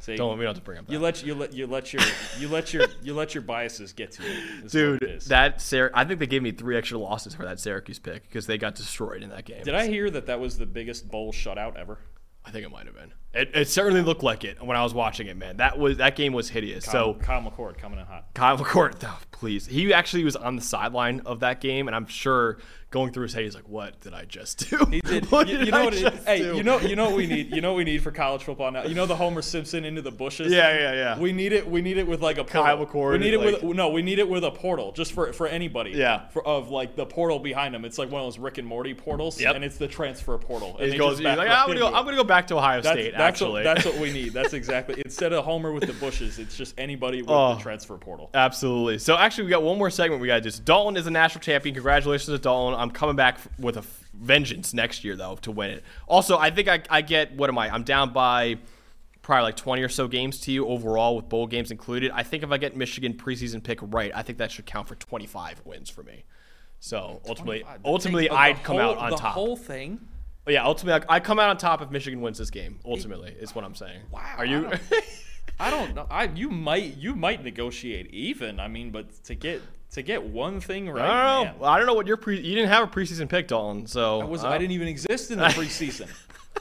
See, 0.00 0.16
Don't 0.16 0.36
we 0.38 0.44
don't 0.44 0.50
have 0.54 0.62
to 0.62 0.62
bring 0.62 0.76
up 0.78 0.86
that. 0.86 0.92
you 0.92 0.98
let 0.98 1.24
you 1.24 1.34
let 1.34 1.54
you 1.54 1.66
let 1.66 1.92
your 1.94 2.02
you 2.38 2.48
let 2.48 2.74
your 2.74 2.86
you 3.02 3.14
let 3.14 3.34
your 3.34 3.40
biases 3.40 3.94
get 3.94 4.12
to 4.12 4.22
you. 4.22 4.28
is 4.28 4.74
what 4.74 4.82
it 4.82 5.00
Dude, 5.00 5.20
that 5.28 5.62
Syr- 5.62 5.90
I 5.94 6.04
think 6.04 6.20
they 6.20 6.26
gave 6.26 6.42
me 6.42 6.52
three 6.52 6.76
extra 6.76 6.98
losses 6.98 7.34
for 7.34 7.44
that 7.46 7.58
Syracuse 7.58 7.98
pick 7.98 8.22
because 8.28 8.46
they 8.46 8.58
got 8.58 8.74
destroyed 8.74 9.22
in 9.22 9.30
that 9.30 9.46
game. 9.46 9.62
Did 9.64 9.74
I 9.74 9.86
hear 9.86 10.10
that 10.10 10.26
that 10.26 10.40
was 10.40 10.58
the 10.58 10.66
biggest 10.66 11.10
bowl 11.10 11.32
shutout 11.32 11.76
ever? 11.76 11.96
I 12.44 12.50
think 12.50 12.66
it 12.66 12.70
might 12.70 12.84
have 12.84 12.94
been. 12.94 13.14
It, 13.34 13.50
it 13.54 13.68
certainly 13.68 14.02
looked 14.02 14.22
like 14.22 14.44
it 14.44 14.62
when 14.62 14.76
I 14.76 14.82
was 14.82 14.94
watching 14.94 15.26
it, 15.26 15.36
man. 15.36 15.56
That 15.56 15.78
was 15.78 15.98
that 15.98 16.16
game 16.16 16.32
was 16.32 16.48
hideous. 16.48 16.84
Kyle, 16.84 17.14
so 17.14 17.20
Kyle 17.20 17.42
McCord 17.42 17.78
coming 17.78 17.98
in 17.98 18.06
hot. 18.06 18.26
Kyle 18.34 18.56
McCourt, 18.56 18.94
oh, 19.04 19.18
please. 19.32 19.66
He 19.66 19.92
actually 19.92 20.24
was 20.24 20.36
on 20.36 20.56
the 20.56 20.62
sideline 20.62 21.20
of 21.26 21.40
that 21.40 21.60
game, 21.60 21.88
and 21.88 21.96
I'm 21.96 22.06
sure 22.06 22.58
going 22.94 23.12
through 23.12 23.24
his 23.24 23.34
head, 23.34 23.42
he's 23.42 23.56
like, 23.56 23.68
"What 23.68 24.00
did 24.00 24.14
I 24.14 24.24
just 24.24 24.70
do? 24.70 24.86
He 24.88 25.00
did. 25.00 25.24
what 25.32 25.48
you, 25.48 25.58
did 25.58 25.66
you 25.66 25.72
know 25.72 25.80
I 25.80 25.84
what? 25.86 25.94
It, 25.94 26.14
hey, 26.24 26.38
do?" 26.38 26.56
you 26.56 26.62
know 26.62 26.78
you 26.78 26.94
know 26.94 27.06
what 27.06 27.16
we 27.16 27.26
need. 27.26 27.34
You 27.54 27.60
know 27.60 27.72
what 27.72 27.78
we 27.78 27.84
need 27.84 28.02
for 28.02 28.10
college 28.10 28.42
football 28.42 28.70
now. 28.70 28.84
You 28.84 28.94
know 28.94 29.06
the 29.06 29.16
Homer 29.16 29.42
Simpson 29.42 29.84
into 29.84 30.02
the 30.02 30.10
bushes. 30.10 30.52
Yeah, 30.52 30.76
yeah, 30.76 30.92
yeah. 30.92 31.18
We 31.18 31.32
need 31.32 31.52
it. 31.52 31.68
We 31.68 31.82
need 31.82 31.98
it 31.98 32.06
with 32.06 32.22
like 32.22 32.38
a 32.38 32.44
Kyle. 32.44 32.84
McCord 32.84 33.12
We 33.12 33.18
need 33.18 33.34
it 33.34 33.40
and, 33.40 33.68
with 33.68 33.76
no. 33.76 33.90
We 33.90 34.02
need 34.02 34.18
it 34.18 34.28
with 34.28 34.44
a 34.44 34.50
portal 34.50 34.92
just 34.92 35.12
for 35.12 35.32
for 35.32 35.46
anybody. 35.46 35.90
Yeah. 35.90 36.28
For, 36.28 36.46
of 36.46 36.70
like 36.70 36.96
the 36.96 37.06
portal 37.06 37.38
behind 37.38 37.74
him. 37.74 37.84
It's 37.84 37.98
like 37.98 38.10
one 38.10 38.22
of 38.22 38.26
those 38.26 38.38
Rick 38.38 38.58
and 38.58 38.66
Morty 38.66 38.94
portals. 38.94 39.40
Yep. 39.40 39.56
and 39.56 39.64
it's 39.64 39.76
the 39.76 39.88
transfer 39.88 40.38
portal. 40.38 40.76
And 40.78 40.92
He 40.92 40.98
goes, 40.98 41.18
he's 41.18 41.26
like, 41.26 41.38
I'm 41.38 41.66
gonna 41.66 41.78
go. 41.80 41.86
I'm 41.88 42.04
gonna 42.04 42.16
go 42.16 42.24
back 42.24 42.46
to 42.48 42.56
Ohio 42.56 42.80
That's, 42.80 42.98
State. 42.98 43.14
that's 43.16 43.23
actually, 43.28 43.50
what, 43.52 43.64
that's 43.64 43.84
what 43.84 43.98
we 43.98 44.12
need. 44.12 44.32
That's 44.32 44.52
exactly 44.60 45.00
instead 45.04 45.32
of 45.32 45.44
Homer 45.44 45.72
with 45.72 45.86
the 45.86 45.92
bushes, 45.94 46.38
it's 46.38 46.56
just 46.56 46.74
anybody 46.78 47.22
with 47.22 47.30
Oh. 47.30 47.54
the 47.54 47.60
transfer 47.60 47.96
portal. 47.96 48.30
Absolutely. 48.34 48.98
So 48.98 49.16
actually, 49.16 49.44
we 49.44 49.50
got 49.50 49.62
one 49.62 49.78
more 49.78 49.90
segment 49.90 50.20
we 50.20 50.26
got 50.28 50.36
to 50.36 50.40
do. 50.40 50.50
So 50.50 50.62
Dalton 50.62 50.96
is 50.96 51.06
a 51.06 51.10
national 51.10 51.40
champion. 51.42 51.74
Congratulations 51.74 52.26
to 52.28 52.38
Dalton. 52.38 52.78
I'm 52.78 52.90
coming 52.90 53.16
back 53.16 53.38
with 53.58 53.76
a 53.76 53.80
f- 53.80 54.04
vengeance 54.14 54.72
next 54.74 55.04
year 55.04 55.16
though 55.16 55.36
to 55.42 55.50
win 55.50 55.70
it. 55.70 55.84
Also, 56.06 56.38
I 56.38 56.50
think 56.50 56.68
I, 56.68 56.82
I 56.90 57.00
get 57.02 57.34
what 57.36 57.48
am 57.50 57.58
I? 57.58 57.68
I'm 57.72 57.82
down 57.84 58.12
by 58.12 58.58
probably 59.22 59.44
like 59.44 59.56
20 59.56 59.82
or 59.82 59.88
so 59.88 60.06
games 60.06 60.38
to 60.40 60.52
you 60.52 60.66
overall 60.66 61.16
with 61.16 61.28
bowl 61.30 61.46
games 61.46 61.70
included. 61.70 62.10
I 62.14 62.22
think 62.22 62.42
if 62.42 62.50
I 62.52 62.58
get 62.58 62.76
Michigan 62.76 63.14
preseason 63.14 63.62
pick 63.62 63.78
right, 63.82 64.12
I 64.14 64.22
think 64.22 64.36
that 64.38 64.50
should 64.52 64.66
count 64.66 64.86
for 64.86 64.94
25 64.96 65.62
wins 65.64 65.88
for 65.88 66.02
me. 66.02 66.24
So 66.80 67.22
ultimately, 67.26 67.64
ultimately, 67.86 68.28
The 68.28 68.34
I'd 68.34 68.56
whole- 68.56 68.64
come 68.64 68.76
out 68.78 68.98
on 68.98 69.10
the 69.10 69.16
top. 69.16 69.32
whole 69.32 69.56
thing. 69.56 69.98
Yeah, 70.52 70.64
ultimately, 70.64 71.06
I, 71.08 71.16
I 71.16 71.20
come 71.20 71.38
out 71.38 71.48
on 71.48 71.56
top 71.56 71.80
if 71.82 71.90
Michigan 71.90 72.20
wins 72.20 72.38
this 72.38 72.50
game. 72.50 72.78
Ultimately, 72.84 73.34
is 73.38 73.54
what 73.54 73.64
I'm 73.64 73.74
saying. 73.74 74.00
Wow, 74.10 74.34
Are 74.36 74.44
you? 74.46 74.66
I 74.66 74.70
don't- 74.70 74.80
I 75.60 75.70
don't 75.70 75.94
know. 75.94 76.06
I 76.10 76.24
you 76.24 76.50
might 76.50 76.96
you 76.96 77.14
might 77.14 77.44
negotiate 77.44 78.10
even. 78.12 78.58
I 78.58 78.66
mean, 78.66 78.90
but 78.90 79.22
to 79.24 79.36
get 79.36 79.62
to 79.92 80.02
get 80.02 80.20
one 80.20 80.60
thing 80.60 80.90
right, 80.90 81.04
I 81.08 81.36
don't 81.44 81.54
know. 81.54 81.60
Well, 81.60 81.70
I 81.70 81.78
don't 81.78 81.86
know 81.86 81.94
what 81.94 82.08
your 82.08 82.16
pre. 82.16 82.36
You 82.40 82.56
didn't 82.56 82.70
have 82.70 82.82
a 82.88 82.90
preseason 82.90 83.28
pick, 83.28 83.46
Dalton. 83.46 83.86
So 83.86 84.20
I 84.20 84.24
was 84.24 84.42
uh, 84.42 84.48
I 84.48 84.58
didn't 84.58 84.72
even 84.72 84.88
exist 84.88 85.30
in 85.30 85.38
the 85.38 85.44
preseason. 85.44 86.08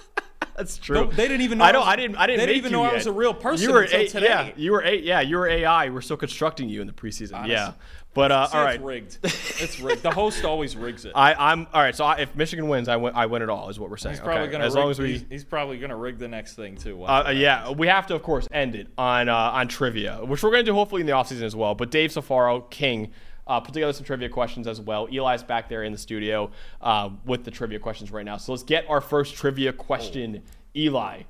That's 0.55 0.77
true. 0.77 1.05
No, 1.05 1.11
they 1.11 1.27
didn't 1.27 1.41
even 1.41 1.57
know 1.57 1.63
I 1.63 1.69
I 1.71 1.77
was- 1.79 1.87
I 1.87 1.95
didn't. 1.95 2.15
I 2.17 2.27
didn't. 2.27 2.39
they 2.41 2.45
didn't 2.45 2.57
even 2.57 2.71
know 2.73 2.83
I 2.83 2.93
was 2.93 3.07
a 3.07 3.11
real 3.11 3.33
person 3.33 3.67
You 3.67 3.73
were 3.73 3.87
today. 3.87 4.25
Yeah, 4.27 4.51
you 4.55 4.71
were 4.73 4.81
a, 4.83 4.95
Yeah, 4.95 5.21
you 5.21 5.37
were 5.37 5.47
AI. 5.47 5.89
We're 5.89 6.01
still 6.01 6.15
constructing 6.17 6.69
you 6.69 6.79
in 6.81 6.85
the 6.85 6.93
preseason. 6.93 7.33
Honest- 7.35 7.49
Yeah, 7.49 7.71
but 8.13 8.31
uh, 8.31 8.47
See, 8.47 8.57
all 8.57 8.67
it's 8.67 8.83
rigged. 8.83 9.17
It's 9.23 9.79
rigged. 9.79 10.03
The 10.03 10.11
host 10.11 10.43
always 10.43 10.75
rigs 10.75 11.05
it. 11.05 11.13
I, 11.15 11.33
I'm 11.33 11.67
all 11.73 11.81
right. 11.81 11.95
So 11.95 12.03
I, 12.05 12.17
if 12.17 12.35
Michigan 12.35 12.67
wins, 12.67 12.89
I 12.89 12.97
win. 12.97 13.13
I 13.15 13.25
win 13.27 13.41
it 13.41 13.49
all. 13.49 13.69
Is 13.69 13.79
what 13.79 13.89
we're 13.89 13.97
saying. 13.97 14.15
He's 14.15 14.23
probably 14.23 14.43
okay. 14.43 14.51
gonna 14.53 14.65
as 14.65 14.75
rig, 14.75 14.81
long 14.81 14.91
as 14.91 14.99
we. 14.99 15.11
he's, 15.13 15.25
he's 15.29 15.43
probably 15.43 15.77
gonna 15.77 15.95
rig 15.95 16.17
the 16.17 16.27
next 16.27 16.55
thing 16.55 16.75
too. 16.75 17.03
Uh, 17.03 17.31
yeah, 17.35 17.71
we 17.71 17.87
have 17.87 18.07
to, 18.07 18.15
of 18.15 18.23
course, 18.23 18.47
end 18.51 18.75
it 18.75 18.87
on 18.97 19.29
uh, 19.29 19.35
on 19.35 19.67
trivia, 19.67 20.17
which 20.25 20.43
we're 20.43 20.51
going 20.51 20.65
to 20.65 20.71
do 20.71 20.75
hopefully 20.75 21.01
in 21.01 21.07
the 21.07 21.13
offseason 21.13 21.43
as 21.43 21.55
well. 21.55 21.75
But 21.75 21.91
Dave 21.91 22.11
Safaro, 22.11 22.69
King, 22.69 23.11
uh, 23.47 23.59
put 23.59 23.73
together 23.73 23.93
some 23.93 24.05
trivia 24.05 24.29
questions 24.29 24.67
as 24.67 24.79
well. 24.81 25.07
Eli's 25.07 25.43
back 25.43 25.69
there 25.69 25.83
in 25.83 25.91
the 25.91 25.97
studio 25.97 26.51
uh, 26.81 27.09
with 27.25 27.43
the 27.43 27.51
trivia 27.51 27.79
questions 27.79 28.11
right 28.11 28.25
now. 28.25 28.37
So 28.37 28.51
let's 28.51 28.63
get 28.63 28.89
our 28.89 29.01
first 29.01 29.35
trivia 29.35 29.73
question. 29.73 30.43
Eli. 30.75 31.23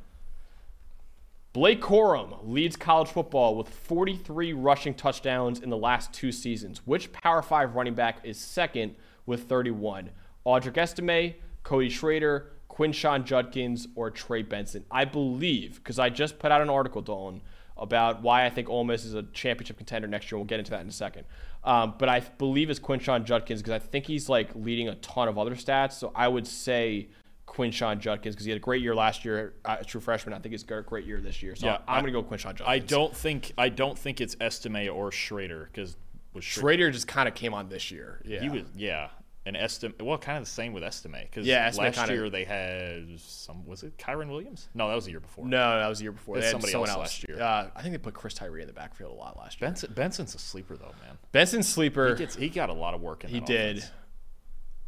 Blake 1.54 1.82
Corum 1.82 2.39
leads 2.43 2.76
college 2.76 3.10
football 3.10 3.56
with 3.56 3.70
43 3.70 4.54
rushing 4.54 4.95
touchdowns 4.95 5.60
in 5.60 5.70
the 5.70 5.78
last 5.78 6.12
two 6.12 6.32
seasons. 6.32 6.82
Which 6.88 7.12
Power 7.12 7.43
5 7.43 7.76
running 7.76 7.93
back 7.93 8.22
is 8.24 8.39
second 8.39 8.95
with 9.28 9.43
31? 9.43 10.10
Audric 10.47 10.80
Estime, 10.80 11.36
Cody 11.62 11.89
Schrader, 11.89 12.54
Quinshon 12.72 13.24
Judkins, 13.24 13.88
or 13.93 14.10
Trey 14.10 14.41
Benson? 14.41 14.84
I 14.89 15.06
believe, 15.06 15.76
because 15.76 15.99
I 15.99 16.10
just 16.10 16.39
put 16.39 16.51
out 16.51 16.62
an 16.62 16.72
article, 16.72 17.04
Dalton, 17.04 17.43
about 17.78 18.24
why 18.24 18.47
I 18.47 18.49
think 18.49 18.68
Ole 18.68 18.84
Miss 18.84 19.06
is 19.06 19.14
a 19.14 19.22
championship 19.22 19.78
contender 19.78 20.08
next 20.08 20.32
year. 20.32 20.39
We'll 20.39 20.45
get 20.45 20.58
into 20.58 20.72
that 20.72 20.82
in 20.82 20.88
a 20.88 20.91
second. 20.91 21.26
Um, 21.64 21.93
but 21.99 22.10
I 22.10 22.22
believe 22.22 22.72
it's 22.72 22.80
Quinshon 22.80 23.26
Judkins 23.26 23.62
because 23.62 23.80
I 23.80 23.80
think 23.80 24.08
he's 24.08 24.28
like 24.28 24.49
leading 24.56 24.89
a 24.89 24.95
ton 24.95 25.28
of 25.28 25.38
other 25.38 25.54
stats. 25.54 25.93
So 25.93 26.12
I 26.16 26.28
would 26.28 26.47
say 26.47 27.10
Quinshon 27.54 27.99
Judkins 27.99 28.36
because 28.36 28.45
he 28.45 28.51
had 28.51 28.58
a 28.58 28.60
great 28.60 28.82
year 28.82 28.95
last 28.95 29.24
year, 29.24 29.54
uh, 29.64 29.78
true 29.86 30.01
freshman. 30.01 30.34
I 30.34 30.39
think 30.39 30.51
he's 30.54 30.64
got 30.64 30.78
a 30.78 30.82
great 30.82 31.06
year 31.06 31.22
this 31.22 31.43
year. 31.43 31.56
So 31.56 31.68
Yeah, 31.68 31.78
I'm 31.88 31.99
I- 31.99 32.01
going 32.01 32.14
to 32.14 32.22
go 32.22 32.24
Quinshon 32.28 32.56
Judkins. 32.56 32.68
I 32.68 32.80
don't 32.80 33.16
think 33.16 33.51
I 33.58 33.70
don't 33.70 33.97
think 33.97 34.20
it's 34.22 34.36
Estime 34.41 34.89
or 34.91 35.12
Schrader 35.12 35.70
because 35.72 35.95
Schrader, 36.39 36.41
Schrader 36.41 36.91
just 36.91 37.08
kind 37.08 37.28
of 37.28 37.36
came 37.36 37.54
on 37.54 37.70
this 37.70 37.91
year. 37.91 38.22
Yeah. 38.26 38.41
he 38.41 38.49
was 38.49 38.64
yeah. 38.76 39.10
And 39.45 39.58
Estime, 39.58 39.93
well, 39.99 40.18
kind 40.18 40.38
of 40.38 40.45
the 40.45 40.49
same 40.49 40.72
with 40.72 40.84
Estime 40.84 41.18
because 41.30 41.45
Yeah, 41.45 41.66
Estime 41.68 41.88
last 41.88 41.97
kinda- 41.97 42.14
year 42.14 42.30
they 42.30 42.45
had 42.45 43.20
some. 43.20 43.66
Was 43.68 43.84
it 43.84 43.97
Kyren 43.97 44.30
Williams? 44.30 44.70
No, 44.74 44.88
that 44.88 44.95
was 44.95 45.04
the 45.06 45.12
year 45.12 45.20
before. 45.20 45.45
no, 45.45 45.80
that 45.80 45.88
was 45.89 45.99
the 45.99 46.04
year 46.04 46.12
before. 46.14 46.38
They 46.38 46.43
had 46.43 46.51
somebody 46.51 46.72
someone 46.72 46.89
else 46.89 46.99
last 46.99 47.28
year. 47.28 47.41
Uh, 47.41 47.68
I 47.76 47.82
think 47.82 47.93
they 47.93 47.97
put 47.97 48.14
Chris 48.14 48.34
Tyree 48.34 48.62
in 48.62 48.68
the 48.68 48.74
backfield 48.74 49.12
a 49.12 49.16
lot 49.16 49.38
last 49.38 49.60
year. 49.62 49.70
Benson, 49.70 49.91
Benson's 49.93 50.34
a 50.34 50.39
sleeper 50.39 50.78
though, 50.78 50.93
man. 51.06 51.18
Benson's 51.34 51.68
sleeper. 51.68 52.10
He, 52.16 52.20
gets, 52.20 52.36
he 52.36 52.47
got 52.49 52.70
a 52.70 52.74
lot 52.74 52.93
of 52.93 53.01
work 53.01 53.26
in. 53.26 53.30
he 53.32 53.41
did. 53.41 53.80
offense. 53.80 53.91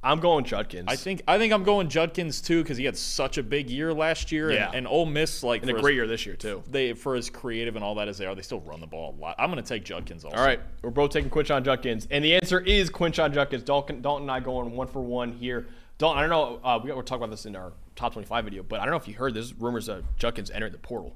I'm 0.06 0.20
going 0.20 0.46
Judkins. 0.46 0.86
I 0.88 0.96
think 0.96 1.24
I 1.28 1.40
think 1.40 1.52
I'm 1.52 1.64
going 1.64 1.90
Judkins 1.90 2.40
too 2.40 2.62
because 2.62 2.78
he 2.78 2.86
had 2.86 2.96
such 2.96 3.40
a 3.40 3.44
big 3.44 3.72
year 3.72 3.92
last 3.92 4.32
year. 4.32 4.52
Yeah. 4.52 4.68
And, 4.68 4.76
and 4.76 4.88
Ole 4.88 5.08
Miss 5.08 5.42
like 5.42 5.64
and 5.64 5.72
a 5.72 5.74
great 5.74 5.94
as, 5.94 5.96
year 5.96 6.08
this 6.08 6.28
year 6.28 6.36
too. 6.36 6.62
they 6.70 6.94
for 6.94 7.16
as 7.16 7.32
creative 7.32 7.76
and 7.76 7.84
all 7.84 7.96
that 7.96 8.08
as 8.08 8.20
they 8.20 8.28
are, 8.28 8.36
they 8.36 8.44
still 8.44 8.60
run 8.62 8.80
the 8.80 8.88
ball 8.88 9.16
a 9.18 9.20
lot. 9.20 9.36
I'm 9.40 9.50
going 9.50 9.62
to 9.62 9.68
take 9.68 9.84
Judkins 9.84 10.24
also. 10.24 10.38
All 10.38 10.46
right, 10.46 10.60
we're 10.84 10.92
both 10.92 11.10
taking 11.10 11.32
Quinshon 11.32 11.64
Judkins, 11.64 12.08
and 12.12 12.24
the 12.24 12.36
answer 12.36 12.60
is 12.60 12.92
Quinshon 12.92 13.34
Judkins. 13.34 13.64
Dalton, 13.64 14.04
Dalton 14.04 14.24
and 14.26 14.32
I 14.32 14.40
going 14.42 14.72
one 14.74 14.88
for 14.88 15.02
one 15.02 15.32
here. 15.32 15.66
Dalton, 15.98 16.20
I 16.20 16.28
don't 16.28 16.30
know. 16.30 16.60
Uh, 16.64 16.80
we 16.84 16.92
we're 16.92 17.02
talking 17.02 17.24
about 17.24 17.32
this 17.32 17.48
in 17.48 17.56
our 17.56 17.74
top 17.96 18.14
25 18.14 18.46
video, 18.46 18.62
but 18.62 18.80
I 18.80 18.84
don't 18.86 18.92
know 18.92 18.98
if 18.98 19.08
you 19.08 19.16
heard. 19.16 19.34
There's 19.34 19.56
rumors 19.56 19.88
that 19.88 20.04
Judkins 20.18 20.52
entered 20.52 20.74
the 20.74 20.78
portal, 20.78 21.16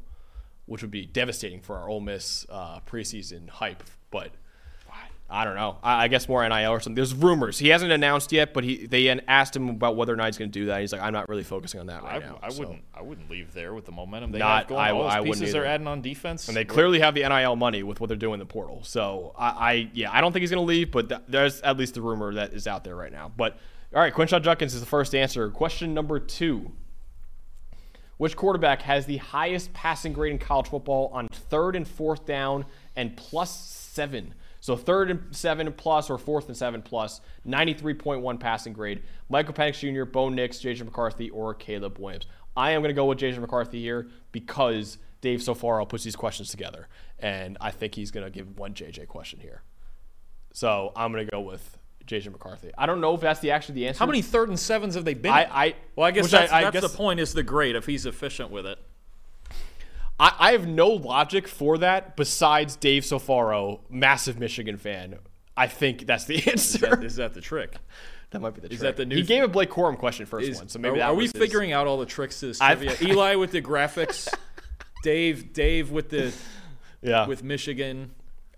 which 0.66 0.82
would 0.82 0.92
be 0.92 1.06
devastating 1.06 1.62
for 1.62 1.78
our 1.78 1.88
Ole 1.90 2.00
Miss 2.00 2.48
uh, 2.50 2.80
preseason 2.88 3.50
hype. 3.50 3.84
But 4.10 4.32
I 5.32 5.46
don't 5.46 5.56
know. 5.56 5.78
I, 5.84 6.06
I 6.06 6.08
guess 6.08 6.28
more 6.28 6.48
NIL 6.48 6.72
or 6.72 6.80
something. 6.80 6.96
There's 6.96 7.14
rumors. 7.14 7.60
He 7.60 7.68
hasn't 7.70 7.92
announced 7.92 8.32
yet, 8.32 8.54
but 8.54 8.64
he 8.64 8.88
they 8.88 9.08
asked 9.28 9.56
him 9.56 9.70
about 9.70 9.96
whether 9.96 10.12
or 10.12 10.16
not 10.16 10.26
he's 10.26 10.38
going 10.38 10.50
to 10.52 10.60
do 10.60 10.66
that. 10.68 10.82
He's 10.82 10.92
like, 10.92 11.02
I'm 11.02 11.14
not 11.14 11.30
really 11.30 11.44
focusing 11.44 11.80
on 11.80 11.88
that 11.88 12.02
right 12.02 12.16
I, 12.16 12.26
now. 12.26 12.40
I 12.42 12.50
So- 12.50 12.60
wouldn't. 12.62 12.82
I 12.96 13.02
wouldn't 13.02 13.30
leave 13.30 13.54
there 13.54 13.74
with 13.74 13.86
the 13.86 13.92
momentum 13.92 14.32
they 14.32 14.40
Not- 14.40 14.62
have 14.62 14.68
going. 14.70 14.82
I- 14.82 14.92
all 14.92 15.04
those 15.04 15.14
I 15.14 15.22
pieces 15.22 15.54
they're 15.54 15.66
adding 15.66 15.88
on 15.88 16.02
defense. 16.02 16.48
And 16.48 16.58
they 16.58 16.66
clearly 16.66 17.00
have 17.00 17.14
the 17.14 17.22
NIL 17.22 17.56
money 17.56 17.84
with 17.84 18.02
what 18.02 18.08
they're 18.08 18.18
doing 18.18 18.34
in 18.34 18.40
the 18.40 18.46
portal. 18.46 18.84
So 18.84 19.34
I, 19.38 19.48
I 19.48 19.90
yeah, 19.94 20.12
I 20.12 20.20
don't 20.22 20.34
think 20.34 20.42
he's 20.42 20.52
going 20.52 20.66
to 20.66 20.68
leave, 20.68 20.92
but 20.92 21.10
th- 21.10 21.22
there's 21.28 21.62
at 21.62 21.78
least 21.78 21.94
the 21.94 22.02
rumor 22.02 22.34
that 22.34 22.54
is 22.54 22.66
out 22.68 22.84
there 22.84 22.96
right 22.96 23.12
now. 23.12 23.32
But 23.36 23.58
all 23.94 24.02
right, 24.02 24.14
Quinshon 24.14 24.42
Judkins 24.42 24.74
is 24.74 24.80
the 24.80 24.86
first 24.88 25.14
answer. 25.14 25.50
Question 25.50 25.94
number 25.94 26.20
two. 26.20 26.72
Which 28.18 28.36
quarterback 28.36 28.82
has 28.82 29.06
the 29.06 29.18
highest 29.18 29.72
passing 29.74 30.12
grade 30.12 30.34
in 30.34 30.40
college 30.40 30.68
football 30.68 31.10
on 31.14 31.30
third 31.30 31.76
and 31.78 31.88
fourth 31.88 32.26
down 32.26 32.66
and 32.96 33.16
plus 33.16 33.58
seven? 33.58 34.34
So 34.70 34.78
third 34.78 35.09
and 35.09 35.36
seven 35.36 35.74
plus 35.74 36.11
or 36.11 36.20
fourth 36.20 36.47
and 36.47 36.55
seven 36.55 36.84
plus, 36.84 37.22
93.1 37.47 38.39
passing 38.39 38.72
grade. 38.72 39.01
Michael 39.28 39.55
Penix 39.55 39.80
Jr., 39.80 40.03
Bo 40.03 40.30
Nix, 40.30 40.59
J.J. 40.59 40.84
McCarthy, 40.84 41.32
or 41.32 41.55
Caleb 41.55 41.97
Williams. 41.97 42.28
I 42.55 42.70
am 42.70 42.82
going 42.84 42.91
to 42.91 42.93
go 42.93 43.05
with 43.05 43.17
J.J. 43.17 43.39
McCarthy 43.39 43.82
here 43.82 44.09
because 44.32 44.99
Dave 45.22 45.39
Sofaro 45.39 45.89
puts 45.89 46.03
these 46.03 46.15
questions 46.15 46.51
together, 46.51 46.88
and 47.17 47.57
I 47.59 47.72
think 47.72 47.95
he's 47.95 48.11
going 48.11 48.26
to 48.26 48.30
give 48.30 48.59
one 48.59 48.76
J.J. 48.76 49.07
question 49.07 49.39
here. 49.39 49.63
So 50.53 50.91
I'm 50.95 51.11
going 51.13 51.26
to 51.26 51.32
go 51.32 51.41
with 51.41 51.80
J.J. 52.05 52.30
McCarthy. 52.30 52.70
I 52.78 52.86
don't 52.86 53.01
know 53.01 53.15
if 53.15 53.22
that's 53.22 53.39
the 53.39 53.49
actually 53.49 53.74
the 53.74 53.88
answer. 53.88 53.97
How 53.97 54.05
many 54.05 54.22
third 54.22 54.49
and 54.49 54.59
sevens 54.59 54.93
have 54.93 55.03
they 55.03 55.15
been? 55.15 55.32
I, 55.32 55.47
I 55.51 55.76
well, 55.95 56.05
I 56.05 56.11
guess 56.11 56.30
that's, 56.30 56.51
I, 56.51 56.59
I 56.59 56.63
that's 56.65 56.82
guess, 56.82 56.91
the 56.91 56.95
point. 56.95 57.20
Is 57.20 57.34
the 57.34 57.41
grade 57.41 57.76
if 57.76 57.88
he's 57.88 58.05
efficient 58.05 58.51
with 58.51 58.67
it? 58.67 58.78
I, 60.20 60.36
I 60.39 60.51
have 60.51 60.67
no 60.67 60.89
logic 60.89 61.47
for 61.47 61.78
that 61.80 62.15
besides 62.15 62.76
Dave 62.76 63.03
Sofaro, 63.03 63.80
massive 63.89 64.38
Michigan 64.39 64.78
fan. 64.78 65.17
I 65.55 65.67
think 65.67 66.05
that's 66.05 66.26
the 66.26 66.45
answer. 66.51 66.78
That, 66.95 67.03
is 67.03 67.15
that 67.17 67.34
the 67.34 67.41
trick? 67.41 67.76
That 68.32 68.41
might 68.41 68.53
be 68.53 68.61
the 68.61 68.67
trick. 68.67 68.76
Is 68.76 68.82
that 68.82 68.95
the 68.95 69.05
new 69.07 69.15
he 69.15 69.22
th- 69.24 69.28
gave 69.28 69.43
a 69.43 69.47
Blake 69.47 69.72
Corum 69.72 69.97
question 69.97 70.28
first 70.28 70.47
Is- 70.47 70.57
one, 70.59 70.70
so 70.70 70.78
maybe 70.78 70.97
are, 70.97 70.99
that 70.99 71.09
are 71.09 71.13
we 71.15 71.24
his- 71.24 71.32
figuring 71.32 71.72
out 71.72 71.88
all 71.88 71.97
the 71.97 72.05
tricks 72.05 72.39
to 72.41 72.45
this 72.45 72.59
trivia? 72.59 72.95
Eli 73.01 73.34
with 73.34 73.49
the 73.51 73.59
graphics, 73.59 74.32
Dave, 75.03 75.51
Dave 75.51 75.89
with 75.89 76.09
the 76.09 76.32
Yeah, 77.01 77.26
with 77.26 77.41
Michigan. 77.43 78.11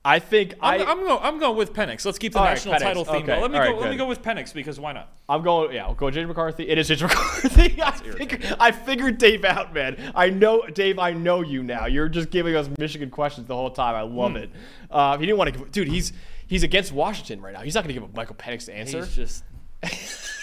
I 0.03 0.17
think 0.17 0.55
I'm, 0.61 0.81
I, 0.81 0.85
I'm 0.85 0.99
going. 1.05 1.19
I'm 1.21 1.39
going 1.39 1.55
with 1.55 1.73
Penix. 1.73 2.03
Let's 2.05 2.17
keep 2.17 2.33
the 2.33 2.39
right, 2.39 2.49
national 2.55 2.79
title 2.79 3.05
theme. 3.05 3.17
Okay. 3.23 3.39
Let 3.39 3.51
me 3.51 3.57
all 3.59 3.65
go. 3.65 3.71
right, 3.73 3.81
let 3.81 3.91
me 3.91 3.97
go 3.97 4.07
with 4.07 4.23
Penix 4.23 4.51
because 4.51 4.79
why 4.79 4.93
not? 4.93 5.09
I'm 5.29 5.43
going. 5.43 5.73
Yeah, 5.75 5.85
I'll 5.85 5.93
go 5.93 6.09
J.J. 6.09 6.25
McCarthy. 6.25 6.67
It 6.67 6.79
is 6.79 6.87
J.J. 6.87 7.05
McCarthy. 7.07 7.79
I, 7.83 7.91
figured, 7.91 8.55
I 8.59 8.71
figured 8.71 9.17
Dave 9.19 9.45
out, 9.45 9.75
man. 9.75 10.11
I 10.15 10.29
know 10.31 10.65
Dave. 10.65 10.97
I 10.97 11.13
know 11.13 11.41
you 11.41 11.61
now. 11.61 11.85
You're 11.85 12.09
just 12.09 12.31
giving 12.31 12.55
us 12.55 12.67
Michigan 12.79 13.11
questions 13.11 13.45
the 13.47 13.55
whole 13.55 13.69
time. 13.69 13.93
I 13.93 14.07
Hmm. 14.07 14.17
love 14.17 14.35
it. 14.37 14.49
Uh, 14.89 15.17
he 15.19 15.27
didn't 15.27 15.37
want 15.37 15.53
to, 15.53 15.65
dude. 15.65 15.87
He's 15.87 16.13
he's 16.47 16.63
against 16.63 16.91
Washington 16.91 17.39
right 17.39 17.53
now. 17.53 17.61
He's 17.61 17.75
not 17.75 17.83
going 17.83 17.93
to 17.93 18.01
give 18.01 18.15
Michael 18.15 18.35
Penix 18.35 18.65
the 18.65 18.73
answer. 18.75 19.05
He's 19.05 19.15
just. 19.15 19.43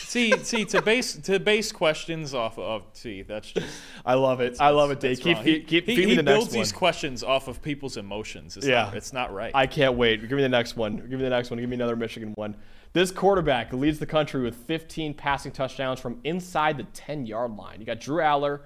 see, 0.09 0.32
see 0.38 0.64
to 0.66 0.82
base 0.82 1.14
to 1.14 1.38
base 1.38 1.70
questions 1.72 2.34
off 2.34 2.59
of. 2.59 2.84
See, 2.92 3.22
that's 3.22 3.52
just. 3.52 3.66
I 4.04 4.14
love 4.14 4.40
it. 4.40 4.56
I 4.61 4.70
love 4.70 4.90
it, 4.90 5.00
Dave. 5.00 5.20
Keep 5.20 5.36
wrong. 5.36 5.44
keep, 5.44 5.68
keep 5.68 5.86
he, 5.86 5.96
feed 5.96 6.04
me 6.04 6.11
he 6.11 6.16
the 6.16 6.22
builds 6.22 6.46
next 6.46 6.54
one. 6.54 6.61
these 6.61 6.72
questions 6.72 7.22
off 7.22 7.48
of 7.48 7.62
people's 7.62 7.96
emotions. 7.96 8.56
It's 8.56 8.66
Yeah. 8.66 8.84
not, 8.84 8.94
it's 8.96 9.12
not 9.12 9.32
right. 9.32 9.52
I 9.54 9.66
can't 9.66 9.94
wait. 9.94 10.20
Give 10.22 10.32
me 10.32 10.42
the 10.42 10.48
next 10.48 10.76
one. 10.76 10.96
Give 10.96 11.11
me 11.11 11.22
the 11.22 11.30
next 11.30 11.50
one. 11.50 11.61
Give 11.61 11.68
me 11.68 11.76
another 11.76 11.96
Michigan 11.96 12.32
one. 12.34 12.56
This 12.94 13.11
quarterback 13.11 13.72
leads 13.72 13.98
the 13.98 14.06
country 14.06 14.42
with 14.42 14.54
15 14.54 15.14
passing 15.14 15.52
touchdowns 15.52 16.00
from 16.00 16.20
inside 16.24 16.78
the 16.78 16.84
10 16.84 17.26
yard 17.26 17.54
line. 17.56 17.80
You 17.80 17.86
got 17.86 18.00
Drew 18.00 18.22
Allar, 18.22 18.61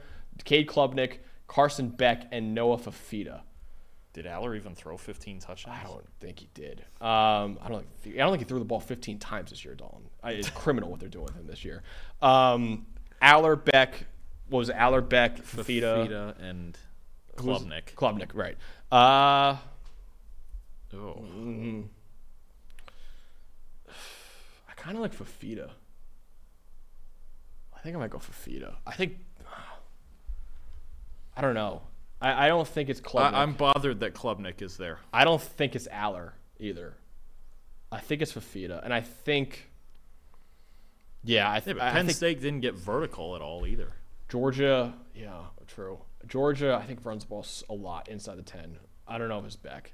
Cade 0.44 0.68
Klubnik, 0.68 1.18
Carson 1.48 1.88
Beck, 1.88 2.28
and 2.32 2.54
Noah 2.54 2.78
Fifita. 2.78 3.40
Did 4.12 4.26
Allar 4.26 4.54
even 4.56 4.74
throw 4.74 4.96
15 4.98 5.38
touchdowns? 5.40 5.78
I 5.82 5.86
don't 5.88 6.04
think 6.20 6.38
he 6.40 6.48
did. 6.52 6.80
Um, 7.00 7.58
I 7.62 7.68
don't. 7.68 7.86
Think, 8.02 8.16
I 8.16 8.18
don't 8.18 8.32
think 8.32 8.42
he 8.42 8.48
threw 8.48 8.58
the 8.58 8.64
ball 8.66 8.80
15 8.80 9.18
times 9.18 9.48
this 9.50 9.64
year, 9.64 9.74
Dalton. 9.74 10.02
I, 10.22 10.32
it's 10.32 10.50
criminal 10.54 10.90
what 10.90 11.00
they're 11.00 11.08
doing 11.08 11.24
with 11.24 11.34
him 11.34 11.46
this 11.46 11.64
year. 11.64 11.82
Um, 12.20 12.86
Allar, 13.22 13.56
Beck. 13.62 14.04
What 14.50 14.58
was 14.58 14.68
it? 14.68 14.76
Allar, 14.76 15.06
Beck, 15.08 15.38
Fifita, 15.38 16.06
Fifita 16.08 16.34
and 16.42 16.76
who's- 17.40 17.62
Klubnik. 17.62 17.94
Klubnik, 17.94 18.34
right? 18.34 18.56
Uh, 18.90 19.56
Oh. 20.94 21.24
I 24.68 24.72
kind 24.76 24.96
of 24.96 25.02
like 25.02 25.14
Fifita. 25.16 25.70
I 27.74 27.80
think 27.80 27.96
I 27.96 27.98
might 27.98 28.10
go 28.10 28.18
Fifita. 28.18 28.74
I 28.86 28.92
think. 28.92 29.16
I 31.36 31.40
don't 31.40 31.54
know. 31.54 31.80
I, 32.22 32.46
I 32.46 32.48
don't 32.48 32.66
think 32.66 32.88
it's 32.88 33.00
Klubnik. 33.00 33.34
I, 33.34 33.42
I'm 33.42 33.52
bothered 33.54 34.00
that 34.00 34.14
Klubnik 34.14 34.62
is 34.62 34.76
there. 34.76 34.98
I 35.12 35.24
don't 35.24 35.40
think 35.42 35.74
it's 35.74 35.88
Allar 35.88 36.32
either. 36.58 36.94
I 37.90 37.98
think 37.98 38.22
it's 38.22 38.32
Fifita, 38.32 38.82
and 38.84 38.94
I 38.94 39.00
think. 39.02 39.68
Yeah, 41.24 41.50
I, 41.50 41.54
Yeah, 41.56 41.60
th- 41.60 41.76
but 41.76 41.82
I 41.84 41.90
Penn 41.92 42.06
think 42.06 42.16
State 42.16 42.40
didn't 42.40 42.60
get 42.60 42.74
vertical 42.74 43.36
at 43.36 43.42
all 43.42 43.66
either. 43.66 43.92
Georgia. 44.28 44.94
Yeah, 45.14 45.42
true. 45.66 45.98
Georgia, 46.26 46.78
I 46.80 46.86
think 46.86 47.04
runs 47.04 47.24
the 47.24 47.28
ball 47.28 47.44
a 47.68 47.74
lot 47.74 48.08
inside 48.08 48.38
the 48.38 48.42
ten. 48.42 48.78
I 49.06 49.18
don't 49.18 49.28
know 49.28 49.38
if 49.38 49.44
it's 49.44 49.56
Beck. 49.56 49.92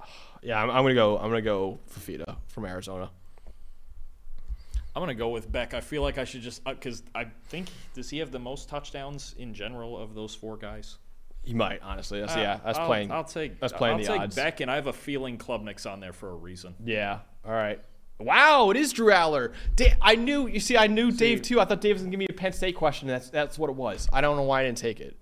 Yeah, 0.44 0.60
I'm, 0.60 0.70
I'm 0.70 0.82
gonna 0.82 0.94
go. 0.94 1.16
I'm 1.18 1.28
gonna 1.30 1.40
go 1.40 1.78
Fifita 1.94 2.34
from 2.48 2.64
Arizona. 2.64 3.10
I'm 4.94 5.00
gonna 5.02 5.14
go 5.14 5.30
with 5.30 5.50
Beck. 5.50 5.74
I 5.74 5.80
feel 5.80 6.02
like 6.02 6.18
I 6.18 6.24
should 6.24 6.42
just 6.42 6.60
uh, 6.66 6.74
because 6.74 7.02
I 7.14 7.26
think 7.48 7.68
does 7.94 8.10
he 8.10 8.18
have 8.18 8.30
the 8.30 8.38
most 8.38 8.68
touchdowns 8.68 9.34
in 9.38 9.54
general 9.54 9.98
of 9.98 10.14
those 10.14 10.34
four 10.34 10.56
guys? 10.56 10.98
He 11.42 11.54
might 11.54 11.80
honestly. 11.82 12.20
That's, 12.20 12.36
yeah, 12.36 12.60
that's 12.64 12.78
I'll, 12.78 12.86
playing. 12.86 13.10
I'll 13.10 13.24
take. 13.24 13.58
that's 13.58 13.72
playing 13.72 13.94
I'll 13.94 14.02
the 14.02 14.06
take 14.06 14.20
odds. 14.20 14.36
Beck, 14.36 14.60
and 14.60 14.70
I 14.70 14.76
have 14.76 14.86
a 14.86 14.92
feeling 14.92 15.38
Klubnik's 15.38 15.86
on 15.86 16.00
there 16.00 16.12
for 16.12 16.30
a 16.30 16.34
reason. 16.34 16.74
Yeah. 16.84 17.20
All 17.44 17.52
right. 17.52 17.80
Wow, 18.20 18.70
it 18.70 18.76
is 18.76 18.92
Drew 18.92 19.10
Allar. 19.10 19.52
Da- 19.74 19.96
I 20.00 20.14
knew. 20.14 20.46
You 20.46 20.60
see, 20.60 20.76
I 20.76 20.86
knew 20.86 21.10
Dave 21.10 21.42
too. 21.42 21.58
I 21.60 21.64
thought 21.64 21.80
Dave 21.80 21.96
was 21.96 22.02
gonna 22.02 22.10
give 22.10 22.20
me 22.20 22.26
a 22.30 22.32
Penn 22.32 22.52
State 22.52 22.76
question. 22.76 23.08
That's 23.08 23.30
that's 23.30 23.58
what 23.58 23.70
it 23.70 23.76
was. 23.76 24.08
I 24.12 24.20
don't 24.20 24.36
know 24.36 24.44
why 24.44 24.60
I 24.60 24.64
didn't 24.64 24.78
take 24.78 25.00
it. 25.00 25.16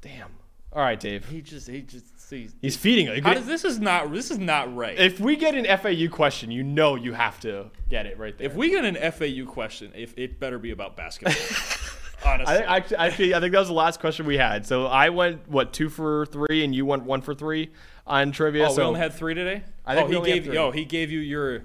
Damn. 0.00 0.30
All 0.72 0.82
right, 0.82 1.00
Dave. 1.00 1.28
He 1.28 1.42
just 1.42 1.68
he 1.68 1.82
just 1.82 2.20
sees. 2.20 2.54
He's 2.62 2.76
feeding 2.76 3.08
it. 3.08 3.24
How 3.24 3.34
does, 3.34 3.46
this 3.46 3.64
is 3.64 3.80
not 3.80 4.12
this 4.12 4.30
is 4.30 4.38
not 4.38 4.74
right. 4.74 4.98
If 4.98 5.18
we 5.18 5.36
get 5.36 5.54
an 5.54 5.66
FAU 5.78 6.14
question, 6.14 6.50
you 6.50 6.62
know 6.62 6.94
you 6.94 7.12
have 7.12 7.40
to 7.40 7.70
get 7.88 8.06
it 8.06 8.18
right 8.18 8.36
there. 8.38 8.46
If 8.46 8.54
we 8.54 8.70
get 8.70 8.84
an 8.84 8.94
FAU 9.12 9.50
question, 9.50 9.92
if 9.96 10.16
it 10.16 10.38
better 10.38 10.58
be 10.58 10.70
about 10.70 10.96
basketball. 10.96 11.34
Honestly, 12.24 12.54
I 12.54 12.80
think 12.80 13.00
actually, 13.00 13.34
I 13.34 13.40
think 13.40 13.52
that 13.52 13.58
was 13.58 13.68
the 13.68 13.74
last 13.74 13.98
question 13.98 14.26
we 14.26 14.36
had. 14.36 14.66
So 14.66 14.86
I 14.86 15.08
went 15.08 15.48
what 15.48 15.72
two 15.72 15.88
for 15.88 16.26
three, 16.26 16.64
and 16.64 16.74
you 16.74 16.84
went 16.84 17.04
one 17.04 17.22
for 17.22 17.34
three 17.34 17.70
on 18.06 18.30
trivia. 18.30 18.66
oh, 18.66 18.74
so 18.74 18.82
we 18.82 18.82
only 18.82 19.00
had 19.00 19.14
three 19.14 19.34
today. 19.34 19.62
I 19.86 19.94
think 19.96 20.10
oh, 20.10 20.22
he 20.22 20.32
gave 20.32 20.46
yo 20.46 20.70
he 20.70 20.84
gave 20.84 21.10
you 21.10 21.20
your. 21.20 21.64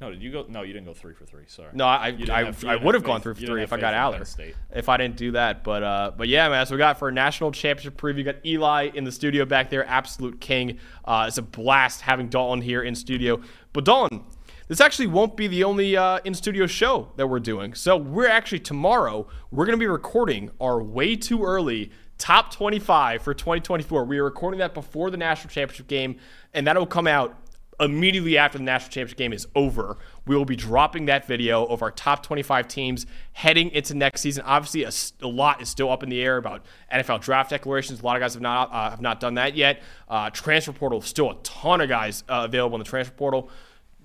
No, 0.00 0.10
did 0.10 0.22
you 0.22 0.32
go? 0.32 0.46
No, 0.48 0.62
you 0.62 0.72
didn't 0.72 0.86
go 0.86 0.94
three 0.94 1.12
for 1.12 1.26
three. 1.26 1.44
Sorry. 1.46 1.68
No, 1.74 1.84
I 1.84 2.16
I, 2.30 2.44
have- 2.44 2.64
I 2.64 2.76
would 2.76 2.94
have 2.94 3.04
gone 3.04 3.20
through 3.20 3.34
for 3.34 3.42
three 3.44 3.62
if 3.62 3.72
I 3.72 3.78
got 3.78 3.92
Allar. 3.92 4.26
State. 4.26 4.54
If 4.74 4.88
I 4.88 4.96
didn't 4.96 5.16
do 5.16 5.32
that, 5.32 5.62
but 5.62 5.82
uh, 5.82 6.12
but 6.16 6.28
yeah, 6.28 6.48
man. 6.48 6.64
So 6.64 6.74
we 6.74 6.78
got 6.78 6.98
for 6.98 7.08
a 7.08 7.12
national 7.12 7.52
championship 7.52 8.00
preview. 8.00 8.24
Got 8.24 8.36
Eli 8.44 8.90
in 8.94 9.04
the 9.04 9.12
studio 9.12 9.44
back 9.44 9.68
there, 9.68 9.86
absolute 9.86 10.40
king. 10.40 10.78
Uh, 11.04 11.26
it's 11.28 11.36
a 11.38 11.42
blast 11.42 12.00
having 12.00 12.28
Dalton 12.28 12.62
here 12.62 12.82
in 12.82 12.94
studio. 12.94 13.40
But 13.74 13.84
Dalton, 13.84 14.24
this 14.68 14.80
actually 14.80 15.08
won't 15.08 15.36
be 15.36 15.48
the 15.48 15.64
only 15.64 15.96
uh, 15.96 16.20
in 16.24 16.32
studio 16.32 16.66
show 16.66 17.12
that 17.16 17.26
we're 17.26 17.38
doing. 17.40 17.74
So 17.74 17.96
we're 17.96 18.28
actually 18.28 18.60
tomorrow 18.60 19.26
we're 19.50 19.66
going 19.66 19.76
to 19.78 19.82
be 19.82 19.86
recording 19.86 20.50
our 20.60 20.82
way 20.82 21.14
too 21.14 21.44
early 21.44 21.90
top 22.16 22.52
25 22.52 23.22
for 23.22 23.34
2024. 23.34 24.04
We 24.04 24.18
are 24.18 24.24
recording 24.24 24.60
that 24.60 24.72
before 24.74 25.10
the 25.10 25.16
national 25.16 25.50
championship 25.50 25.88
game, 25.88 26.16
and 26.54 26.66
that'll 26.66 26.86
come 26.86 27.06
out 27.06 27.36
immediately 27.80 28.36
after 28.36 28.58
the 28.58 28.64
national 28.64 28.90
championship 28.90 29.18
game 29.18 29.32
is 29.32 29.46
over, 29.54 29.96
we 30.26 30.36
will 30.36 30.44
be 30.44 30.56
dropping 30.56 31.06
that 31.06 31.26
video 31.26 31.64
of 31.64 31.82
our 31.82 31.90
top 31.90 32.22
25 32.22 32.68
teams 32.68 33.06
heading 33.32 33.70
into 33.70 33.94
next 33.94 34.20
season. 34.20 34.44
Obviously, 34.46 34.84
a 35.22 35.26
lot 35.26 35.62
is 35.62 35.68
still 35.68 35.90
up 35.90 36.02
in 36.02 36.08
the 36.08 36.20
air 36.20 36.36
about 36.36 36.64
NFL 36.92 37.22
draft 37.22 37.50
declarations. 37.50 38.00
A 38.00 38.04
lot 38.04 38.16
of 38.16 38.20
guys 38.20 38.34
have 38.34 38.42
not 38.42 38.72
uh, 38.72 38.90
have 38.90 39.00
not 39.00 39.18
done 39.18 39.34
that 39.34 39.56
yet. 39.56 39.82
Uh, 40.08 40.30
transfer 40.30 40.72
portal, 40.72 41.00
still 41.00 41.30
a 41.30 41.36
ton 41.42 41.80
of 41.80 41.88
guys 41.88 42.22
uh, 42.28 42.42
available 42.44 42.76
in 42.76 42.80
the 42.80 42.88
transfer 42.88 43.14
portal. 43.14 43.50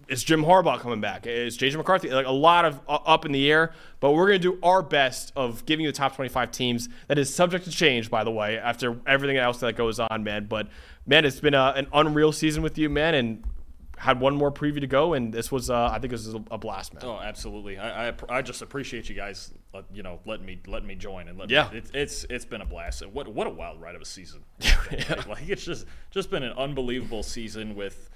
Is 0.08 0.24
Jim 0.24 0.44
Harbaugh 0.44 0.80
coming 0.80 1.02
back? 1.02 1.26
Is 1.26 1.58
JJ 1.58 1.78
McCarthy? 1.78 2.12
Like 2.12 2.28
a 2.28 2.32
lot 2.32 2.64
of 2.64 2.80
uh, 2.88 3.00
up 3.06 3.26
in 3.26 3.32
the 3.32 3.52
air, 3.52 3.74
but 4.00 4.12
we're 4.12 4.28
going 4.28 4.40
to 4.40 4.52
do 4.52 4.60
our 4.62 4.84
best 4.84 5.34
of 5.36 5.66
giving 5.66 5.84
you 5.84 5.92
the 5.92 5.98
top 5.98 6.16
25 6.16 6.52
teams. 6.52 6.90
That 7.08 7.18
is 7.18 7.34
subject 7.34 7.66
to 7.66 7.72
change, 7.72 8.12
by 8.12 8.24
the 8.24 8.30
way, 8.30 8.60
after 8.60 9.00
everything 9.08 9.38
else 9.38 9.60
that 9.62 9.76
goes 9.76 10.00
on, 10.00 10.24
man. 10.24 10.46
But 10.46 10.68
man, 11.08 11.26
it's 11.26 11.40
been 11.40 11.56
a, 11.56 11.74
an 11.76 11.88
unreal 11.92 12.32
season 12.32 12.62
with 12.62 12.78
you, 12.78 12.88
man, 12.88 13.16
and 13.16 13.44
had 14.06 14.20
one 14.20 14.36
more 14.36 14.52
preview 14.52 14.80
to 14.82 14.88
go, 14.88 15.14
and 15.14 15.34
this 15.34 15.52
was, 15.52 15.70
uh, 15.70 15.90
I 15.92 15.98
think, 16.00 16.12
this 16.12 16.28
was 16.28 16.36
a 16.52 16.58
blast, 16.58 16.94
man. 16.94 17.04
Oh, 17.04 17.20
absolutely. 17.20 17.78
I, 17.80 18.10
I 18.10 18.14
I 18.30 18.42
just 18.44 18.62
appreciate 18.62 19.10
you 19.10 19.16
guys, 19.16 19.52
uh, 19.74 19.82
you 19.92 20.04
know, 20.04 20.20
letting 20.26 20.46
me 20.46 20.60
letting 20.68 20.88
me 20.88 20.94
join 20.96 21.28
and 21.28 21.38
let 21.38 21.50
Yeah. 21.50 21.70
Me, 21.72 21.80
it's 21.80 21.92
it's 21.94 22.26
it's 22.30 22.46
been 22.46 22.62
a 22.62 22.66
blast. 22.66 23.02
And 23.02 23.12
what 23.14 23.28
what 23.28 23.48
a 23.48 23.50
wild 23.50 23.82
ride 23.82 23.96
of 23.96 24.02
a 24.02 24.06
season. 24.06 24.44
like, 24.92 25.28
like, 25.28 25.50
it's 25.50 25.66
just 25.66 25.88
just 26.12 26.30
been 26.30 26.44
an 26.44 26.54
unbelievable 26.56 27.24
season 27.24 27.76
with 27.76 28.10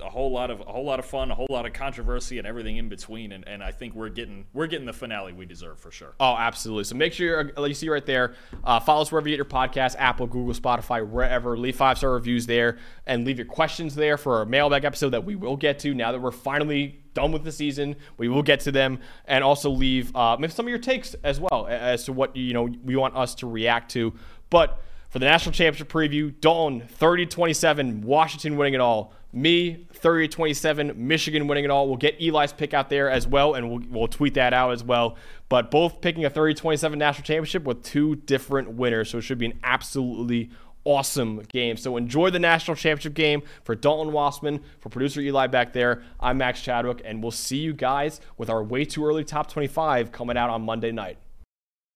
a, 0.00 0.10
whole 0.10 0.30
lot 0.30 0.50
of 0.50 0.60
a 0.60 0.64
whole 0.64 0.84
lot 0.84 0.98
of 0.98 1.04
fun, 1.04 1.30
a 1.30 1.34
whole 1.34 1.46
lot 1.50 1.66
of 1.66 1.72
controversy, 1.72 2.38
and 2.38 2.46
everything 2.46 2.76
in 2.76 2.88
between. 2.88 3.32
And, 3.32 3.46
and 3.46 3.62
I 3.62 3.70
think 3.70 3.94
we're 3.94 4.08
getting 4.08 4.46
we're 4.52 4.66
getting 4.66 4.86
the 4.86 4.92
finale 4.92 5.32
we 5.32 5.46
deserve 5.46 5.78
for 5.78 5.90
sure. 5.90 6.14
Oh, 6.20 6.36
absolutely. 6.36 6.84
So 6.84 6.96
make 6.96 7.12
sure 7.12 7.52
uh, 7.56 7.64
you 7.64 7.74
see 7.74 7.88
right 7.88 8.04
there. 8.04 8.34
Uh, 8.64 8.80
follow 8.80 9.02
us 9.02 9.12
wherever 9.12 9.28
you 9.28 9.36
get 9.36 9.38
your 9.38 9.44
podcast 9.44 9.96
Apple, 9.98 10.26
Google, 10.26 10.54
Spotify, 10.54 11.06
wherever. 11.06 11.56
Leave 11.56 11.76
five 11.76 11.98
star 11.98 12.12
reviews 12.12 12.46
there 12.46 12.78
and 13.06 13.24
leave 13.24 13.38
your 13.38 13.46
questions 13.46 13.94
there 13.94 14.16
for 14.16 14.38
our 14.38 14.44
mailbag 14.44 14.84
episode 14.84 15.10
that 15.10 15.24
we 15.24 15.36
will 15.36 15.56
get 15.56 15.78
to 15.80 15.94
now 15.94 16.12
that 16.12 16.20
we're 16.20 16.30
finally 16.30 17.02
done 17.14 17.32
with 17.32 17.44
the 17.44 17.52
season. 17.52 17.96
We 18.16 18.28
will 18.28 18.42
get 18.42 18.60
to 18.60 18.72
them 18.72 18.98
and 19.26 19.44
also 19.44 19.70
leave 19.70 20.14
uh, 20.14 20.36
some 20.48 20.66
of 20.66 20.70
your 20.70 20.78
takes 20.78 21.14
as 21.22 21.40
well 21.40 21.66
as 21.68 22.04
to 22.04 22.12
what 22.12 22.36
you 22.36 22.54
know 22.54 22.68
we 22.84 22.96
want 22.96 23.16
us 23.16 23.34
to 23.36 23.46
react 23.46 23.90
to. 23.92 24.14
But 24.50 24.80
for 25.12 25.18
the 25.18 25.26
national 25.26 25.52
championship 25.52 25.92
preview, 25.92 26.32
Dalton 26.40 26.88
30 26.88 27.26
27, 27.26 28.00
Washington 28.02 28.56
winning 28.56 28.74
it 28.74 28.80
all. 28.80 29.12
Me 29.34 29.86
30 29.94 30.28
27, 30.28 30.92
Michigan 30.94 31.48
winning 31.48 31.64
it 31.64 31.70
all. 31.70 31.88
We'll 31.88 31.96
get 31.96 32.20
Eli's 32.20 32.52
pick 32.52 32.74
out 32.74 32.90
there 32.90 33.10
as 33.10 33.26
well, 33.26 33.54
and 33.54 33.70
we'll, 33.70 33.80
we'll 33.88 34.08
tweet 34.08 34.34
that 34.34 34.52
out 34.52 34.72
as 34.72 34.84
well. 34.84 35.16
But 35.48 35.70
both 35.70 36.02
picking 36.02 36.24
a 36.26 36.30
30 36.30 36.54
27 36.54 36.98
national 36.98 37.24
championship 37.24 37.64
with 37.64 37.82
two 37.82 38.16
different 38.16 38.72
winners. 38.72 39.10
So 39.10 39.18
it 39.18 39.22
should 39.22 39.38
be 39.38 39.46
an 39.46 39.58
absolutely 39.64 40.50
awesome 40.84 41.42
game. 41.48 41.76
So 41.76 41.96
enjoy 41.96 42.30
the 42.30 42.38
national 42.38 42.76
championship 42.76 43.14
game 43.14 43.42
for 43.64 43.74
Dalton 43.74 44.12
Wasserman, 44.12 44.60
for 44.80 44.88
producer 44.88 45.20
Eli 45.20 45.46
back 45.46 45.72
there. 45.72 46.02
I'm 46.20 46.38
Max 46.38 46.60
Chadwick, 46.60 47.00
and 47.04 47.22
we'll 47.22 47.30
see 47.30 47.58
you 47.58 47.72
guys 47.72 48.20
with 48.36 48.50
our 48.50 48.62
way 48.62 48.84
too 48.84 49.06
early 49.06 49.24
top 49.24 49.50
25 49.50 50.12
coming 50.12 50.36
out 50.36 50.50
on 50.50 50.62
Monday 50.62 50.92
night. 50.92 51.18